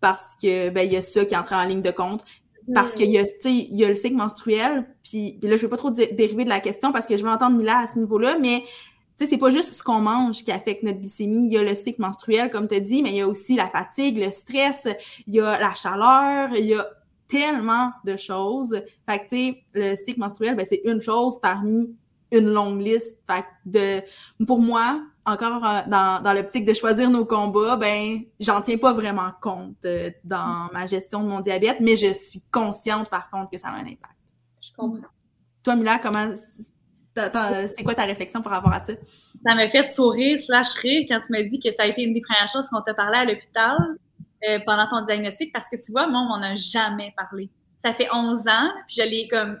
parce 0.00 0.34
que 0.40 0.70
ben 0.70 0.86
il 0.86 0.92
y 0.92 0.96
a 0.96 1.02
ça 1.02 1.24
qui 1.24 1.36
entre 1.36 1.52
en 1.52 1.64
ligne 1.64 1.82
de 1.82 1.90
compte. 1.90 2.24
Parce 2.72 2.92
qu'il 2.92 3.10
y 3.10 3.18
a, 3.18 3.24
il 3.44 3.74
y 3.74 3.84
a 3.84 3.88
le 3.88 3.94
cycle 3.96 4.14
menstruel, 4.14 4.86
puis, 5.02 5.36
là, 5.42 5.56
je 5.56 5.62
vais 5.62 5.68
pas 5.68 5.76
trop 5.76 5.90
dériver 5.90 6.44
de 6.44 6.48
la 6.48 6.60
question 6.60 6.92
parce 6.92 7.08
que 7.08 7.16
je 7.16 7.24
vais 7.24 7.28
entendre 7.28 7.56
Mila 7.56 7.80
à 7.80 7.88
ce 7.88 7.98
niveau-là, 7.98 8.38
mais 8.38 8.62
sais, 9.22 9.30
c'est 9.30 9.38
pas 9.38 9.50
juste 9.50 9.72
ce 9.74 9.82
qu'on 9.82 10.00
mange 10.00 10.44
qui 10.44 10.52
affecte 10.52 10.82
notre 10.82 10.98
glycémie. 10.98 11.46
Il 11.46 11.52
y 11.52 11.58
a 11.58 11.62
le 11.62 11.74
cycle 11.74 12.00
menstruel, 12.00 12.50
comme 12.50 12.68
tu 12.68 12.74
as 12.74 12.80
dit, 12.80 13.02
mais 13.02 13.10
il 13.10 13.16
y 13.16 13.20
a 13.20 13.28
aussi 13.28 13.56
la 13.56 13.68
fatigue, 13.68 14.18
le 14.18 14.30
stress, 14.30 14.86
il 15.26 15.34
y 15.34 15.40
a 15.40 15.58
la 15.58 15.74
chaleur, 15.74 16.50
il 16.56 16.66
y 16.66 16.74
a 16.74 16.86
tellement 17.28 17.90
de 18.04 18.16
choses. 18.16 18.80
Fait 19.08 19.18
que, 19.18 19.28
tu 19.28 19.36
sais, 19.36 19.64
le 19.72 19.96
cycle 19.96 20.20
menstruel, 20.20 20.54
ben, 20.54 20.66
c'est 20.68 20.82
une 20.84 21.00
chose 21.00 21.40
parmi 21.40 21.94
une 22.30 22.52
longue 22.52 22.80
liste. 22.80 23.18
Fait 23.30 23.44
de, 23.66 24.44
pour 24.44 24.60
moi, 24.60 25.02
encore 25.24 25.64
euh, 25.64 25.80
dans, 25.86 26.22
dans 26.22 26.32
l'optique 26.32 26.64
de 26.64 26.74
choisir 26.74 27.08
nos 27.10 27.24
combats, 27.24 27.76
ben, 27.76 28.22
j'en 28.40 28.60
tiens 28.60 28.78
pas 28.78 28.92
vraiment 28.92 29.30
compte 29.40 29.84
euh, 29.84 30.10
dans 30.24 30.68
ma 30.72 30.86
gestion 30.86 31.22
de 31.22 31.28
mon 31.28 31.40
diabète, 31.40 31.78
mais 31.80 31.96
je 31.96 32.12
suis 32.12 32.42
consciente, 32.50 33.08
par 33.08 33.30
contre, 33.30 33.50
que 33.50 33.58
ça 33.58 33.68
a 33.68 33.76
un 33.76 33.82
impact. 33.82 34.16
Je 34.60 34.70
comprends. 34.76 35.08
Toi, 35.62 35.76
Mila, 35.76 35.98
comment 35.98 36.26
c'est 37.16 37.82
quoi 37.84 37.94
ta 37.94 38.04
réflexion 38.04 38.42
par 38.42 38.52
rapport 38.52 38.72
à 38.72 38.82
ça? 38.82 38.92
Ça 39.44 39.54
m'a 39.54 39.68
fait 39.68 39.86
sourire, 39.86 40.38
slash 40.38 40.74
rire 40.74 41.04
quand 41.08 41.20
tu 41.20 41.32
m'as 41.32 41.42
dit 41.42 41.60
que 41.60 41.70
ça 41.70 41.84
a 41.84 41.86
été 41.86 42.02
une 42.02 42.14
des 42.14 42.22
premières 42.22 42.48
choses 42.48 42.68
qu'on 42.68 42.80
t'a 42.80 42.94
parlé 42.94 43.18
à 43.18 43.24
l'hôpital 43.24 43.76
euh, 44.48 44.58
pendant 44.64 44.88
ton 44.88 45.02
diagnostic 45.04 45.52
parce 45.52 45.68
que 45.68 45.76
tu 45.76 45.92
vois, 45.92 46.06
moi, 46.06 46.20
on 46.20 46.38
m'en 46.38 46.42
a 46.42 46.54
jamais 46.54 47.12
parlé. 47.16 47.50
Ça 47.76 47.92
fait 47.92 48.08
11 48.12 48.48
ans, 48.48 48.70
puis 48.86 48.96
je 48.98 49.02
l'ai 49.02 49.28
comme 49.28 49.58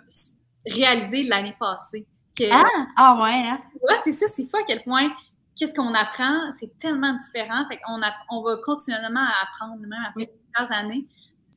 réalisé 0.66 1.24
l'année 1.24 1.56
passée. 1.58 2.06
ah! 2.52 2.62
Ah 2.96 3.18
ouais, 3.22 3.42
hein? 3.48 3.60
Ouais, 3.82 3.96
c'est 4.04 4.12
ça, 4.12 4.26
c'est 4.28 4.44
fou 4.44 4.56
à 4.56 4.62
quel 4.66 4.82
point 4.82 5.10
qu'est-ce 5.56 5.74
qu'on 5.74 5.94
apprend, 5.94 6.50
c'est 6.58 6.78
tellement 6.78 7.14
différent. 7.14 7.66
Fait 7.68 7.78
qu'on 7.78 8.00
on 8.30 8.42
va 8.42 8.56
continuellement 8.64 9.26
apprendre, 9.42 9.80
même 9.80 10.04
après 10.08 10.26
plusieurs 10.26 10.72
années. 10.72 11.06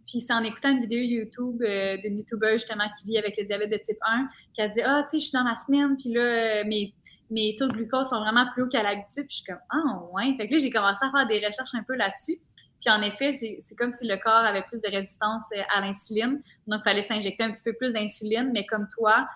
Puis 0.07 0.21
c'est 0.21 0.33
en 0.33 0.43
écoutant 0.43 0.71
une 0.71 0.81
vidéo 0.81 0.99
YouTube 1.01 1.61
euh, 1.61 1.97
d'une 1.97 2.17
YouTuber 2.17 2.53
justement 2.53 2.85
qui 2.89 3.07
vit 3.07 3.17
avec 3.17 3.35
le 3.37 3.45
diabète 3.45 3.71
de 3.71 3.77
type 3.77 3.97
1, 4.01 4.27
qui 4.53 4.61
a 4.61 4.67
dit 4.67 4.81
Ah, 4.83 5.03
tu 5.03 5.11
sais, 5.11 5.19
je 5.19 5.29
suis 5.29 5.37
dans 5.37 5.43
ma 5.43 5.55
semaine, 5.55 5.97
puis 5.97 6.13
là, 6.13 6.21
euh, 6.21 6.63
mes, 6.65 6.93
mes 7.31 7.55
taux 7.57 7.67
de 7.67 7.73
glucose 7.73 8.09
sont 8.09 8.19
vraiment 8.19 8.45
plus 8.53 8.63
hauts 8.63 8.69
qu'à 8.69 8.83
l'habitude. 8.83 9.25
Puis 9.27 9.29
je 9.29 9.35
suis 9.37 9.45
comme 9.45 9.61
Ah, 9.69 10.03
ouais. 10.13 10.35
Fait 10.37 10.47
que 10.47 10.53
là, 10.53 10.59
j'ai 10.59 10.69
commencé 10.69 11.05
à 11.05 11.11
faire 11.11 11.27
des 11.27 11.45
recherches 11.45 11.73
un 11.73 11.83
peu 11.83 11.95
là-dessus. 11.95 12.39
Puis 12.81 12.93
en 12.93 13.01
effet, 13.01 13.31
c'est 13.31 13.75
comme 13.77 13.91
si 13.91 14.05
le 14.05 14.17
corps 14.17 14.45
avait 14.45 14.63
plus 14.63 14.79
de 14.79 14.89
résistance 14.89 15.43
euh, 15.55 15.61
à 15.73 15.81
l'insuline. 15.81 16.41
Donc, 16.67 16.81
il 16.85 16.89
fallait 16.89 17.03
s'injecter 17.03 17.43
un 17.43 17.51
petit 17.51 17.63
peu 17.63 17.73
plus 17.73 17.91
d'insuline. 17.91 18.51
Mais 18.53 18.65
comme 18.65 18.87
toi, 18.95 19.27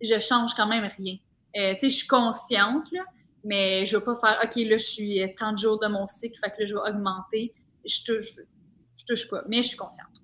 je 0.00 0.18
change 0.20 0.54
quand 0.54 0.66
même 0.66 0.88
rien. 0.96 1.16
Euh, 1.56 1.74
tu 1.74 1.80
sais, 1.80 1.90
je 1.90 1.96
suis 1.96 2.06
consciente, 2.06 2.90
là, 2.92 3.02
mais 3.44 3.86
je 3.86 3.94
ne 3.94 4.00
vais 4.00 4.04
pas 4.06 4.16
faire, 4.16 4.40
OK, 4.42 4.56
là, 4.56 4.76
je 4.76 4.84
suis 4.84 5.34
tant 5.36 5.52
de 5.52 5.58
jours 5.58 5.78
de 5.78 5.86
mon 5.86 6.06
cycle, 6.06 6.38
fait 6.38 6.50
que 6.50 6.60
là, 6.60 6.66
je 6.66 6.74
vais 6.74 6.80
augmenter. 6.80 7.54
Je 7.84 8.04
touche, 8.04 8.36
je 9.06 9.14
touche 9.14 9.28
pas, 9.28 9.42
mais 9.48 9.62
je 9.62 9.68
suis 9.68 9.76
consciente. 9.76 10.22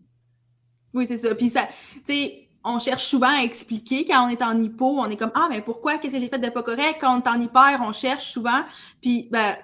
Oui, 0.93 1.07
c'est 1.07 1.19
ça. 1.19 1.35
Puis 1.35 1.51
ça, 1.51 1.69
tu 2.07 2.13
sais, 2.13 2.49
on 2.65 2.79
cherche 2.79 3.05
souvent 3.05 3.39
à 3.39 3.43
expliquer 3.43 4.05
quand 4.05 4.27
on 4.27 4.29
est 4.29 4.43
en 4.43 4.59
hypo, 4.59 4.99
on 4.99 5.09
est 5.09 5.17
comme 5.17 5.33
ah 5.35 5.47
mais 5.51 5.63
pourquoi? 5.63 5.99
Qu'est-ce 5.99 6.15
que 6.15 6.21
j'ai 6.21 6.29
fait 6.29 6.39
de 6.39 6.51
pas 6.51 6.63
correct? 6.63 6.99
Quand 7.01 7.17
on 7.17 7.23
est 7.23 7.29
en 7.29 7.41
hyper, 7.41 7.81
on 7.83 7.93
cherche 7.93 8.33
souvent 8.33 8.65
puis 9.01 9.29
ben 9.31 9.57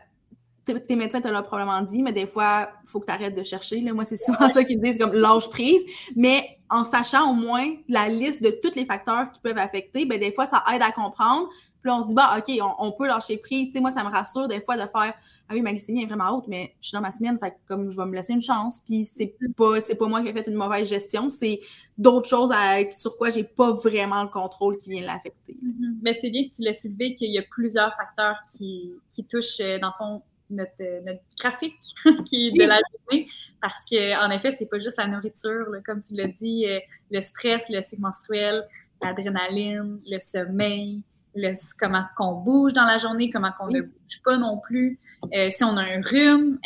tes 0.72 0.96
médecins 0.96 1.20
te 1.20 1.28
l'ont 1.28 1.42
probablement 1.42 1.80
dit, 1.82 2.02
mais 2.02 2.12
des 2.12 2.26
fois, 2.26 2.70
il 2.82 2.88
faut 2.88 3.00
que 3.00 3.06
tu 3.06 3.12
arrêtes 3.12 3.36
de 3.36 3.42
chercher. 3.42 3.80
Là. 3.80 3.92
Moi, 3.92 4.04
c'est 4.04 4.16
souvent 4.16 4.48
ça 4.48 4.64
qu'ils 4.64 4.78
me 4.78 4.84
disent, 4.84 4.98
comme 4.98 5.14
lâche 5.14 5.48
prise. 5.48 5.82
Mais 6.16 6.58
en 6.68 6.84
sachant 6.84 7.30
au 7.30 7.34
moins 7.34 7.64
la 7.88 8.08
liste 8.08 8.42
de 8.42 8.50
tous 8.50 8.74
les 8.74 8.84
facteurs 8.84 9.30
qui 9.30 9.40
peuvent 9.40 9.58
affecter, 9.58 10.04
ben, 10.04 10.18
des 10.18 10.32
fois, 10.32 10.46
ça 10.46 10.62
aide 10.74 10.82
à 10.82 10.90
comprendre. 10.90 11.48
Puis 11.86 11.92
là, 11.92 11.98
on 11.98 12.02
se 12.02 12.08
dit, 12.08 12.14
bah, 12.14 12.34
OK, 12.36 12.76
on, 12.80 12.90
peut 12.90 13.06
lâcher 13.06 13.36
prise. 13.36 13.68
Tu 13.68 13.74
sais, 13.74 13.80
moi, 13.80 13.92
ça 13.92 14.02
me 14.02 14.10
rassure 14.10 14.48
des 14.48 14.60
fois 14.60 14.74
de 14.74 14.80
faire, 14.80 15.14
ah 15.48 15.52
oui, 15.52 15.60
ma 15.60 15.70
glycémie 15.70 16.02
est 16.02 16.06
vraiment 16.06 16.36
haute, 16.36 16.48
mais 16.48 16.74
je 16.80 16.88
suis 16.88 16.96
dans 16.96 17.00
ma 17.00 17.12
semaine, 17.12 17.38
fait 17.38 17.54
comme 17.68 17.92
je 17.92 17.96
vais 17.96 18.06
me 18.06 18.16
laisser 18.16 18.32
une 18.32 18.42
chance. 18.42 18.80
Puis 18.84 19.08
c'est 19.16 19.36
pas, 19.56 19.80
c'est 19.80 19.94
pas 19.94 20.08
moi 20.08 20.20
qui 20.20 20.26
ai 20.26 20.32
fait 20.32 20.48
une 20.48 20.56
mauvaise 20.56 20.88
gestion, 20.88 21.28
c'est 21.28 21.60
d'autres 21.96 22.28
choses 22.28 22.52
sur 22.90 23.16
quoi 23.16 23.30
j'ai 23.30 23.44
pas 23.44 23.70
vraiment 23.70 24.24
le 24.24 24.28
contrôle 24.28 24.78
qui 24.78 24.90
vient 24.90 25.02
l'affecter. 25.02 25.56
Mm-hmm. 25.62 25.98
Mais 26.02 26.12
c'est 26.12 26.30
bien 26.30 26.48
que 26.48 26.56
tu 26.56 26.62
l'as 26.62 26.74
soulevé 26.74 27.14
qu'il 27.14 27.30
y 27.30 27.38
a 27.38 27.44
plusieurs 27.48 27.94
facteurs 27.94 28.38
qui, 28.52 28.90
qui 29.12 29.22
touchent, 29.22 29.60
euh, 29.60 29.78
dans 29.78 29.88
le 29.88 29.92
fond, 29.96 30.22
notre, 30.50 31.04
notre 31.04 31.22
graphique 31.38 31.78
qui 32.26 32.48
est 32.48 32.50
de 32.50 32.66
la 32.66 32.80
journée. 32.80 33.28
Parce 33.62 33.84
qu'en 33.88 34.30
effet, 34.32 34.50
c'est 34.50 34.66
pas 34.66 34.80
juste 34.80 34.98
la 34.98 35.06
nourriture, 35.06 35.66
comme 35.86 36.00
tu 36.00 36.14
l'as 36.14 36.26
dit, 36.26 36.66
euh, 36.66 36.80
le 37.12 37.20
stress, 37.20 37.68
le 37.68 37.80
cycle 37.80 38.02
menstruel, 38.02 38.66
l'adrénaline, 39.00 40.00
le 40.04 40.18
sommeil, 40.20 41.02
le, 41.36 41.54
comment 41.78 42.04
qu'on 42.16 42.32
bouge 42.32 42.72
dans 42.72 42.84
la 42.84 42.98
journée, 42.98 43.30
comment 43.30 43.52
qu'on 43.58 43.68
ne 43.68 43.82
bouge 43.82 44.22
pas 44.24 44.36
non 44.36 44.58
plus. 44.58 44.98
Euh, 45.34 45.48
si 45.50 45.64
on 45.64 45.76
a 45.76 45.82
un 45.82 46.00
rhume, 46.02 46.58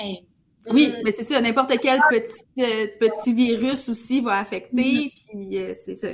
oui, 0.70 0.92
mais 1.02 1.12
c'est 1.12 1.22
ça, 1.22 1.40
n'importe 1.40 1.72
quel 1.80 1.98
petit, 2.10 2.44
euh, 2.58 2.86
petit 3.00 3.32
virus 3.32 3.88
aussi 3.88 4.20
va 4.20 4.38
affecter, 4.38 5.10
puis 5.14 5.58
c'est 5.74 5.96
ça, 5.96 6.08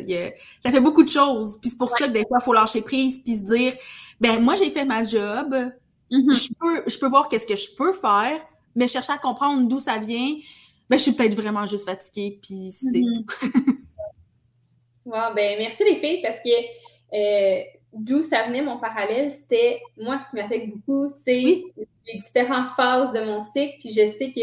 ça 0.62 0.70
fait 0.70 0.80
beaucoup 0.80 1.02
de 1.02 1.08
choses. 1.08 1.58
Puis 1.60 1.70
c'est 1.70 1.78
pour 1.78 1.90
ça 1.90 2.06
que 2.06 2.12
des 2.12 2.24
fois, 2.28 2.38
il 2.40 2.44
faut 2.44 2.52
lâcher 2.52 2.80
prise, 2.80 3.20
puis 3.24 3.38
se 3.38 3.42
dire, 3.42 3.74
ben 4.20 4.40
moi, 4.40 4.54
j'ai 4.54 4.70
fait 4.70 4.84
ma 4.84 5.02
job, 5.02 5.52
Mm-hmm. 6.10 6.34
je, 6.34 6.54
peux, 6.58 6.90
je 6.90 6.98
peux 6.98 7.08
voir 7.08 7.28
qu'est-ce 7.28 7.46
que 7.46 7.56
je 7.56 7.74
peux 7.76 7.92
faire, 7.92 8.40
mais 8.74 8.86
chercher 8.86 9.12
à 9.12 9.18
comprendre 9.18 9.66
d'où 9.68 9.80
ça 9.80 9.98
vient, 9.98 10.36
ben, 10.88 10.98
je 10.98 11.02
suis 11.02 11.12
peut-être 11.12 11.34
vraiment 11.34 11.66
juste 11.66 11.88
fatiguée, 11.88 12.38
puis 12.40 12.70
c'est 12.70 13.00
mm-hmm. 13.00 13.24
tout. 13.26 13.82
wow, 15.04 15.34
ben 15.34 15.58
merci 15.58 15.82
les 15.84 15.96
filles, 15.96 16.22
parce 16.22 16.38
que 16.38 16.48
euh, 16.48 17.62
d'où 17.96 18.22
ça 18.22 18.44
venait 18.44 18.62
mon 18.62 18.78
parallèle, 18.78 19.30
c'était, 19.30 19.80
moi, 19.96 20.18
ce 20.18 20.28
qui 20.30 20.36
m'affecte 20.36 20.68
beaucoup, 20.68 21.08
c'est 21.24 21.32
les 21.34 22.18
différentes 22.24 22.68
phases 22.76 23.12
de 23.12 23.20
mon 23.20 23.40
cycle, 23.42 23.76
puis 23.80 23.92
je 23.92 24.06
sais 24.06 24.30
que 24.30 24.40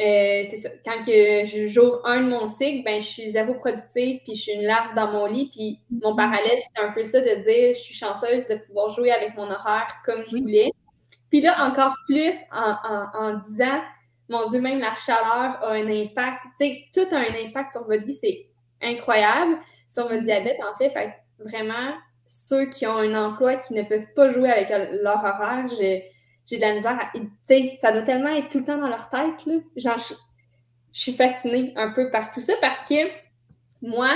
euh, 0.00 0.44
c'est 0.48 0.56
ça. 0.56 0.70
Quand 0.84 1.00
que 1.04 1.44
je 1.44 1.68
jour 1.68 2.00
un 2.04 2.22
de 2.22 2.30
mon 2.30 2.48
cycle, 2.48 2.82
ben, 2.82 3.00
je 3.00 3.06
suis 3.06 3.28
zéro 3.30 3.54
productive, 3.54 4.20
puis 4.24 4.34
je 4.34 4.42
suis 4.42 4.52
une 4.52 4.62
larve 4.62 4.94
dans 4.94 5.12
mon 5.12 5.26
lit. 5.26 5.50
Puis 5.52 5.80
mon 6.02 6.16
parallèle, 6.16 6.58
c'est 6.62 6.82
un 6.82 6.92
peu 6.92 7.04
ça 7.04 7.20
de 7.20 7.42
dire 7.42 7.74
je 7.74 7.80
suis 7.80 7.94
chanceuse 7.94 8.46
de 8.46 8.56
pouvoir 8.56 8.88
jouer 8.88 9.12
avec 9.12 9.36
mon 9.36 9.50
horaire 9.50 9.88
comme 10.04 10.22
je 10.24 10.36
voulais. 10.36 10.70
Puis 11.30 11.40
là, 11.40 11.64
encore 11.66 11.94
plus 12.06 12.34
en, 12.50 12.74
en, 13.14 13.38
disant 13.38 13.80
mon 14.28 14.48
Dieu, 14.48 14.60
même 14.60 14.80
la 14.80 14.94
chaleur 14.96 15.62
a 15.62 15.72
un 15.72 15.86
impact. 15.86 16.40
Tu 16.58 16.66
sais, 16.66 16.84
tout 16.94 17.14
a 17.14 17.18
un 17.18 17.46
impact 17.46 17.70
sur 17.70 17.86
votre 17.86 18.04
vie, 18.04 18.14
c'est 18.14 18.46
incroyable. 18.80 19.58
Sur 19.86 20.08
votre 20.08 20.22
diabète, 20.22 20.58
en 20.62 20.74
fait. 20.76 20.90
Fait 20.90 21.12
vraiment, 21.38 21.92
ceux 22.44 22.66
qui 22.66 22.86
ont 22.86 22.96
un 22.96 23.14
emploi 23.14 23.56
qui 23.56 23.74
ne 23.74 23.82
peuvent 23.82 24.12
pas 24.14 24.30
jouer 24.30 24.50
avec 24.50 24.70
leur 24.70 25.24
horaire, 25.24 25.66
j'ai 25.68 26.10
de 26.50 26.60
la 26.60 26.74
misère 26.74 26.98
à. 27.00 27.10
Tu 27.14 27.28
sais, 27.46 27.78
ça 27.80 27.92
doit 27.92 28.02
tellement 28.02 28.34
être 28.34 28.48
tout 28.48 28.58
le 28.58 28.64
temps 28.64 28.78
dans 28.78 28.88
leur 28.88 29.08
tête, 29.08 29.46
là. 29.46 29.54
Je, 29.76 30.14
suis 30.94 31.12
fascinée 31.12 31.72
un 31.76 31.90
peu 31.90 32.10
par 32.10 32.30
tout 32.30 32.40
ça 32.40 32.52
parce 32.60 32.84
que 32.84 33.08
moi, 33.80 34.10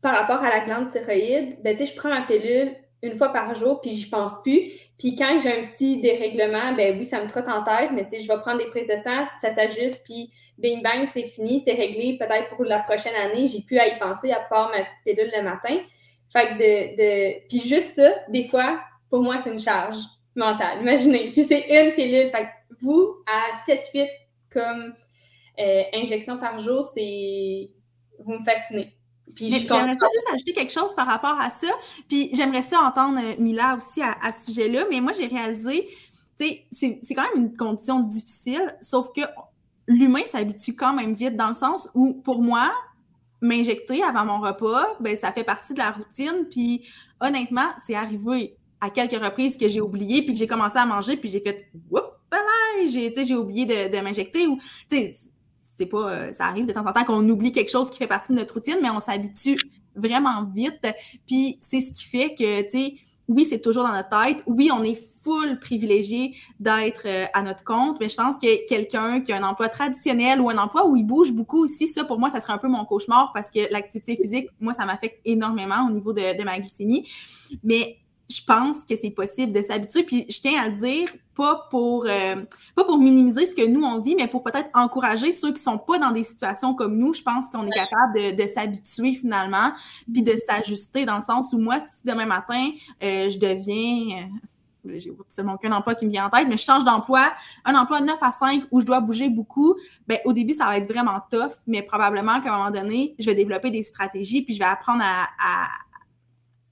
par 0.00 0.16
rapport 0.16 0.44
à 0.44 0.50
la 0.50 0.60
glande 0.64 0.90
thyroïde, 0.90 1.60
ben, 1.64 1.76
je 1.76 1.94
prends 1.96 2.10
ma 2.10 2.22
pilule 2.22 2.76
une 3.02 3.16
fois 3.16 3.32
par 3.32 3.52
jour, 3.56 3.80
puis 3.80 3.90
j'y 3.90 4.08
pense 4.08 4.34
plus. 4.42 4.70
Puis 4.96 5.16
quand 5.16 5.40
j'ai 5.40 5.50
un 5.50 5.66
petit 5.66 6.00
dérèglement, 6.00 6.72
ben 6.74 6.96
oui, 6.96 7.04
ça 7.04 7.22
me 7.22 7.28
trotte 7.28 7.48
en 7.48 7.64
tête, 7.64 7.90
mais 7.92 8.04
tu 8.04 8.10
sais, 8.10 8.20
je 8.20 8.28
vais 8.28 8.38
prendre 8.38 8.58
des 8.58 8.66
prises 8.66 8.86
de 8.86 8.96
sang, 8.96 9.26
puis 9.26 9.38
ça 9.40 9.52
s'ajuste, 9.52 10.02
puis 10.04 10.30
bing 10.58 10.82
bang, 10.82 11.06
c'est 11.12 11.24
fini, 11.24 11.60
c'est 11.64 11.74
réglé. 11.74 12.16
Peut-être 12.18 12.50
pour 12.50 12.64
la 12.64 12.78
prochaine 12.80 13.14
année, 13.14 13.48
j'ai 13.48 13.62
plus 13.62 13.78
à 13.78 13.88
y 13.88 13.98
penser 13.98 14.30
à 14.30 14.40
part 14.40 14.70
ma 14.70 14.84
petite 14.84 14.98
pilule 15.04 15.32
le 15.36 15.42
matin. 15.42 15.76
Fait 16.32 16.48
que 16.48 16.52
de, 16.54 16.96
de... 16.96 17.48
Puis 17.48 17.60
juste 17.60 17.94
ça, 17.94 18.10
des 18.28 18.48
fois, 18.48 18.80
pour 19.10 19.22
moi, 19.22 19.36
c'est 19.42 19.52
une 19.52 19.60
charge 19.60 19.98
mentale. 20.34 20.80
Imaginez. 20.82 21.30
Puis 21.30 21.44
c'est 21.44 21.66
une 21.68 21.94
pilule. 21.94 22.30
Fait 22.30 22.48
vous, 22.80 23.16
à 23.26 23.70
7-8 23.70 24.08
comme 24.50 24.94
euh, 25.58 25.82
injection 25.94 26.38
par 26.38 26.58
jour, 26.58 26.88
c'est. 26.94 27.70
Vous 28.18 28.32
me 28.32 28.44
fascinez. 28.44 28.96
Puis 29.34 29.50
j'aimerais 29.50 29.96
ça 29.96 30.06
juste 30.12 30.28
ajouter 30.32 30.52
quelque 30.52 30.72
chose 30.72 30.94
par 30.94 31.06
rapport 31.06 31.38
à 31.40 31.50
ça. 31.50 31.68
Puis 32.08 32.30
j'aimerais 32.32 32.62
ça 32.62 32.80
entendre 32.80 33.18
euh, 33.18 33.34
Mila 33.38 33.76
aussi 33.76 34.00
à, 34.02 34.32
ce 34.32 34.52
sujet-là. 34.52 34.84
Mais 34.90 35.00
moi, 35.00 35.12
j'ai 35.12 35.26
réalisé, 35.26 35.88
tu 36.38 36.46
sais, 36.70 37.00
c'est 37.02 37.14
quand 37.14 37.24
même 37.34 37.44
une 37.44 37.56
condition 37.56 38.00
difficile, 38.00 38.76
sauf 38.80 39.08
que 39.14 39.22
l'humain 39.86 40.22
s'habitue 40.26 40.74
quand 40.74 40.92
même 40.92 41.14
vite 41.14 41.36
dans 41.36 41.48
le 41.48 41.54
sens 41.54 41.90
où, 41.94 42.14
pour 42.14 42.40
moi, 42.40 42.70
m'injecter 43.40 44.02
avant 44.02 44.24
mon 44.24 44.40
repas, 44.40 44.96
ben 45.00 45.16
ça 45.16 45.32
fait 45.32 45.44
partie 45.44 45.74
de 45.74 45.78
la 45.78 45.90
routine. 45.90 46.46
Puis 46.50 46.86
honnêtement, 47.20 47.68
c'est 47.86 47.94
arrivé 47.94 48.56
à 48.80 48.90
quelques 48.90 49.22
reprises 49.22 49.56
que 49.56 49.68
j'ai 49.68 49.80
oublié, 49.80 50.22
puis 50.22 50.32
que 50.32 50.38
j'ai 50.38 50.46
commencé 50.46 50.78
à 50.78 50.86
manger, 50.86 51.16
puis 51.16 51.28
j'ai 51.28 51.40
fait 51.40 51.68
Oups, 51.90 52.02
j'ai 52.88 53.12
j'ai 53.24 53.36
oublié 53.36 53.64
de, 53.64 54.00
m'injecter 54.00 54.46
ou 54.46 54.58
c'est 54.90 55.86
pas 55.86 56.10
euh, 56.10 56.32
ça 56.32 56.46
arrive 56.46 56.66
de 56.66 56.72
temps 56.72 56.86
en 56.86 56.92
temps 56.92 57.04
qu'on 57.04 57.26
oublie 57.28 57.52
quelque 57.52 57.70
chose 57.70 57.90
qui 57.90 57.98
fait 57.98 58.06
partie 58.06 58.32
de 58.32 58.38
notre 58.38 58.54
routine, 58.54 58.78
mais 58.82 58.90
on 58.90 59.00
s'habitue 59.00 59.56
vraiment 59.94 60.44
vite. 60.44 60.86
Puis 61.26 61.58
c'est 61.60 61.80
ce 61.80 61.92
qui 61.92 62.04
fait 62.04 62.34
que 62.34 62.62
tu 62.62 62.70
sais 62.70 62.94
oui, 63.28 63.44
c'est 63.44 63.60
toujours 63.60 63.84
dans 63.84 63.92
notre 63.92 64.08
tête. 64.08 64.42
Oui, 64.46 64.70
on 64.72 64.82
est 64.84 64.98
full 65.22 65.58
privilégié 65.58 66.36
d'être 66.60 67.02
euh, 67.06 67.24
à 67.34 67.42
notre 67.42 67.64
compte, 67.64 67.98
mais 67.98 68.08
je 68.08 68.14
pense 68.14 68.38
que 68.38 68.66
quelqu'un 68.66 69.20
qui 69.20 69.32
a 69.32 69.38
un 69.38 69.42
emploi 69.42 69.68
traditionnel 69.68 70.40
ou 70.40 70.48
un 70.48 70.58
emploi 70.58 70.86
où 70.86 70.96
il 70.96 71.04
bouge 71.04 71.32
beaucoup 71.32 71.64
aussi, 71.64 71.88
ça, 71.88 72.04
pour 72.04 72.18
moi, 72.20 72.30
ça 72.30 72.40
serait 72.40 72.52
un 72.52 72.58
peu 72.58 72.68
mon 72.68 72.84
cauchemar 72.84 73.32
parce 73.34 73.50
que 73.50 73.72
l'activité 73.72 74.16
physique, 74.16 74.48
moi, 74.60 74.72
ça 74.72 74.86
m'affecte 74.86 75.20
énormément 75.24 75.86
au 75.88 75.90
niveau 75.90 76.12
de, 76.12 76.38
de 76.38 76.44
ma 76.44 76.58
glycémie. 76.58 77.08
Mais 77.64 77.98
je 78.28 78.42
pense 78.44 78.80
que 78.80 78.96
c'est 78.96 79.10
possible 79.10 79.52
de 79.52 79.62
s'habituer. 79.62 80.02
Puis 80.02 80.26
je 80.28 80.40
tiens 80.40 80.62
à 80.62 80.68
le 80.68 80.74
dire, 80.74 81.08
pas 81.34 81.66
pour 81.70 82.06
euh, 82.08 82.36
pas 82.74 82.84
pour 82.84 82.98
minimiser 82.98 83.46
ce 83.46 83.54
que 83.54 83.66
nous 83.66 83.82
on 83.82 84.00
vit, 84.00 84.16
mais 84.16 84.26
pour 84.26 84.42
peut-être 84.42 84.70
encourager 84.74 85.32
ceux 85.32 85.52
qui 85.52 85.62
sont 85.62 85.78
pas 85.78 85.98
dans 85.98 86.10
des 86.10 86.24
situations 86.24 86.74
comme 86.74 86.96
nous. 86.96 87.12
Je 87.12 87.22
pense 87.22 87.50
qu'on 87.50 87.66
est 87.66 87.70
capable 87.70 88.14
de, 88.14 88.42
de 88.42 88.48
s'habituer 88.48 89.12
finalement, 89.12 89.72
puis 90.12 90.22
de 90.22 90.32
s'ajuster 90.32 91.04
dans 91.04 91.16
le 91.16 91.22
sens 91.22 91.52
où 91.52 91.58
moi, 91.58 91.78
si 91.80 92.02
demain 92.04 92.26
matin 92.26 92.70
euh, 93.02 93.30
je 93.30 93.38
deviens 93.38 94.22
euh, 94.22 94.26
j'ai 94.94 95.12
seulement 95.28 95.56
qu'un 95.56 95.72
emploi 95.72 95.94
qui 95.94 96.06
me 96.06 96.10
vient 96.10 96.26
en 96.26 96.30
tête, 96.30 96.46
mais 96.48 96.56
je 96.56 96.64
change 96.64 96.84
d'emploi, 96.84 97.32
un 97.64 97.74
emploi 97.74 98.00
9 98.00 98.16
à 98.20 98.32
5 98.32 98.64
où 98.70 98.80
je 98.80 98.86
dois 98.86 99.00
bouger 99.00 99.28
beaucoup, 99.28 99.74
ben 100.06 100.18
au 100.24 100.32
début, 100.32 100.54
ça 100.54 100.64
va 100.66 100.76
être 100.76 100.90
vraiment 100.90 101.20
tough, 101.30 101.52
mais 101.66 101.82
probablement 101.82 102.40
qu'à 102.40 102.54
un 102.54 102.58
moment 102.58 102.70
donné, 102.70 103.14
je 103.18 103.26
vais 103.26 103.34
développer 103.34 103.70
des 103.70 103.82
stratégies, 103.82 104.42
puis 104.42 104.54
je 104.54 104.58
vais 104.58 104.64
apprendre 104.64 105.02
à, 105.02 105.66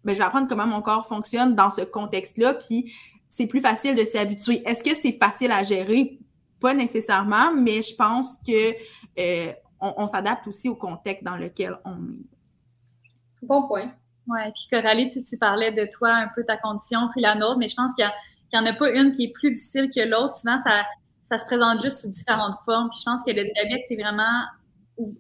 ben, 0.05 0.13
je 0.13 0.19
vais 0.19 0.25
apprendre 0.25 0.49
comment 0.49 0.67
mon 0.67 0.83
corps 0.83 1.07
fonctionne 1.07 1.55
dans 1.55 1.71
ce 1.71 1.83
contexte-là, 1.83 2.55
puis 2.55 2.93
c'est 3.29 3.47
plus 3.47 3.61
facile 3.61 3.97
de 3.97 4.05
s'y 4.05 4.19
habituer. 4.19 4.63
Est-ce 4.69 4.83
que 4.83 4.95
c'est 4.95 5.19
facile 5.19 5.51
à 5.53 5.63
gérer? 5.63 6.19
Pas 6.61 6.75
nécessairement, 6.75 7.55
mais 7.55 7.83
je 7.83 7.95
pense 7.95 8.29
que 8.47 8.75
euh, 9.19 9.53
on, 9.81 10.07
s'adapte 10.07 10.47
aussi 10.47 10.69
au 10.69 10.77
contexte 10.77 11.25
dans 11.25 11.37
lequel 11.37 11.79
on 11.85 11.97
est. 11.97 13.43
Bon 13.43 13.67
point. 13.67 13.93
Oui, 14.27 14.41
puis 14.55 14.67
Coralie, 14.71 15.09
tu, 15.11 15.23
tu, 15.23 15.37
parlais 15.37 15.73
de 15.73 15.89
toi, 15.93 16.11
un 16.11 16.29
peu 16.35 16.45
ta 16.45 16.57
condition, 16.57 17.09
puis 17.13 17.21
la 17.21 17.35
nôtre, 17.35 17.59
mais 17.59 17.69
je 17.69 17.77
pense 17.77 17.95
qu'il 17.95 18.09
n'y 18.53 18.59
en 18.59 18.65
a 18.65 18.73
pas 18.73 18.91
une 18.93 19.13
qui 19.13 19.25
est 19.25 19.33
plus 19.33 19.53
difficile 19.53 19.91
que 19.95 20.01
l'autre. 20.01 20.37
Souvent, 20.37 20.59
ça, 20.59 20.85
ça 21.25 21.39
se 21.39 21.45
présente 21.47 21.83
juste 21.83 22.03
sous 22.03 22.09
différentes 22.09 22.57
formes. 22.65 22.89
Puis 22.91 23.01
je 23.01 23.05
pense 23.05 23.23
que 23.25 23.31
le 23.31 23.45
diabète, 23.53 23.83
c'est 23.87 23.97
vraiment. 23.97 24.45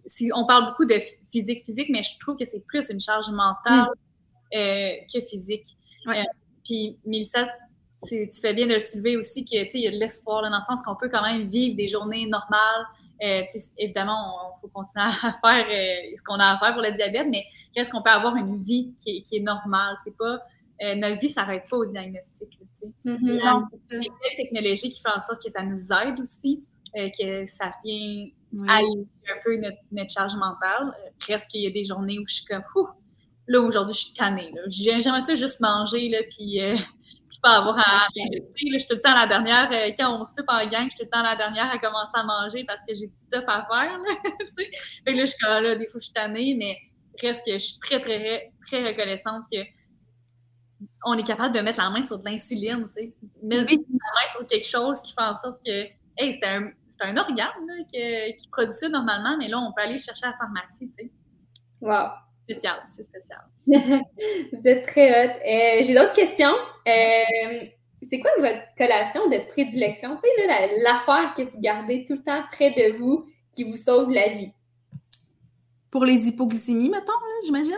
Si 0.06 0.30
on 0.34 0.46
parle 0.46 0.66
beaucoup 0.66 0.84
de 0.84 0.94
physique, 1.32 1.64
physique, 1.64 1.88
mais 1.90 2.02
je 2.04 2.16
trouve 2.20 2.36
que 2.36 2.44
c'est 2.44 2.64
plus 2.64 2.88
une 2.90 3.00
charge 3.00 3.28
mentale, 3.30 3.88
euh, 3.88 3.94
que 5.12 5.20
physique. 5.20 5.76
Euh, 6.08 6.22
puis, 6.64 6.98
Mélissa, 7.04 7.48
tu 8.06 8.28
fais 8.40 8.54
bien 8.54 8.66
de 8.66 8.74
le 8.74 8.80
soulever 8.80 9.16
aussi 9.16 9.44
qu'il 9.44 9.58
y 9.58 9.86
a 9.86 9.90
de 9.90 9.96
l'espoir 9.96 10.42
dans 10.42 10.56
le 10.56 10.62
sens 10.64 10.82
qu'on 10.82 10.96
peut 10.96 11.08
quand 11.08 11.22
même 11.22 11.48
vivre 11.48 11.76
des 11.76 11.88
journées 11.88 12.26
normales. 12.26 12.86
Euh, 13.22 13.42
évidemment, 13.78 14.54
il 14.56 14.60
faut 14.60 14.68
continuer 14.68 15.04
à 15.04 15.10
faire 15.44 15.66
ce 16.16 16.22
qu'on 16.22 16.34
a 16.34 16.54
à 16.54 16.58
faire 16.58 16.74
pour 16.74 16.82
le 16.82 16.92
diabète, 16.92 17.28
mais 17.30 17.44
est-ce 17.74 17.90
qu'on 17.90 18.02
peut 18.02 18.10
avoir 18.10 18.36
une 18.36 18.62
vie 18.62 18.94
qui 18.98 19.16
est, 19.16 19.22
qui 19.22 19.36
est 19.36 19.42
normale? 19.42 19.96
C'est 20.02 20.16
pas 20.16 20.40
notre 20.96 21.18
vie 21.20 21.30
s'arrête 21.30 21.64
pas 21.70 21.78
au 21.78 21.86
diagnostic. 21.86 22.58
Mm-hmm. 23.06 23.18
Il 23.92 24.02
y 24.02 24.06
a 24.06 24.36
technologie 24.36 24.90
qui 24.90 25.00
fait 25.00 25.12
en 25.16 25.20
sorte 25.20 25.42
que 25.42 25.50
ça 25.50 25.62
nous 25.62 25.80
aide 25.92 26.20
aussi. 26.20 26.62
euh, 26.96 27.08
que 27.18 27.46
ça 27.46 27.72
vient 27.84 28.26
alléger 28.68 29.06
un 29.28 29.42
peu 29.44 29.56
notre, 29.56 29.78
notre 29.90 30.10
charge 30.10 30.36
mentale. 30.36 30.94
Euh, 31.04 31.10
presque, 31.18 31.54
il 31.54 31.62
y 31.62 31.66
a 31.66 31.70
des 31.70 31.84
journées 31.84 32.18
où 32.18 32.24
je 32.26 32.34
suis 32.36 32.44
comme, 32.44 32.62
Ouh, 32.76 32.88
là, 33.46 33.60
aujourd'hui, 33.60 33.94
je 33.94 34.00
suis 34.00 34.14
tannée. 34.14 34.52
J'aimerais 34.68 35.20
ça 35.20 35.34
juste 35.34 35.60
manger, 35.60 36.08
là, 36.08 36.18
puis, 36.30 36.60
euh, 36.60 36.76
puis 37.28 37.38
pas 37.42 37.58
avoir 37.58 37.78
à 37.78 38.08
manger. 38.16 38.42
Je 38.56 38.78
suis 38.78 38.88
tout 38.88 38.94
le 38.94 39.00
temps 39.00 39.14
la 39.14 39.26
dernière, 39.26 39.70
euh, 39.72 39.92
quand 39.98 40.20
on 40.20 40.24
soupe 40.24 40.46
en 40.48 40.66
gang, 40.66 40.88
je 40.90 40.96
suis 40.96 40.98
tout 40.98 41.04
le 41.04 41.10
temps 41.10 41.22
la 41.22 41.36
dernière 41.36 41.70
à 41.70 41.78
commencer 41.78 42.12
à 42.14 42.24
manger 42.24 42.64
parce 42.64 42.82
que 42.86 42.94
j'ai 42.94 43.06
du 43.06 43.14
stuff 43.14 43.44
à 43.46 43.66
faire. 43.66 43.98
Là, 43.98 44.14
fait 44.56 45.12
que 45.12 45.16
là, 45.16 45.24
je 45.24 45.26
suis 45.26 45.38
comme, 45.38 45.62
là, 45.62 45.74
des 45.74 45.88
fois, 45.88 46.00
je 46.00 46.04
suis 46.04 46.12
tannée, 46.12 46.56
mais 46.58 46.76
presque, 47.18 47.44
je 47.46 47.58
suis 47.58 47.78
très, 47.78 48.00
très, 48.00 48.52
très 48.66 48.86
reconnaissante 48.86 49.44
que 49.52 49.58
on 51.06 51.14
est 51.18 51.24
capable 51.24 51.54
de 51.54 51.60
mettre 51.60 51.80
la 51.80 51.90
main 51.90 52.02
sur 52.02 52.18
de 52.18 52.24
l'insuline, 52.24 52.86
tu 52.86 52.92
sais. 52.92 53.14
Mettre 53.42 53.72
la 53.72 53.76
main 53.78 54.28
sur 54.30 54.46
quelque 54.46 54.66
chose 54.66 55.02
qui 55.02 55.12
fait 55.12 55.22
en 55.22 55.34
sorte 55.34 55.62
que, 55.64 55.70
hey, 56.16 56.32
c'est 56.32 56.44
un, 56.46 56.70
un, 57.00 57.16
organe 57.16 57.36
là, 57.36 57.84
que, 57.92 58.36
qui 58.36 58.48
produit 58.48 58.72
ça 58.72 58.88
normalement, 58.88 59.36
mais 59.38 59.48
là, 59.48 59.58
on 59.58 59.72
peut 59.72 59.82
aller 59.82 59.94
le 59.94 59.98
chercher 59.98 60.24
à 60.24 60.30
la 60.30 60.36
pharmacie, 60.36 60.88
tu 60.88 61.04
sais. 61.04 61.10
Wow. 61.80 62.08
Spécial, 62.44 62.76
c'est 62.94 63.04
spécial. 63.04 63.40
Vous 64.52 64.68
êtes 64.68 64.84
très 64.84 65.10
hot. 65.10 65.30
Euh, 65.30 65.82
J'ai 65.82 65.94
d'autres 65.94 66.12
questions. 66.12 66.52
Euh, 66.86 67.66
c'est 68.02 68.20
quoi 68.20 68.30
votre 68.38 68.60
collation 68.76 69.28
de 69.30 69.48
prédilection? 69.48 70.16
Tu 70.16 70.28
sais, 70.28 70.82
l'affaire 70.82 71.32
que 71.34 71.42
vous 71.42 71.58
gardez 71.58 72.04
tout 72.04 72.12
le 72.14 72.22
temps 72.22 72.42
près 72.52 72.70
de 72.70 72.96
vous 72.98 73.26
qui 73.54 73.64
vous 73.64 73.78
sauve 73.78 74.10
la 74.10 74.28
vie? 74.28 74.52
Pour 75.90 76.04
les 76.04 76.28
hypoglycémies, 76.28 76.90
mettons, 76.90 77.12
j'imagine? 77.46 77.72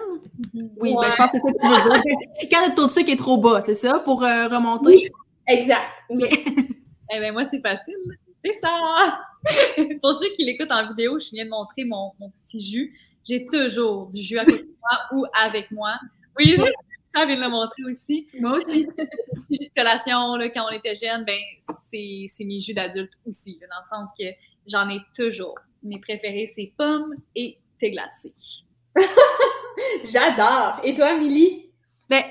Oui, 0.81 0.95
ben, 1.01 1.11
je 1.13 1.17
pense 1.17 1.31
que 1.31 1.39
c'est 1.39 1.47
ça 1.47 1.53
que 1.53 1.61
tu 1.61 1.69
veux 1.69 2.01
dire. 2.01 2.49
Quand 2.51 2.67
le 2.67 2.75
taux 2.75 2.87
de 2.87 2.91
sucre 2.91 3.11
est 3.11 3.17
trop 3.17 3.37
bas, 3.37 3.63
c'est 3.63 3.75
ça, 3.75 4.01
pour 4.01 4.25
euh, 4.25 4.49
remonter? 4.49 4.89
Oui, 4.89 5.09
exact. 5.47 5.87
eh 6.11 7.21
bien, 7.21 7.33
moi, 7.33 7.45
c'est 7.45 7.61
facile. 7.61 7.95
C'est 8.45 8.55
ça! 8.61 9.21
pour 10.03 10.15
ceux 10.15 10.31
qui 10.35 10.45
l'écoutent 10.45 10.73
en 10.73 10.89
vidéo, 10.89 11.21
je 11.21 11.31
viens 11.33 11.45
de 11.45 11.51
montrer 11.51 11.85
mon, 11.85 12.13
mon 12.19 12.33
petit 12.45 12.61
jus 12.61 12.99
j'ai 13.29 13.47
toujours 13.47 14.07
du 14.07 14.23
jus 14.23 14.39
à 14.39 14.45
côté 14.45 14.63
de 14.63 14.77
moi 14.81 14.99
ou 15.13 15.27
avec 15.35 15.71
moi. 15.71 15.99
Oui, 16.39 16.57
ça 17.09 17.25
vient 17.25 17.37
de 17.37 17.41
le 17.41 17.49
montrer 17.49 17.83
aussi. 17.89 18.29
Moi 18.41 18.59
aussi. 18.59 18.87
jus 19.51 19.69
de 19.69 19.75
collation, 19.75 20.37
là, 20.37 20.49
quand 20.51 20.67
on 20.69 20.75
était 20.75 20.95
jeune, 20.95 21.25
ben, 21.25 21.39
c'est 21.91 22.45
mes 22.45 22.61
jus 22.61 22.75
d'adulte 22.75 23.13
aussi, 23.27 23.59
dans 23.61 23.79
le 23.79 23.85
sens 23.85 24.11
que 24.19 24.25
j'en 24.67 24.89
ai 24.91 25.01
toujours. 25.15 25.59
Mes 25.83 26.01
préférés, 26.01 26.47
c'est 26.47 26.73
pommes 26.77 27.15
et 27.35 27.57
thé 27.79 27.93
glacé. 27.93 28.33
J'adore. 30.05 30.81
Et 30.85 30.95
toi, 30.95 31.17
Milly? 31.19 31.71
Ben, 32.09 32.23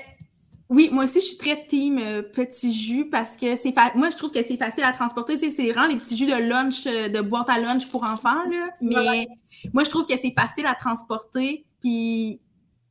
oui, 0.68 0.88
moi 0.90 1.04
aussi, 1.04 1.20
je 1.20 1.26
suis 1.26 1.36
très 1.36 1.64
team 1.66 1.98
euh, 1.98 2.22
petit 2.22 2.72
jus 2.72 3.08
parce 3.08 3.36
que 3.36 3.54
c'est 3.54 3.72
moi 3.94 4.10
je 4.10 4.16
trouve 4.16 4.32
que 4.32 4.42
c'est 4.42 4.56
facile 4.56 4.82
à 4.82 4.92
transporter. 4.92 5.34
Tu 5.38 5.48
sais, 5.48 5.56
c'est 5.56 5.70
vraiment 5.70 5.86
les 5.86 5.96
petits 5.96 6.16
jus 6.16 6.26
de 6.26 6.34
lunch, 6.34 6.86
euh, 6.86 7.08
de 7.08 7.20
boîte 7.20 7.48
à 7.48 7.60
lunch 7.60 7.88
pour 7.88 8.04
enfants 8.04 8.42
là. 8.50 8.70
Mais 8.80 9.28
moi, 9.72 9.84
je 9.84 9.90
trouve 9.90 10.06
que 10.06 10.16
c'est 10.16 10.34
facile 10.36 10.66
à 10.66 10.74
transporter. 10.74 11.66
Puis, 11.80 12.40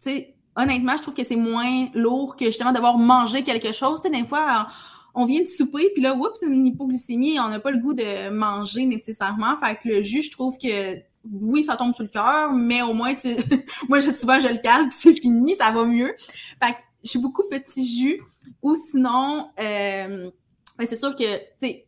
tu 0.02 0.10
sais, 0.10 0.36
honnêtement, 0.56 0.96
je 0.96 1.02
trouve 1.02 1.14
que 1.14 1.24
c'est 1.26 1.36
moins 1.36 1.88
lourd 1.94 2.36
que 2.38 2.46
justement 2.46 2.72
d'avoir 2.72 2.98
mangé 2.98 3.44
quelque 3.44 3.74
chose. 3.74 4.02
Tu 4.02 4.10
sais, 4.10 4.22
des 4.22 4.26
fois, 4.26 4.68
on 5.14 5.26
vient 5.26 5.42
de 5.42 5.48
souper, 5.48 5.90
puis 5.94 6.02
là, 6.02 6.16
oups, 6.16 6.42
une 6.44 6.66
hypoglycémie, 6.66 7.40
on 7.40 7.50
n'a 7.50 7.60
pas 7.60 7.72
le 7.72 7.80
goût 7.80 7.94
de 7.94 8.30
manger 8.30 8.86
nécessairement. 8.86 9.58
Fait 9.58 9.76
que 9.76 9.90
le 9.90 10.02
jus, 10.02 10.24
je 10.24 10.32
trouve 10.32 10.58
que 10.58 10.98
oui, 11.32 11.64
ça 11.64 11.76
tombe 11.76 11.94
sur 11.94 12.04
le 12.04 12.10
cœur, 12.10 12.52
mais 12.52 12.82
au 12.82 12.94
moins, 12.94 13.16
tu... 13.16 13.36
moi, 13.90 14.00
je, 14.00 14.12
souvent, 14.12 14.40
je 14.40 14.48
le 14.48 14.58
cale, 14.58 14.90
puis 14.90 14.98
c'est 15.00 15.14
fini, 15.14 15.56
ça 15.58 15.72
va 15.72 15.86
mieux. 15.86 16.14
Fait 16.62 16.74
que 16.74 16.78
je 17.06 17.12
suis 17.12 17.20
beaucoup 17.20 17.44
petit 17.44 17.88
jus. 17.88 18.22
Ou 18.62 18.76
sinon, 18.76 19.50
euh, 19.60 20.30
ben, 20.78 20.88
c'est 20.88 20.98
sûr 20.98 21.16
que, 21.16 21.38
tu 21.38 21.46
sais, 21.60 21.88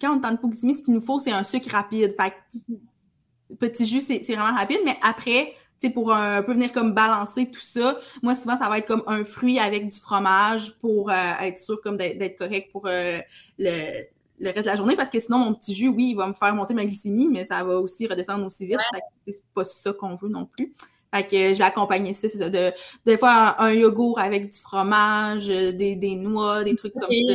quand 0.00 0.16
on 0.16 0.22
est 0.22 0.26
en 0.26 0.34
hypoglycémie, 0.34 0.78
ce 0.78 0.82
qu'il 0.82 0.94
nous 0.94 1.00
faut, 1.00 1.18
c'est 1.18 1.32
un 1.32 1.44
sucre 1.44 1.70
rapide. 1.70 2.14
Fait 2.18 2.30
que 2.30 3.56
petit 3.56 3.86
jus, 3.86 4.00
c'est 4.00 4.18
vraiment 4.20 4.56
rapide, 4.56 4.80
mais 4.84 4.96
après, 5.02 5.54
tu 5.80 5.88
sais, 5.88 5.90
pour 5.90 6.12
un, 6.12 6.42
peu 6.42 6.52
venir 6.52 6.72
comme 6.72 6.94
balancer 6.94 7.50
tout 7.50 7.60
ça, 7.60 7.98
moi, 8.22 8.34
souvent, 8.34 8.56
ça 8.56 8.68
va 8.68 8.78
être 8.78 8.86
comme 8.86 9.02
un 9.06 9.24
fruit 9.24 9.58
avec 9.58 9.88
du 9.88 10.00
fromage 10.00 10.76
pour 10.80 11.10
euh, 11.10 11.14
être 11.42 11.58
sûr 11.58 11.80
comme 11.82 11.96
d'être 11.96 12.38
correct 12.38 12.70
pour 12.72 12.86
euh, 12.86 13.18
le, 13.58 14.04
le 14.38 14.50
reste 14.50 14.64
de 14.64 14.70
la 14.70 14.76
journée 14.76 14.96
parce 14.96 15.10
que 15.10 15.20
sinon, 15.20 15.38
mon 15.38 15.54
petit 15.54 15.74
jus, 15.74 15.88
oui, 15.88 16.10
il 16.10 16.16
va 16.16 16.26
me 16.28 16.34
faire 16.34 16.54
monter 16.54 16.72
ma 16.72 16.84
glycémie, 16.84 17.28
mais 17.28 17.44
ça 17.46 17.62
va 17.64 17.78
aussi 17.78 18.06
redescendre 18.06 18.44
aussi 18.46 18.66
vite. 18.66 18.78
C'est 19.26 19.42
pas 19.54 19.64
ça 19.64 19.92
qu'on 19.92 20.14
veut 20.14 20.28
non 20.28 20.46
plus. 20.46 20.72
Fait 21.14 21.26
que 21.26 21.36
je 21.54 21.58
vais 21.58 21.64
accompagner 21.64 22.12
ça, 22.14 22.28
c'est 22.28 22.38
ça. 22.38 22.50
De, 22.50 22.72
des 23.04 23.16
fois, 23.16 23.60
un, 23.60 23.70
yogourt 23.70 24.18
avec 24.18 24.50
du 24.50 24.58
fromage, 24.58 25.46
des, 25.46 25.96
des 25.96 26.16
noix, 26.16 26.64
des 26.64 26.74
trucs 26.76 26.92
comme 26.92 27.02
ça. 27.02 27.34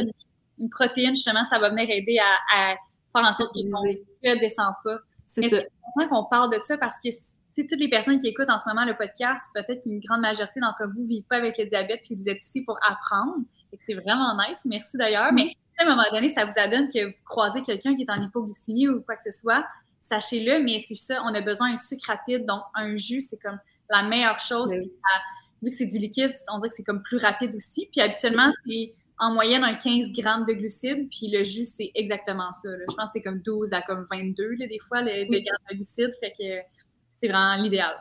Une 0.60 0.70
protéine, 0.70 1.12
justement, 1.12 1.44
ça 1.44 1.58
va 1.58 1.70
venir 1.70 1.90
aider 1.90 2.20
à, 2.54 2.76
faire 3.16 3.30
en 3.30 3.34
sorte 3.34 3.54
que 3.54 3.62
ton 3.70 3.84
ne 3.84 4.40
descend 4.40 4.74
pas. 4.84 4.98
C'est 5.26 5.50
ça. 5.50 5.58
C'est 5.98 6.08
qu'on 6.08 6.26
parle 6.26 6.52
de 6.52 6.60
ça 6.64 6.78
parce 6.78 7.00
que 7.02 7.10
si 7.12 7.68
toutes 7.68 7.80
les 7.80 7.90
personnes 7.90 8.20
qui 8.20 8.28
écoutent 8.28 8.50
en 8.50 8.58
ce 8.58 8.68
moment 8.68 8.86
le 8.86 8.96
podcast, 8.96 9.48
peut-être 9.54 9.84
qu'une 9.84 10.00
grande 10.00 10.22
majorité 10.22 10.60
d'entre 10.60 10.86
vous 10.94 11.02
ne 11.02 11.08
vivent 11.08 11.24
pas 11.24 11.38
avec 11.38 11.58
le 11.58 11.66
diabète 11.66 12.02
puis 12.04 12.16
vous 12.16 12.30
êtes 12.30 12.46
ici 12.46 12.64
pour 12.64 12.78
apprendre. 12.82 13.44
Et 13.74 13.78
c'est 13.80 13.94
vraiment 13.94 14.36
nice. 14.38 14.62
Merci 14.66 14.98
d'ailleurs. 14.98 15.34
Mais 15.34 15.54
à 15.78 15.84
un 15.84 15.90
moment 15.90 16.04
donné, 16.12 16.30
ça 16.30 16.46
vous 16.46 16.54
adonne 16.58 16.90
que 16.90 17.08
vous 17.08 17.14
croisez 17.26 17.62
quelqu'un 17.62 17.96
qui 17.96 18.04
est 18.04 18.10
en 18.10 18.22
hypoglycémie 18.22 18.88
ou 18.88 19.02
quoi 19.02 19.16
que 19.16 19.22
ce 19.22 19.32
soit, 19.32 19.66
sachez-le, 20.02 20.62
mais 20.64 20.84
c'est 20.86 20.95
ça, 20.95 21.22
on 21.24 21.34
a 21.34 21.41
besoin 21.41 21.72
d'un 21.72 21.78
sucre 21.78 22.08
rapide, 22.08 22.45
donc 22.45 22.64
un 22.76 22.97
jus, 22.97 23.22
c'est 23.22 23.38
comme 23.38 23.60
la 23.89 24.04
meilleure 24.04 24.39
chose. 24.39 24.70
vu 24.72 25.70
que 25.70 25.76
c'est 25.76 25.86
du 25.86 25.99
liquide, 25.99 26.34
on 26.52 26.58
dirait 26.58 26.70
que 26.70 26.76
c'est 26.76 26.84
comme 26.84 27.04
plus 27.04 27.18
rapide 27.18 27.56
aussi. 27.56 27.88
Puis 27.91 28.02
habituellement, 28.02 28.52
c'est 28.66 28.93
en 29.20 29.32
moyenne 29.32 29.64
un 29.64 29.76
15 29.76 30.12
grammes 30.14 30.45
de 30.45 30.54
glucides, 30.54 31.08
puis 31.10 31.30
le 31.32 31.43
jus, 31.43 31.68
c'est 31.68 31.91
exactement 31.93 32.52
ça. 32.54 32.70
Je 32.89 32.95
pense 32.95 33.06
que 33.06 33.12
c'est 33.14 33.22
comme 33.22 33.39
12 33.39 33.72
à 33.72 33.84
comme 33.84 34.06
22, 34.12 34.58
des 34.58 34.80
fois, 34.80 35.02
les, 35.04 35.28
grammes 35.30 35.66
de 35.70 35.76
glucides, 35.76 36.14
fait 36.20 36.32
que 36.32 36.68
c'est 37.12 37.28
vraiment 37.28 37.62
l'idéal. 37.62 37.95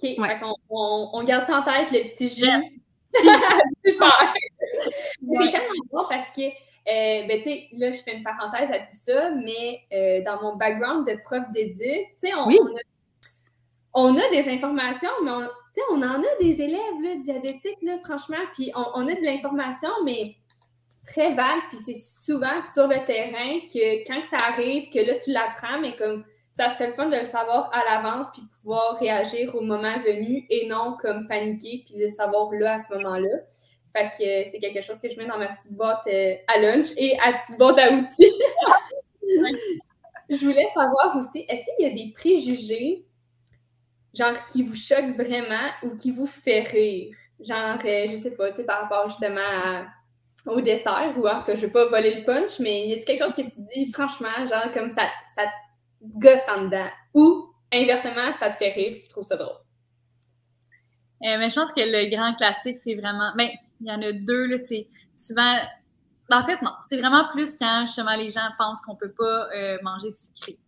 OK, 0.00 0.16
on, 0.70 1.24
garde 1.24 1.46
ça 1.46 1.58
en 1.58 1.62
tête, 1.62 1.90
le 1.90 2.12
petit 2.12 2.28
jus. 2.28 2.46
Super! 3.84 4.12
C'est 5.20 5.50
tellement 5.50 5.84
bon 5.90 6.04
parce 6.08 6.30
que 6.30 6.42
euh, 6.88 7.26
ben, 7.26 7.42
tu 7.42 7.50
sais, 7.50 7.68
là, 7.72 7.92
je 7.92 7.98
fais 7.98 8.16
une 8.16 8.24
parenthèse 8.24 8.70
à 8.72 8.78
tout 8.78 8.94
ça, 8.94 9.30
mais 9.32 9.80
euh, 9.92 10.22
dans 10.24 10.42
mon 10.42 10.56
background 10.56 11.06
de 11.06 11.18
prof 11.22 11.44
d'éduc, 11.52 11.76
tu 11.82 12.28
sais, 12.28 12.32
on, 12.34 12.48
on, 13.92 14.16
a 14.16 14.30
des 14.30 14.50
informations, 14.50 15.10
mais 15.22 15.30
on, 15.30 15.48
on 15.90 16.02
en 16.02 16.22
a 16.22 16.36
des 16.40 16.62
élèves 16.62 17.02
là, 17.02 17.16
diabétiques, 17.16 17.82
là, 17.82 17.98
franchement, 18.04 18.38
puis 18.54 18.72
on, 18.74 19.06
a 19.06 19.14
de 19.14 19.22
l'information, 19.22 19.90
mais 20.04 20.30
très 21.06 21.34
vague, 21.34 21.60
puis 21.70 21.78
c'est 21.84 22.24
souvent 22.24 22.62
sur 22.62 22.86
le 22.86 23.04
terrain 23.04 23.60
que 23.72 24.06
quand 24.06 24.22
ça 24.30 24.38
arrive, 24.48 24.90
que 24.90 24.98
là, 24.98 25.14
tu 25.22 25.30
l'apprends, 25.30 25.80
mais 25.80 25.94
comme 25.96 26.24
ça 26.56 26.70
serait 26.70 26.88
le 26.88 26.94
fun 26.94 27.08
de 27.08 27.16
le 27.16 27.24
savoir 27.24 27.70
à 27.72 27.84
l'avance, 27.84 28.26
puis 28.32 28.42
pouvoir 28.62 28.98
réagir 28.98 29.54
au 29.54 29.60
moment 29.60 29.98
venu 30.00 30.46
et 30.50 30.66
non 30.66 30.96
comme 31.00 31.28
paniquer, 31.28 31.84
puis 31.86 31.98
le 31.98 32.08
savoir 32.08 32.50
là, 32.52 32.74
à 32.74 32.78
ce 32.78 32.92
moment-là. 32.94 33.38
Fait 33.94 34.10
que 34.10 34.22
euh, 34.22 34.48
c'est 34.50 34.58
quelque 34.58 34.82
chose 34.82 34.98
que 35.00 35.08
je 35.08 35.16
mets 35.16 35.26
dans 35.26 35.38
ma 35.38 35.48
petite 35.48 35.72
boîte 35.72 36.02
euh, 36.08 36.34
à 36.46 36.58
lunch 36.58 36.88
et 36.96 37.18
à 37.18 37.32
petite 37.34 37.58
boîte 37.58 37.78
à 37.78 37.90
outils. 37.92 38.32
je 40.30 40.44
voulais 40.44 40.68
savoir 40.74 41.16
aussi, 41.16 41.44
est-ce 41.48 41.64
qu'il 41.76 41.86
y 41.86 41.90
a 41.90 41.94
des 41.94 42.12
préjugés, 42.12 43.06
genre, 44.14 44.46
qui 44.46 44.62
vous 44.62 44.74
choquent 44.74 45.16
vraiment 45.16 45.68
ou 45.82 45.96
qui 45.96 46.10
vous 46.10 46.26
fait 46.26 46.60
rire? 46.60 47.16
Genre, 47.40 47.78
euh, 47.84 48.06
je 48.08 48.16
sais 48.16 48.32
pas, 48.32 48.50
tu 48.50 48.56
sais, 48.56 48.64
par 48.64 48.82
rapport 48.82 49.08
justement 49.08 49.84
au 50.46 50.60
dessert, 50.60 51.14
ou 51.16 51.26
en 51.26 51.38
tout 51.38 51.46
cas, 51.46 51.54
je 51.54 51.62
vais 51.62 51.72
pas 51.72 51.86
voler 51.86 52.14
le 52.16 52.24
punch, 52.24 52.58
mais 52.60 52.88
y 52.88 52.94
a 52.94 52.98
quelque 52.98 53.22
chose 53.22 53.34
que 53.34 53.42
tu 53.42 53.60
dis, 53.74 53.90
franchement, 53.92 54.46
genre, 54.48 54.70
comme 54.72 54.90
ça, 54.90 55.02
ça 55.34 55.44
te 55.44 56.18
gosse 56.18 56.48
en 56.48 56.64
dedans? 56.64 56.88
Ou, 57.14 57.52
inversement, 57.72 58.34
ça 58.38 58.50
te 58.50 58.56
fait 58.56 58.70
rire, 58.70 58.96
tu 59.00 59.08
trouves 59.08 59.24
ça 59.24 59.36
drôle? 59.36 59.56
mais 61.20 61.50
je 61.50 61.54
pense 61.54 61.72
que 61.72 61.80
le 61.80 62.08
grand 62.10 62.34
classique, 62.34 62.76
c'est 62.76 62.94
vraiment. 62.94 63.32
Ben, 63.36 63.48
il 63.80 63.88
y 63.88 63.92
en 63.92 64.02
a 64.02 64.12
deux, 64.12 64.46
là, 64.46 64.58
c'est 64.58 64.88
souvent. 65.14 65.56
En 66.30 66.44
fait, 66.44 66.60
non. 66.62 66.72
C'est 66.88 66.98
vraiment 66.98 67.28
plus 67.32 67.56
quand 67.56 67.84
justement 67.86 68.14
les 68.14 68.30
gens 68.30 68.48
pensent 68.58 68.82
qu'on 68.82 68.96
peut 68.96 69.12
pas 69.12 69.48
euh, 69.54 69.78
manger 69.82 70.12
sucré. 70.12 70.58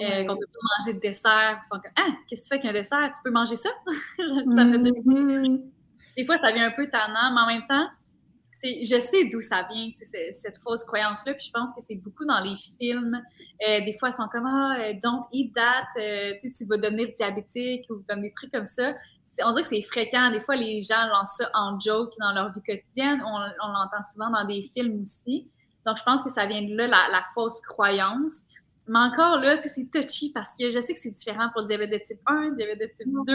Euh, 0.00 0.24
qu'on 0.24 0.36
peut 0.36 0.46
pas 0.46 0.78
manger 0.78 0.94
de 0.94 1.00
dessert. 1.00 1.60
Ils 1.64 1.68
sont 1.68 1.80
comme 1.80 1.92
Ah, 1.96 2.16
qu'est-ce 2.28 2.42
que 2.42 2.54
tu 2.54 2.54
fais 2.54 2.60
qu'un 2.60 2.72
dessert? 2.72 3.10
Tu 3.14 3.22
peux 3.24 3.30
manger 3.30 3.56
ça? 3.56 3.70
ça 3.86 4.64
me. 4.64 4.78
Mm-hmm. 4.78 5.62
Des 6.16 6.26
fois, 6.26 6.38
ça 6.38 6.52
vient 6.52 6.66
un 6.66 6.72
peu 6.72 6.88
tannant, 6.90 7.32
mais 7.34 7.40
en 7.40 7.46
même 7.46 7.66
temps, 7.66 7.88
je 8.62 9.00
sais 9.00 9.24
d'où 9.30 9.40
ça 9.40 9.66
vient, 9.70 9.90
cette 10.32 10.58
fausse 10.62 10.84
croyance-là. 10.84 11.34
Puis 11.34 11.46
je 11.46 11.50
pense 11.52 11.74
que 11.74 11.80
c'est 11.80 11.96
beaucoup 11.96 12.24
dans 12.24 12.40
les 12.40 12.56
films. 12.78 13.22
Euh, 13.66 13.84
des 13.84 13.92
fois, 13.98 14.10
ils 14.10 14.14
sont 14.14 14.28
comme 14.30 14.46
Ah, 14.46 14.92
don't 15.02 15.24
eat 15.32 15.54
that, 15.54 15.88
tu 15.94 16.64
vas 16.66 16.76
devenir 16.76 17.08
diabétique 17.16 17.84
ou 17.90 18.02
comme 18.08 18.20
des 18.20 18.32
trucs 18.32 18.52
comme 18.52 18.66
ça 18.66 18.94
on 19.44 19.50
dirait 19.50 19.62
que 19.62 19.68
c'est 19.68 19.82
fréquent. 19.82 20.30
Des 20.30 20.40
fois, 20.40 20.56
les 20.56 20.82
gens 20.82 21.06
lancent 21.08 21.36
ça 21.36 21.50
en 21.54 21.78
joke 21.78 22.12
dans 22.18 22.32
leur 22.32 22.52
vie 22.52 22.62
quotidienne. 22.62 23.22
On, 23.24 23.38
l'entend 23.68 24.02
souvent 24.12 24.30
dans 24.30 24.44
des 24.44 24.68
films 24.74 25.02
aussi. 25.02 25.48
Donc, 25.86 25.96
je 25.98 26.02
pense 26.02 26.22
que 26.22 26.30
ça 26.30 26.46
vient 26.46 26.62
de 26.62 26.74
là, 26.76 26.86
la, 26.86 27.22
fausse 27.34 27.60
croyance. 27.62 28.42
Mais 28.88 28.98
encore 28.98 29.38
là, 29.38 29.60
c'est 29.62 29.90
touchy 29.90 30.32
parce 30.32 30.54
que 30.58 30.70
je 30.70 30.80
sais 30.80 30.94
que 30.94 31.00
c'est 31.00 31.10
différent 31.10 31.48
pour 31.52 31.62
le 31.62 31.68
diabète 31.68 31.90
de 31.90 31.98
type 31.98 32.20
1, 32.26 32.50
le 32.50 32.56
diabète 32.56 32.80
de 32.80 32.86
type 32.86 33.12
2. 33.26 33.34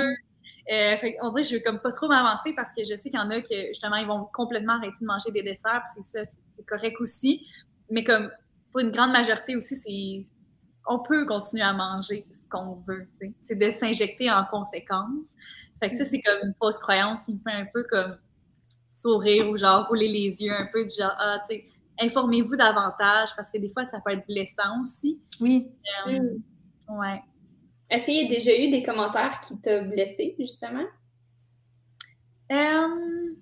Euh, 0.70 0.96
on 1.22 1.30
dirait 1.30 1.44
que 1.44 1.48
je 1.48 1.54
veux 1.56 1.62
comme 1.62 1.80
pas 1.80 1.92
trop 1.92 2.10
m'avancer 2.10 2.54
parce 2.54 2.74
que 2.74 2.84
je 2.84 2.98
sais 2.98 3.10
qu'il 3.10 3.20
y 3.20 3.24
en 3.24 3.30
a 3.30 3.40
que 3.40 3.68
justement 3.70 3.96
ils 3.96 4.08
vont 4.08 4.28
complètement 4.34 4.74
arrêter 4.74 4.98
de 5.00 5.06
manger 5.06 5.32
des 5.32 5.42
desserts, 5.42 5.84
c'est 5.96 6.04
ça, 6.04 6.26
c'est 6.26 6.66
correct 6.66 7.00
aussi. 7.00 7.48
Mais 7.90 8.04
comme 8.04 8.30
pour 8.72 8.82
une 8.82 8.92
grande 8.92 9.12
majorité 9.12 9.56
aussi, 9.56 10.26
on 10.86 11.00
peut 11.00 11.26
continuer 11.26 11.64
à 11.64 11.74
manger 11.74 12.26
ce 12.32 12.48
qu'on 12.50 12.84
veut. 12.88 13.08
C'est 13.40 13.56
de 13.56 13.72
s'injecter 13.72 14.32
en 14.32 14.46
conséquence. 14.46 15.36
Fait 15.80 15.90
que 15.92 15.96
ça, 15.96 16.06
c'est 16.06 16.22
comme 16.22 16.40
une 16.44 16.54
fausse 16.60 16.78
croyance 16.78 17.24
qui 17.24 17.34
me 17.34 17.40
fait 17.40 17.56
un 17.56 17.68
peu 17.72 17.84
comme 17.84 18.18
sourire 18.90 19.50
ou 19.50 19.58
genre 19.58 19.88
rouler 19.88 20.08
les 20.08 20.42
yeux 20.44 20.54
un 20.54 20.68
peu 20.72 20.84
du 20.86 20.96
genre, 20.96 21.14
ah, 21.20 21.40
tu 21.50 21.56
sais, 21.56 21.66
informez-vous 22.02 22.56
davantage 22.56 23.30
parce 23.36 23.52
que 23.52 23.58
des 23.60 23.70
fois, 23.72 23.86
ça 23.86 24.00
peut 24.04 24.12
être 24.12 24.26
blessant 24.28 24.82
aussi. 24.82 25.20
Oui. 25.40 25.72
Euh, 26.08 26.38
Ouais. 26.90 27.22
Est-ce 27.90 28.06
qu'il 28.06 28.16
y 28.16 28.26
a 28.26 28.30
déjà 28.30 28.58
eu 28.58 28.70
des 28.72 28.82
commentaires 28.82 29.40
qui 29.42 29.60
t'ont 29.60 29.86
blessé, 29.86 30.36
justement? 30.40 30.86
Euh, 32.52 33.36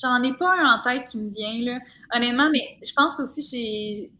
J'en 0.00 0.22
ai 0.22 0.34
pas 0.34 0.54
un 0.58 0.78
en 0.78 0.82
tête 0.82 1.06
qui 1.08 1.18
me 1.18 1.30
vient, 1.30 1.72
là. 1.72 1.78
Honnêtement, 2.14 2.50
mais 2.50 2.78
je 2.84 2.92
pense 2.94 3.14
qu'aussi, 3.16 3.42
chez... 3.42 4.12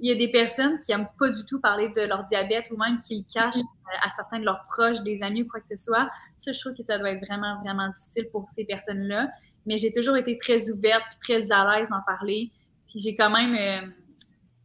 il 0.00 0.08
y 0.08 0.12
a 0.12 0.14
des 0.14 0.30
personnes 0.30 0.78
qui 0.78 0.92
n'aiment 0.92 1.08
pas 1.18 1.30
du 1.30 1.44
tout 1.44 1.60
parler 1.60 1.88
de 1.90 2.02
leur 2.02 2.24
diabète 2.24 2.66
ou 2.70 2.76
même 2.76 3.00
qui 3.02 3.18
le 3.18 3.24
cachent 3.32 3.62
à 4.02 4.10
certains 4.10 4.40
de 4.40 4.44
leurs 4.44 4.64
proches, 4.68 5.02
des 5.02 5.22
amis 5.22 5.42
ou 5.42 5.48
quoi 5.48 5.60
que 5.60 5.66
ce 5.66 5.76
soit. 5.76 6.08
Ça, 6.38 6.52
je 6.52 6.60
trouve 6.60 6.74
que 6.74 6.82
ça 6.82 6.98
doit 6.98 7.10
être 7.10 7.24
vraiment, 7.24 7.60
vraiment 7.62 7.88
difficile 7.88 8.28
pour 8.30 8.48
ces 8.50 8.64
personnes-là. 8.64 9.30
Mais 9.64 9.76
j'ai 9.76 9.92
toujours 9.92 10.16
été 10.16 10.36
très 10.38 10.70
ouverte 10.70 11.18
très 11.22 11.50
à 11.50 11.78
l'aise 11.78 11.88
d'en 11.88 12.02
parler. 12.06 12.50
Puis 12.88 12.98
j'ai 12.98 13.16
quand 13.16 13.30
même, 13.30 13.54
euh, 13.54 13.88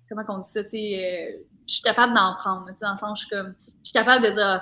comment 0.09 0.23
on 0.27 0.39
dit 0.39 0.49
ça, 0.49 0.63
tu 0.63 0.71
sais, 0.71 1.37
euh, 1.37 1.43
je 1.67 1.75
suis 1.75 1.83
capable 1.83 2.13
d'en 2.13 2.35
prendre, 2.35 2.67
tu 2.67 2.77
sais, 2.77 2.85
dans 2.85 2.91
le 2.91 2.97
sens, 2.97 3.21
je 3.21 3.25
suis 3.25 3.35
comme, 3.35 3.53
je 3.83 3.89
suis 3.89 3.93
capable 3.93 4.25
de 4.25 4.31
dire, 4.31 4.45
ah, 4.45 4.61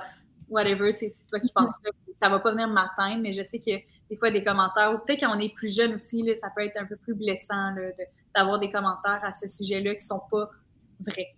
whatever, 0.49 0.91
c'est 0.91 1.09
toi 1.29 1.39
qui 1.39 1.51
penses 1.51 1.75
ça, 1.83 1.89
ça 2.13 2.29
va 2.29 2.39
pas 2.39 2.51
venir 2.51 2.67
m'atteindre, 2.67 3.21
mais 3.21 3.31
je 3.31 3.43
sais 3.43 3.59
que 3.59 3.71
des 4.09 4.15
fois, 4.15 4.31
des 4.31 4.43
commentaires, 4.43 4.93
ou 4.93 5.05
peut-être 5.05 5.21
quand 5.21 5.35
on 5.35 5.39
est 5.39 5.53
plus 5.53 5.73
jeune 5.73 5.95
aussi, 5.95 6.23
là, 6.23 6.35
ça 6.35 6.49
peut 6.55 6.63
être 6.63 6.77
un 6.77 6.85
peu 6.85 6.97
plus 6.97 7.15
blessant 7.15 7.75
d'avoir 8.35 8.59
des 8.59 8.71
commentaires 8.71 9.21
à 9.23 9.33
ce 9.33 9.47
sujet-là 9.47 9.95
qui 9.95 10.05
sont 10.05 10.21
pas 10.31 10.49
vrais. 10.99 11.35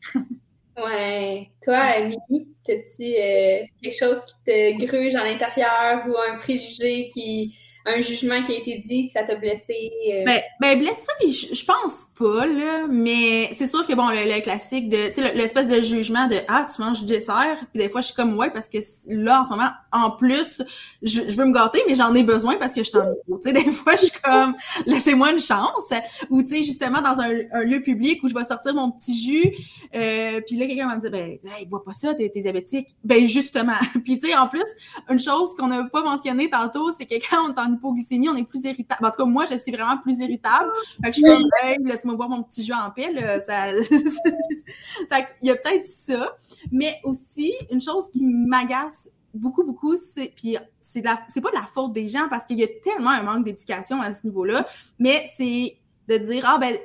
ouais. 0.77 1.51
Toi, 1.63 1.77
Amélie, 1.77 2.47
as-tu 2.67 3.03
euh, 3.03 3.65
quelque 3.81 3.97
chose 3.97 4.19
qui 4.25 4.33
te 4.45 4.85
gruge 4.85 5.15
à 5.15 5.23
l'intérieur 5.23 6.05
ou 6.07 6.15
un 6.17 6.37
préjugé 6.37 7.07
qui 7.09 7.55
un 7.85 8.01
jugement 8.01 8.41
qui 8.43 8.53
a 8.53 8.57
été 8.57 8.77
dit, 8.77 9.07
que 9.07 9.11
ça 9.11 9.23
t'a 9.23 9.35
blessé? 9.35 9.91
Euh? 10.09 10.23
Ben, 10.25 10.41
ben, 10.59 10.79
blessé, 10.79 11.07
je, 11.21 11.55
je 11.55 11.65
pense 11.65 12.07
pas, 12.17 12.45
là, 12.45 12.87
mais 12.87 13.51
c'est 13.55 13.67
sûr 13.67 13.85
que, 13.85 13.93
bon, 13.93 14.09
le, 14.09 14.41
classique 14.41 14.89
de, 14.89 15.07
tu 15.07 15.21
sais, 15.21 15.33
l'espèce 15.33 15.67
de 15.67 15.81
jugement 15.81 16.27
de, 16.27 16.35
ah, 16.47 16.67
tu 16.73 16.81
manges 16.81 16.99
du 16.99 17.05
dessert, 17.05 17.57
puis 17.73 17.81
des 17.81 17.89
fois, 17.89 18.01
je 18.01 18.07
suis 18.07 18.15
comme, 18.15 18.37
ouais, 18.37 18.51
parce 18.51 18.69
que 18.69 18.77
là, 19.07 19.41
en 19.41 19.45
ce 19.45 19.49
moment, 19.49 19.69
en 19.91 20.11
plus, 20.11 20.61
je, 21.01 21.21
veux 21.35 21.45
me 21.45 21.53
gâter, 21.53 21.81
mais 21.87 21.95
j'en 21.95 22.13
ai 22.13 22.23
besoin 22.23 22.57
parce 22.57 22.73
que 22.73 22.83
je 22.83 22.91
t'en 22.91 23.01
ai 23.01 23.15
Tu 23.25 23.49
sais, 23.49 23.53
des 23.53 23.71
fois, 23.71 23.95
je 23.95 24.05
suis 24.05 24.21
comme, 24.21 24.55
laissez-moi 24.85 25.31
une 25.31 25.39
chance, 25.39 25.89
ou, 26.29 26.43
tu 26.43 26.49
sais, 26.49 26.63
justement, 26.63 27.01
dans 27.01 27.19
un, 27.19 27.63
lieu 27.63 27.81
public 27.81 28.23
où 28.23 28.29
je 28.29 28.33
vais 28.33 28.45
sortir 28.45 28.73
mon 28.73 28.91
petit 28.91 29.19
jus, 29.19 29.55
euh, 29.95 30.41
puis 30.45 30.55
là, 30.57 30.67
quelqu'un 30.67 30.87
va 30.87 30.95
me 30.95 31.01
dire, 31.01 31.11
ben, 31.11 31.37
hey, 31.57 31.65
bois 31.65 31.83
pas 31.83 31.93
ça, 31.93 32.13
t'es, 32.13 32.31
diabétique. 32.35 32.89
Ben, 33.03 33.27
justement. 33.27 33.73
puis, 34.03 34.19
tu 34.19 34.27
sais, 34.27 34.35
en 34.35 34.47
plus, 34.47 34.63
une 35.09 35.19
chose 35.19 35.55
qu'on 35.55 35.67
n'a 35.67 35.83
pas 35.85 36.03
mentionné 36.03 36.49
tantôt, 36.49 36.91
c'est 36.91 37.05
que 37.05 37.15
quand 37.29 37.45
on 37.45 37.53
est 37.53 37.59
en 37.59 37.70
hypoglycémie, 37.73 38.29
on 38.29 38.35
est 38.35 38.43
plus 38.43 38.63
irritable. 38.63 39.05
En 39.05 39.11
tout 39.11 39.17
cas, 39.17 39.25
moi, 39.25 39.45
je 39.49 39.57
suis 39.57 39.71
vraiment 39.71 39.97
plus 39.97 40.19
irritable. 40.19 40.71
Fait 41.03 41.11
que 41.11 41.15
je 41.17 41.21
suis 41.21 41.23
comme, 41.23 41.47
hey, 41.63 41.77
laisse-moi 41.83 42.15
boire 42.15 42.29
mon 42.29 42.43
petit 42.43 42.63
jus 42.63 42.73
en 42.73 42.89
paix, 42.91 43.13
Ça... 43.45 43.65
fait 45.09 45.35
qu'il 45.39 45.47
y 45.47 45.51
a 45.51 45.55
peut-être 45.55 45.85
ça. 45.85 46.35
Mais 46.71 46.99
aussi, 47.03 47.53
une 47.71 47.81
chose 47.81 48.05
qui 48.11 48.25
m'agace 48.25 49.09
beaucoup, 49.33 49.63
beaucoup, 49.63 49.95
c'est, 49.97 50.33
puis 50.35 50.57
c'est 50.79 51.03
c'est 51.27 51.41
pas 51.41 51.51
de 51.51 51.55
la 51.55 51.67
faute 51.73 51.93
des 51.93 52.07
gens 52.07 52.27
parce 52.29 52.45
qu'il 52.45 52.59
y 52.59 52.63
a 52.63 52.67
tellement 52.83 53.11
un 53.11 53.23
manque 53.23 53.45
d'éducation 53.45 54.01
à 54.01 54.13
ce 54.13 54.25
niveau-là, 54.25 54.67
mais 54.99 55.29
c'est 55.37 55.77
de 56.07 56.17
dire 56.17 56.43
ah 56.47 56.57
ben 56.57 56.75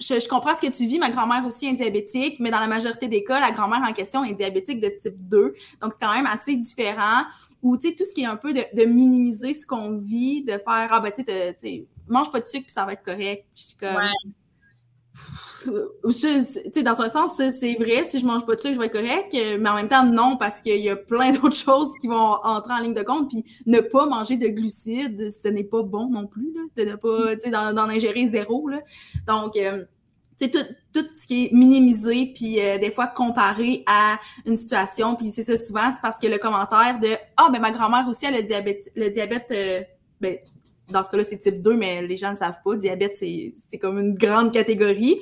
je, 0.00 0.28
comprends 0.28 0.54
ce 0.54 0.66
que 0.66 0.72
tu 0.72 0.86
vis 0.86 0.98
ma 0.98 1.10
grand-mère 1.10 1.44
aussi 1.46 1.66
est 1.66 1.72
diabétique 1.72 2.38
mais 2.40 2.50
dans 2.50 2.60
la 2.60 2.66
majorité 2.66 3.08
des 3.08 3.24
cas 3.24 3.40
la 3.40 3.50
grand-mère 3.50 3.80
en 3.88 3.92
question 3.92 4.24
est 4.24 4.34
diabétique 4.34 4.80
de 4.80 4.88
type 4.88 5.16
2 5.28 5.54
donc 5.80 5.92
c'est 5.92 6.06
quand 6.06 6.14
même 6.14 6.26
assez 6.26 6.56
différent. 6.56 7.24
Ou 7.62 7.76
tu 7.76 7.88
sais 7.88 7.94
tout 7.94 8.04
ce 8.04 8.14
qui 8.14 8.22
est 8.22 8.26
un 8.26 8.36
peu 8.36 8.52
de, 8.52 8.84
minimiser 8.84 9.54
ce 9.54 9.66
qu'on 9.66 9.98
vit 9.98 10.44
de 10.44 10.52
faire 10.52 10.88
ah 10.90 11.00
ben 11.00 11.10
tu 11.10 11.24
sais 11.24 11.86
mange 12.08 12.30
pas 12.30 12.40
de 12.40 12.46
sucre 12.46 12.64
puis 12.64 12.72
ça 12.72 12.84
va 12.84 12.92
être 12.92 13.02
correct. 13.02 13.46
Puis 13.54 13.76
comme 13.78 13.98
sais, 16.10 16.82
dans 16.82 17.00
un 17.00 17.08
sens, 17.08 17.36
c'est 17.36 17.74
vrai, 17.74 18.04
si 18.04 18.20
je 18.20 18.26
mange 18.26 18.44
pas 18.44 18.54
de 18.54 18.60
sucre, 18.60 18.74
je 18.74 18.78
vais 18.78 18.86
être 18.86 18.92
correct, 18.92 19.34
euh, 19.34 19.58
mais 19.60 19.68
en 19.68 19.74
même 19.74 19.88
temps, 19.88 20.04
non, 20.04 20.36
parce 20.36 20.60
qu'il 20.60 20.80
y 20.80 20.88
a 20.90 20.96
plein 20.96 21.30
d'autres 21.32 21.56
choses 21.56 21.92
qui 22.00 22.06
vont 22.06 22.38
entrer 22.42 22.74
en 22.74 22.78
ligne 22.78 22.94
de 22.94 23.02
compte, 23.02 23.28
puis 23.28 23.44
ne 23.66 23.80
pas 23.80 24.06
manger 24.06 24.36
de 24.36 24.48
glucides, 24.48 25.30
ce 25.30 25.48
n'est 25.48 25.64
pas 25.64 25.82
bon 25.82 26.08
non 26.08 26.26
plus, 26.26 26.52
là, 26.54 26.62
de 26.76 26.90
ne 26.90 26.96
pas, 26.96 27.36
tu 27.36 27.42
sais, 27.42 27.50
d'en 27.50 27.76
ingérer 27.76 28.28
zéro, 28.30 28.68
là. 28.68 28.80
Donc, 29.26 29.56
euh, 29.56 29.84
tu 30.40 30.50
tout, 30.50 30.58
tout 30.92 31.06
ce 31.18 31.26
qui 31.26 31.46
est 31.46 31.52
minimisé, 31.52 32.32
puis 32.34 32.60
euh, 32.60 32.78
des 32.78 32.90
fois 32.90 33.06
comparé 33.06 33.82
à 33.86 34.18
une 34.44 34.56
situation, 34.56 35.16
puis 35.16 35.32
c'est 35.32 35.44
ça 35.44 35.56
souvent, 35.56 35.90
c'est 35.94 36.02
parce 36.02 36.18
que 36.18 36.26
le 36.26 36.38
commentaire 36.38 36.98
de 37.00 37.08
«Ah, 37.38 37.48
ben 37.50 37.60
ma 37.60 37.70
grand-mère 37.70 38.06
aussi, 38.08 38.26
elle 38.26 38.34
a 38.34 38.40
le 38.40 38.46
diabète, 38.46 38.92
le 38.94 39.08
diabète 39.08 39.52
ben, 40.20 40.36
dans 40.90 41.02
ce 41.02 41.10
cas-là, 41.10 41.24
c'est 41.24 41.38
type 41.38 41.62
2, 41.62 41.76
mais 41.76 42.02
les 42.02 42.16
gens 42.16 42.28
ne 42.28 42.32
le 42.32 42.38
savent 42.38 42.60
pas. 42.64 42.76
Diabète, 42.76 43.16
c'est 43.16 43.78
comme 43.80 43.98
une 43.98 44.14
grande 44.14 44.52
catégorie. 44.52 45.18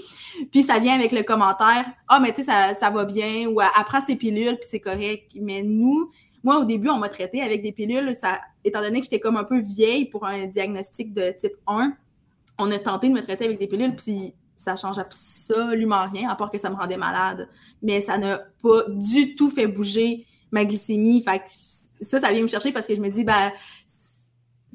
Puis 0.50 0.64
ça 0.64 0.78
vient 0.78 0.94
avec 0.94 1.12
le 1.12 1.22
commentaire 1.22 1.86
Ah, 2.08 2.20
mais 2.20 2.32
tu 2.32 2.42
sais, 2.42 2.44
ça, 2.44 2.74
ça 2.74 2.90
va 2.90 3.04
bien, 3.04 3.46
ou 3.48 3.60
après 3.60 4.00
ses 4.00 4.16
pilules, 4.16 4.56
puis 4.56 4.68
c'est 4.70 4.80
correct. 4.80 5.32
Mais 5.40 5.62
nous, 5.62 6.10
moi, 6.42 6.58
au 6.58 6.64
début, 6.64 6.90
on 6.90 6.98
m'a 6.98 7.08
traité 7.08 7.40
avec 7.40 7.62
des 7.62 7.72
pilules. 7.72 8.14
Ça, 8.14 8.38
étant 8.64 8.82
donné 8.82 8.98
que 9.00 9.04
j'étais 9.04 9.20
comme 9.20 9.36
un 9.36 9.44
peu 9.44 9.60
vieille 9.60 10.04
pour 10.04 10.26
un 10.26 10.46
diagnostic 10.46 11.14
de 11.14 11.30
type 11.30 11.56
1, 11.66 11.94
on 12.58 12.70
a 12.70 12.78
tenté 12.78 13.08
de 13.08 13.14
me 13.14 13.22
traiter 13.22 13.46
avec 13.46 13.58
des 13.58 13.66
pilules, 13.66 13.96
puis 13.96 14.34
ça 14.54 14.76
change 14.76 14.98
absolument 14.98 16.08
rien, 16.12 16.28
à 16.28 16.36
part 16.36 16.50
que 16.50 16.58
ça 16.58 16.70
me 16.70 16.76
rendait 16.76 16.96
malade. 16.96 17.48
Mais 17.82 18.00
ça 18.00 18.18
n'a 18.18 18.38
pas 18.62 18.82
du 18.88 19.34
tout 19.34 19.50
fait 19.50 19.66
bouger 19.66 20.26
ma 20.50 20.64
glycémie. 20.64 21.22
Fait 21.22 21.38
que 21.38 21.44
ça, 22.04 22.20
ça 22.20 22.32
vient 22.32 22.42
me 22.42 22.48
chercher 22.48 22.72
parce 22.72 22.86
que 22.86 22.94
je 22.94 23.00
me 23.00 23.08
dis, 23.08 23.24
ben, 23.24 23.50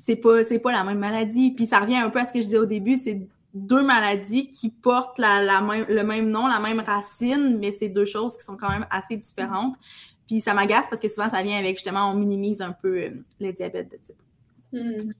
c'est 0.09 0.15
pas 0.15 0.43
c'est 0.43 0.59
pas 0.59 0.71
la 0.71 0.83
même 0.83 0.97
maladie. 0.97 1.51
Puis 1.51 1.67
ça 1.67 1.79
revient 1.79 1.97
un 1.97 2.09
peu 2.09 2.19
à 2.19 2.25
ce 2.25 2.33
que 2.33 2.39
je 2.39 2.45
disais 2.45 2.57
au 2.57 2.65
début, 2.65 2.95
c'est 2.95 3.21
deux 3.53 3.83
maladies 3.83 4.49
qui 4.49 4.69
portent 4.69 5.19
la, 5.19 5.41
la 5.41 5.61
même, 5.61 5.85
le 5.87 6.03
même 6.03 6.29
nom, 6.29 6.47
la 6.47 6.59
même 6.59 6.79
racine, 6.79 7.59
mais 7.59 7.71
c'est 7.71 7.89
deux 7.89 8.05
choses 8.05 8.35
qui 8.35 8.43
sont 8.43 8.57
quand 8.57 8.69
même 8.69 8.87
assez 8.89 9.17
différentes. 9.17 9.75
Puis 10.27 10.41
ça 10.41 10.55
m'agace 10.55 10.85
parce 10.89 10.99
que 10.99 11.09
souvent 11.09 11.29
ça 11.29 11.43
vient 11.43 11.57
avec 11.59 11.77
justement 11.77 12.09
on 12.09 12.15
minimise 12.15 12.61
un 12.61 12.71
peu 12.71 12.97
euh, 12.97 13.09
le 13.39 13.53
diabète 13.53 13.91
de 13.91 13.97
type. 13.97 14.15
Hmm. 14.71 15.11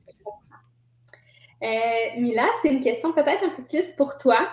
Euh, 1.62 2.22
Mila, 2.22 2.48
c'est 2.62 2.70
une 2.70 2.82
question 2.82 3.14
peut-être 3.14 3.44
un 3.44 3.50
peu 3.50 3.64
plus 3.64 3.92
pour 3.92 4.18
toi. 4.18 4.48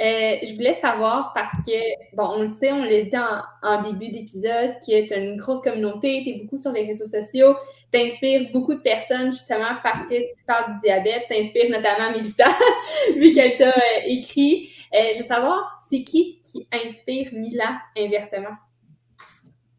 Euh, 0.00 0.36
je 0.46 0.54
voulais 0.54 0.74
savoir 0.76 1.32
parce 1.34 1.56
que, 1.66 2.16
bon, 2.16 2.24
on 2.36 2.42
le 2.42 2.48
sait, 2.48 2.72
on 2.72 2.84
l'a 2.84 3.02
dit 3.02 3.16
en, 3.62 3.82
début 3.82 4.08
d'épisode, 4.08 4.76
que 4.80 5.06
tu 5.06 5.12
as 5.12 5.18
une 5.18 5.36
grosse 5.36 5.60
communauté, 5.60 6.22
tu 6.24 6.30
es 6.30 6.42
beaucoup 6.42 6.56
sur 6.56 6.72
les 6.72 6.86
réseaux 6.86 7.04
sociaux, 7.04 7.54
tu 7.92 8.00
inspires 8.00 8.50
beaucoup 8.50 8.72
de 8.72 8.80
personnes 8.80 9.30
justement 9.30 9.76
parce 9.82 10.06
que 10.06 10.14
tu 10.14 10.44
parles 10.46 10.72
du 10.72 10.78
diabète, 10.80 11.24
tu 11.30 11.36
inspires 11.36 11.70
notamment 11.70 12.12
Mélissa, 12.12 12.46
vu 13.16 13.32
qu'elle 13.32 13.58
t'a 13.58 13.68
euh, 13.68 14.00
écrit. 14.06 14.70
Euh, 14.94 15.12
je 15.12 15.18
veux 15.18 15.28
savoir, 15.28 15.78
c'est 15.90 16.02
qui 16.02 16.40
qui 16.42 16.66
inspire 16.72 17.28
Mila 17.34 17.78
inversement? 17.94 18.56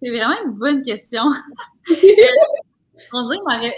C'est 0.04 0.10
vraiment 0.10 0.36
une 0.46 0.52
bonne 0.52 0.84
question. 0.84 1.24
on 3.14 3.28
dirait, 3.28 3.76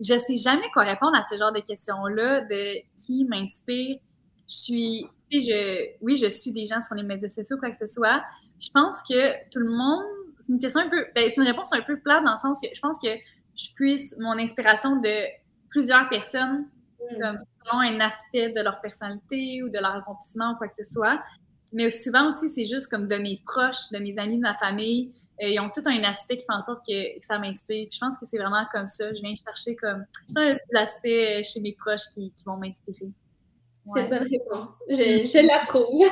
je 0.00 0.14
ne 0.14 0.18
sais 0.18 0.36
jamais 0.36 0.68
quoi 0.72 0.82
répondre 0.82 1.16
à 1.16 1.22
ce 1.22 1.38
genre 1.38 1.52
de 1.52 1.60
questions-là, 1.60 2.40
de 2.42 2.78
qui 2.96 3.24
m'inspire. 3.26 3.98
Je 4.48 4.56
suis 4.56 5.08
je, 5.30 5.90
oui, 6.00 6.16
je 6.16 6.30
suis 6.30 6.52
des 6.52 6.66
gens 6.66 6.80
sur 6.80 6.94
les 6.94 7.02
médias 7.02 7.28
sociaux, 7.28 7.56
quoi 7.58 7.70
que 7.70 7.76
ce 7.76 7.86
soit. 7.86 8.22
Je 8.60 8.70
pense 8.70 9.02
que 9.02 9.48
tout 9.50 9.60
le 9.60 9.70
monde, 9.70 10.04
c'est 10.40 10.52
une 10.52 10.58
question 10.58 10.80
un 10.80 10.88
peu, 10.88 11.04
ben, 11.14 11.28
c'est 11.28 11.36
une 11.36 11.46
réponse 11.46 11.72
un 11.72 11.82
peu 11.82 11.98
plate 11.98 12.24
dans 12.24 12.32
le 12.32 12.38
sens 12.38 12.60
que 12.60 12.68
je 12.74 12.80
pense 12.80 12.98
que 13.00 13.08
je 13.56 13.72
puisse 13.74 14.14
mon 14.18 14.38
inspiration 14.38 14.96
de 14.96 15.14
plusieurs 15.70 16.08
personnes, 16.08 16.66
mm. 17.00 17.20
comme, 17.20 17.38
selon 17.48 17.80
un 17.80 18.00
aspect 18.00 18.50
de 18.50 18.60
leur 18.62 18.80
personnalité 18.80 19.62
ou 19.62 19.68
de 19.68 19.78
leur 19.78 19.96
accomplissement 19.96 20.52
ou 20.52 20.56
quoi 20.56 20.68
que 20.68 20.82
ce 20.82 20.90
soit. 20.90 21.20
Mais 21.72 21.90
souvent 21.90 22.28
aussi, 22.28 22.48
c'est 22.48 22.64
juste 22.64 22.88
comme 22.88 23.08
de 23.08 23.16
mes 23.16 23.42
proches, 23.44 23.90
de 23.92 23.98
mes 23.98 24.18
amis, 24.18 24.36
de 24.36 24.42
ma 24.42 24.54
famille. 24.54 25.12
Euh, 25.42 25.48
ils 25.48 25.60
ont 25.60 25.70
tout 25.70 25.82
un 25.84 26.02
aspect 26.04 26.38
qui 26.38 26.44
fait 26.44 26.54
en 26.54 26.60
sorte 26.60 26.84
que, 26.86 26.94
ça 27.20 27.38
m'inspire. 27.38 27.88
Je 27.92 27.98
pense 27.98 28.16
que 28.18 28.26
c'est 28.26 28.38
vraiment 28.38 28.64
comme 28.72 28.88
ça. 28.88 29.12
Je 29.12 29.20
viens 29.20 29.34
chercher 29.34 29.76
comme 29.76 30.04
un 30.36 30.56
aspect 30.74 31.44
chez 31.44 31.60
mes 31.60 31.74
proches 31.74 32.08
qui 32.14 32.32
vont 32.46 32.56
m'inspirer. 32.56 33.12
C'est 33.94 34.00
une 34.02 34.08
bonne 34.08 34.28
réponse. 34.28 34.72
Je, 34.88 35.24
je 35.24 35.46
l'approuve. 35.46 36.06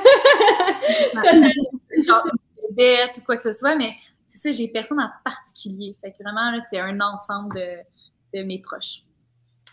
Genre, 2.05 2.23
bête 2.71 3.17
ou 3.17 3.21
quoi 3.21 3.37
que 3.37 3.43
ce 3.43 3.53
soit, 3.53 3.75
mais 3.75 3.91
c'est 4.25 4.37
ça, 4.37 4.51
j'ai 4.51 4.67
personne 4.67 4.99
en 4.99 5.09
particulier. 5.23 5.95
Fait 6.01 6.11
que 6.11 6.23
vraiment, 6.23 6.57
c'est 6.69 6.79
un 6.79 6.99
ensemble 6.99 7.55
de, 7.55 8.39
de, 8.39 8.43
mes 8.43 8.59
proches. 8.59 9.03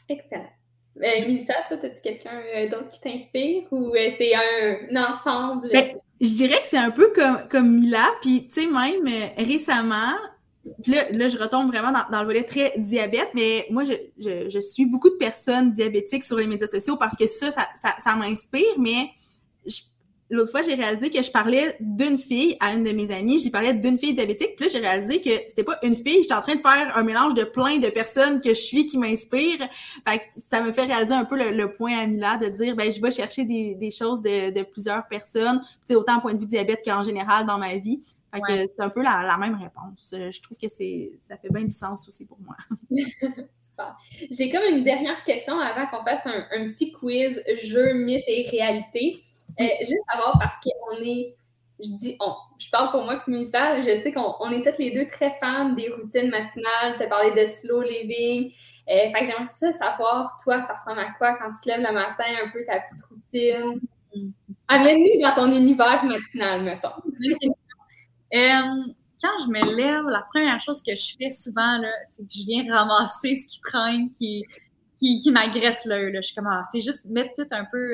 Excellent. 0.09 0.49
Euh, 0.99 1.25
Lisa, 1.27 1.55
toi, 1.69 1.77
as-tu 1.83 2.01
quelqu'un 2.01 2.41
euh, 2.55 2.69
d'autre 2.69 2.89
qui 2.91 3.01
t'inspire 3.01 3.65
ou 3.73 3.95
euh, 3.95 4.09
c'est 4.17 4.33
un, 4.35 4.97
ensemble? 5.09 5.69
Ben, 5.73 5.97
je 6.21 6.29
dirais 6.29 6.61
que 6.61 6.67
c'est 6.67 6.79
un 6.79 6.93
peu 6.93 7.13
comme, 7.13 7.49
comme 7.49 7.75
Mila. 7.75 8.07
Puis, 8.23 8.47
tu 8.47 8.61
sais, 8.63 8.67
même 8.67 9.07
euh, 9.07 9.43
récemment, 9.45 10.15
là, 10.87 11.11
là, 11.11 11.29
je 11.29 11.39
retombe 11.39 11.69
vraiment 11.69 11.93
dans, 12.11 12.21
le 12.21 12.27
volet 12.27 12.43
très 12.43 12.75
diabète, 12.79 13.29
mais 13.35 13.67
moi, 13.71 13.85
je, 13.85 14.61
suis 14.61 14.87
beaucoup 14.87 15.11
de 15.11 15.17
personnes 15.17 15.73
diabétiques 15.73 16.25
sur 16.25 16.37
les 16.37 16.47
médias 16.47 16.67
sociaux 16.67 16.97
parce 16.97 17.17
que 17.17 17.27
ça, 17.27 17.51
ça, 17.51 18.17
m'inspire, 18.17 18.79
mais 18.79 19.09
l'autre 20.31 20.51
fois, 20.51 20.63
j'ai 20.63 20.75
réalisé 20.75 21.11
que 21.11 21.23
je 21.23 21.31
parlais 21.31 21.77
d'une 21.81 22.19
fille 22.19 22.57
à 22.61 22.73
une 22.73 22.83
de 22.83 22.93
mes 22.93 23.11
amies, 23.13 23.39
je 23.39 23.45
lui 23.45 23.51
parlais 23.51 23.75
d'une 23.75 23.99
fille 23.99 24.15
diabétique, 24.15 24.57
puis 24.57 24.67
là, 24.67 24.73
j'ai 24.73 24.79
réalisé 24.81 25.21
que 25.21 25.31
c'était 25.49 25.65
pas 25.65 25.79
une 25.83 25.97
fille, 25.97 26.23
j'étais 26.23 26.35
en 26.35 26.41
train 26.41 26.55
de 26.55 26.61
faire 26.61 26.97
un 26.97 27.03
mélange 27.03 27.35
de 27.35 27.45
plein 27.45 27.79
de 27.79 27.89
personnes 27.89 28.41
que 28.41 28.51
je 28.51 28.61
suis 28.61 28.87
qui 28.87 28.99
m'inspirent. 28.99 29.69
Fait 30.09 30.19
que 30.19 30.25
ça 30.51 30.63
me 30.63 30.73
fait 30.73 30.85
réaliser 30.85 31.15
un 31.15 31.25
peu 31.25 31.37
le, 31.37 31.73
point 31.75 31.97
à 31.99 32.07
Mila 32.07 32.39
de 32.39 32.49
dire, 32.49 32.75
ben, 32.75 32.91
je 32.91 33.01
vais 33.01 33.11
chercher 33.11 33.45
des, 33.45 33.91
choses 33.91 34.23
de, 34.23 34.63
plusieurs 34.65 35.07
personnes, 35.09 35.63
autant 35.91 36.21
point 36.21 36.35
de 36.35 36.41
vue 36.41 36.47
diabète 36.47 36.81
qu'en 36.85 37.03
général 37.03 37.47
dans 37.47 37.59
ma 37.59 37.77
vie. 37.77 38.03
C'est 38.47 38.71
un 38.79 38.89
peu 38.89 39.03
la, 39.03 39.23
la, 39.23 39.37
même 39.37 39.55
réponse. 39.55 40.13
Je 40.13 40.43
trouve 40.43 40.57
que 40.59 40.69
c'est 40.69 41.13
ça 41.29 41.37
fait 41.37 41.49
bien 41.51 41.65
du 41.65 41.71
sens 41.71 42.09
aussi 42.09 42.27
pour 42.27 42.39
moi. 42.41 42.57
Super. 42.97 43.97
J'ai 44.31 44.51
comme 44.51 44.63
une 44.71 44.85
dernière 44.85 45.23
question 45.25 45.59
avant 45.59 45.87
qu'on 45.87 46.05
fasse 46.05 46.27
un, 46.27 46.47
un 46.53 46.69
petit 46.69 46.93
quiz 46.93 47.43
jeu, 47.63 47.93
mythe 47.95 48.25
et 48.27 48.49
réalité. 48.51 49.23
Euh, 49.61 49.65
juste 49.81 50.03
savoir 50.11 50.39
parce 50.39 50.57
qu'on 50.63 51.03
est, 51.03 51.37
je 51.79 51.91
dis 51.91 52.17
on, 52.21 52.35
je 52.59 52.71
parle 52.71 52.91
pour 52.91 53.05
moi 53.05 53.21
comme 53.25 53.45
ça, 53.45 53.81
je 53.81 53.95
sais 53.97 54.13
qu'on 54.13 54.35
on 54.41 54.51
est 54.51 54.63
toutes 54.63 54.79
les 54.79 54.91
deux 54.91 55.07
très 55.07 55.31
fans 55.33 55.71
des 55.71 55.89
routines 55.91 56.31
matinales, 56.31 56.97
tu 56.97 57.05
as 57.05 57.07
parlé 57.07 57.31
de 57.41 57.47
slow 57.47 57.83
living. 57.83 58.51
Euh, 58.89 59.11
fait 59.13 59.13
que 59.13 59.27
j'aimerais 59.27 59.49
ça 59.55 59.73
savoir, 59.73 60.37
toi, 60.43 60.61
ça 60.61 60.75
ressemble 60.75 61.01
à 61.01 61.11
quoi 61.17 61.35
quand 61.35 61.51
tu 61.53 61.61
te 61.63 61.69
lèves 61.69 61.87
le 61.87 61.93
matin, 61.93 62.25
un 62.45 62.51
peu 62.51 62.65
ta 62.67 62.81
petite 62.81 63.03
routine? 63.07 63.81
Amène-nous 64.69 65.21
dans 65.23 65.35
ton 65.35 65.53
univers 65.53 66.05
matinal, 66.05 66.63
mettons. 66.63 66.91
Euh, 68.35 68.93
quand 69.23 69.39
je 69.39 69.49
me 69.49 69.77
lève, 69.77 70.05
la 70.09 70.23
première 70.23 70.61
chose 70.61 70.83
que 70.83 70.95
je 70.95 71.17
fais 71.19 71.31
souvent, 71.31 71.81
c'est 72.07 72.23
que 72.23 72.33
je 72.35 72.45
viens 72.45 72.75
ramasser 72.75 73.37
ce 73.37 73.47
qui 73.47 73.61
traîne, 73.61 74.13
qui, 74.13 74.43
qui, 74.99 75.31
m'agresse 75.31 75.85
l'œil. 75.87 76.13
Je 76.17 76.23
suis 76.23 76.35
comme, 76.35 76.49
ah, 76.49 76.67
juste 76.75 77.07
mettre 77.07 77.33
tout 77.37 77.49
un 77.51 77.65
peu 77.65 77.93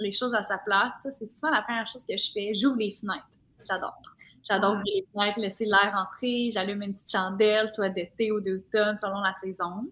les 0.00 0.12
choses 0.12 0.34
à 0.34 0.42
sa 0.42 0.58
place. 0.58 0.94
C'est 1.10 1.30
souvent 1.30 1.50
la 1.50 1.62
première 1.62 1.86
chose 1.86 2.04
que 2.04 2.16
je 2.16 2.32
fais. 2.32 2.52
J'ouvre 2.54 2.78
les 2.78 2.90
fenêtres. 2.90 3.24
J'adore. 3.66 4.00
J'adore 4.48 4.72
ouvrir 4.72 4.84
les 4.86 5.06
fenêtres, 5.12 5.40
laisser 5.40 5.64
l'air 5.66 5.94
entrer. 5.96 6.50
J'allume 6.52 6.82
une 6.82 6.94
petite 6.94 7.10
chandelle, 7.10 7.68
soit 7.68 7.90
d'été 7.90 8.32
ou 8.32 8.40
d'automne, 8.40 8.96
selon 8.96 9.20
la 9.20 9.34
saison. 9.34 9.90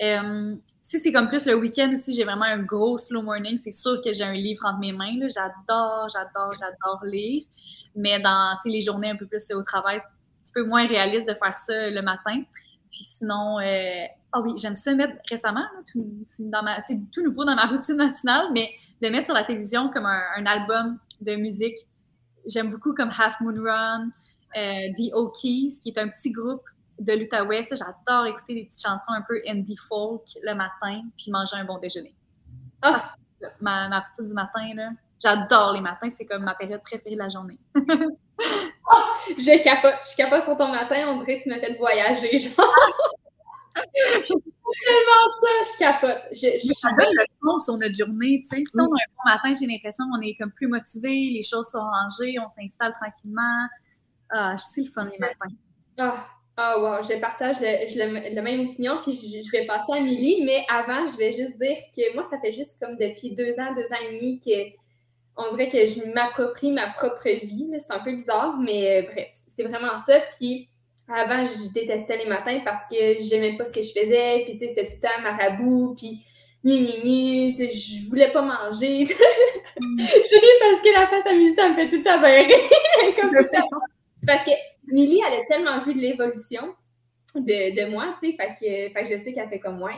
Euh, 0.00 0.54
si 0.80 1.00
c'est 1.00 1.12
comme 1.12 1.28
plus 1.28 1.44
le 1.46 1.54
week-end 1.54 1.92
aussi, 1.92 2.14
j'ai 2.14 2.24
vraiment 2.24 2.44
un 2.44 2.62
gros 2.62 2.98
slow 2.98 3.22
morning. 3.22 3.58
C'est 3.58 3.72
sûr 3.72 4.00
que 4.02 4.12
j'ai 4.12 4.24
un 4.24 4.32
livre 4.32 4.64
entre 4.64 4.78
mes 4.78 4.92
mains. 4.92 5.18
J'adore, 5.28 6.08
j'adore, 6.08 6.52
j'adore 6.52 7.04
lire. 7.04 7.44
Mais 7.96 8.20
dans 8.20 8.56
les 8.64 8.80
journées 8.80 9.10
un 9.10 9.16
peu 9.16 9.26
plus 9.26 9.50
au 9.52 9.62
travail, 9.62 9.98
c'est 10.00 10.08
un 10.08 10.42
petit 10.42 10.52
peu 10.54 10.64
moins 10.64 10.86
réaliste 10.86 11.28
de 11.28 11.34
faire 11.34 11.58
ça 11.58 11.90
le 11.90 12.00
matin. 12.00 12.42
Puis 12.90 13.04
sinon, 13.04 13.58
euh, 13.60 14.06
ah 14.32 14.40
oui, 14.40 14.52
j'aime 14.56 14.74
ça 14.74 14.94
mettre 14.94 15.14
récemment, 15.28 15.64
c'est 15.94 16.98
tout 17.12 17.22
nouveau 17.22 17.44
dans 17.44 17.54
ma 17.54 17.66
routine 17.70 17.96
matinale, 17.96 18.46
mais 18.54 18.70
de 19.02 19.08
mettre 19.08 19.26
sur 19.26 19.34
la 19.34 19.44
télévision 19.44 19.90
comme 19.90 20.06
un, 20.06 20.46
album 20.46 20.98
de 21.20 21.36
musique. 21.36 21.78
J'aime 22.46 22.70
beaucoup 22.70 22.94
comme 22.94 23.10
Half 23.10 23.40
Moon 23.40 23.54
Run, 23.62 24.10
euh, 24.56 24.92
The 24.98 25.12
Okies, 25.14 25.78
qui 25.82 25.90
est 25.90 25.98
un 25.98 26.08
petit 26.08 26.30
groupe 26.30 26.62
de 26.98 27.12
l'Outaouais. 27.12 27.62
J'adore 27.62 28.26
écouter 28.26 28.54
des 28.54 28.64
petites 28.64 28.82
chansons 28.82 29.12
un 29.12 29.22
peu 29.22 29.40
indie 29.46 29.76
folk 29.76 30.24
le 30.42 30.54
matin, 30.54 31.02
puis 31.16 31.30
manger 31.30 31.56
un 31.56 31.64
bon 31.64 31.78
déjeuner. 31.78 32.14
Ah, 32.82 33.02
ma, 33.60 33.88
ma 33.88 34.00
routine 34.00 34.26
du 34.26 34.34
matin, 34.34 34.74
là. 34.74 34.90
J'adore 35.20 35.72
les 35.72 35.80
matins, 35.80 36.10
c'est 36.10 36.26
comme 36.26 36.44
ma 36.44 36.54
période 36.54 36.82
préférée 36.82 37.16
de 37.16 37.20
la 37.20 37.28
journée. 37.28 37.58
oh, 37.74 37.82
je 39.38 39.62
capote, 39.62 39.96
je 40.10 40.16
capote 40.16 40.44
sur 40.44 40.56
ton 40.56 40.68
matin, 40.68 41.06
on 41.08 41.16
dirait 41.16 41.38
que 41.38 41.44
tu 41.44 41.48
m'as 41.48 41.58
fait 41.58 41.76
voyager, 41.76 42.38
genre. 42.38 42.74
tellement 44.86 45.26
ça, 45.40 45.48
je 45.66 45.78
capote. 45.78 46.22
Je, 46.32 46.68
je 46.68 46.72
ça 46.72 46.90
donne 46.90 47.12
le 47.12 47.24
sens 47.42 47.64
sur 47.64 47.76
notre 47.76 47.94
journée, 47.94 48.40
tu 48.42 48.56
sais. 48.56 48.62
Si 48.64 48.80
on 48.80 48.84
a 48.84 48.86
un 48.86 49.10
bon 49.16 49.24
matin, 49.24 49.52
j'ai 49.58 49.66
l'impression 49.66 50.04
qu'on 50.12 50.20
est 50.20 50.36
comme 50.36 50.52
plus 50.52 50.68
motivé, 50.68 51.30
les 51.32 51.42
choses 51.42 51.68
sont 51.68 51.78
rangées, 51.78 52.36
on 52.40 52.48
s'installe 52.48 52.92
tranquillement. 52.92 53.66
Ah, 54.30 54.56
c'est 54.56 54.82
le 54.82 54.86
fun 54.86 55.04
les 55.04 55.18
matins. 55.18 55.54
Ah, 55.98 56.24
ah 56.60 56.76
wow, 56.80 57.02
je 57.04 57.16
partage 57.20 57.60
le, 57.60 58.34
la 58.34 58.42
même 58.42 58.68
opinion, 58.68 58.98
puis 59.00 59.12
je, 59.12 59.50
vais 59.52 59.64
passer 59.64 59.92
à 59.92 60.00
Milly, 60.00 60.44
mais 60.44 60.64
avant, 60.68 61.06
je 61.06 61.16
vais 61.16 61.32
juste 61.32 61.56
dire 61.56 61.76
que 61.96 62.14
moi, 62.14 62.26
ça 62.28 62.40
fait 62.40 62.50
juste 62.50 62.76
comme 62.82 62.96
depuis 62.96 63.32
deux 63.32 63.52
ans, 63.60 63.72
deux 63.76 63.86
ans 63.92 63.98
et 64.10 64.16
demi 64.16 64.40
que 64.40 64.76
on 65.36 65.54
dirait 65.54 65.68
que 65.68 65.86
je 65.86 66.12
m'approprie 66.12 66.72
ma 66.72 66.88
propre 66.88 67.28
vie. 67.28 67.70
C'est 67.78 67.92
un 67.92 68.00
peu 68.00 68.10
bizarre, 68.10 68.58
mais 68.60 68.98
euh, 68.98 69.02
bref, 69.02 69.28
c'est 69.30 69.62
vraiment 69.62 69.96
ça. 70.04 70.20
Puis 70.36 70.68
avant, 71.06 71.46
je 71.46 71.72
détestais 71.72 72.16
les 72.16 72.26
matins 72.26 72.58
parce 72.64 72.82
que 72.90 73.20
j'aimais 73.20 73.56
pas 73.56 73.64
ce 73.64 73.72
que 73.72 73.82
je 73.84 73.92
faisais, 73.92 74.42
puis 74.44 74.58
tu 74.58 74.66
sais, 74.66 74.74
c'était 74.74 74.86
tout 74.88 74.94
le 75.00 75.00
temps 75.00 75.22
marabout, 75.22 75.94
puis 75.96 76.24
ni 76.64 76.80
ni 76.80 77.04
ni, 77.04 77.56
je 77.56 78.08
voulais 78.08 78.32
pas 78.32 78.42
manger. 78.42 79.04
je 79.06 79.14
ris 79.14 80.58
parce 80.60 80.82
que 80.82 80.92
la 80.92 81.06
face 81.06 81.24
à 81.24 81.32
Milly, 81.32 81.54
ça 81.54 81.68
me 81.68 81.76
fait 81.76 81.88
tout 81.88 81.98
le 81.98 82.02
temps 82.02 82.20
Comme 83.20 83.30
C'est 84.20 84.26
parce 84.26 84.44
que 84.44 84.50
Milly, 84.92 85.20
elle 85.26 85.40
a 85.40 85.44
tellement 85.46 85.84
vu 85.84 85.94
de 85.94 86.00
l'évolution 86.00 86.74
de, 87.34 87.84
de, 87.84 87.90
moi, 87.90 88.16
tu 88.22 88.30
sais, 88.30 88.36
fait 88.36 88.54
que, 88.54 88.92
fait 88.92 89.02
que 89.04 89.16
je 89.16 89.22
sais 89.22 89.32
qu'elle 89.32 89.48
fait 89.48 89.60
comme 89.60 89.78
moi. 89.78 89.92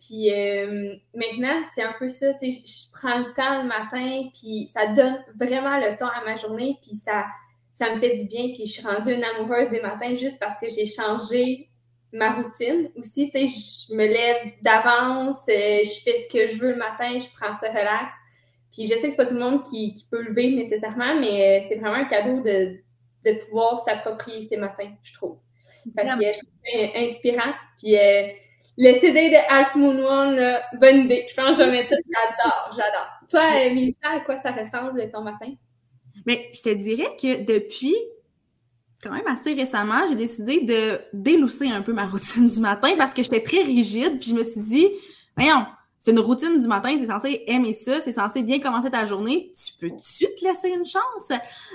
Puis 0.00 0.32
euh, 0.32 0.94
maintenant, 1.14 1.62
c'est 1.74 1.82
un 1.82 1.94
peu 1.98 2.08
ça, 2.08 2.34
tu 2.34 2.52
sais, 2.52 2.62
je 2.64 2.90
prends 2.92 3.18
le 3.18 3.32
temps 3.34 3.62
le 3.62 3.68
matin, 3.68 4.28
puis 4.32 4.68
ça 4.72 4.86
donne 4.88 5.24
vraiment 5.38 5.78
le 5.78 5.96
temps 5.96 6.08
à 6.08 6.24
ma 6.24 6.36
journée, 6.36 6.76
puis 6.82 6.96
ça 6.96 7.24
ça 7.76 7.94
me 7.94 8.00
fait 8.00 8.16
du 8.16 8.24
bien. 8.24 8.48
Puis 8.54 8.64
je 8.66 8.72
suis 8.72 8.86
rendue 8.86 9.12
une 9.12 9.24
amoureuse 9.24 9.68
des 9.68 9.80
matins 9.80 10.14
juste 10.14 10.38
parce 10.40 10.58
que 10.60 10.66
j'ai 10.68 10.86
changé 10.86 11.68
ma 12.10 12.32
routine 12.32 12.88
aussi. 12.96 13.30
Tu 13.30 13.46
sais, 13.46 13.86
je 13.88 13.94
me 13.94 14.06
lève 14.06 14.52
d'avance, 14.62 15.42
euh, 15.50 15.80
je 15.84 16.02
fais 16.02 16.16
ce 16.16 16.28
que 16.32 16.48
je 16.48 16.58
veux 16.58 16.70
le 16.70 16.78
matin, 16.78 17.18
je 17.18 17.26
prends 17.38 17.52
ça 17.52 17.68
relax. 17.68 18.14
Puis 18.72 18.86
je 18.86 18.94
sais 18.94 19.02
que 19.02 19.10
c'est 19.10 19.16
pas 19.16 19.26
tout 19.26 19.34
le 19.34 19.40
monde 19.40 19.62
qui, 19.62 19.94
peut 20.10 20.22
le 20.22 20.32
vivre 20.32 20.56
nécessairement, 20.56 21.20
mais 21.20 21.60
euh, 21.60 21.66
c'est 21.68 21.76
vraiment 21.76 21.96
un 21.96 22.06
cadeau 22.06 22.40
de, 22.40 22.78
pouvoir 23.32 23.80
s'approprier 23.80 24.42
ces 24.42 24.56
matins, 24.56 24.90
je 25.02 25.12
trouve. 25.14 25.38
Fait 25.96 26.04
que 26.04 26.24
c'est 26.64 26.92
inspirant. 26.96 27.52
Puis 27.78 27.96
euh, 27.96 28.28
le 28.78 28.92
CD 28.94 29.30
de 29.30 29.36
Half 29.48 29.74
Moon 29.76 29.98
One, 30.04 30.58
bonne 30.80 31.00
idée. 31.00 31.26
Je 31.28 31.34
pense 31.34 31.56
que 31.56 31.64
je 31.64 31.70
vais 31.70 31.70
mettre 31.70 31.90
ça. 31.90 31.96
J'adore, 31.96 32.70
j'adore. 32.76 33.08
Toi, 33.30 33.74
Mélissa, 33.74 34.10
à 34.16 34.20
quoi 34.20 34.36
ça 34.38 34.52
ressemble 34.52 35.10
ton 35.10 35.22
matin? 35.22 35.52
Mais 36.26 36.50
je 36.52 36.60
te 36.60 36.74
dirais 36.74 37.08
que 37.20 37.44
depuis 37.44 37.94
quand 39.02 39.12
même 39.12 39.26
assez 39.26 39.54
récemment, 39.54 40.08
j'ai 40.08 40.14
décidé 40.14 40.62
de 40.62 41.00
délousser 41.12 41.68
un 41.68 41.82
peu 41.82 41.92
ma 41.92 42.06
routine 42.06 42.48
du 42.48 42.60
matin 42.60 42.90
parce 42.98 43.12
que 43.12 43.22
j'étais 43.22 43.42
très 43.42 43.62
rigide. 43.62 44.18
Puis 44.18 44.30
je 44.30 44.34
me 44.34 44.42
suis 44.42 44.60
dit, 44.60 44.88
voyons, 45.36 45.64
c'est 46.06 46.12
une 46.12 46.20
routine 46.20 46.60
du 46.60 46.68
matin, 46.68 46.96
c'est 47.00 47.08
censé 47.08 47.42
aimer 47.48 47.72
ça, 47.72 48.00
c'est 48.00 48.12
censé 48.12 48.44
bien 48.44 48.60
commencer 48.60 48.88
ta 48.92 49.06
journée. 49.06 49.52
Tu 49.56 49.72
peux-tu 49.80 50.26
te 50.36 50.44
laisser 50.44 50.68
une 50.68 50.86
chance? 50.86 51.32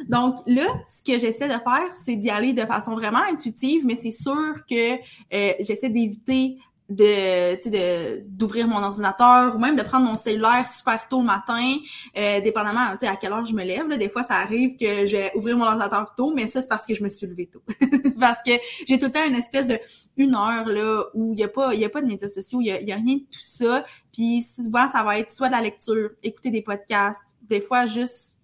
Donc 0.07 0.35
là, 0.47 0.67
ce 0.87 1.03
que 1.03 1.19
j'essaie 1.19 1.49
de 1.49 1.59
faire, 1.59 1.93
c'est 1.93 2.15
d'y 2.15 2.29
aller 2.29 2.53
de 2.53 2.61
façon 2.61 2.95
vraiment 2.95 3.19
intuitive, 3.29 3.85
mais 3.85 3.97
c'est 4.01 4.13
sûr 4.13 4.53
que 4.69 4.93
euh, 4.95 5.53
j'essaie 5.59 5.89
d'éviter 5.89 6.59
de 6.91 8.27
d'ouvrir 8.27 8.67
mon 8.67 8.83
ordinateur 8.83 9.55
ou 9.55 9.59
même 9.59 9.75
de 9.75 9.81
prendre 9.81 10.05
mon 10.05 10.15
cellulaire 10.15 10.67
super 10.67 11.07
tôt 11.07 11.19
le 11.19 11.25
matin, 11.25 11.77
euh, 12.17 12.41
dépendamment 12.41 12.95
à 13.01 13.15
quelle 13.15 13.31
heure 13.31 13.45
je 13.45 13.53
me 13.53 13.63
lève. 13.63 13.87
Là. 13.87 13.97
Des 13.97 14.09
fois, 14.09 14.23
ça 14.23 14.35
arrive 14.35 14.75
que 14.75 15.07
je 15.07 15.15
vais 15.15 15.31
ouvrir 15.35 15.57
mon 15.57 15.65
ordinateur 15.65 16.13
tôt, 16.15 16.33
mais 16.35 16.47
ça, 16.47 16.61
c'est 16.61 16.67
parce 16.67 16.85
que 16.85 16.93
je 16.93 17.03
me 17.03 17.09
suis 17.09 17.27
levée 17.27 17.47
tôt. 17.47 17.63
parce 18.19 18.39
que 18.45 18.51
j'ai 18.87 18.99
tout 18.99 19.05
le 19.05 19.11
temps 19.11 19.25
une 19.25 19.35
espèce 19.35 19.67
de 19.67 19.79
une 20.17 20.35
heure 20.35 20.67
là 20.67 21.03
où 21.13 21.33
il 21.33 21.37
n'y 21.37 21.43
a, 21.43 21.47
pas, 21.47 21.73
y 21.73 21.85
a 21.85 21.89
pas 21.89 22.01
de 22.01 22.07
médias 22.07 22.27
sociaux, 22.27 22.59
il 22.61 22.65
n'y 22.65 22.91
a, 22.91 22.95
a 22.95 22.99
rien 22.99 23.15
de 23.15 23.21
tout 23.31 23.39
ça. 23.39 23.85
Puis 24.11 24.43
souvent, 24.43 24.89
ça 24.89 25.03
va 25.03 25.17
être 25.17 25.31
soit 25.31 25.47
de 25.47 25.53
la 25.53 25.61
lecture, 25.61 26.11
écouter 26.23 26.49
des 26.49 26.61
podcasts, 26.61 27.23
des 27.43 27.61
fois 27.61 27.85
juste 27.85 28.40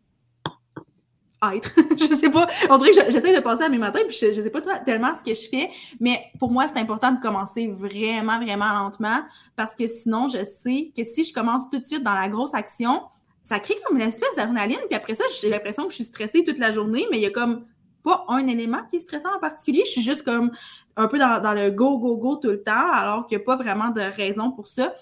être. 1.54 1.72
je 1.98 2.16
sais 2.16 2.30
pas. 2.30 2.48
On 2.70 2.78
dirait 2.78 2.92
que 2.92 3.12
j'essaie 3.12 3.36
de 3.36 3.42
penser 3.42 3.64
à 3.64 3.70
mes 3.70 3.78
matins, 3.78 4.00
puis 4.08 4.18
je, 4.20 4.28
je 4.28 4.42
sais 4.42 4.50
pas 4.50 4.62
tellement 4.86 5.14
ce 5.16 5.24
que 5.24 5.36
je 5.36 5.50
fais, 5.50 5.70
mais 6.00 6.22
pour 6.40 6.52
moi, 6.52 6.68
c'est 6.68 6.80
important 6.80 7.12
de 7.12 7.22
commencer 7.22 7.68
vraiment, 7.68 8.40
vraiment 8.40 8.74
lentement, 8.74 9.20
parce 9.56 9.76
que 9.76 9.88
sinon, 9.88 10.30
je 10.30 10.44
sais 10.44 10.92
que 10.96 11.04
si 11.04 11.24
je 11.24 11.34
commence 11.34 11.70
tout 11.70 11.80
de 11.80 11.86
suite 11.86 12.04
dans 12.04 12.14
la 12.14 12.28
grosse 12.28 12.54
action, 12.54 13.02
ça 13.44 13.60
crée 13.60 13.76
comme 13.88 13.98
une 13.98 14.08
espèce 14.08 14.36
d'adrénaline, 14.36 14.80
puis 14.88 14.96
après 14.96 15.16
ça, 15.16 15.24
j'ai 15.42 15.50
l'impression 15.50 15.84
que 15.84 15.92
je 15.92 15.96
suis 15.96 16.04
stressée 16.04 16.44
toute 16.44 16.60
la 16.60 16.72
journée, 16.72 17.06
mais 17.12 17.18
il 17.18 17.24
y 17.24 17.28
a 17.28 17.32
comme 17.32 17.66
pas 18.04 18.26
un 18.30 18.46
élément 18.48 18.84
qui 18.90 18.98
est 18.98 19.00
stressant 19.00 19.36
en 19.36 19.40
particulier. 19.40 19.84
Je 19.86 19.92
suis 19.92 20.02
juste 20.02 20.24
comme 20.24 20.52
un 20.96 21.08
peu 21.08 21.20
dans, 21.20 21.42
dans 21.42 21.54
le 21.54 21.72
go, 21.72 21.98
go, 21.98 22.18
go 22.18 22.36
tout 22.38 22.50
le 22.50 22.64
temps, 22.64 22.92
alors 22.92 23.26
qu'il 23.26 23.38
n'y 23.38 23.44
a 23.44 23.46
pas 23.46 23.56
vraiment 23.56 23.90
de 23.90 24.02
raison 24.02 24.52
pour 24.52 24.68
ça 24.68 24.94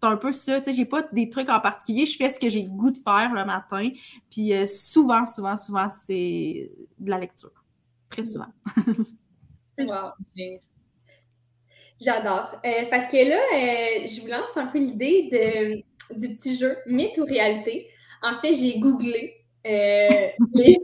c'est 0.00 0.08
un 0.08 0.16
peu 0.16 0.32
ça, 0.32 0.60
tu 0.60 0.66
sais, 0.66 0.72
j'ai 0.76 0.84
pas 0.84 1.02
des 1.12 1.28
trucs 1.28 1.48
en 1.48 1.60
particulier, 1.60 2.06
je 2.06 2.16
fais 2.16 2.30
ce 2.30 2.38
que 2.38 2.48
j'ai 2.48 2.62
le 2.62 2.68
goût 2.68 2.90
de 2.90 2.98
faire 2.98 3.32
le 3.34 3.44
matin, 3.44 3.88
puis 4.30 4.52
euh, 4.52 4.66
souvent, 4.66 5.26
souvent, 5.26 5.56
souvent, 5.56 5.88
c'est 6.06 6.70
de 6.98 7.10
la 7.10 7.18
lecture. 7.18 7.50
Très 8.08 8.24
souvent. 8.24 8.46
wow. 9.78 10.10
J'adore. 12.00 12.60
Euh, 12.64 12.86
fait 12.86 13.06
que 13.10 13.28
là, 13.28 13.40
euh, 13.54 14.06
je 14.06 14.20
vous 14.20 14.28
lance 14.28 14.56
un 14.56 14.66
peu 14.66 14.78
l'idée 14.78 15.84
du 16.10 16.34
petit 16.34 16.56
jeu 16.56 16.76
mythe 16.86 17.18
ou 17.18 17.24
réalité. 17.24 17.88
En 18.22 18.40
fait, 18.40 18.54
j'ai 18.54 18.78
googlé 18.78 19.34
les, 19.64 20.78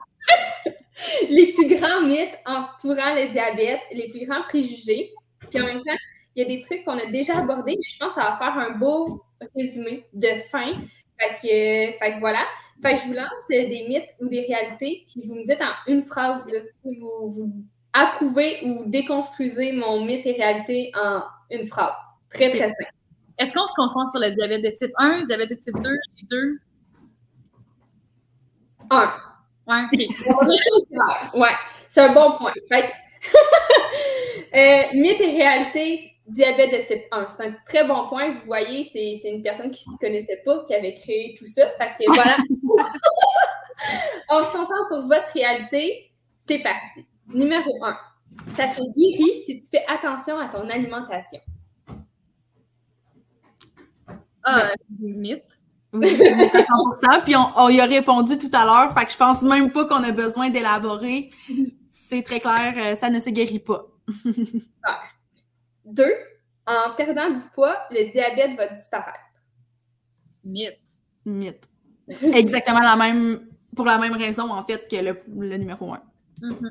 les 1.31 1.53
plus 1.53 1.74
grands 1.77 2.03
mythes 2.03 2.36
entourant 2.45 3.15
le 3.15 3.31
diabète, 3.31 3.81
les 3.93 4.09
plus 4.11 4.27
grands 4.27 4.43
préjugés, 4.43 5.12
puis 5.51 5.62
en 5.62 5.66
même 5.66 5.82
temps, 5.82 5.93
il 6.36 6.43
y 6.43 6.44
a 6.44 6.56
des 6.56 6.61
trucs 6.62 6.85
qu'on 6.85 6.98
a 6.98 7.06
déjà 7.06 7.39
abordés, 7.39 7.77
mais 7.77 7.89
je 7.90 7.98
pense 7.98 8.15
que 8.15 8.20
ça 8.20 8.31
va 8.31 8.39
faire 8.39 8.59
un 8.59 8.77
beau 8.77 9.24
résumé 9.56 10.06
de 10.12 10.28
fin. 10.51 10.74
Fait 11.19 11.35
que, 11.36 11.97
fait 11.98 12.15
que 12.15 12.20
voilà. 12.20 12.44
Fait 12.82 12.94
que 12.94 13.01
je 13.01 13.06
vous 13.06 13.12
lance 13.12 13.28
des 13.48 13.86
mythes 13.89 14.11
ou 14.20 14.28
des 14.28 14.40
réalités, 14.40 15.05
puis 15.06 15.23
vous 15.27 15.35
me 15.35 15.44
dites 15.44 15.62
en 15.62 15.93
une 15.93 16.02
phrase, 16.02 16.47
là, 16.52 16.59
vous, 16.85 17.31
vous 17.31 17.65
approuvez 17.93 18.59
ou 18.65 18.85
déconstruisez 18.86 19.73
mon 19.73 20.05
mythe 20.05 20.27
et 20.27 20.32
réalité 20.32 20.93
en 20.97 21.23
une 21.51 21.66
phrase. 21.66 22.05
Très, 22.31 22.48
très 22.48 22.69
simple. 22.69 22.90
Est-ce 23.39 23.55
qu'on 23.55 23.66
se 23.66 23.74
concentre 23.74 24.11
sur 24.11 24.20
le 24.20 24.32
diabète 24.32 24.62
de 24.62 24.70
type 24.70 24.93
1, 24.97 25.20
le 25.20 25.27
diabète 25.27 25.51
de 25.51 25.55
type 25.55 25.81
2, 25.81 25.90
les 25.90 26.27
deux? 26.28 26.59
1. 28.90 29.12
Ouais, 29.66 29.82
ouais, 31.35 31.48
c'est 31.89 32.01
un 32.02 32.12
bon 32.12 32.32
point. 32.36 32.52
Fait 32.70 32.93
euh, 34.55 34.98
mythe 34.98 35.20
et 35.20 35.36
réalité, 35.36 36.14
diabète 36.26 36.72
de 36.72 36.86
type 36.86 37.05
1. 37.10 37.28
C'est 37.30 37.46
un 37.46 37.55
très 37.66 37.86
bon 37.86 38.09
point. 38.09 38.32
Vous 38.32 38.46
voyez, 38.46 38.84
c'est 38.84 39.28
une 39.28 39.42
personne 39.42 39.70
qui 39.70 39.88
ne 39.88 39.92
se 39.94 39.98
connaissait 39.98 40.42
pas, 40.44 40.64
qui 40.64 40.74
avait 40.74 40.94
créé 40.94 41.34
tout 41.38 41.46
ça. 41.46 41.68
Fait 41.78 41.92
que 41.98 42.12
voilà. 42.12 42.36
On 44.30 44.38
se 44.38 44.52
concentre 44.52 44.88
sur 44.88 45.06
votre 45.06 45.32
réalité. 45.34 46.12
C'est 46.46 46.60
parti. 46.60 47.06
Numéro 47.28 47.84
1. 47.84 47.96
Ça 48.55 48.66
te 48.66 48.82
guérit 48.96 49.42
si 49.46 49.60
tu 49.60 49.68
fais 49.70 49.84
attention 49.86 50.38
à 50.38 50.48
ton 50.48 50.68
alimentation. 50.68 51.40
Ah, 54.42 54.72
mythe. 55.01 55.59
Oui, 55.92 56.09
100%. 56.09 57.22
Puis 57.24 57.34
on, 57.36 57.68
y 57.68 57.80
a 57.80 57.86
répondu 57.86 58.36
tout 58.36 58.51
à 58.52 58.64
l'heure. 58.64 58.92
Fait 58.98 59.06
que 59.06 59.12
je 59.12 59.16
pense 59.16 59.42
même 59.42 59.70
pas 59.70 59.86
qu'on 59.86 60.02
a 60.02 60.10
besoin 60.10 60.51
d'élaborer. 60.51 61.30
C'est 61.88 62.22
très 62.22 62.40
clair, 62.40 62.74
euh, 62.76 62.94
ça 62.94 63.10
ne 63.10 63.20
se 63.20 63.30
guérit 63.30 63.60
pas. 63.60 63.86
Deux, 65.85 66.15
en 66.66 66.94
perdant 66.97 67.31
du 67.31 67.40
poids, 67.55 67.77
le 67.90 68.11
diabète 68.11 68.56
va 68.56 68.69
disparaître. 68.69 69.20
Mythe. 70.44 70.78
Mythe. 71.24 71.69
Exactement 72.09 72.81
la 72.81 72.97
même, 72.97 73.48
pour 73.74 73.86
la 73.86 73.98
même 73.98 74.15
raison, 74.15 74.51
en 74.51 74.65
fait, 74.65 74.89
que 74.89 74.97
le, 74.97 75.56
numéro 75.56 75.93
un. 75.93 76.02
Mm-hmm. 76.40 76.70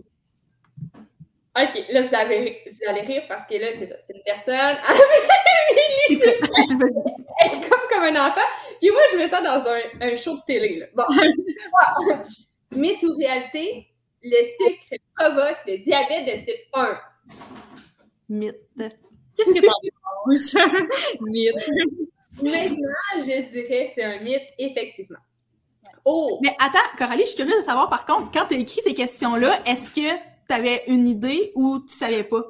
OK, 1.56 1.86
là, 1.90 2.02
vous, 2.02 2.16
avez, 2.16 2.64
vous 2.66 2.90
allez 2.90 3.02
rire 3.02 3.24
parce 3.28 3.48
que 3.48 3.56
là, 3.60 3.68
c'est 3.74 3.86
ça. 3.86 3.96
C'est 4.06 4.16
une 4.16 4.24
personne. 4.26 4.76
Elle 6.10 7.58
est 7.58 7.70
comme, 7.70 7.80
comme 7.92 8.04
un 8.04 8.28
enfant. 8.28 8.42
Puis 8.82 8.90
moi, 8.90 9.02
je 9.12 9.18
mets 9.18 9.30
ça 9.30 9.40
dans 9.40 9.64
un, 9.70 9.80
un 10.02 10.16
show 10.16 10.36
de 10.38 10.42
télé. 10.48 10.80
Là. 10.80 10.88
Bon. 10.96 11.04
Mythe 12.76 13.04
ou 13.04 13.16
réalité, 13.16 13.88
le 14.24 14.44
sucre 14.58 14.96
provoque 15.16 15.60
le 15.68 15.78
diabète 15.78 16.26
de 16.26 16.44
type 16.44 16.66
1. 16.74 17.00
Mythe. 18.30 18.58
Qu'est-ce 19.36 19.54
que 19.54 19.66
t'en 19.66 19.74
penses? 20.26 20.56
mythe. 21.22 21.54
Maintenant, 22.42 22.88
je 23.18 23.52
dirais 23.52 23.92
c'est 23.94 24.04
un 24.04 24.20
mythe, 24.22 24.48
effectivement. 24.58 25.20
Oh! 26.06 26.40
Mais 26.42 26.56
attends, 26.60 26.80
Coralie, 26.98 27.22
je 27.22 27.28
suis 27.28 27.38
curieuse 27.38 27.58
de 27.58 27.62
savoir, 27.62 27.90
par 27.90 28.06
contre, 28.06 28.32
quand 28.32 28.48
tu 28.48 28.56
as 28.56 28.58
écrit 28.60 28.82
ces 28.82 28.94
questions-là, 28.94 29.58
est-ce 29.66 29.90
que 29.90 30.16
tu 30.48 30.54
avais 30.54 30.84
une 30.88 31.08
idée 31.08 31.52
ou 31.56 31.80
tu 31.80 31.96
savais 31.96 32.24
pas? 32.24 32.44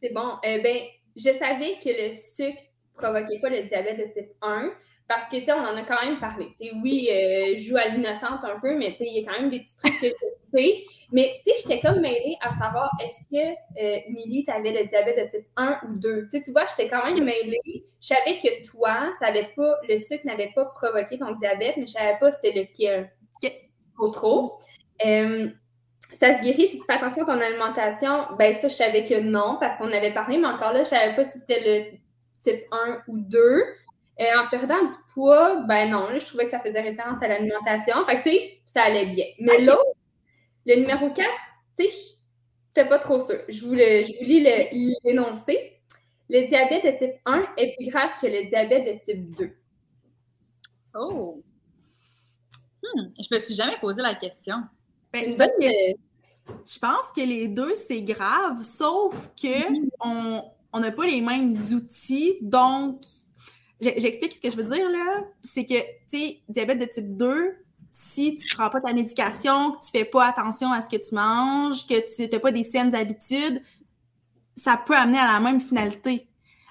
C'est 0.00 0.12
bon. 0.12 0.36
Eh 0.44 0.60
ben, 0.60 0.78
je 1.16 1.30
savais 1.38 1.78
que 1.82 1.88
le 1.88 2.14
sucre 2.14 2.62
provoquait 2.94 3.40
pas 3.40 3.50
le 3.50 3.62
diabète 3.62 3.98
de 3.98 4.12
type 4.12 4.32
1 4.42 4.70
parce 5.08 5.28
que, 5.28 5.36
tu 5.36 5.44
sais, 5.44 5.52
on 5.52 5.60
en 5.60 5.76
a 5.76 5.82
quand 5.82 6.02
même 6.04 6.18
parlé. 6.18 6.46
Tu 6.58 6.68
sais, 6.68 6.72
oui, 6.82 7.08
euh, 7.10 7.54
je 7.56 7.62
joue 7.62 7.76
à 7.76 7.88
l'innocente 7.88 8.44
un 8.44 8.58
peu, 8.60 8.76
mais 8.76 8.92
tu 8.92 8.98
sais, 8.98 9.06
il 9.06 9.20
y 9.20 9.26
a 9.26 9.30
quand 9.30 9.40
même 9.40 9.50
des 9.50 9.60
petits 9.60 9.76
trucs 9.76 10.00
que 10.00 10.06
je 10.06 10.58
sais. 10.58 10.82
Mais, 11.12 11.40
tu 11.44 11.52
sais, 11.52 11.62
j'étais 11.62 11.80
comme 11.80 12.00
mêlée 12.00 12.36
à 12.40 12.54
savoir 12.54 12.90
est-ce 13.04 13.20
que 13.30 13.52
euh, 13.82 14.00
Milly, 14.10 14.44
tu 14.44 14.52
avais 14.52 14.72
le 14.72 14.86
diabète 14.88 15.18
de 15.18 15.38
type 15.38 15.46
1 15.56 15.80
ou 15.88 15.98
2. 15.98 16.22
Tu 16.22 16.30
sais, 16.30 16.42
tu 16.42 16.52
vois, 16.52 16.64
j'étais 16.66 16.88
quand 16.88 17.04
même 17.04 17.22
mêlée. 17.22 17.84
Je 18.00 18.06
savais 18.06 18.38
que 18.38 18.64
toi, 18.66 19.10
ça 19.18 19.26
avait 19.26 19.50
pas, 19.54 19.76
le 19.88 19.98
sucre 19.98 20.24
n'avait 20.24 20.52
pas 20.54 20.64
provoqué 20.66 21.18
ton 21.18 21.32
diabète, 21.32 21.76
mais 21.76 21.86
je 21.86 21.92
savais 21.92 22.18
pas 22.18 22.30
c'était 22.30 22.52
lequel. 22.52 23.12
Trop 23.94 24.08
trop. 24.08 24.56
Euh, 25.04 25.50
ça 26.18 26.36
se 26.36 26.42
guérit 26.42 26.68
si 26.68 26.78
tu 26.78 26.84
fais 26.86 26.94
attention 26.94 27.22
à 27.24 27.26
ton 27.26 27.40
alimentation. 27.40 28.26
Ben 28.38 28.54
ça, 28.54 28.68
je 28.68 28.74
savais 28.74 29.04
que 29.04 29.20
non, 29.20 29.58
parce 29.60 29.76
qu'on 29.76 29.92
avait 29.92 30.12
parlé, 30.12 30.38
mais 30.38 30.46
encore 30.46 30.72
là, 30.72 30.84
je 30.84 30.88
savais 30.88 31.14
pas 31.14 31.24
si 31.24 31.38
c'était 31.38 31.60
le 31.60 31.98
type 32.40 32.64
1 32.72 33.02
ou 33.08 33.18
2. 33.18 33.62
Euh, 34.20 34.24
en 34.38 34.48
perdant 34.48 34.82
du 34.82 34.94
poids, 35.14 35.62
ben 35.62 35.90
non, 35.90 36.08
je 36.12 36.26
trouvais 36.26 36.44
que 36.44 36.50
ça 36.50 36.60
faisait 36.60 36.82
référence 36.82 37.22
à 37.22 37.28
l'alimentation. 37.28 38.04
Fait 38.04 38.18
que, 38.18 38.22
tu 38.24 38.30
sais, 38.30 38.58
ça 38.66 38.82
allait 38.82 39.06
bien. 39.06 39.24
Mais 39.38 39.58
là, 39.58 39.72
l'autre, 39.72 39.98
le 40.66 40.76
numéro 40.76 41.10
4, 41.10 41.28
tu 41.78 41.88
sais, 41.88 42.18
j'étais 42.68 42.88
pas 42.88 42.98
trop 42.98 43.18
sûre. 43.18 43.40
Je 43.48 43.64
vous, 43.64 43.74
je 43.74 44.18
vous 44.18 44.24
lis 44.24 44.96
l'énoncé. 45.04 45.80
Le 46.28 46.46
diabète 46.46 46.84
de 46.84 46.98
type 46.98 47.16
1 47.24 47.46
est 47.56 47.74
plus 47.76 47.90
grave 47.90 48.10
que 48.20 48.26
le 48.26 48.46
diabète 48.48 48.84
de 48.84 49.04
type 49.04 49.34
2. 49.36 49.50
Oh! 50.94 51.42
Hmm, 52.82 53.08
je 53.18 53.34
me 53.34 53.40
suis 53.40 53.54
jamais 53.54 53.78
posé 53.80 54.02
la 54.02 54.14
question. 54.14 54.56
Ben, 55.12 55.30
je 55.30 56.78
pense 56.78 57.08
que 57.14 57.20
les 57.20 57.48
deux, 57.48 57.74
c'est 57.74 58.02
grave, 58.02 58.62
sauf 58.62 59.30
que 59.40 59.72
mm-hmm. 59.72 60.42
on 60.72 60.80
n'a 60.80 60.92
pas 60.92 61.06
les 61.06 61.20
mêmes 61.20 61.54
outils. 61.72 62.36
Donc, 62.42 63.00
j'explique 63.82 64.32
ce 64.32 64.40
que 64.40 64.50
je 64.50 64.56
veux 64.56 64.64
dire 64.64 64.88
là. 64.90 65.24
C'est 65.42 65.64
que, 65.64 65.74
tu 66.10 66.18
sais, 66.18 66.40
diabète 66.48 66.78
de 66.78 66.86
type 66.86 67.16
2, 67.16 67.56
si 67.90 68.36
tu 68.36 68.48
prends 68.56 68.70
pas 68.70 68.80
ta 68.80 68.92
médication, 68.92 69.72
que 69.72 69.84
tu 69.84 69.90
fais 69.90 70.04
pas 70.04 70.26
attention 70.26 70.72
à 70.72 70.80
ce 70.80 70.88
que 70.88 70.96
tu 70.96 71.14
manges, 71.14 71.86
que 71.86 72.00
tu 72.14 72.30
n'as 72.30 72.38
pas 72.38 72.52
des 72.52 72.64
saines 72.64 72.94
habitudes, 72.94 73.62
ça 74.56 74.82
peut 74.84 74.96
amener 74.96 75.18
à 75.18 75.26
la 75.26 75.40
même 75.40 75.60
finalité. 75.60 76.26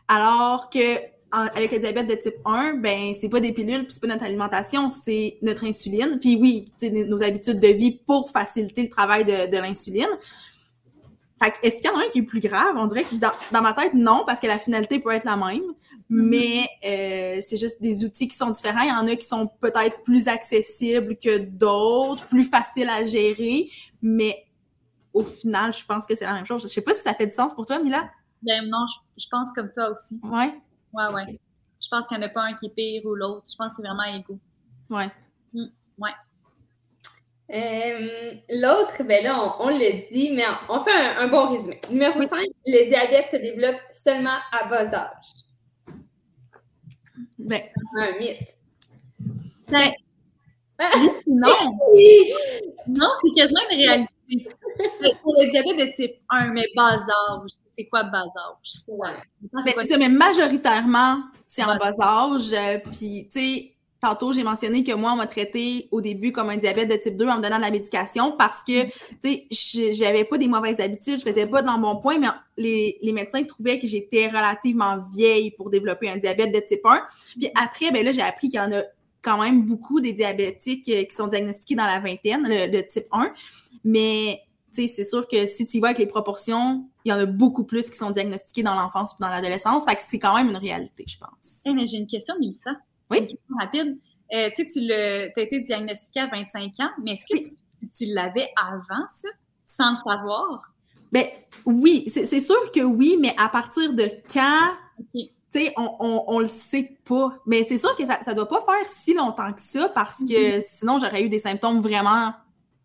Alors 0.07 0.69
que 0.69 1.11
avec 1.31 1.71
le 1.71 1.79
diabète 1.79 2.07
de 2.07 2.15
type 2.15 2.35
1, 2.43 2.75
ben 2.75 3.13
c'est 3.19 3.29
pas 3.29 3.39
des 3.39 3.53
pilules, 3.53 3.83
puis 3.83 3.93
c'est 3.93 4.01
pas 4.01 4.07
notre 4.07 4.25
alimentation, 4.25 4.89
c'est 4.89 5.38
notre 5.41 5.65
insuline. 5.65 6.19
Puis 6.19 6.35
oui, 6.35 6.65
nos 7.07 7.23
habitudes 7.23 7.59
de 7.59 7.69
vie 7.69 7.99
pour 8.05 8.29
faciliter 8.31 8.83
le 8.83 8.89
travail 8.89 9.23
de, 9.23 9.57
l'insuline. 9.57 10.09
Fait 11.41 11.53
est-ce 11.63 11.77
qu'il 11.77 11.85
y 11.85 11.89
en 11.89 11.97
a 11.97 12.01
un 12.01 12.09
qui 12.09 12.19
est 12.19 12.23
plus 12.23 12.41
grave? 12.41 12.75
On 12.75 12.85
dirait 12.88 13.03
que 13.03 13.15
dans 13.15 13.61
ma 13.61 13.73
tête, 13.73 13.93
non, 13.93 14.23
parce 14.27 14.39
que 14.39 14.47
la 14.47 14.59
finalité 14.59 14.99
peut 14.99 15.11
être 15.11 15.23
la 15.23 15.38
même. 15.38 15.63
Mais 16.13 16.67
euh, 16.83 17.41
c'est 17.41 17.55
juste 17.55 17.81
des 17.81 18.03
outils 18.03 18.27
qui 18.27 18.35
sont 18.35 18.49
différents. 18.49 18.81
Il 18.81 18.89
y 18.89 18.91
en 18.91 19.07
a 19.07 19.15
qui 19.15 19.25
sont 19.25 19.47
peut-être 19.47 20.03
plus 20.03 20.27
accessibles 20.27 21.15
que 21.15 21.38
d'autres, 21.38 22.27
plus 22.27 22.43
faciles 22.43 22.89
à 22.89 23.05
gérer. 23.05 23.69
Mais 24.01 24.45
au 25.13 25.23
final, 25.23 25.71
je 25.71 25.85
pense 25.85 26.05
que 26.05 26.13
c'est 26.15 26.25
la 26.25 26.33
même 26.33 26.45
chose. 26.45 26.63
Je 26.63 26.67
sais 26.67 26.81
pas 26.81 26.93
si 26.93 27.01
ça 27.01 27.13
fait 27.13 27.27
du 27.27 27.33
sens 27.33 27.53
pour 27.53 27.65
toi, 27.65 27.79
Mila. 27.79 28.09
Ben 28.43 28.67
non, 28.67 28.85
je, 28.89 29.23
je 29.23 29.29
pense 29.29 29.53
comme 29.53 29.71
toi 29.71 29.89
aussi. 29.89 30.19
Ouais. 30.21 30.53
Ouais, 30.91 31.13
ouais. 31.13 31.39
Je 31.81 31.88
pense 31.89 32.07
qu'il 32.07 32.17
n'y 32.17 32.25
en 32.25 32.27
a 32.27 32.29
pas 32.29 32.43
un 32.43 32.55
qui 32.55 32.65
est 32.65 32.75
pire 32.75 33.05
ou 33.05 33.15
l'autre. 33.15 33.45
Je 33.49 33.55
pense 33.55 33.69
que 33.69 33.75
c'est 33.77 33.88
vraiment 33.88 34.03
égaux. 34.03 34.39
Ouais. 34.89 35.09
Mm, 35.53 35.67
ouais. 35.97 36.11
Euh, 37.53 38.33
l'autre, 38.49 39.03
ben 39.03 39.23
là, 39.23 39.55
on, 39.59 39.69
le 39.69 40.09
dit, 40.11 40.31
mais 40.31 40.43
on, 40.67 40.81
fait 40.81 40.91
un, 40.91 41.27
bon 41.27 41.51
résumé. 41.51 41.79
Numéro 41.89 42.21
5, 42.21 42.45
le 42.65 42.88
diabète 42.88 43.31
se 43.31 43.38
développe 43.38 43.79
seulement 43.91 44.38
à 44.51 44.67
bas 44.67 44.93
âge. 44.93 45.27
Ben. 47.45 47.61
Un 47.97 48.18
mythe. 48.19 48.57
Ben, 49.69 49.91
non. 51.27 51.49
non, 52.88 53.09
c'est 53.22 53.31
quasiment 53.35 53.61
une 53.72 53.77
réalité. 53.77 54.13
Pour 55.23 55.34
le 55.34 55.51
diabète 55.51 55.77
de 55.77 55.93
type 55.93 56.15
1, 56.30 56.53
mais 56.53 56.65
bas 56.76 56.95
âge, 56.95 57.51
c'est 57.76 57.85
quoi 57.85 58.03
bas 58.03 58.23
âge? 58.23 58.81
Ouais. 58.88 59.11
C'est 59.65 59.85
ça, 59.85 59.97
mais 59.97 60.09
majoritairement, 60.09 61.23
c'est 61.47 61.63
en 61.63 61.76
bas 61.77 61.93
âge. 61.99 62.53
Euh, 62.53 62.77
puis, 62.80 63.27
tu 63.31 63.39
sais, 63.39 63.76
tantôt, 64.02 64.34
j'ai 64.34 64.44
mentionné 64.44 64.84
que 64.84 64.94
moi, 64.94 65.14
on 65.14 65.15
m'a 65.15 65.28
traité 65.28 65.88
au 65.91 66.02
début 66.02 66.32
comme 66.32 66.49
un 66.49 66.57
diabète 66.57 66.90
de 66.90 66.95
type 66.95 67.15
2 67.15 67.28
en 67.28 67.38
me 67.38 67.41
donnant 67.44 67.57
de 67.57 67.61
la 67.61 67.72
médication 67.72 68.36
parce 68.38 68.64
que, 68.64 68.86
tu 69.22 69.48
sais, 69.52 69.91
j'avais 69.94 70.26
pas 70.26 70.38
des 70.38 70.48
mauvaises 70.48 70.80
habitudes, 70.80 71.19
je 71.19 71.23
faisais 71.23 71.45
pas 71.45 71.61
de 71.61 71.68
l'embonpoint, 71.68 72.18
mais 72.18 72.28
les, 72.57 72.98
les 73.02 73.11
médecins 73.14 73.44
trouvaient 73.44 73.80
que 73.80 73.88
j'étais 73.88 74.28
relativement 74.28 74.98
vieille 75.14 75.52
pour 75.52 75.69
développer 75.69 76.10
un 76.10 76.18
diabète 76.18 76.53
de 76.53 76.60
type 76.60 76.86
1. 76.86 77.02
Puis 77.40 77.49
après, 77.56 77.91
ben 77.91 78.03
là, 78.03 78.11
j'ai 78.11 78.22
appris 78.22 78.49
qu'il 78.49 78.60
y 78.60 78.64
en 78.64 78.72
a 78.72 78.82
quand 79.22 79.41
même 79.41 79.64
beaucoup 79.65 80.02
des 80.02 80.14
diabétiques 80.14 80.90
euh, 80.90 81.03
qui 81.03 81.15
sont 81.15 81.28
diagnostiqués 81.28 81.76
dans 81.76 81.86
la 81.86 81.99
vingtaine, 81.99 82.44
le, 82.48 82.82
type 82.82 83.07
1. 83.11 83.34
Mais 83.84 84.41
c'est 84.72 85.03
sûr 85.03 85.28
que 85.28 85.45
si 85.48 85.65
tu 85.65 85.78
y 85.78 85.80
vas 85.80 85.90
avec 85.90 85.99
les 85.99 86.07
proportions, 86.07 86.86
il 87.06 87.10
y 87.10 87.14
en 87.14 87.18
a 87.18 87.26
beaucoup 87.26 87.65
plus 87.65 87.90
qui 87.90 87.98
sont 87.98 88.11
diagnostiqués 88.11 88.64
dans 88.64 88.76
l'enfance 88.76 89.11
et 89.11 89.15
dans 89.19 89.30
l'adolescence. 89.30 89.86
Fait 89.86 89.95
que 89.95 90.02
c'est 90.07 90.19
quand 90.19 90.36
même 90.36 90.49
une 90.49 90.57
réalité, 90.57 91.06
je 91.07 91.18
pense. 91.18 91.61
mais 91.65 91.86
j'ai 91.88 91.98
une 91.98 92.07
question, 92.07 92.36
Mélissa. 92.40 92.72
Oui. 93.11 93.38
Rapide. 93.59 93.99
Euh, 94.33 94.49
tu 94.55 94.65
sais, 94.67 94.79
tu 94.79 94.91
as 94.91 95.41
été 95.41 95.59
diagnostiqué 95.59 96.21
à 96.21 96.27
25 96.27 96.71
ans, 96.79 96.89
mais 97.03 97.13
est-ce 97.13 97.25
que 97.25 97.49
tu, 97.97 98.05
l'avais 98.13 98.49
avant 98.55 99.05
ça, 99.07 99.27
sans 99.63 99.91
le 99.91 99.95
savoir? 99.97 100.73
Ben 101.11 101.25
oui, 101.65 102.05
c'est 102.07 102.39
sûr 102.39 102.71
que 102.71 102.79
oui, 102.79 103.17
mais 103.19 103.35
à 103.38 103.49
partir 103.49 103.93
de 103.93 104.09
quand? 104.31 104.71
tu 105.13 105.29
sais, 105.51 105.73
on, 105.75 105.95
on, 105.99 106.23
on, 106.27 106.39
le 106.39 106.47
sait 106.47 106.97
pas. 107.03 107.38
Mais 107.45 107.65
c'est 107.65 107.77
sûr 107.77 107.93
que 107.97 108.05
ça, 108.05 108.19
ça 108.21 108.33
doit 108.33 108.47
pas 108.47 108.61
faire 108.61 108.85
si 108.88 109.13
longtemps 109.13 109.51
que 109.51 109.59
ça 109.59 109.89
parce 109.89 110.19
que 110.19 110.57
mhm. 110.57 110.63
sinon, 110.65 110.99
j'aurais 110.99 111.23
eu 111.23 111.29
des 111.29 111.39
symptômes 111.39 111.81
vraiment 111.81 112.33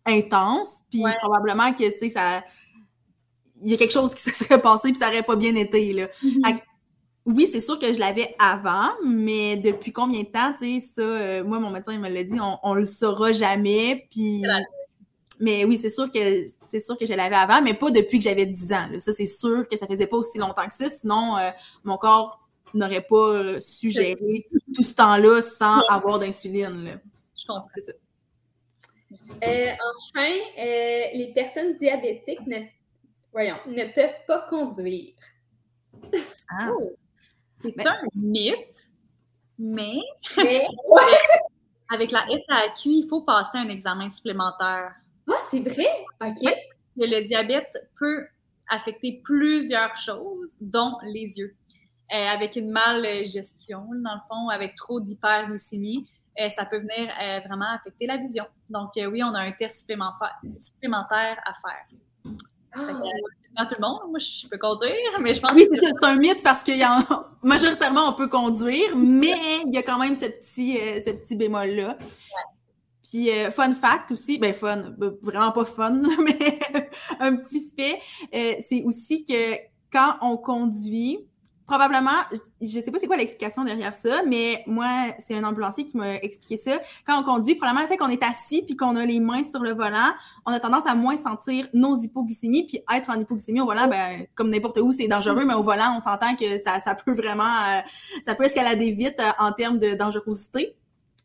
intenses. 0.05 0.81
Puis 0.89 1.03
probablement 1.19 1.71
que, 1.73 1.89
tu 1.93 1.97
sais, 1.97 2.09
ça. 2.09 2.43
Il 3.63 3.71
y 3.71 3.73
a 3.73 3.77
quelque 3.77 3.93
chose 3.93 4.13
qui 4.13 4.21
se 4.21 4.31
serait 4.31 4.61
passé 4.61 4.89
puis 4.89 4.97
ça 4.97 5.07
aurait 5.07 5.23
pas 5.23 5.35
bien 5.35 5.55
été, 5.55 5.93
là. 5.93 6.07
Mhm. 6.21 6.41
Oui, 7.27 7.45
c'est 7.45 7.59
sûr 7.59 7.77
que 7.77 7.91
je 7.91 7.99
l'avais 7.99 8.33
avant, 8.39 8.89
mais 9.05 9.57
depuis 9.57 9.91
combien 9.91 10.23
de 10.23 10.27
temps, 10.27 10.53
tu 10.57 10.79
sais, 10.79 10.87
ça, 10.95 11.01
euh, 11.01 11.43
moi, 11.43 11.59
mon 11.59 11.69
médecin, 11.69 11.91
il 11.91 11.99
me 11.99 12.07
l'a 12.07 12.23
dit, 12.23 12.39
on, 12.39 12.57
on 12.63 12.73
le 12.73 12.85
saura 12.85 13.33
jamais, 13.33 14.07
puis... 14.09 14.43
Mais 15.39 15.65
oui, 15.65 15.77
c'est 15.77 15.91
sûr 15.91 16.09
que 16.09 16.45
c'est 16.67 16.79
sûr 16.79 16.97
que 16.97 17.05
je 17.05 17.13
l'avais 17.13 17.35
avant, 17.35 17.61
mais 17.61 17.75
pas 17.75 17.91
depuis 17.91 18.17
que 18.17 18.23
j'avais 18.23 18.47
10 18.47 18.73
ans. 18.73 18.87
Ça, 18.97 19.13
c'est 19.13 19.27
sûr 19.27 19.67
que 19.69 19.77
ça 19.77 19.85
faisait 19.85 20.07
pas 20.07 20.17
aussi 20.17 20.39
longtemps 20.39 20.65
que 20.65 20.73
ça, 20.73 20.89
sinon 20.89 21.37
euh, 21.37 21.51
mon 21.83 21.97
corps 21.97 22.47
n'aurait 22.73 23.05
pas 23.07 23.33
euh, 23.33 23.59
suggéré 23.59 24.47
tout 24.73 24.81
ce 24.81 24.95
temps-là 24.95 25.43
sans 25.43 25.81
avoir 25.89 26.17
d'insuline. 26.17 26.99
Je 27.37 27.45
comprends. 27.45 27.67
C'est 27.75 27.85
ça. 27.85 27.93
enfin, 30.15 30.31
les 31.13 31.31
personnes 31.35 31.77
diabétiques 31.77 32.47
ne, 32.47 32.61
voyons, 33.31 33.57
ne 33.67 33.93
peuvent 33.93 34.25
pas 34.25 34.47
conduire. 34.49 35.13
Ah. 36.49 36.71
Oh. 36.71 36.95
C'est 37.75 37.87
un 37.87 37.97
mythe, 38.15 38.89
mais, 39.59 39.99
avec 41.89 42.11
la 42.11 42.21
SAQ, 42.21 42.89
il 42.89 43.07
faut 43.09 43.21
passer 43.21 43.57
un 43.57 43.69
examen 43.69 44.09
supplémentaire. 44.09 44.93
Ah, 45.29 45.39
c'est 45.49 45.59
vrai? 45.59 45.87
OK. 46.21 46.53
le 46.97 47.25
diabète 47.25 47.89
peut 47.99 48.27
affecter 48.69 49.21
plusieurs 49.23 49.95
choses, 49.97 50.55
dont 50.59 50.97
les 51.03 51.37
yeux. 51.37 51.55
Euh, 52.13 52.27
avec 52.27 52.55
une 52.55 52.73
gestion, 53.25 53.85
dans 54.01 54.15
le 54.15 54.21
fond, 54.29 54.47
avec 54.49 54.75
trop 54.75 55.01
d'hyperglycémie, 55.01 56.07
euh, 56.39 56.49
ça 56.49 56.63
peut 56.65 56.77
venir 56.77 57.11
euh, 57.21 57.39
vraiment 57.45 57.73
affecter 57.73 58.07
la 58.07 58.17
vision. 58.17 58.45
Donc, 58.69 58.91
oui, 58.95 59.21
on 59.23 59.33
a 59.33 59.41
un 59.41 59.51
test 59.51 59.79
supplémentaire 59.79 61.37
à 61.45 61.53
faire. 61.53 62.33
Ah 63.59 63.65
tout 63.65 63.75
le 63.81 63.87
monde. 63.87 64.11
Moi, 64.11 64.19
je 64.19 64.47
peux 64.47 64.57
conduire, 64.59 64.93
mais 65.19 65.33
je 65.33 65.41
pense 65.41 65.53
oui, 65.53 65.67
que... 65.67 65.75
c'est 65.75 66.05
un 66.05 66.15
mythe 66.15 66.43
parce 66.43 66.61
que 66.61 66.71
majoritairement, 67.43 68.09
on 68.09 68.13
peut 68.13 68.27
conduire, 68.27 68.95
mais 68.95 69.61
il 69.65 69.73
y 69.73 69.77
a 69.77 69.83
quand 69.83 69.97
même 69.97 70.15
ce 70.15 70.25
petit, 70.25 70.77
euh, 70.79 71.01
ce 71.03 71.11
petit 71.11 71.35
bémol-là. 71.35 71.97
Puis, 73.03 73.31
euh, 73.31 73.49
fun 73.49 73.73
fact 73.73 74.11
aussi, 74.11 74.37
ben 74.37 74.53
fun, 74.53 74.93
vraiment 75.21 75.51
pas 75.51 75.65
fun, 75.65 76.01
mais 76.23 76.59
un 77.19 77.37
petit 77.37 77.71
fait, 77.75 77.99
euh, 78.35 78.61
c'est 78.67 78.83
aussi 78.83 79.25
que 79.25 79.55
quand 79.91 80.17
on 80.21 80.37
conduit, 80.37 81.25
probablement, 81.67 82.17
je 82.61 82.79
sais 82.79 82.91
pas 82.91 82.97
c'est 82.97 83.07
quoi 83.07 83.17
l'explication 83.17 83.65
derrière 83.65 83.93
ça, 83.93 84.23
mais 84.25 84.63
moi, 84.67 84.87
c'est 85.19 85.35
un 85.35 85.43
ambulancier 85.43 85.85
qui 85.85 85.97
m'a 85.97 86.15
expliqué 86.15 86.55
ça. 86.55 86.79
Quand 87.05 87.19
on 87.19 87.23
conduit, 87.23 87.55
probablement 87.55 87.83
le 87.83 87.89
fait 87.89 87.97
qu'on 87.97 88.07
est 88.07 88.23
assis 88.23 88.63
puis 88.65 88.77
qu'on 88.77 88.95
a 88.95 89.05
les 89.05 89.19
mains 89.19 89.43
sur 89.43 89.59
le 89.59 89.73
volant, 89.73 90.13
on 90.45 90.53
a 90.53 90.61
tendance 90.61 90.87
à 90.87 90.95
moins 90.95 91.17
sentir 91.17 91.67
nos 91.73 91.99
hypoglycémies 91.99 92.67
puis 92.67 92.79
être 92.95 93.09
en 93.09 93.19
hypoglycémie 93.19 93.59
au 93.59 93.65
volant, 93.65 93.87
ben, 93.87 94.25
comme 94.33 94.49
n'importe 94.49 94.79
où, 94.79 94.93
c'est 94.93 95.09
dangereux, 95.09 95.43
mais 95.45 95.55
au 95.55 95.63
volant, 95.63 95.93
on 95.97 95.99
s'entend 95.99 96.35
que 96.37 96.57
ça, 96.57 96.79
ça 96.79 96.95
peut 96.95 97.13
vraiment, 97.13 97.43
euh, 97.43 97.81
ça 98.25 98.33
peut 98.33 98.45
escalader 98.45 98.91
vite 98.93 99.19
euh, 99.19 99.29
en 99.37 99.51
termes 99.51 99.77
de 99.77 99.93
dangerosité. 99.93 100.76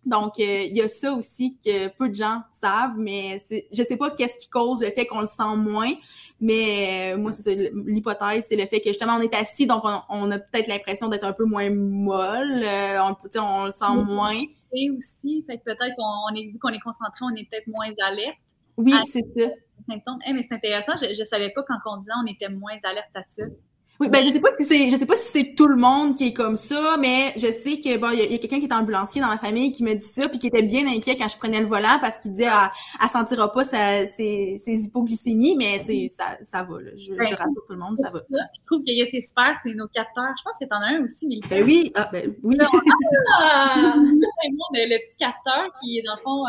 Donc, 0.04 0.40
euh, 0.40 0.62
il 0.62 0.76
y 0.76 0.82
a 0.82 0.88
ça 0.88 1.12
aussi 1.12 1.58
que 1.64 1.86
peu 1.88 2.08
de 2.08 2.14
gens 2.14 2.42
savent, 2.60 2.98
mais 2.98 3.42
je 3.72 3.82
sais 3.82 3.96
pas 3.96 4.10
qu'est-ce 4.10 4.36
qui 4.36 4.48
cause 4.48 4.82
le 4.82 4.90
fait 4.90 5.06
qu'on 5.06 5.20
le 5.20 5.26
sent 5.26 5.56
moins, 5.56 5.92
mais 6.40 7.14
euh, 7.14 7.18
moi, 7.18 7.30
c'est 7.30 7.70
l'hypothèse, 7.72 8.46
c'est 8.48 8.56
le 8.56 8.66
fait 8.66 8.80
que 8.80 8.88
justement, 8.88 9.14
on 9.14 9.20
est 9.20 9.34
assis, 9.34 9.66
donc 9.66 9.84
on, 10.08 10.30
a 10.32 10.38
peut-être 10.40 10.66
l'impression 10.66 11.08
d'être 11.08 11.24
un 11.24 11.32
peu 11.32 11.44
moins 11.44 11.70
molle, 11.70 12.64
euh, 12.64 13.00
on, 13.00 13.16
on 13.40 13.66
le 13.66 13.72
sent 13.72 13.94
moins. 14.04 14.42
Et 14.74 14.90
aussi, 14.90 15.44
fait 15.46 15.58
que 15.58 15.64
peut-être 15.64 15.94
qu'on 15.96 16.34
est, 16.34 16.48
vu 16.48 16.58
qu'on 16.58 16.70
est 16.70 16.80
concentré, 16.80 17.20
on 17.22 17.36
est 17.36 17.48
peut-être 17.48 17.68
moins 17.68 17.92
alerte. 18.04 18.38
Oui, 18.76 18.94
c'est 19.06 19.24
ça. 19.36 19.50
Symptômes. 19.88 20.18
Eh, 20.26 20.32
mais 20.32 20.42
c'est 20.42 20.54
intéressant, 20.54 20.92
je, 21.00 21.14
je 21.14 21.24
savais 21.24 21.50
pas 21.50 21.62
qu'en 21.62 21.78
conduisant, 21.84 22.14
on 22.24 22.26
était 22.26 22.48
moins 22.48 22.76
alerte 22.82 23.10
à 23.14 23.22
ça. 23.24 23.44
Oui, 24.02 24.08
ben 24.08 24.20
je 24.24 24.30
sais 24.30 24.40
pas 24.40 24.48
si 24.58 24.64
c'est 24.64 24.90
je 24.90 24.96
sais 24.96 25.06
pas 25.06 25.14
si 25.14 25.30
c'est 25.30 25.54
tout 25.54 25.68
le 25.68 25.76
monde 25.76 26.16
qui 26.16 26.26
est 26.26 26.32
comme 26.32 26.56
ça, 26.56 26.96
mais 26.98 27.32
je 27.36 27.46
sais 27.46 27.78
que 27.78 27.98
bon 27.98 28.10
il 28.12 28.32
y 28.32 28.34
a, 28.34 28.38
quelqu'un 28.38 28.58
qui 28.58 28.66
est 28.66 28.72
ambulancier 28.72 29.20
dans 29.20 29.28
ma 29.28 29.38
famille 29.38 29.70
qui 29.70 29.84
me 29.84 29.94
dit 29.94 30.04
ça 30.04 30.28
puis 30.28 30.40
qui 30.40 30.48
était 30.48 30.64
bien 30.64 30.88
inquiet 30.88 31.16
quand 31.16 31.28
je 31.28 31.38
prenais 31.38 31.60
le 31.60 31.66
volant 31.66 32.00
parce 32.00 32.18
qu'il 32.18 32.32
disait 32.32 32.48
ah, 32.50 32.72
elle, 33.00 33.08
sentira 33.08 33.52
pas 33.52 33.62
sa, 33.62 34.04
ses, 34.08 34.60
ses, 34.64 34.86
hypoglycémies, 34.86 35.54
mais 35.56 35.78
tu 35.78 35.84
sais 35.84 36.08
ça, 36.08 36.36
ça 36.42 36.64
va 36.64 36.80
là. 36.80 36.90
Je, 36.96 37.14
ben, 37.14 37.26
rassure 37.26 37.62
tout 37.64 37.74
le 37.74 37.78
monde, 37.78 37.96
ça 38.00 38.08
va. 38.08 38.18
Je 38.28 38.66
trouve 38.66 38.80
que 38.80 38.90
c'est 39.08 39.20
super, 39.20 39.56
c'est 39.62 39.74
nos 39.74 39.86
capteurs. 39.86 40.34
Je 40.36 40.42
pense 40.42 40.58
que 40.60 40.64
t'en 40.64 40.82
as 40.82 40.98
un 40.98 41.04
aussi, 41.04 41.28
mais 41.28 41.38
ben 41.48 41.64
oui, 41.64 41.92
ah, 41.94 42.08
ben 42.12 42.34
oui. 42.42 42.56
Ah! 43.38 43.94
le, 44.74 45.06
petit 45.06 45.16
capteur 45.16 45.68
qui 45.80 45.98
est 45.98 46.02
dans 46.02 46.16
le 46.16 46.20
fond 46.20 46.42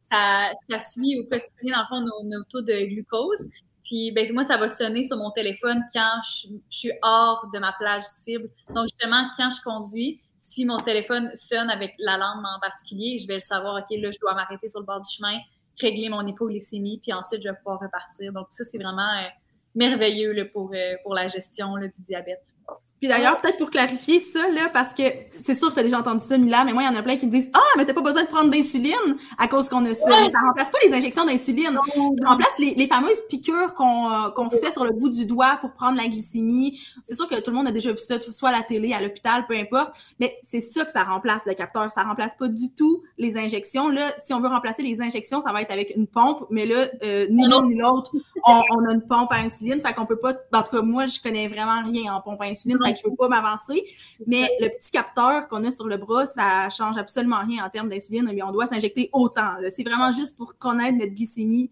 ça, 0.00 0.50
ça 0.68 0.82
suit 0.82 1.20
au 1.20 1.22
quotidien 1.22 1.76
dans 1.76 1.82
le 1.82 1.86
fond 1.86 2.00
nos, 2.00 2.28
nos 2.28 2.42
taux 2.50 2.62
de 2.62 2.84
glucose. 2.88 3.48
Puis 3.90 4.12
ben, 4.12 4.32
moi, 4.32 4.44
ça 4.44 4.56
va 4.56 4.68
sonner 4.68 5.04
sur 5.04 5.16
mon 5.16 5.32
téléphone 5.32 5.82
quand 5.92 6.20
je, 6.22 6.54
suis 6.68 6.92
hors 7.02 7.50
de 7.52 7.58
ma 7.58 7.72
plage 7.72 8.04
cible. 8.04 8.48
Donc, 8.72 8.84
justement, 8.84 9.28
quand 9.36 9.50
je 9.50 9.60
conduis, 9.64 10.20
si 10.38 10.64
mon 10.64 10.78
téléphone 10.78 11.32
sonne 11.34 11.68
avec 11.68 11.94
la 11.98 12.16
lampe 12.16 12.44
en 12.44 12.60
particulier, 12.60 13.18
je 13.18 13.26
vais 13.26 13.34
le 13.34 13.40
savoir, 13.40 13.82
OK, 13.82 13.98
là, 13.98 14.12
je 14.12 14.18
dois 14.20 14.34
m'arrêter 14.34 14.68
sur 14.68 14.78
le 14.78 14.86
bord 14.86 15.00
du 15.00 15.10
chemin, 15.12 15.36
régler 15.80 16.08
mon 16.08 16.24
hypoglycémie, 16.24 17.00
puis 17.02 17.12
ensuite, 17.12 17.42
je 17.42 17.48
vais 17.48 17.56
pouvoir 17.56 17.80
repartir. 17.80 18.32
Donc, 18.32 18.46
ça, 18.50 18.62
c'est 18.62 18.78
vraiment 18.78 19.10
euh, 19.18 19.26
merveilleux 19.74 20.48
pour, 20.52 20.70
euh, 20.72 20.94
pour 21.02 21.14
la 21.14 21.26
gestion 21.26 21.76
du 21.76 21.90
diabète. 21.98 22.52
Puis 23.00 23.08
d'ailleurs, 23.08 23.40
peut-être 23.40 23.56
pour 23.56 23.70
clarifier 23.70 24.20
ça, 24.20 24.46
là, 24.50 24.68
parce 24.68 24.92
que 24.92 25.02
c'est 25.42 25.54
sûr 25.54 25.70
que 25.70 25.74
tu 25.74 25.80
as 25.80 25.82
déjà 25.84 25.98
entendu 25.98 26.22
ça, 26.22 26.36
Mila, 26.36 26.64
mais 26.64 26.74
moi, 26.74 26.82
il 26.82 26.86
y 26.86 26.88
en 26.94 26.98
a 26.98 27.02
plein 27.02 27.16
qui 27.16 27.26
me 27.26 27.30
disent 27.30 27.50
Ah, 27.54 27.60
mais 27.78 27.86
t'as 27.86 27.94
pas 27.94 28.02
besoin 28.02 28.24
de 28.24 28.28
prendre 28.28 28.50
d'insuline 28.50 29.16
à 29.38 29.48
cause 29.48 29.70
qu'on 29.70 29.82
a 29.86 29.94
ça. 29.94 30.20
Mais 30.20 30.30
ça 30.30 30.38
remplace 30.46 30.70
pas 30.70 30.78
les 30.84 30.92
injections 30.92 31.24
d'insuline. 31.24 31.78
Ça 31.94 32.28
remplace 32.28 32.58
les, 32.58 32.74
les 32.74 32.86
fameuses 32.86 33.22
piqûres 33.30 33.72
qu'on 33.72 34.10
euh, 34.10 34.28
qu'on 34.28 34.50
fait 34.50 34.70
sur 34.72 34.84
le 34.84 34.90
bout 34.90 35.08
du 35.08 35.24
doigt 35.24 35.56
pour 35.62 35.72
prendre 35.72 35.96
la 35.96 36.08
glycémie. 36.08 36.78
C'est 37.06 37.14
sûr 37.14 37.26
que 37.26 37.40
tout 37.40 37.50
le 37.50 37.56
monde 37.56 37.68
a 37.68 37.72
déjà 37.72 37.90
vu 37.90 37.98
ça, 37.98 38.16
soit 38.30 38.50
à 38.50 38.52
la 38.52 38.62
télé, 38.62 38.92
à 38.92 39.00
l'hôpital, 39.00 39.46
peu 39.46 39.56
importe. 39.56 39.92
Mais 40.18 40.38
c'est 40.50 40.60
ça 40.60 40.84
que 40.84 40.92
ça 40.92 41.04
remplace, 41.04 41.46
le 41.46 41.54
capteur. 41.54 41.90
Ça 41.90 42.02
remplace 42.02 42.36
pas 42.36 42.48
du 42.48 42.74
tout 42.74 43.02
les 43.16 43.38
injections. 43.38 43.88
Là, 43.88 44.10
si 44.22 44.34
on 44.34 44.40
veut 44.40 44.48
remplacer 44.48 44.82
les 44.82 45.00
injections, 45.00 45.40
ça 45.40 45.52
va 45.52 45.62
être 45.62 45.72
avec 45.72 45.96
une 45.96 46.06
pompe, 46.06 46.44
mais 46.50 46.66
là, 46.66 46.84
euh, 47.02 47.26
ni 47.30 47.48
l'un 47.48 47.66
ni 47.66 47.78
l'autre, 47.78 48.12
on, 48.46 48.62
on, 48.76 48.90
a 48.90 48.92
une 48.92 49.06
pompe 49.06 49.32
à 49.32 49.36
insuline. 49.36 49.80
Fait 49.80 49.94
qu'on 49.94 50.04
peut 50.04 50.16
pas. 50.16 50.34
En 50.52 50.62
tout 50.62 50.76
cas, 50.76 50.82
moi, 50.82 51.06
je 51.06 51.18
connais 51.18 51.48
vraiment 51.48 51.82
rien 51.82 52.14
en 52.14 52.20
pompe 52.20 52.42
à 52.42 52.44
insuline 52.44 52.78
je 52.96 53.08
veux 53.08 53.16
pas 53.16 53.28
m'avancer. 53.28 53.84
Mais 54.26 54.48
le 54.60 54.68
petit 54.68 54.90
capteur 54.90 55.48
qu'on 55.48 55.64
a 55.64 55.72
sur 55.72 55.86
le 55.86 55.96
bras, 55.96 56.26
ça 56.26 56.68
change 56.70 56.96
absolument 56.98 57.40
rien 57.44 57.64
en 57.64 57.70
termes 57.70 57.88
d'insuline, 57.88 58.30
mais 58.32 58.42
on 58.42 58.52
doit 58.52 58.66
s'injecter 58.66 59.10
autant. 59.12 59.56
C'est 59.74 59.84
vraiment 59.84 60.12
juste 60.12 60.36
pour 60.36 60.56
connaître 60.58 60.98
notre 60.98 61.14
glycémie 61.14 61.70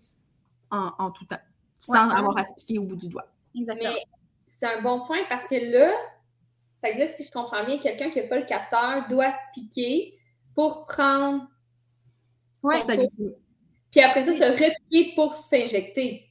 en, 0.71 1.11
tout 1.11 1.25
temps, 1.25 1.41
sans 1.79 2.11
avoir 2.11 2.37
à 2.37 2.45
se 2.45 2.55
piquer 2.55 2.79
au 2.79 2.85
bout 2.85 2.97
du 2.97 3.09
doigt. 3.09 3.27
Exactement. 3.55 3.91
Mais 3.93 4.03
c'est 4.47 4.67
un 4.67 4.83
bon 4.83 5.07
point 5.07 5.21
parce 5.29 5.47
que 5.49 5.55
là, 5.55 5.93
fait 6.83 6.93
que 6.93 6.99
là, 6.99 7.07
si 7.07 7.25
je 7.25 7.31
comprends 7.31 7.65
bien, 7.65 7.79
quelqu'un 7.79 8.11
qui 8.11 8.21
n'a 8.21 8.29
pas 8.29 8.39
le 8.39 8.45
capteur 8.45 9.09
doit 9.09 9.33
se 9.33 9.61
piquer 9.61 10.19
pour 10.55 10.87
prendre. 10.87 11.47
Ouais, 12.63 12.83
ça 12.83 12.95
Puis 12.97 14.01
après 14.01 14.25
ça, 14.25 14.33
se 14.33 14.65
repiquer 14.65 15.15
pour 15.15 15.35
s'injecter. 15.35 16.28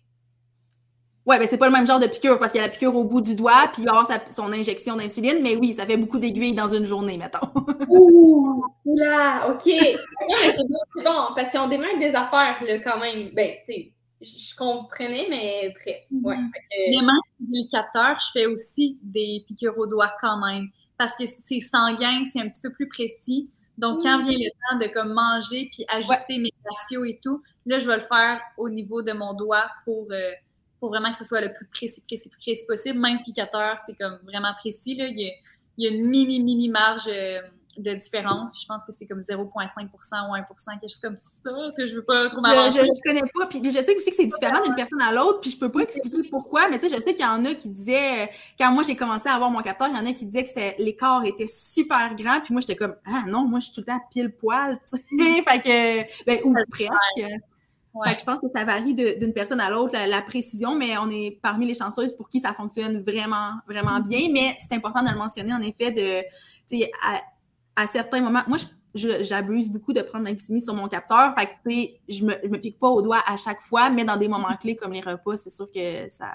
Ouais, 1.28 1.38
ben 1.40 1.48
c'est 1.50 1.58
pas 1.58 1.66
le 1.66 1.74
même 1.74 1.86
genre 1.86 2.00
de 2.00 2.08
piqûre 2.08 2.40
parce 2.40 2.54
qu'il 2.54 2.62
y 2.62 2.64
a 2.64 2.68
la 2.68 2.74
piqûre 2.74 2.96
au 2.96 3.04
bout 3.04 3.20
du 3.20 3.36
doigt, 3.36 3.70
puis 3.74 3.82
il 3.82 3.86
va 3.86 4.00
avoir 4.00 4.08
son 4.34 4.50
injection 4.54 4.96
d'insuline, 4.96 5.40
mais 5.44 5.58
oui, 5.58 5.74
ça 5.74 5.86
fait 5.86 5.98
beaucoup 5.98 6.20
d'aiguilles 6.20 6.56
dans 6.56 6.70
une 6.70 6.86
journée, 6.86 7.18
mettons. 7.18 7.50
Ouh, 7.90 8.64
là, 8.86 9.50
OK. 9.50 9.66
non, 9.68 9.74
mais 10.30 10.56
c'est 10.56 11.04
bon, 11.04 11.28
parce 11.36 11.52
qu'on 11.52 11.68
démarre 11.68 12.00
des 12.00 12.16
affaires, 12.16 12.64
là, 12.66 12.80
quand 12.80 12.98
même. 13.02 13.32
Ben, 13.34 13.56
tu 13.66 13.74
sais, 13.74 13.94
je 14.22 14.56
comprenais, 14.56 15.28
mais 15.30 15.74
bref. 15.76 15.98
Ouais, 16.24 16.38
que... 16.38 17.06
Même 17.06 17.12
le 17.42 17.70
capteur, 17.70 18.18
je 18.22 18.28
fais 18.32 18.46
aussi 18.46 18.98
des 19.04 19.44
piqûres 19.50 19.78
au 19.78 19.86
doigt 19.86 20.14
quand 20.22 20.40
même, 20.48 20.68
parce 20.98 21.18
que 21.18 21.26
c'est 21.26 21.60
sanguin, 21.60 22.24
c'est 22.32 22.40
un 22.40 22.48
petit 22.48 22.62
peu 22.64 22.72
plus 22.72 22.88
précis. 22.88 23.50
Donc, 23.78 24.02
quand 24.02 24.24
vient 24.24 24.32
le 24.32 24.50
temps 24.50 24.80
de 24.80 24.94
comme 24.94 25.12
manger 25.12 25.70
puis 25.74 25.86
ajuster 25.90 26.40
mes 26.40 26.54
ratios 26.66 27.06
et 27.06 27.20
tout, 27.22 27.44
là, 27.66 27.80
je 27.80 27.88
vais 27.88 27.98
le 27.98 28.04
faire 28.04 28.40
au 28.58 28.70
niveau 28.70 29.02
de 29.02 29.12
mon 29.12 29.34
doigt 29.34 29.66
pour... 29.84 30.08
Euh, 30.12 30.32
pour 30.80 30.90
vraiment 30.90 31.12
que 31.12 31.18
ce 31.18 31.26
soit 31.26 31.42
le 31.42 31.54
plus 31.54 31.66
précis, 31.68 32.04
précis, 32.08 32.30
précis 32.42 32.66
possible. 32.68 33.00
Même 33.00 33.20
ficateur, 33.20 33.78
c'est 33.86 33.96
comme 33.96 34.20
vraiment 34.24 34.54
précis. 34.60 34.96
Là. 34.96 35.08
Il, 35.08 35.34
y 35.78 35.88
a, 35.88 35.90
une 35.92 36.08
mini, 36.08 36.40
mini 36.40 36.70
marge 36.70 37.08
euh, 37.08 37.40
de 37.78 37.94
différence. 37.94 38.60
Je 38.62 38.66
pense 38.66 38.84
que 38.84 38.92
c'est 38.92 39.06
comme 39.06 39.20
0,5% 39.20 39.44
ou 39.46 40.36
1% 40.36 40.80
quelque 40.80 40.90
chose 40.90 41.00
comme 41.00 41.18
ça, 41.18 41.52
que 41.76 41.88
je 41.88 41.96
veux 41.96 42.04
pas 42.04 42.30
trop 42.30 42.42
Je, 42.42 42.80
je, 42.80 43.02
connais 43.04 43.22
pas, 43.22 43.46
puis 43.48 43.62
je 43.64 43.80
sais 43.82 43.96
aussi 43.96 44.10
que 44.10 44.16
c'est 44.16 44.26
différent 44.26 44.64
d'une 44.64 44.76
personne 44.76 45.02
à 45.02 45.12
l'autre, 45.12 45.42
puis 45.42 45.52
je 45.52 45.60
peux 45.60 45.72
pas 45.72 45.82
expliquer 45.82 46.24
pourquoi, 46.30 46.70
mais 46.70 46.80
tu 46.80 46.90
sais, 46.90 46.96
je 46.96 47.02
sais 47.02 47.14
qu'il 47.14 47.26
y 47.26 47.28
en 47.28 47.46
a 47.46 47.54
qui 47.54 47.70
disaient, 47.70 48.30
quand 48.60 48.72
moi 48.72 48.84
j'ai 48.84 48.96
commencé 48.96 49.30
à 49.30 49.34
avoir 49.34 49.50
mon 49.50 49.62
capteur, 49.62 49.88
il 49.90 49.96
y 49.96 50.00
en 50.00 50.06
a 50.06 50.14
qui 50.14 50.26
disaient 50.26 50.44
que 50.44 50.82
l'écart 50.82 51.24
était 51.26 51.48
super 51.48 52.16
grand, 52.16 52.42
puis 52.42 52.54
moi 52.54 52.62
j'étais 52.62 52.76
comme, 52.76 52.96
ah 53.06 53.24
non, 53.28 53.46
moi 53.46 53.60
je 53.60 53.66
suis 53.66 53.74
tout 53.74 53.82
le 53.82 53.88
temps 53.88 54.02
pile 54.12 54.32
poil, 54.32 54.80
tu 54.90 54.98
sais, 54.98 55.04
fait 55.48 55.60
que, 55.60 56.26
ben, 56.26 56.40
ou 56.44 56.56
presque. 56.72 57.32
Fait 58.06 58.14
que 58.14 58.20
je 58.20 58.26
pense 58.26 58.40
que 58.40 58.48
ça 58.54 58.64
varie 58.66 58.94
d'une 58.94 59.34
personne 59.34 59.60
à 59.60 59.70
l'autre, 59.70 59.96
la, 59.96 60.22
précision, 60.22 60.76
mais 60.76 60.98
on 60.98 61.10
est 61.10 61.40
parmi 61.42 61.66
les 61.66 61.74
chanceuses 61.74 62.14
pour 62.14 62.30
qui 62.30 62.40
ça 62.40 62.54
fonctionne 62.54 63.02
vraiment, 63.02 63.54
vraiment 63.68 64.00
bien. 64.00 64.20
Mm-hmm. 64.20 64.34
Mais 64.34 64.58
c'est 64.60 64.76
important 64.76 65.04
de 65.04 65.10
le 65.10 65.18
mentionner, 65.18 65.54
en 65.54 65.62
effet, 65.62 65.92
de, 65.92 66.24
à, 67.04 67.22
à, 67.84 67.88
certains 67.88 68.22
moments, 68.22 68.44
moi, 68.48 68.58
j'abuse 68.94 69.70
beaucoup 69.70 69.94
de 69.94 70.02
prendre 70.02 70.24
ma 70.24 70.32
glycémie 70.32 70.62
sur 70.62 70.74
mon 70.74 70.88
capteur. 70.88 71.34
Fait 71.38 71.46
que, 71.46 71.70
tu 71.70 71.76
sais, 71.76 72.00
je 72.10 72.26
me, 72.26 72.34
je 72.44 72.50
me 72.50 72.60
pique 72.60 72.80
pas 72.80 72.90
au 72.90 73.02
doigt 73.02 73.22
à 73.26 73.38
chaque 73.38 73.62
fois, 73.62 73.90
mais 73.90 74.04
dans 74.04 74.18
des 74.18 74.28
moments 74.28 74.56
clés 74.60 74.76
comme 74.76 74.94
les 74.94 75.02
repas, 75.02 75.38
c'est 75.38 75.50
sûr 75.50 75.70
que 75.72 76.10
ça, 76.10 76.34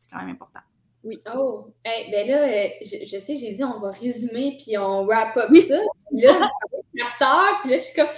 c'est 0.00 0.10
quand 0.10 0.18
même 0.18 0.30
important. 0.30 0.60
Oui. 1.06 1.20
Oh, 1.36 1.68
ben 1.84 2.26
là, 2.26 2.42
euh, 2.42 2.68
je, 2.82 3.18
sais, 3.18 3.36
j'ai 3.36 3.52
dit 3.52 3.62
on 3.62 3.78
va 3.78 3.92
résumer 3.92 4.58
puis 4.60 4.76
on 4.76 5.04
wrap 5.04 5.36
up 5.36 5.50
ça. 5.54 5.78
Là, 6.10 6.50
capteur, 6.98 7.60
puis 7.62 7.70
là, 7.70 7.78
je 7.78 7.82
suis 7.84 7.94
comme. 7.94 8.08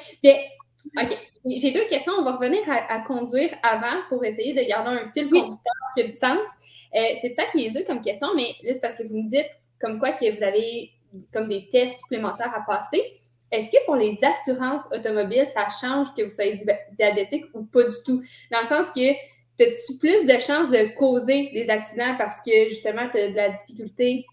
OK. 0.97 1.19
J'ai 1.45 1.71
deux 1.71 1.85
questions. 1.87 2.13
On 2.19 2.23
va 2.23 2.33
revenir 2.37 2.61
à, 2.67 3.01
conduire 3.01 3.51
avant 3.63 4.03
pour 4.09 4.25
essayer 4.25 4.53
de 4.53 4.69
garder 4.69 4.91
un 4.91 5.09
fil 5.09 5.31
conducteur 5.31 5.75
qui 5.95 6.03
a 6.03 6.05
du 6.05 6.13
sens. 6.13 6.49
Euh, 6.95 7.01
c'est 7.21 7.31
peut-être 7.31 7.55
mes 7.55 7.65
yeux 7.65 7.85
comme 7.87 8.01
question, 8.01 8.29
mais 8.35 8.55
là, 8.63 8.75
c'est 8.75 8.81
parce 8.81 8.95
que 8.95 9.03
vous 9.05 9.17
me 9.17 9.29
dites 9.29 9.49
comme 9.81 9.99
quoi 9.99 10.13
que 10.13 10.37
vous 10.37 10.43
avez 10.43 10.91
comme 11.33 11.49
des 11.49 11.69
tests 11.71 11.99
supplémentaires 11.99 12.53
à 12.55 12.61
passer. 12.61 13.03
Est-ce 13.51 13.71
que 13.71 13.85
pour 13.87 13.97
les 13.97 14.19
assurances 14.23 14.85
automobiles, 14.93 15.47
ça 15.47 15.69
change 15.71 16.09
que 16.15 16.23
vous 16.23 16.31
soyez 16.31 16.59
diabétique 16.93 17.47
ou 17.55 17.65
pas 17.65 17.85
du 17.85 17.97
tout? 18.05 18.23
Dans 18.51 18.61
le 18.61 18.67
sens 18.67 18.91
que 18.91 19.13
as-tu 19.61 19.97
plus 19.99 20.25
de 20.25 20.39
chances 20.39 20.71
de 20.71 20.95
causer 20.97 21.51
des 21.53 21.71
accidents 21.71 22.15
parce 22.19 22.41
que 22.45 22.69
justement, 22.69 23.09
tu 23.11 23.19
as 23.19 23.31
de 23.31 23.37
la 23.37 23.49
difficulté 23.51 24.27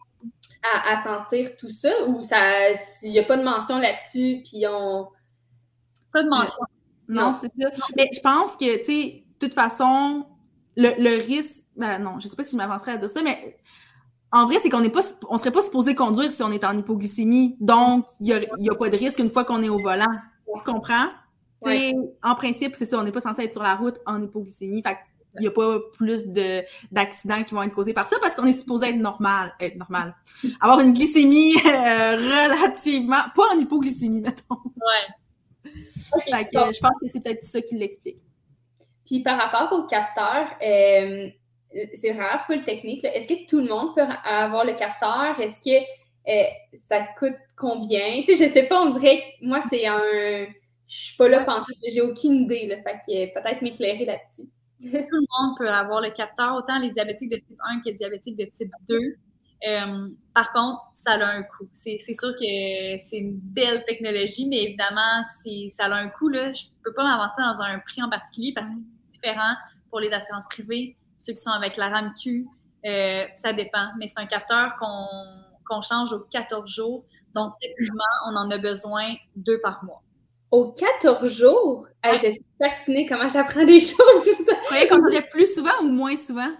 à, 0.73 1.01
sentir 1.01 1.55
tout 1.57 1.69
ça 1.69 1.91
ou 2.07 2.21
ça 2.23 2.71
il 3.03 3.11
n'y 3.11 3.19
a 3.19 3.23
pas 3.23 3.37
de 3.37 3.43
mention 3.43 3.79
là-dessus, 3.79 4.41
puis 4.43 4.65
on. 4.67 5.07
Pas 6.15 6.23
de 6.23 6.29
mention. 6.29 6.63
Non, 7.09 7.33
c'est 7.39 7.51
ça. 7.61 7.69
Mais 7.97 8.09
je 8.13 8.21
pense 8.21 8.55
que, 8.55 8.77
tu 8.77 8.85
sais, 8.85 9.23
de 9.39 9.45
toute 9.45 9.53
façon, 9.53 10.25
le, 10.77 11.21
risque. 11.21 11.65
Ben 11.75 11.99
non, 11.99 12.19
je 12.19 12.29
sais 12.29 12.37
pas 12.37 12.45
si 12.45 12.53
je 12.53 12.57
m'avancerais 12.57 12.93
à 12.93 12.97
dire 12.97 13.09
ça, 13.09 13.21
mais 13.21 13.59
en 14.31 14.45
vrai, 14.45 14.59
c'est 14.61 14.69
qu'on 14.69 14.79
n'est 14.79 14.89
pas, 14.89 15.01
on 15.29 15.37
serait 15.37 15.51
pas 15.51 15.61
supposé 15.61 15.93
conduire 15.93 16.31
si 16.31 16.41
on 16.41 16.53
est 16.53 16.63
en 16.63 16.77
hypoglycémie. 16.77 17.57
Donc, 17.59 18.07
il 18.21 18.27
n'y 18.27 18.33
a, 18.33 18.71
a, 18.71 18.75
pas 18.75 18.87
de 18.87 18.95
risque 18.95 19.19
une 19.19 19.29
fois 19.29 19.43
qu'on 19.43 19.61
est 19.61 19.67
au 19.67 19.77
volant. 19.77 20.05
Tu 20.57 20.63
comprends? 20.63 21.07
En 22.23 22.35
principe, 22.35 22.75
c'est 22.77 22.85
ça, 22.85 22.97
on 22.97 23.03
n'est 23.03 23.11
pas 23.11 23.19
censé 23.19 23.43
être 23.43 23.53
sur 23.53 23.63
la 23.63 23.75
route 23.75 23.99
en 24.05 24.23
hypoglycémie. 24.23 24.81
Fait 24.81 24.97
il 25.37 25.41
n'y 25.41 25.47
a 25.47 25.51
pas 25.51 25.79
plus 25.97 26.27
d'accidents 26.93 27.43
qui 27.43 27.53
vont 27.53 27.63
être 27.63 27.75
causés 27.75 27.93
par 27.93 28.07
ça 28.07 28.15
parce 28.21 28.35
qu'on 28.35 28.45
est 28.45 28.53
supposé 28.53 28.87
être 28.87 28.99
normal, 28.99 29.53
être 29.59 29.75
normal. 29.75 30.15
Avoir 30.61 30.79
une 30.79 30.93
glycémie 30.93 31.55
euh, 31.57 32.15
relativement, 32.15 33.17
pas 33.35 33.53
en 33.53 33.57
hypoglycémie, 33.57 34.21
mettons. 34.21 34.55
Ouais. 34.63 35.13
Je 35.65 36.79
pense 36.79 36.99
que 37.01 37.07
c'est 37.07 37.23
peut-être 37.23 37.43
ça 37.43 37.61
qui 37.61 37.75
l'explique. 37.75 38.19
Puis 39.05 39.21
par 39.21 39.39
rapport 39.39 39.77
au 39.77 39.85
capteur, 39.85 40.47
euh, 40.61 41.29
c'est 41.93 42.11
vraiment 42.11 42.39
full 42.39 42.63
technique. 42.63 43.03
Est-ce 43.03 43.27
que 43.27 43.45
tout 43.47 43.59
le 43.59 43.67
monde 43.67 43.95
peut 43.95 44.01
avoir 44.23 44.65
le 44.65 44.73
capteur? 44.73 45.39
Est-ce 45.39 45.59
que 45.59 45.85
euh, 46.27 46.43
ça 46.89 47.05
coûte 47.17 47.37
combien? 47.55 48.21
Tu 48.23 48.35
sais, 48.35 48.47
je 48.47 48.51
sais 48.51 48.63
pas, 48.63 48.81
on 48.81 48.91
dirait 48.91 49.17
que 49.17 49.45
moi, 49.45 49.59
c'est 49.69 49.85
un. 49.85 50.47
Je 50.87 50.95
suis 50.95 51.17
pas 51.17 51.27
là 51.27 51.43
pendant 51.43 51.63
tout, 51.63 51.73
j'ai 51.91 52.01
aucune 52.01 52.43
idée. 52.43 52.67
Là, 52.67 52.77
fait 52.77 52.99
que 53.05 53.33
peut-être 53.33 53.61
m'éclairer 53.61 54.05
là-dessus. 54.05 54.49
Tout 54.81 54.87
le 54.91 55.25
monde 55.39 55.57
peut 55.57 55.69
avoir 55.69 56.01
le 56.01 56.11
capteur, 56.11 56.55
autant 56.55 56.79
les 56.79 56.91
diabétiques 56.91 57.31
de 57.31 57.37
type 57.37 57.59
1 57.59 57.79
que 57.79 57.85
les 57.89 57.93
diabétiques 57.93 58.37
de 58.37 58.45
type 58.45 58.71
2. 58.87 58.99
Euh, 59.67 60.09
par 60.33 60.51
contre, 60.53 60.81
ça 60.93 61.13
a 61.13 61.25
un 61.25 61.43
coût. 61.43 61.67
C'est 61.71 61.99
sûr 61.99 62.33
que 62.33 62.97
c'est 63.09 63.17
une 63.17 63.37
belle 63.39 63.83
technologie, 63.85 64.47
mais 64.47 64.63
évidemment, 64.63 65.23
ça 65.23 65.85
a 65.85 65.93
un 65.93 66.09
coût. 66.09 66.29
Là, 66.29 66.53
je 66.53 66.65
ne 66.65 66.83
peux 66.83 66.93
pas 66.93 67.03
m'avancer 67.03 67.41
dans 67.41 67.61
un 67.61 67.79
prix 67.79 68.03
en 68.03 68.09
particulier 68.09 68.53
parce 68.53 68.71
que 68.71 68.77
c'est 69.07 69.13
différent 69.13 69.55
pour 69.89 69.99
les 69.99 70.11
assurances 70.11 70.47
privées, 70.49 70.97
ceux 71.17 71.33
qui 71.33 71.41
sont 71.41 71.51
avec 71.51 71.77
la 71.77 71.89
RAMQ. 71.89 72.47
Euh, 72.85 73.25
ça 73.33 73.53
dépend. 73.53 73.87
Mais 73.97 74.07
c'est 74.07 74.19
un 74.19 74.25
capteur 74.25 74.75
qu'on 74.77 75.81
change 75.81 76.13
aux 76.13 76.25
14 76.31 76.69
jours. 76.69 77.05
Donc, 77.33 77.53
techniquement, 77.61 78.03
on 78.27 78.35
en 78.35 78.51
a 78.51 78.57
besoin 78.57 79.15
deux 79.35 79.59
par 79.61 79.83
mois 79.83 80.01
aux 80.51 80.71
14 80.71 81.29
jours? 81.29 81.87
je 82.03 82.17
suis 82.17 82.45
fascinée 82.61 83.05
comment 83.05 83.27
j'apprends 83.27 83.65
des 83.65 83.79
choses. 83.81 84.23
tu 84.23 84.45
croyais 84.65 84.87
qu'on 84.87 85.03
allait 85.05 85.27
plus 85.29 85.53
souvent 85.53 85.81
ou 85.81 85.89
moins 85.89 86.15
souvent? 86.15 86.51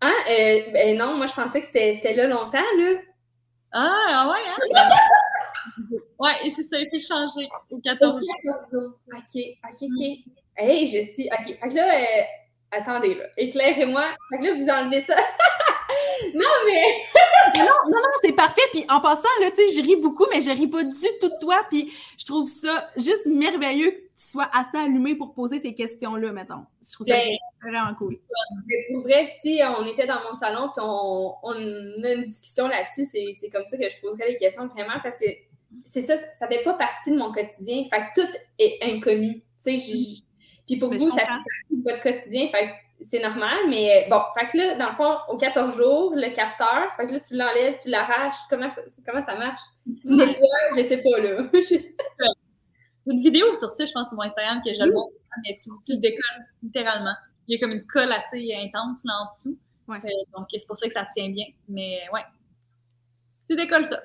Ah, 0.00 0.12
euh, 0.30 0.60
ben 0.72 0.96
non, 0.96 1.14
moi 1.14 1.26
je 1.26 1.32
pensais 1.32 1.60
que 1.60 1.66
c'était 1.66 2.14
là 2.14 2.26
longtemps, 2.26 2.58
là. 2.78 3.00
Ah, 3.72 4.06
ah 4.08 4.32
ouais, 4.32 4.40
hein? 4.46 4.90
ouais, 6.18 6.32
et 6.44 6.50
c'est 6.50 6.62
ça, 6.62 6.78
il 6.78 6.88
faut 6.90 7.06
changer 7.06 7.48
aux 7.70 7.78
14 7.78 8.22
jours. 8.44 8.92
OK, 9.12 9.42
OK, 9.64 9.82
OK. 9.82 10.18
Hey, 10.56 10.90
je 10.90 11.12
suis. 11.12 11.28
OK. 11.32 11.58
Fait 11.58 11.68
que 11.68 11.74
là, 11.74 11.94
euh, 11.94 12.22
attendez, 12.70 13.14
là. 13.14 13.24
Éclairez-moi. 13.36 14.04
Fait 14.30 14.38
que 14.38 14.44
là, 14.44 14.54
vous 14.54 14.68
enlevez 14.68 15.00
ça. 15.00 15.16
non, 16.34 16.46
mais. 16.66 16.84
non, 17.58 17.64
non, 17.64 17.90
non, 17.90 18.18
c'est 18.22 18.32
parfait. 18.32 18.62
Puis 18.72 18.84
en 18.88 19.00
passant, 19.00 19.28
là, 19.40 19.50
tu 19.50 19.56
sais, 19.56 19.80
je 19.80 19.86
ris 19.86 19.96
beaucoup, 19.96 20.26
mais 20.32 20.40
je 20.40 20.50
ris 20.50 20.68
pas 20.68 20.84
du 20.84 20.96
tout 21.20 21.28
de 21.28 21.38
toi. 21.40 21.64
Puis 21.70 21.92
je 22.18 22.24
trouve 22.24 22.48
ça 22.48 22.90
juste 22.96 23.26
merveilleux 23.26 24.07
sois 24.18 24.50
assez 24.52 24.76
allumé 24.76 25.14
pour 25.14 25.32
poser 25.32 25.60
ces 25.60 25.74
questions-là, 25.74 26.32
mettons. 26.32 26.66
Je 26.84 26.92
trouve 26.92 27.06
ça 27.06 27.16
ben, 27.16 27.28
vraiment 27.62 27.94
cool. 27.94 28.18
Mais 28.66 28.76
pour 28.92 29.02
vrai, 29.02 29.28
si 29.40 29.60
on 29.64 29.86
était 29.86 30.06
dans 30.06 30.20
mon 30.28 30.36
salon 30.36 30.70
puis 30.74 30.84
on, 30.84 31.34
on 31.42 31.52
a 31.52 32.12
une 32.12 32.22
discussion 32.22 32.66
là-dessus, 32.66 33.04
c'est 33.06 33.48
comme 33.50 33.66
ça 33.68 33.76
que 33.78 33.88
je 33.88 34.00
poserais 34.00 34.30
les 34.30 34.36
questions 34.36 34.66
vraiment 34.66 34.98
parce 35.02 35.18
que 35.18 35.26
c'est 35.84 36.02
ça, 36.02 36.16
ça 36.38 36.48
fait 36.48 36.62
pas 36.62 36.74
partie 36.74 37.12
de 37.12 37.16
mon 37.16 37.32
quotidien. 37.32 37.84
Fait 37.90 38.00
que 38.14 38.20
tout 38.20 38.32
est 38.58 38.78
inconnu. 38.82 39.42
Tu 39.64 39.78
sais, 39.78 40.22
puis 40.66 40.76
pour 40.76 40.92
vous, 40.92 41.10
ça 41.10 41.20
fait 41.20 41.26
partie 41.26 41.44
de 41.70 41.90
votre 41.90 42.02
quotidien. 42.02 42.48
Fait 42.50 42.70
c'est 43.00 43.20
normal, 43.20 43.58
mais 43.68 44.08
bon, 44.10 44.20
fait 44.36 44.46
que 44.48 44.56
là, 44.56 44.74
dans 44.74 44.88
le 44.88 44.94
fond, 44.96 45.18
aux 45.28 45.36
14 45.36 45.76
jours, 45.76 46.14
le 46.16 46.34
capteur, 46.34 46.88
fait 46.96 47.06
que 47.06 47.12
là, 47.12 47.20
tu 47.20 47.36
l'enlèves, 47.36 47.78
tu 47.80 47.90
l'arraches. 47.90 48.36
Comment 48.50 48.68
ça, 48.68 48.82
comment 49.06 49.22
ça 49.24 49.36
marche? 49.36 49.60
Tu 50.02 50.14
nettoies, 50.14 50.46
je 50.76 50.82
sais 50.82 50.98
pas, 50.98 51.20
là. 51.20 51.48
une 53.10 53.20
vidéo 53.20 53.54
sur 53.54 53.70
ça, 53.70 53.84
je 53.84 53.92
pense, 53.92 54.08
sur 54.08 54.16
mon 54.16 54.24
Instagram, 54.24 54.60
que 54.64 54.74
je 54.74 54.82
le 54.82 54.92
montre, 54.92 55.14
mais 55.44 55.56
tu, 55.56 55.92
le 55.92 55.98
décolles 55.98 56.46
littéralement. 56.62 57.14
Il 57.46 57.54
y 57.54 57.56
a 57.56 57.60
comme 57.60 57.72
une 57.72 57.86
colle 57.86 58.12
assez 58.12 58.54
intense 58.54 59.00
là 59.04 59.12
en 59.22 59.34
dessous. 59.34 59.58
Ouais. 59.88 59.98
Euh, 60.04 60.38
donc, 60.38 60.46
c'est 60.50 60.66
pour 60.66 60.76
ça 60.76 60.86
que 60.86 60.92
ça 60.92 61.06
tient 61.12 61.30
bien. 61.30 61.46
Mais 61.68 62.00
ouais, 62.12 62.20
tu 63.48 63.56
décolles 63.56 63.86
ça. 63.86 64.00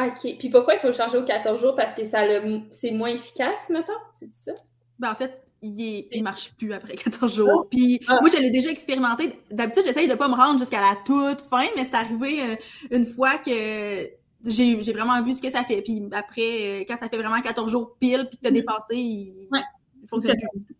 OK. 0.00 0.36
Puis 0.38 0.48
pourquoi 0.48 0.74
il 0.74 0.80
faut 0.80 0.88
le 0.88 0.92
changer 0.92 1.18
aux 1.18 1.24
14 1.24 1.60
jours? 1.60 1.74
Parce 1.74 1.92
que 1.92 2.04
ça 2.04 2.22
c'est 2.70 2.92
moins 2.92 3.10
efficace, 3.10 3.68
mettons? 3.68 3.92
C'est 4.14 4.32
ça? 4.32 4.52
Ben, 4.98 5.10
en 5.10 5.14
fait, 5.14 5.42
il, 5.62 6.06
il 6.10 6.22
marche 6.22 6.52
plus 6.54 6.72
après 6.72 6.94
14 6.94 7.34
jours. 7.34 7.64
Ah. 7.64 7.68
Puis 7.70 8.00
ah. 8.08 8.18
moi, 8.20 8.30
je 8.32 8.40
l'ai 8.40 8.50
déjà 8.50 8.70
expérimenté. 8.70 9.32
D'habitude, 9.50 9.82
j'essaye 9.84 10.08
de 10.08 10.14
pas 10.14 10.28
me 10.28 10.34
rendre 10.34 10.58
jusqu'à 10.58 10.80
la 10.80 10.96
toute 11.04 11.40
fin, 11.40 11.66
mais 11.76 11.84
c'est 11.84 11.94
arrivé 11.94 12.40
euh, 12.42 12.56
une 12.90 13.04
fois 13.04 13.38
que 13.38 14.06
j'ai 14.44 14.92
vraiment 14.92 15.20
vu 15.22 15.34
ce 15.34 15.42
que 15.42 15.50
ça 15.50 15.64
fait. 15.64 15.82
Puis 15.82 16.02
après, 16.12 16.80
euh, 16.80 16.84
quand 16.86 16.96
ça 16.96 17.08
fait 17.08 17.16
vraiment 17.16 17.40
14 17.40 17.70
jours 17.70 17.96
pile, 17.98 18.26
puis 18.28 18.36
que 18.36 18.42
tu 18.42 18.46
as 18.46 18.50
mm-hmm. 18.50 18.54
dépassé, 18.54 18.96
il, 18.96 19.48
ouais. 19.50 19.60
il 20.02 20.08
fonctionne 20.08 20.36
plus. 20.36 20.76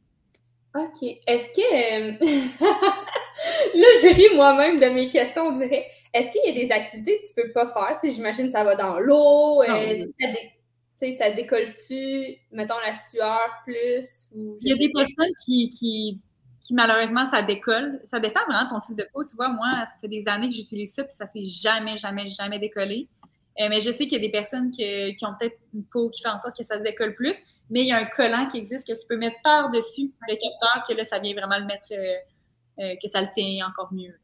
OK. 0.74 1.18
Est-ce 1.26 1.46
que. 1.46 1.62
Euh, 1.62 2.12
là, 3.74 3.86
je 4.02 4.14
ris 4.14 4.36
moi-même 4.36 4.78
de 4.78 4.86
mes 4.86 5.08
questions, 5.08 5.48
on 5.48 5.58
dirait. 5.58 5.86
Est-ce 6.14 6.28
qu'il 6.30 6.54
y 6.54 6.56
a 6.56 6.66
des 6.66 6.72
activités 6.72 7.20
que 7.20 7.26
tu 7.26 7.34
peux 7.34 7.52
pas 7.52 7.68
faire? 7.68 7.98
J'imagine 8.02 8.46
que 8.46 8.52
ça 8.52 8.64
va 8.64 8.74
dans 8.74 8.98
l'eau. 8.98 9.62
sais, 10.94 11.16
ça 11.16 11.30
décolle-tu, 11.30 12.36
mettons, 12.52 12.78
la 12.84 12.94
sueur 12.94 13.48
plus? 13.64 14.30
Il 14.34 14.68
y 14.68 14.72
a 14.72 14.76
des 14.76 14.90
personnes 14.90 15.32
qui, 15.44 15.68
qui, 15.68 16.20
qui, 16.60 16.74
malheureusement, 16.74 17.26
ça 17.26 17.42
décolle. 17.42 18.00
Ça 18.06 18.20
dépend 18.20 18.40
vraiment 18.46 18.64
de 18.64 18.70
ton 18.70 18.78
type 18.78 18.96
de 18.96 19.06
peau. 19.12 19.24
Tu 19.24 19.36
vois, 19.36 19.48
moi, 19.48 19.84
ça 19.84 19.92
fait 20.00 20.08
des 20.08 20.26
années 20.26 20.48
que 20.48 20.54
j'utilise 20.54 20.94
ça, 20.94 21.04
puis 21.04 21.12
ça 21.12 21.26
s'est 21.26 21.44
jamais, 21.44 21.96
jamais, 21.96 22.28
jamais 22.28 22.58
décollé. 22.58 23.08
Euh, 23.60 23.68
mais 23.68 23.80
je 23.80 23.90
sais 23.90 24.06
qu'il 24.06 24.12
y 24.12 24.16
a 24.16 24.20
des 24.20 24.30
personnes 24.30 24.70
qui 24.70 25.16
ont 25.22 25.34
peut-être 25.38 25.58
une 25.74 25.84
peau 25.84 26.10
qui 26.10 26.22
fait 26.22 26.28
en 26.28 26.38
sorte 26.38 26.56
que 26.56 26.62
ça 26.62 26.78
se 26.78 26.82
décolle 26.82 27.14
plus, 27.14 27.34
mais 27.70 27.80
il 27.80 27.86
y 27.86 27.92
a 27.92 27.98
un 27.98 28.04
collant 28.04 28.48
qui 28.48 28.58
existe 28.58 28.86
que 28.86 28.92
tu 28.92 29.06
peux 29.08 29.16
mettre 29.16 29.36
par-dessus 29.42 30.12
le 30.28 30.34
capteur, 30.34 30.84
que 30.88 30.94
là, 30.94 31.04
ça 31.04 31.18
vient 31.18 31.34
vraiment 31.34 31.58
le 31.58 31.66
mettre, 31.66 31.92
euh, 31.92 32.84
euh, 32.84 32.94
que 33.02 33.08
ça 33.08 33.20
le 33.20 33.28
tient 33.30 33.66
encore 33.66 33.92
mieux. 33.92 34.14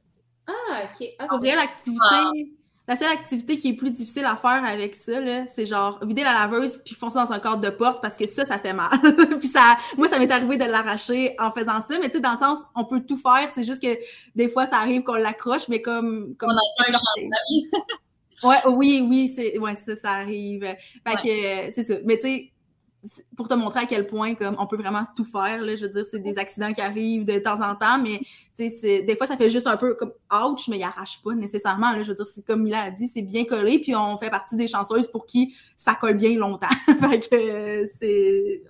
Ah, 0.47 0.85
OK. 0.85 1.09
Ah, 1.19 1.27
Pour 1.29 1.41
l'activité, 1.41 2.55
la 2.87 2.97
seule 2.97 3.11
activité 3.11 3.59
qui 3.59 3.71
est 3.71 3.77
plus 3.77 3.91
difficile 3.91 4.27
à 4.27 4.37
faire 4.37 4.63
avec 4.65 4.95
ça, 4.95 5.15
c'est 5.47 5.65
genre 5.67 5.99
vider 6.05 6.23
la 6.23 6.35
laveuse 6.35 6.79
puis 6.85 6.95
foncer 6.95 7.19
dans 7.19 7.33
un 7.33 7.41
cadre 7.41 7.61
de 7.61 7.71
porte 7.71 8.03
parce 8.03 8.17
que 8.17 8.29
ça, 8.29 8.45
ça 8.45 8.59
fait 8.59 8.75
mal. 8.75 8.91
puis 9.41 9.49
ça, 9.49 9.77
moi, 9.97 10.07
ça 10.07 10.19
m'est 10.19 10.31
arrivé 10.31 10.59
de 10.59 10.65
l'arracher 10.65 11.35
en 11.41 11.51
faisant 11.51 11.81
ça, 11.81 11.99
mais 11.99 12.09
tu 12.09 12.17
sais, 12.17 12.21
dans 12.21 12.33
le 12.33 12.39
sens, 12.39 12.59
on 12.77 12.85
peut 12.85 13.01
tout 13.01 13.17
faire, 13.17 13.49
c'est 13.53 13.65
juste 13.65 13.83
que 13.83 13.99
des 14.35 14.49
fois, 14.49 14.67
ça 14.67 14.77
arrive 14.77 15.03
qu'on 15.03 15.15
l'accroche, 15.15 15.67
mais 15.69 15.81
comme... 15.81 16.37
comme 16.37 16.51
on 16.51 16.57
a 16.57 16.87
un 16.89 16.93
Ouais, 18.43 18.57
oui, 18.67 19.07
oui, 19.09 19.29
c'est, 19.29 19.59
ouais, 19.59 19.77
ça, 19.77 19.95
ça 19.97 20.11
arrive. 20.13 20.63
Fait 20.63 21.17
que, 21.17 21.73
c'est 21.73 21.85
ça. 21.85 21.95
Mais 22.05 22.19
tu 22.19 22.23
sais, 22.23 22.53
pour 23.37 23.49
te 23.49 23.55
montrer 23.55 23.81
à 23.81 23.87
quel 23.87 24.07
point 24.07 24.35
comme 24.35 24.57
on 24.59 24.67
peut 24.67 24.77
vraiment 24.77 25.05
tout 25.17 25.25
faire 25.25 25.61
là, 25.63 25.77
je 25.77 25.85
veux 25.85 25.91
dire 25.91 26.07
c'est 26.07 26.21
des 26.21 26.39
accidents 26.39 26.73
qui 26.73 26.81
arrivent 26.81 27.25
de 27.25 27.39
temps 27.39 27.61
en 27.61 27.75
temps 27.77 27.99
mais 27.99 28.21
des 28.57 29.17
fois 29.17 29.27
ça 29.27 29.37
fait 29.37 29.51
juste 29.51 29.67
un 29.67 29.77
peu 29.77 29.95
comme 29.95 30.13
ouch 30.33 30.69
mais 30.69 30.79
il 30.79 30.83
arrache 30.83 31.21
pas 31.23 31.35
nécessairement 31.35 31.93
là, 31.93 32.03
je 32.03 32.09
veux 32.09 32.15
dire 32.15 32.27
c'est 32.27 32.45
comme 32.45 32.67
il 32.67 32.75
a 32.75 32.91
dit 32.91 33.09
c'est 33.09 33.23
bien 33.23 33.45
collé 33.45 33.79
puis 33.79 33.95
on 33.95 34.17
fait 34.17 34.31
partie 34.31 34.57
des 34.57 34.67
chanceuses 34.67 35.09
pour 35.09 35.27
qui 35.27 35.55
ça 35.77 35.95
colle 35.95 36.17
bien 36.17 36.37
longtemps 36.39 36.67
fait 37.11 37.29
que 37.29 37.85
c'est 37.99 38.63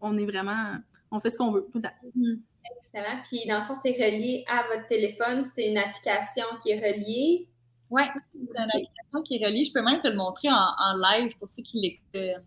on, 0.00 0.18
est 0.18 0.26
vraiment 0.26 0.76
on 1.10 1.20
fait 1.20 1.30
ce 1.30 1.38
qu'on 1.38 1.52
veut 1.52 1.66
tout 1.70 1.78
le 1.78 1.82
temps 1.82 1.94
mm-hmm. 2.16 2.38
excellent 2.80 3.22
puis 3.24 3.46
dans 3.48 3.60
le 3.60 3.66
fond 3.66 3.80
c'est 3.80 3.92
relié 3.92 4.44
à 4.48 4.66
votre 4.74 4.88
téléphone 4.88 5.44
c'est 5.44 5.68
une 5.68 5.78
application 5.78 6.46
qui 6.62 6.70
est 6.70 6.78
reliée 6.78 7.48
oui, 7.90 8.02
c'est 8.34 8.46
une 8.46 8.56
application 8.56 9.22
qui 9.24 9.36
est 9.36 9.46
reliée. 9.46 9.64
Je 9.64 9.72
peux 9.72 9.82
même 9.82 10.00
te 10.00 10.08
le 10.08 10.16
montrer 10.16 10.48
en, 10.50 10.96
live 10.96 11.36
pour 11.38 11.48
ceux 11.48 11.62
qui 11.62 11.80
l'écoutent 11.80 12.42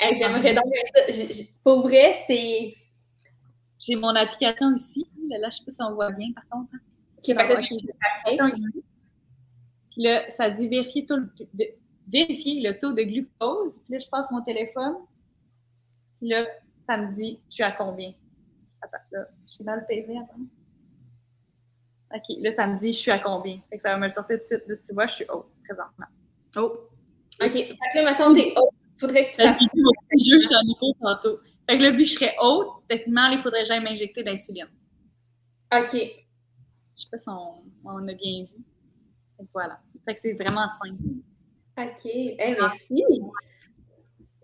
J'aimerais 0.00 0.54
donc. 0.54 0.64
Pour 1.62 1.80
vrai, 1.82 2.24
c'est. 2.26 2.74
J'ai 3.78 3.96
mon 3.96 4.14
application 4.14 4.74
ici. 4.74 5.08
Là, 5.28 5.38
là, 5.38 5.50
je 5.50 5.58
sais 5.58 5.64
pas 5.64 5.70
si 5.70 5.82
on 5.82 5.94
voit 5.94 6.10
bien, 6.10 6.32
par 6.32 6.46
contre. 6.48 6.70
Hein. 6.74 6.78
Ok, 7.18 7.36
okay. 7.58 7.76
Puis 9.90 10.02
là, 10.02 10.30
ça 10.30 10.50
dit 10.50 10.68
vérifier, 10.68 11.06
taux 11.06 11.16
de, 11.16 11.64
vérifier 12.06 12.60
le 12.60 12.78
taux 12.78 12.92
de 12.92 13.02
glucose. 13.02 13.80
Puis 13.84 13.94
là, 13.94 13.98
je 13.98 14.08
passe 14.08 14.30
mon 14.30 14.42
téléphone. 14.42 14.96
Puis 16.16 16.28
là, 16.28 16.46
ça 16.86 16.96
me 16.96 17.14
dit, 17.14 17.40
je 17.48 17.54
suis 17.54 17.62
à 17.62 17.72
combien? 17.72 18.12
Attends, 18.82 19.04
là, 19.12 19.26
j'ai 19.46 19.64
mal 19.64 19.86
pesé, 19.86 20.16
attends. 20.18 20.42
OK, 22.14 22.36
là, 22.40 22.52
ça 22.52 22.66
me 22.66 22.78
dit, 22.78 22.92
je 22.92 22.98
suis 22.98 23.10
à 23.10 23.18
combien? 23.18 23.60
Fait 23.68 23.76
que 23.76 23.82
ça 23.82 23.90
va 23.90 23.98
me 23.98 24.04
le 24.04 24.10
sortir 24.10 24.36
tout 24.36 24.42
de 24.42 24.46
suite. 24.46 24.62
Là, 24.66 24.76
tu 24.76 24.94
vois, 24.94 25.06
je 25.06 25.14
suis 25.14 25.24
haut 25.32 25.46
présentement. 25.64 26.06
Oh! 26.56 26.88
OK. 27.42 27.52
Fait 27.52 27.74
que 27.74 27.98
là, 27.98 28.04
maintenant, 28.04 28.34
c'est 28.34 28.52
haut. 28.56 28.70
Faudrait 28.98 29.28
que 29.28 29.36
tu 29.36 29.42
fasses. 29.42 29.58
Je 29.58 30.40
suis 30.40 30.56
niveau 30.64 30.94
tantôt. 31.02 31.40
Fait 31.68 31.78
que 31.78 31.82
là, 31.82 31.90
vu 31.90 31.98
que 31.98 32.04
je 32.04 32.14
serais 32.14 32.34
haute, 32.40 32.68
techniquement, 32.88 33.28
il 33.30 33.40
faudrait 33.40 33.62
que 33.62 33.68
j'aille 33.68 33.82
m'injecter 33.82 34.22
d'insuline. 34.22 34.68
OK. 35.74 35.92
Je 35.92 37.02
sais 37.02 37.08
pas 37.10 37.18
si 37.18 37.28
on, 37.28 37.62
on 37.84 38.08
a 38.08 38.14
bien 38.14 38.44
vu. 38.44 38.64
Fait 39.36 39.44
voilà. 39.52 39.80
Fait 40.04 40.14
que 40.14 40.20
c'est 40.20 40.32
vraiment 40.32 40.68
simple. 40.70 41.02
OK. 41.76 42.06
Hey, 42.06 42.56
merci. 42.58 43.04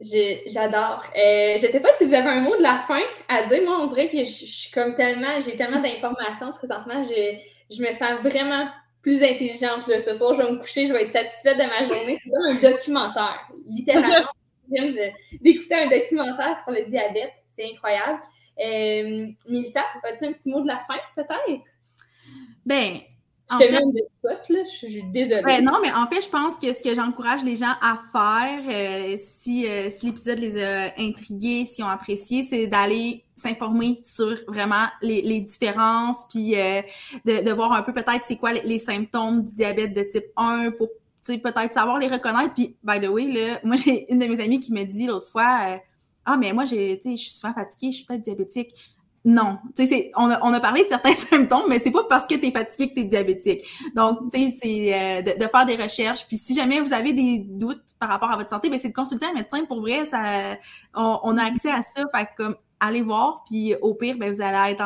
J'adore. 0.02 1.04
Euh, 1.16 1.58
je 1.58 1.66
ne 1.66 1.72
sais 1.72 1.80
pas 1.80 1.90
si 1.96 2.06
vous 2.06 2.14
avez 2.14 2.28
un 2.28 2.40
mot 2.40 2.56
de 2.56 2.62
la 2.62 2.78
fin 2.88 3.00
à 3.28 3.44
dire. 3.44 3.62
Moi, 3.62 3.78
on 3.80 3.86
dirait 3.86 4.08
que 4.08 4.18
je, 4.18 4.24
suis 4.24 4.70
comme 4.70 4.94
tellement, 4.94 5.40
j'ai 5.40 5.56
tellement 5.56 5.80
d'informations 5.80 6.52
présentement. 6.52 7.04
Je, 7.04 7.38
je, 7.70 7.82
me 7.82 7.92
sens 7.92 8.20
vraiment 8.22 8.68
plus 9.00 9.22
intelligente. 9.22 9.82
Ce 9.82 10.14
soir, 10.14 10.34
je 10.34 10.42
vais 10.42 10.50
me 10.50 10.58
coucher, 10.58 10.86
je 10.86 10.92
vais 10.92 11.04
être 11.04 11.12
satisfaite 11.12 11.56
de 11.56 11.64
ma 11.64 11.84
journée. 11.84 12.18
C'est 12.22 12.30
comme 12.30 12.44
un 12.44 12.60
documentaire. 12.60 13.48
Littéralement, 13.68 14.28
d'écouter 15.40 15.74
un 15.74 15.88
documentaire 15.88 16.60
sur 16.62 16.72
le 16.72 16.84
diabète. 16.88 17.32
C'est 17.46 17.70
incroyable. 17.70 18.20
Euh, 18.58 19.28
Mélissa, 19.48 19.84
as-tu 20.02 20.26
un 20.26 20.32
petit 20.32 20.48
mot 20.48 20.60
de 20.62 20.66
la 20.68 20.78
fin, 20.78 20.98
peut-être? 21.14 21.70
Ben, 22.64 23.00
je 23.50 23.56
te 23.58 23.70
mets 23.70 23.78
une 23.78 23.92
spot, 23.92 24.48
là, 24.48 24.58
je 24.64 24.86
suis 24.86 25.02
désolée. 25.04 25.42
Ben 25.42 25.64
non, 25.64 25.78
mais 25.82 25.92
en 25.92 26.06
fait, 26.06 26.22
je 26.22 26.28
pense 26.28 26.56
que 26.56 26.72
ce 26.72 26.82
que 26.82 26.94
j'encourage 26.94 27.44
les 27.44 27.56
gens 27.56 27.74
à 27.82 27.98
faire, 28.12 28.62
euh, 28.66 29.16
si, 29.18 29.66
euh, 29.66 29.90
si 29.90 30.06
l'épisode 30.06 30.38
les 30.38 30.62
a 30.62 30.92
intrigués, 30.98 31.66
si 31.66 31.82
ont 31.82 31.88
apprécié, 31.88 32.46
c'est 32.48 32.66
d'aller 32.66 33.24
s'informer 33.36 34.00
sur 34.02 34.38
vraiment 34.48 34.86
les, 35.02 35.20
les 35.22 35.40
différences, 35.40 36.24
puis 36.30 36.52
de, 36.52 37.42
de, 37.44 37.52
voir 37.52 37.72
un 37.72 37.82
peu 37.82 37.92
peut-être 37.92 38.22
c'est 38.24 38.36
quoi 38.36 38.52
les, 38.52 38.62
les, 38.62 38.78
symptômes 38.78 39.42
du 39.42 39.52
diabète 39.54 39.94
de 39.94 40.02
type 40.02 40.26
1 40.36 40.70
pour 40.72 40.88
peut-être 41.24 41.74
savoir 41.74 41.98
les 41.98 42.08
reconnaître. 42.08 42.54
Puis, 42.54 42.76
by 42.82 43.00
the 43.00 43.08
way, 43.08 43.26
là, 43.26 43.60
moi, 43.64 43.76
j'ai 43.84 44.10
une 44.12 44.18
de 44.18 44.26
mes 44.26 44.40
amies 44.40 44.60
qui 44.60 44.72
me 44.72 44.84
dit 44.84 45.06
l'autre 45.06 45.28
fois, 45.28 45.60
euh, 45.66 45.76
ah, 46.24 46.36
mais 46.36 46.52
moi, 46.52 46.64
j'ai, 46.64 47.00
je 47.04 47.16
suis 47.16 47.32
souvent 47.32 47.52
fatiguée, 47.52 47.90
je 47.92 47.96
suis 47.98 48.06
peut-être 48.06 48.22
diabétique. 48.22 48.74
Non, 49.24 49.58
on 50.16 50.30
a, 50.30 50.40
on 50.42 50.52
a 50.52 50.60
parlé 50.60 50.82
de 50.82 50.88
certains 50.88 51.14
symptômes, 51.16 51.66
mais 51.68 51.78
c'est 51.78 51.92
pas 51.92 52.04
parce 52.08 52.26
que 52.26 52.34
tu 52.34 52.46
es 52.46 52.50
fatigué 52.50 52.88
que 52.88 52.94
tu 52.94 53.00
es 53.00 53.04
diabétique. 53.04 53.62
Donc, 53.94 54.32
tu 54.32 54.40
sais, 54.40 54.56
c'est 54.60 54.94
euh, 54.94 55.22
de, 55.22 55.46
faire 55.46 55.64
des 55.64 55.76
recherches. 55.76 56.26
Puis 56.26 56.36
si 56.36 56.54
jamais 56.54 56.80
vous 56.80 56.92
avez 56.92 57.12
des 57.12 57.38
doutes 57.38 57.84
par 58.00 58.08
rapport 58.08 58.30
à 58.30 58.36
votre 58.36 58.50
santé, 58.50 58.68
ben 58.68 58.78
c'est 58.78 58.88
de 58.88 58.94
consulter 58.94 59.26
un 59.26 59.32
médecin. 59.32 59.64
Pour 59.66 59.80
vrai, 59.80 60.06
ça, 60.06 60.22
on, 60.94 61.20
on 61.22 61.36
a 61.36 61.44
accès 61.44 61.70
à 61.70 61.82
ça. 61.82 62.02
Fait 62.12 62.28
comme 62.36 62.56
allez 62.82 63.02
voir, 63.02 63.44
puis 63.46 63.74
au 63.80 63.94
pire, 63.94 64.16
ben, 64.18 64.32
vous 64.32 64.42
allez 64.42 64.72
être 64.72 64.84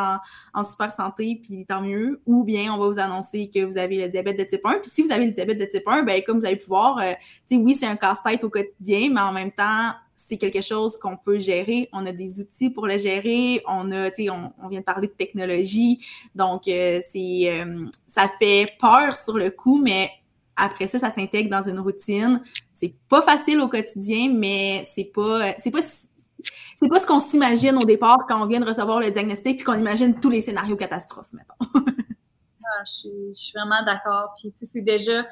en, 0.54 0.62
super 0.62 0.92
santé, 0.92 1.40
puis 1.42 1.64
tant 1.66 1.80
mieux. 1.80 2.20
Ou 2.26 2.44
bien, 2.44 2.72
on 2.72 2.78
va 2.78 2.86
vous 2.86 2.98
annoncer 2.98 3.50
que 3.52 3.64
vous 3.64 3.78
avez 3.78 3.98
le 3.98 4.08
diabète 4.08 4.38
de 4.38 4.44
type 4.44 4.64
1. 4.64 4.78
Puis 4.80 4.90
si 4.90 5.02
vous 5.02 5.12
avez 5.12 5.26
le 5.26 5.32
diabète 5.32 5.58
de 5.58 5.64
type 5.64 5.86
1, 5.86 6.02
ben, 6.02 6.22
comme 6.22 6.38
vous 6.38 6.46
avez 6.46 6.56
pu 6.56 6.66
voir, 6.66 6.98
euh, 6.98 7.12
oui, 7.50 7.74
c'est 7.74 7.86
un 7.86 7.96
casse-tête 7.96 8.44
au 8.44 8.50
quotidien, 8.50 9.10
mais 9.12 9.20
en 9.20 9.32
même 9.32 9.50
temps, 9.50 9.92
c'est 10.14 10.36
quelque 10.36 10.60
chose 10.60 10.98
qu'on 10.98 11.16
peut 11.16 11.38
gérer. 11.38 11.88
On 11.92 12.04
a 12.06 12.12
des 12.12 12.40
outils 12.40 12.70
pour 12.70 12.86
le 12.86 12.98
gérer. 12.98 13.62
On 13.66 13.90
a, 13.92 14.10
tu 14.10 14.28
on, 14.30 14.68
vient 14.68 14.80
de 14.80 14.84
parler 14.84 15.08
de 15.08 15.12
technologie. 15.12 16.04
Donc, 16.34 16.68
euh, 16.68 17.00
c'est, 17.08 17.50
euh, 17.50 17.86
ça 18.08 18.30
fait 18.38 18.72
peur 18.78 19.16
sur 19.16 19.38
le 19.38 19.50
coup, 19.50 19.80
mais 19.82 20.10
après 20.56 20.88
ça, 20.88 20.98
ça 20.98 21.10
s'intègre 21.10 21.50
dans 21.50 21.68
une 21.68 21.78
routine. 21.78 22.42
C'est 22.72 22.94
pas 23.08 23.22
facile 23.22 23.60
au 23.60 23.68
quotidien, 23.68 24.32
mais 24.34 24.86
c'est 24.90 25.12
pas, 25.12 25.54
c'est 25.58 25.70
pas 25.70 25.82
c'est 26.76 26.88
pas 26.88 27.00
ce 27.00 27.06
qu'on 27.06 27.20
s'imagine 27.20 27.76
au 27.76 27.84
départ 27.84 28.26
quand 28.28 28.42
on 28.42 28.46
vient 28.46 28.60
de 28.60 28.66
recevoir 28.66 29.00
le 29.00 29.10
diagnostic 29.10 29.56
puis 29.56 29.64
qu'on 29.64 29.78
imagine 29.78 30.20
tous 30.20 30.28
les 30.28 30.42
scénarios 30.42 30.76
catastrophes, 30.76 31.32
mettons. 31.32 31.54
ah, 31.74 32.84
je, 32.84 33.32
suis, 33.32 33.52
vraiment 33.54 33.82
d'accord. 33.84 34.34
Puis, 34.38 34.52
tu 34.52 34.58
sais, 34.58 34.66
c'est 34.70 34.82
déjà, 34.82 35.24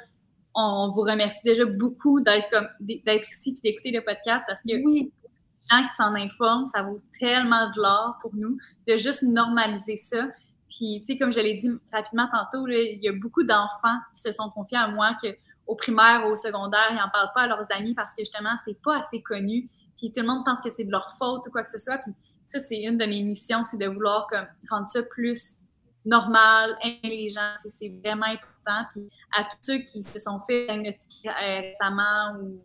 on 0.55 0.91
vous 0.91 1.03
remercie 1.03 1.43
déjà 1.45 1.67
beaucoup 1.67 2.21
d'être 2.21 2.49
comme 2.51 2.67
d'être 2.81 3.29
ici 3.29 3.55
et 3.63 3.71
d'écouter 3.71 3.91
le 3.91 4.03
podcast 4.03 4.45
parce 4.49 4.63
que 4.63 4.75
oui. 4.75 5.13
les 5.13 5.71
gens 5.71 5.83
qui 5.83 5.95
s'en 5.95 6.15
informent, 6.15 6.67
ça 6.67 6.83
vaut 6.83 7.01
tellement 7.21 7.71
de 7.71 7.81
l'or 7.81 8.17
pour 8.23 8.35
nous 8.35 8.57
de 8.89 8.97
juste 8.97 9.23
normaliser 9.23 9.99
ça. 9.99 10.29
Puis, 10.71 11.01
tu 11.01 11.13
sais, 11.13 11.19
comme 11.19 11.31
je 11.31 11.41
l'ai 11.41 11.57
dit 11.57 11.71
rapidement 11.93 12.29
tantôt, 12.33 12.67
il 12.69 13.01
y 13.03 13.09
a 13.09 13.13
beaucoup 13.13 13.45
d'enfants 13.45 13.99
qui 14.15 14.23
se 14.23 14.33
sont 14.33 14.49
confiés 14.49 14.79
à 14.79 14.89
moi 14.89 15.15
que 15.23 15.29
au 15.67 15.77
primaire 15.77 16.27
ou 16.27 16.33
au 16.33 16.37
secondaire, 16.37 16.89
ils 16.91 16.97
n'en 16.97 17.09
parlent 17.11 17.33
pas 17.35 17.43
à 17.43 17.47
leurs 17.47 17.71
amis 17.71 17.95
parce 17.95 18.15
que 18.15 18.21
justement, 18.21 18.55
c'est 18.65 18.81
pas 18.83 18.99
assez 18.99 19.21
connu 19.23 19.69
puis 19.97 20.13
tout 20.13 20.21
le 20.21 20.27
monde 20.27 20.45
pense 20.45 20.61
que 20.61 20.71
c'est 20.71 20.85
de 20.85 20.91
leur 20.91 21.11
faute 21.19 21.47
ou 21.47 21.51
quoi 21.51 21.63
que 21.63 21.71
ce 21.71 21.79
soit. 21.79 21.99
Puis 21.99 22.13
ça, 22.45 22.59
c'est 22.59 22.83
une 22.83 22.99
de 22.99 23.07
mes 23.07 23.23
missions, 23.23 23.65
c'est 23.65 23.79
de 23.79 23.87
vouloir 23.87 24.27
comme, 24.29 24.47
rendre 24.71 24.89
ça 24.89 25.03
plus 25.03 25.59
normal, 26.05 26.77
intelligent. 26.83 27.55
C'est 27.69 27.93
vraiment 28.05 28.27
important. 28.27 28.87
Puis 28.93 29.09
à 29.37 29.45
tous 29.45 29.59
ceux 29.63 29.79
qui 29.79 30.03
se 30.03 30.21
sont 30.21 30.39
fait 30.41 30.67
diagnostiquer 30.67 31.29
euh, 31.29 31.61
récemment 31.61 32.39
ou 32.43 32.61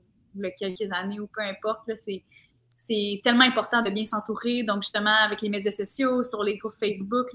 quelques 0.57 0.91
années 0.91 1.19
ou 1.19 1.27
peu 1.27 1.41
importe, 1.41 1.89
c'est 1.95 2.23
c'est 2.89 3.21
tellement 3.23 3.43
important 3.43 3.83
de 3.83 3.91
bien 3.91 4.05
s'entourer. 4.05 4.63
Donc, 4.63 4.81
justement, 4.81 5.13
avec 5.23 5.43
les 5.43 5.49
médias 5.49 5.71
sociaux, 5.71 6.23
sur 6.23 6.41
les 6.43 6.57
groupes 6.57 6.73
Facebook, 6.73 7.27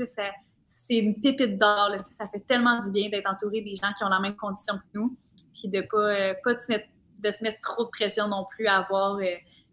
c'est 0.67 0.97
une 0.97 1.21
pépite 1.21 1.59
d'or. 1.59 1.93
Ça 2.13 2.27
fait 2.29 2.41
tellement 2.41 2.83
du 2.85 2.91
bien 2.91 3.09
d'être 3.09 3.31
entouré 3.31 3.61
des 3.61 3.77
gens 3.77 3.93
qui 3.97 4.03
ont 4.03 4.09
la 4.09 4.19
même 4.19 4.35
condition 4.35 4.75
que 4.75 4.99
nous, 4.99 5.17
puis 5.55 5.69
de 5.69 5.79
ne 5.79 5.83
pas, 5.83 5.97
euh, 5.97 6.35
pas 6.43 6.55
de, 6.55 6.59
se 6.59 6.73
mettre, 6.73 6.89
de 7.23 7.31
se 7.31 7.45
mettre 7.45 7.61
trop 7.61 7.85
de 7.85 7.91
pression 7.91 8.27
non 8.27 8.47
plus 8.51 8.67
à 8.67 8.79
avoir 8.79 9.15
euh, 9.19 9.27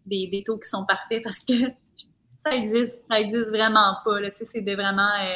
des, 0.06 0.42
taux 0.44 0.58
qui 0.58 0.68
sont 0.68 0.84
parfaits 0.84 1.22
parce 1.22 1.38
que 1.38 1.54
ça 2.36 2.54
existe, 2.54 3.06
ça 3.08 3.20
existe 3.20 3.50
vraiment 3.50 3.96
pas. 4.04 4.18
C'est 4.42 4.60
de 4.60 4.72
vraiment 4.74 5.02
euh, 5.02 5.34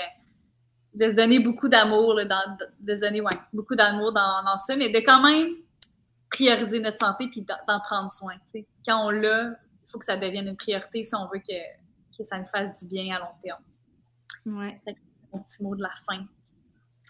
de 0.95 1.11
se 1.11 1.15
donner 1.15 1.39
beaucoup 1.39 1.69
d'amour, 1.69 2.17
de 2.17 2.95
se 2.95 3.01
donner 3.01 3.23
beaucoup 3.53 3.77
d'amour 3.77 4.13
dans, 4.13 4.45
dans, 4.45 4.57
ça, 4.59 4.77
mais 4.77 4.89
de 4.89 4.99
quand 4.99 5.23
même 5.23 5.49
prioriser 6.31 6.81
notre 6.81 6.99
santé 6.99 7.29
puis 7.29 7.43
d'en 7.43 7.81
prendre 7.81 8.11
soin. 8.11 8.35
Quand 8.85 9.07
on 9.07 9.11
l'a, 9.11 9.51
il 9.51 9.91
faut 9.91 9.99
que 9.99 10.05
ça 10.05 10.17
devienne 10.17 10.49
une 10.49 10.57
priorité 10.57 11.03
si 11.03 11.15
on 11.15 11.29
veut 11.29 11.39
que, 11.39 12.17
que 12.17 12.25
ça 12.25 12.39
nous 12.39 12.47
fasse 12.47 12.77
du 12.79 12.87
bien 12.87 13.15
à 13.17 13.21
long 13.21 13.35
terme. 13.43 13.63
Ouais. 14.47 14.81
C'est 14.87 14.95
mon 15.33 15.43
petit 15.43 15.63
mot 15.63 15.77
de 15.77 15.83
la 15.83 15.93
fin. 16.09 16.25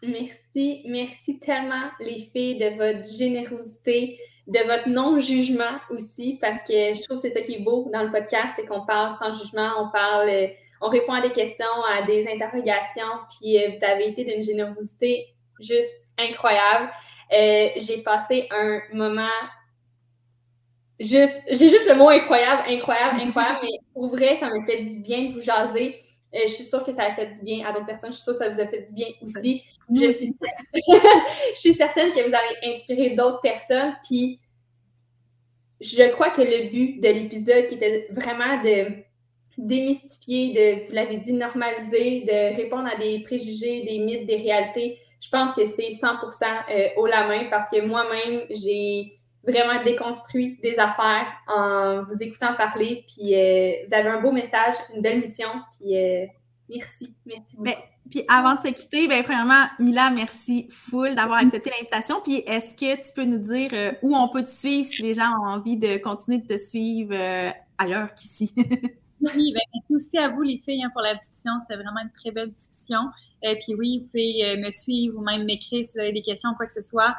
Merci, 0.03 0.83
merci 0.87 1.39
tellement 1.39 1.91
les 2.01 2.19
filles 2.19 2.59
de 2.59 2.77
votre 2.77 3.09
générosité, 3.17 4.19
de 4.47 4.59
votre 4.67 4.89
non-jugement 4.89 5.81
aussi, 5.91 6.39
parce 6.41 6.59
que 6.59 6.95
je 6.95 7.03
trouve 7.03 7.17
que 7.17 7.23
c'est 7.23 7.31
ça 7.31 7.41
qui 7.41 7.55
est 7.55 7.63
beau 7.63 7.91
dans 7.93 8.03
le 8.03 8.11
podcast, 8.11 8.55
c'est 8.57 8.65
qu'on 8.67 8.87
parle 8.87 9.11
sans 9.11 9.33
jugement, 9.33 9.71
on 9.81 9.91
parle, 9.91 10.29
euh, 10.29 10.47
on 10.81 10.89
répond 10.89 11.15
à 11.15 11.21
des 11.21 11.33
questions, 11.33 11.67
à 11.93 12.03
des 12.03 12.29
interrogations, 12.29 13.19
puis 13.31 13.59
euh, 13.59 13.71
vous 13.71 13.85
avez 13.85 14.09
été 14.09 14.25
d'une 14.25 14.45
générosité 14.45 15.27
juste 15.59 16.09
incroyable. 16.19 16.91
Euh, 17.33 17.71
j'ai 17.77 18.03
passé 18.03 18.49
un 18.53 18.81
moment 18.93 19.27
juste, 21.01 21.43
j'ai 21.49 21.69
juste 21.69 21.89
le 21.89 21.97
mot 21.97 22.09
incroyable, 22.09 22.63
incroyable, 22.69 23.21
incroyable, 23.21 23.59
mais 23.63 23.79
pour 23.93 24.09
vrai, 24.09 24.37
ça 24.39 24.49
me 24.49 24.65
fait 24.65 24.83
du 24.83 24.99
bien 24.99 25.23
de 25.25 25.35
vous 25.35 25.41
jaser. 25.41 25.99
Je 26.33 26.53
suis 26.53 26.65
sûre 26.65 26.85
que 26.85 26.93
ça 26.93 27.05
a 27.05 27.15
fait 27.15 27.27
du 27.27 27.41
bien 27.43 27.67
à 27.67 27.73
d'autres 27.73 27.87
personnes. 27.87 28.13
Je 28.13 28.17
suis 28.17 28.25
sûre 28.25 28.33
que 28.35 28.39
ça 28.39 28.49
vous 28.49 28.61
a 28.61 28.67
fait 28.67 28.83
du 28.83 28.93
bien 28.93 29.09
aussi. 29.23 29.63
Je 29.91 30.13
suis, 30.13 30.37
je 31.55 31.59
suis 31.59 31.75
certaine 31.75 32.13
que 32.13 32.29
vous 32.29 32.35
allez 32.35 32.75
inspirer 32.75 33.11
d'autres 33.11 33.41
personnes. 33.41 33.95
Puis, 34.05 34.41
je 35.81 36.11
crois 36.13 36.31
que 36.31 36.43
le 36.43 36.71
but 36.71 37.01
de 37.01 37.09
l'épisode, 37.09 37.67
qui 37.67 37.75
était 37.75 38.09
vraiment 38.11 38.63
de 38.63 39.05
démystifier, 39.59 40.53
de, 40.53 40.87
vous 40.87 40.93
l'avez 40.93 41.19
dit, 41.19 41.33
normaliser, 41.33 42.23
de 42.23 42.57
répondre 42.57 42.89
à 42.93 42.97
des 42.97 43.21
préjugés, 43.23 43.83
des 43.83 43.99
mythes, 43.99 44.27
des 44.27 44.37
réalités, 44.37 44.99
je 45.21 45.29
pense 45.31 45.55
que 45.55 45.65
c'est 45.65 45.89
100% 45.89 46.45
euh, 46.71 46.89
haut 46.97 47.07
la 47.07 47.27
main 47.27 47.45
parce 47.51 47.71
que 47.71 47.81
moi-même, 47.85 48.43
j'ai 48.51 49.19
vraiment 49.47 49.83
déconstruit 49.83 50.59
des 50.63 50.79
affaires 50.79 51.27
en 51.49 52.03
vous 52.03 52.23
écoutant 52.23 52.55
parler. 52.55 53.05
Puis, 53.07 53.35
euh, 53.35 53.73
vous 53.87 53.95
avez 53.95 54.09
un 54.09 54.21
beau 54.21 54.33
message, 54.33 54.75
une 54.95 55.03
belle 55.03 55.21
mission. 55.21 55.49
Puis, 55.79 55.97
euh, 55.97 56.27
merci. 56.69 57.15
Merci 57.25 57.57
beaucoup. 57.57 57.71
Puis 58.11 58.23
avant 58.29 58.55
de 58.55 58.61
se 58.61 58.69
quitter, 58.69 59.09
ben 59.09 59.23
premièrement, 59.25 59.65
Mila, 59.79 60.11
merci 60.11 60.69
full 60.71 61.15
d'avoir 61.15 61.41
accepté 61.41 61.71
l'invitation. 61.71 62.21
Puis 62.23 62.37
est-ce 62.47 62.75
que 62.75 62.97
tu 63.05 63.13
peux 63.15 63.25
nous 63.25 63.39
dire 63.39 63.71
euh, 63.73 63.93
où 64.03 64.15
on 64.17 64.29
peut 64.29 64.43
te 64.43 64.49
suivre 64.49 64.87
si 64.87 65.03
les 65.03 65.15
gens 65.15 65.33
ont 65.43 65.49
envie 65.49 65.77
de 65.77 65.97
continuer 65.99 66.39
de 66.39 66.47
te 66.47 66.59
suivre 66.59 67.15
euh, 67.15 67.51
ailleurs 67.79 68.15
qu'ici? 68.15 68.53
oui, 68.57 69.53
ben, 69.53 69.61
merci 69.75 69.95
aussi 69.95 70.19
à 70.19 70.29
vous 70.29 70.43
les 70.43 70.59
filles 70.59 70.85
hein, 70.85 70.91
pour 70.93 71.03
la 71.03 71.17
discussion. 71.17 71.53
C'était 71.63 71.83
vraiment 71.83 72.01
une 72.01 72.13
très 72.13 72.31
belle 72.31 72.53
discussion. 72.53 73.01
Et 73.43 73.49
euh, 73.49 73.55
puis 73.61 73.75
oui, 73.75 74.01
vous 74.01 74.07
pouvez 74.07 74.57
me 74.57 74.71
suivre 74.71 75.19
ou 75.19 75.23
même 75.23 75.45
m'écrire 75.45 75.85
si 75.85 75.93
vous 75.95 76.01
avez 76.01 76.13
des 76.13 76.23
questions 76.23 76.51
ou 76.51 76.55
quoi 76.55 76.67
que 76.67 76.73
ce 76.73 76.83
soit 76.83 77.15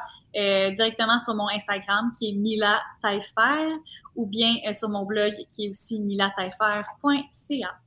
directement 0.74 1.18
sur 1.18 1.34
mon 1.34 1.48
Instagram 1.48 2.12
qui 2.18 2.30
est 2.30 2.32
Mila 2.32 2.80
Taillefer 3.02 3.74
ou 4.16 4.26
bien 4.26 4.52
sur 4.74 4.88
mon 4.88 5.04
blog 5.04 5.34
qui 5.50 5.66
est 5.66 5.70
aussi 5.70 6.00
milataifer.ca. 6.00 7.78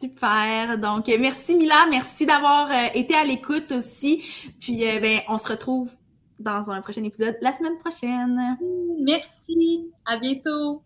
Super. 0.00 0.78
Donc, 0.78 1.08
merci 1.08 1.56
Mila. 1.56 1.86
Merci 1.90 2.24
d'avoir 2.24 2.70
euh, 2.70 2.86
été 2.94 3.14
à 3.14 3.22
l'écoute 3.22 3.70
aussi. 3.72 4.24
Puis, 4.58 4.88
euh, 4.88 4.98
ben, 4.98 5.20
on 5.28 5.36
se 5.36 5.48
retrouve 5.48 5.90
dans 6.38 6.70
un 6.70 6.80
prochain 6.80 7.04
épisode 7.04 7.36
la 7.42 7.52
semaine 7.52 7.76
prochaine. 7.78 8.56
Merci. 9.02 9.92
À 10.06 10.16
bientôt. 10.18 10.82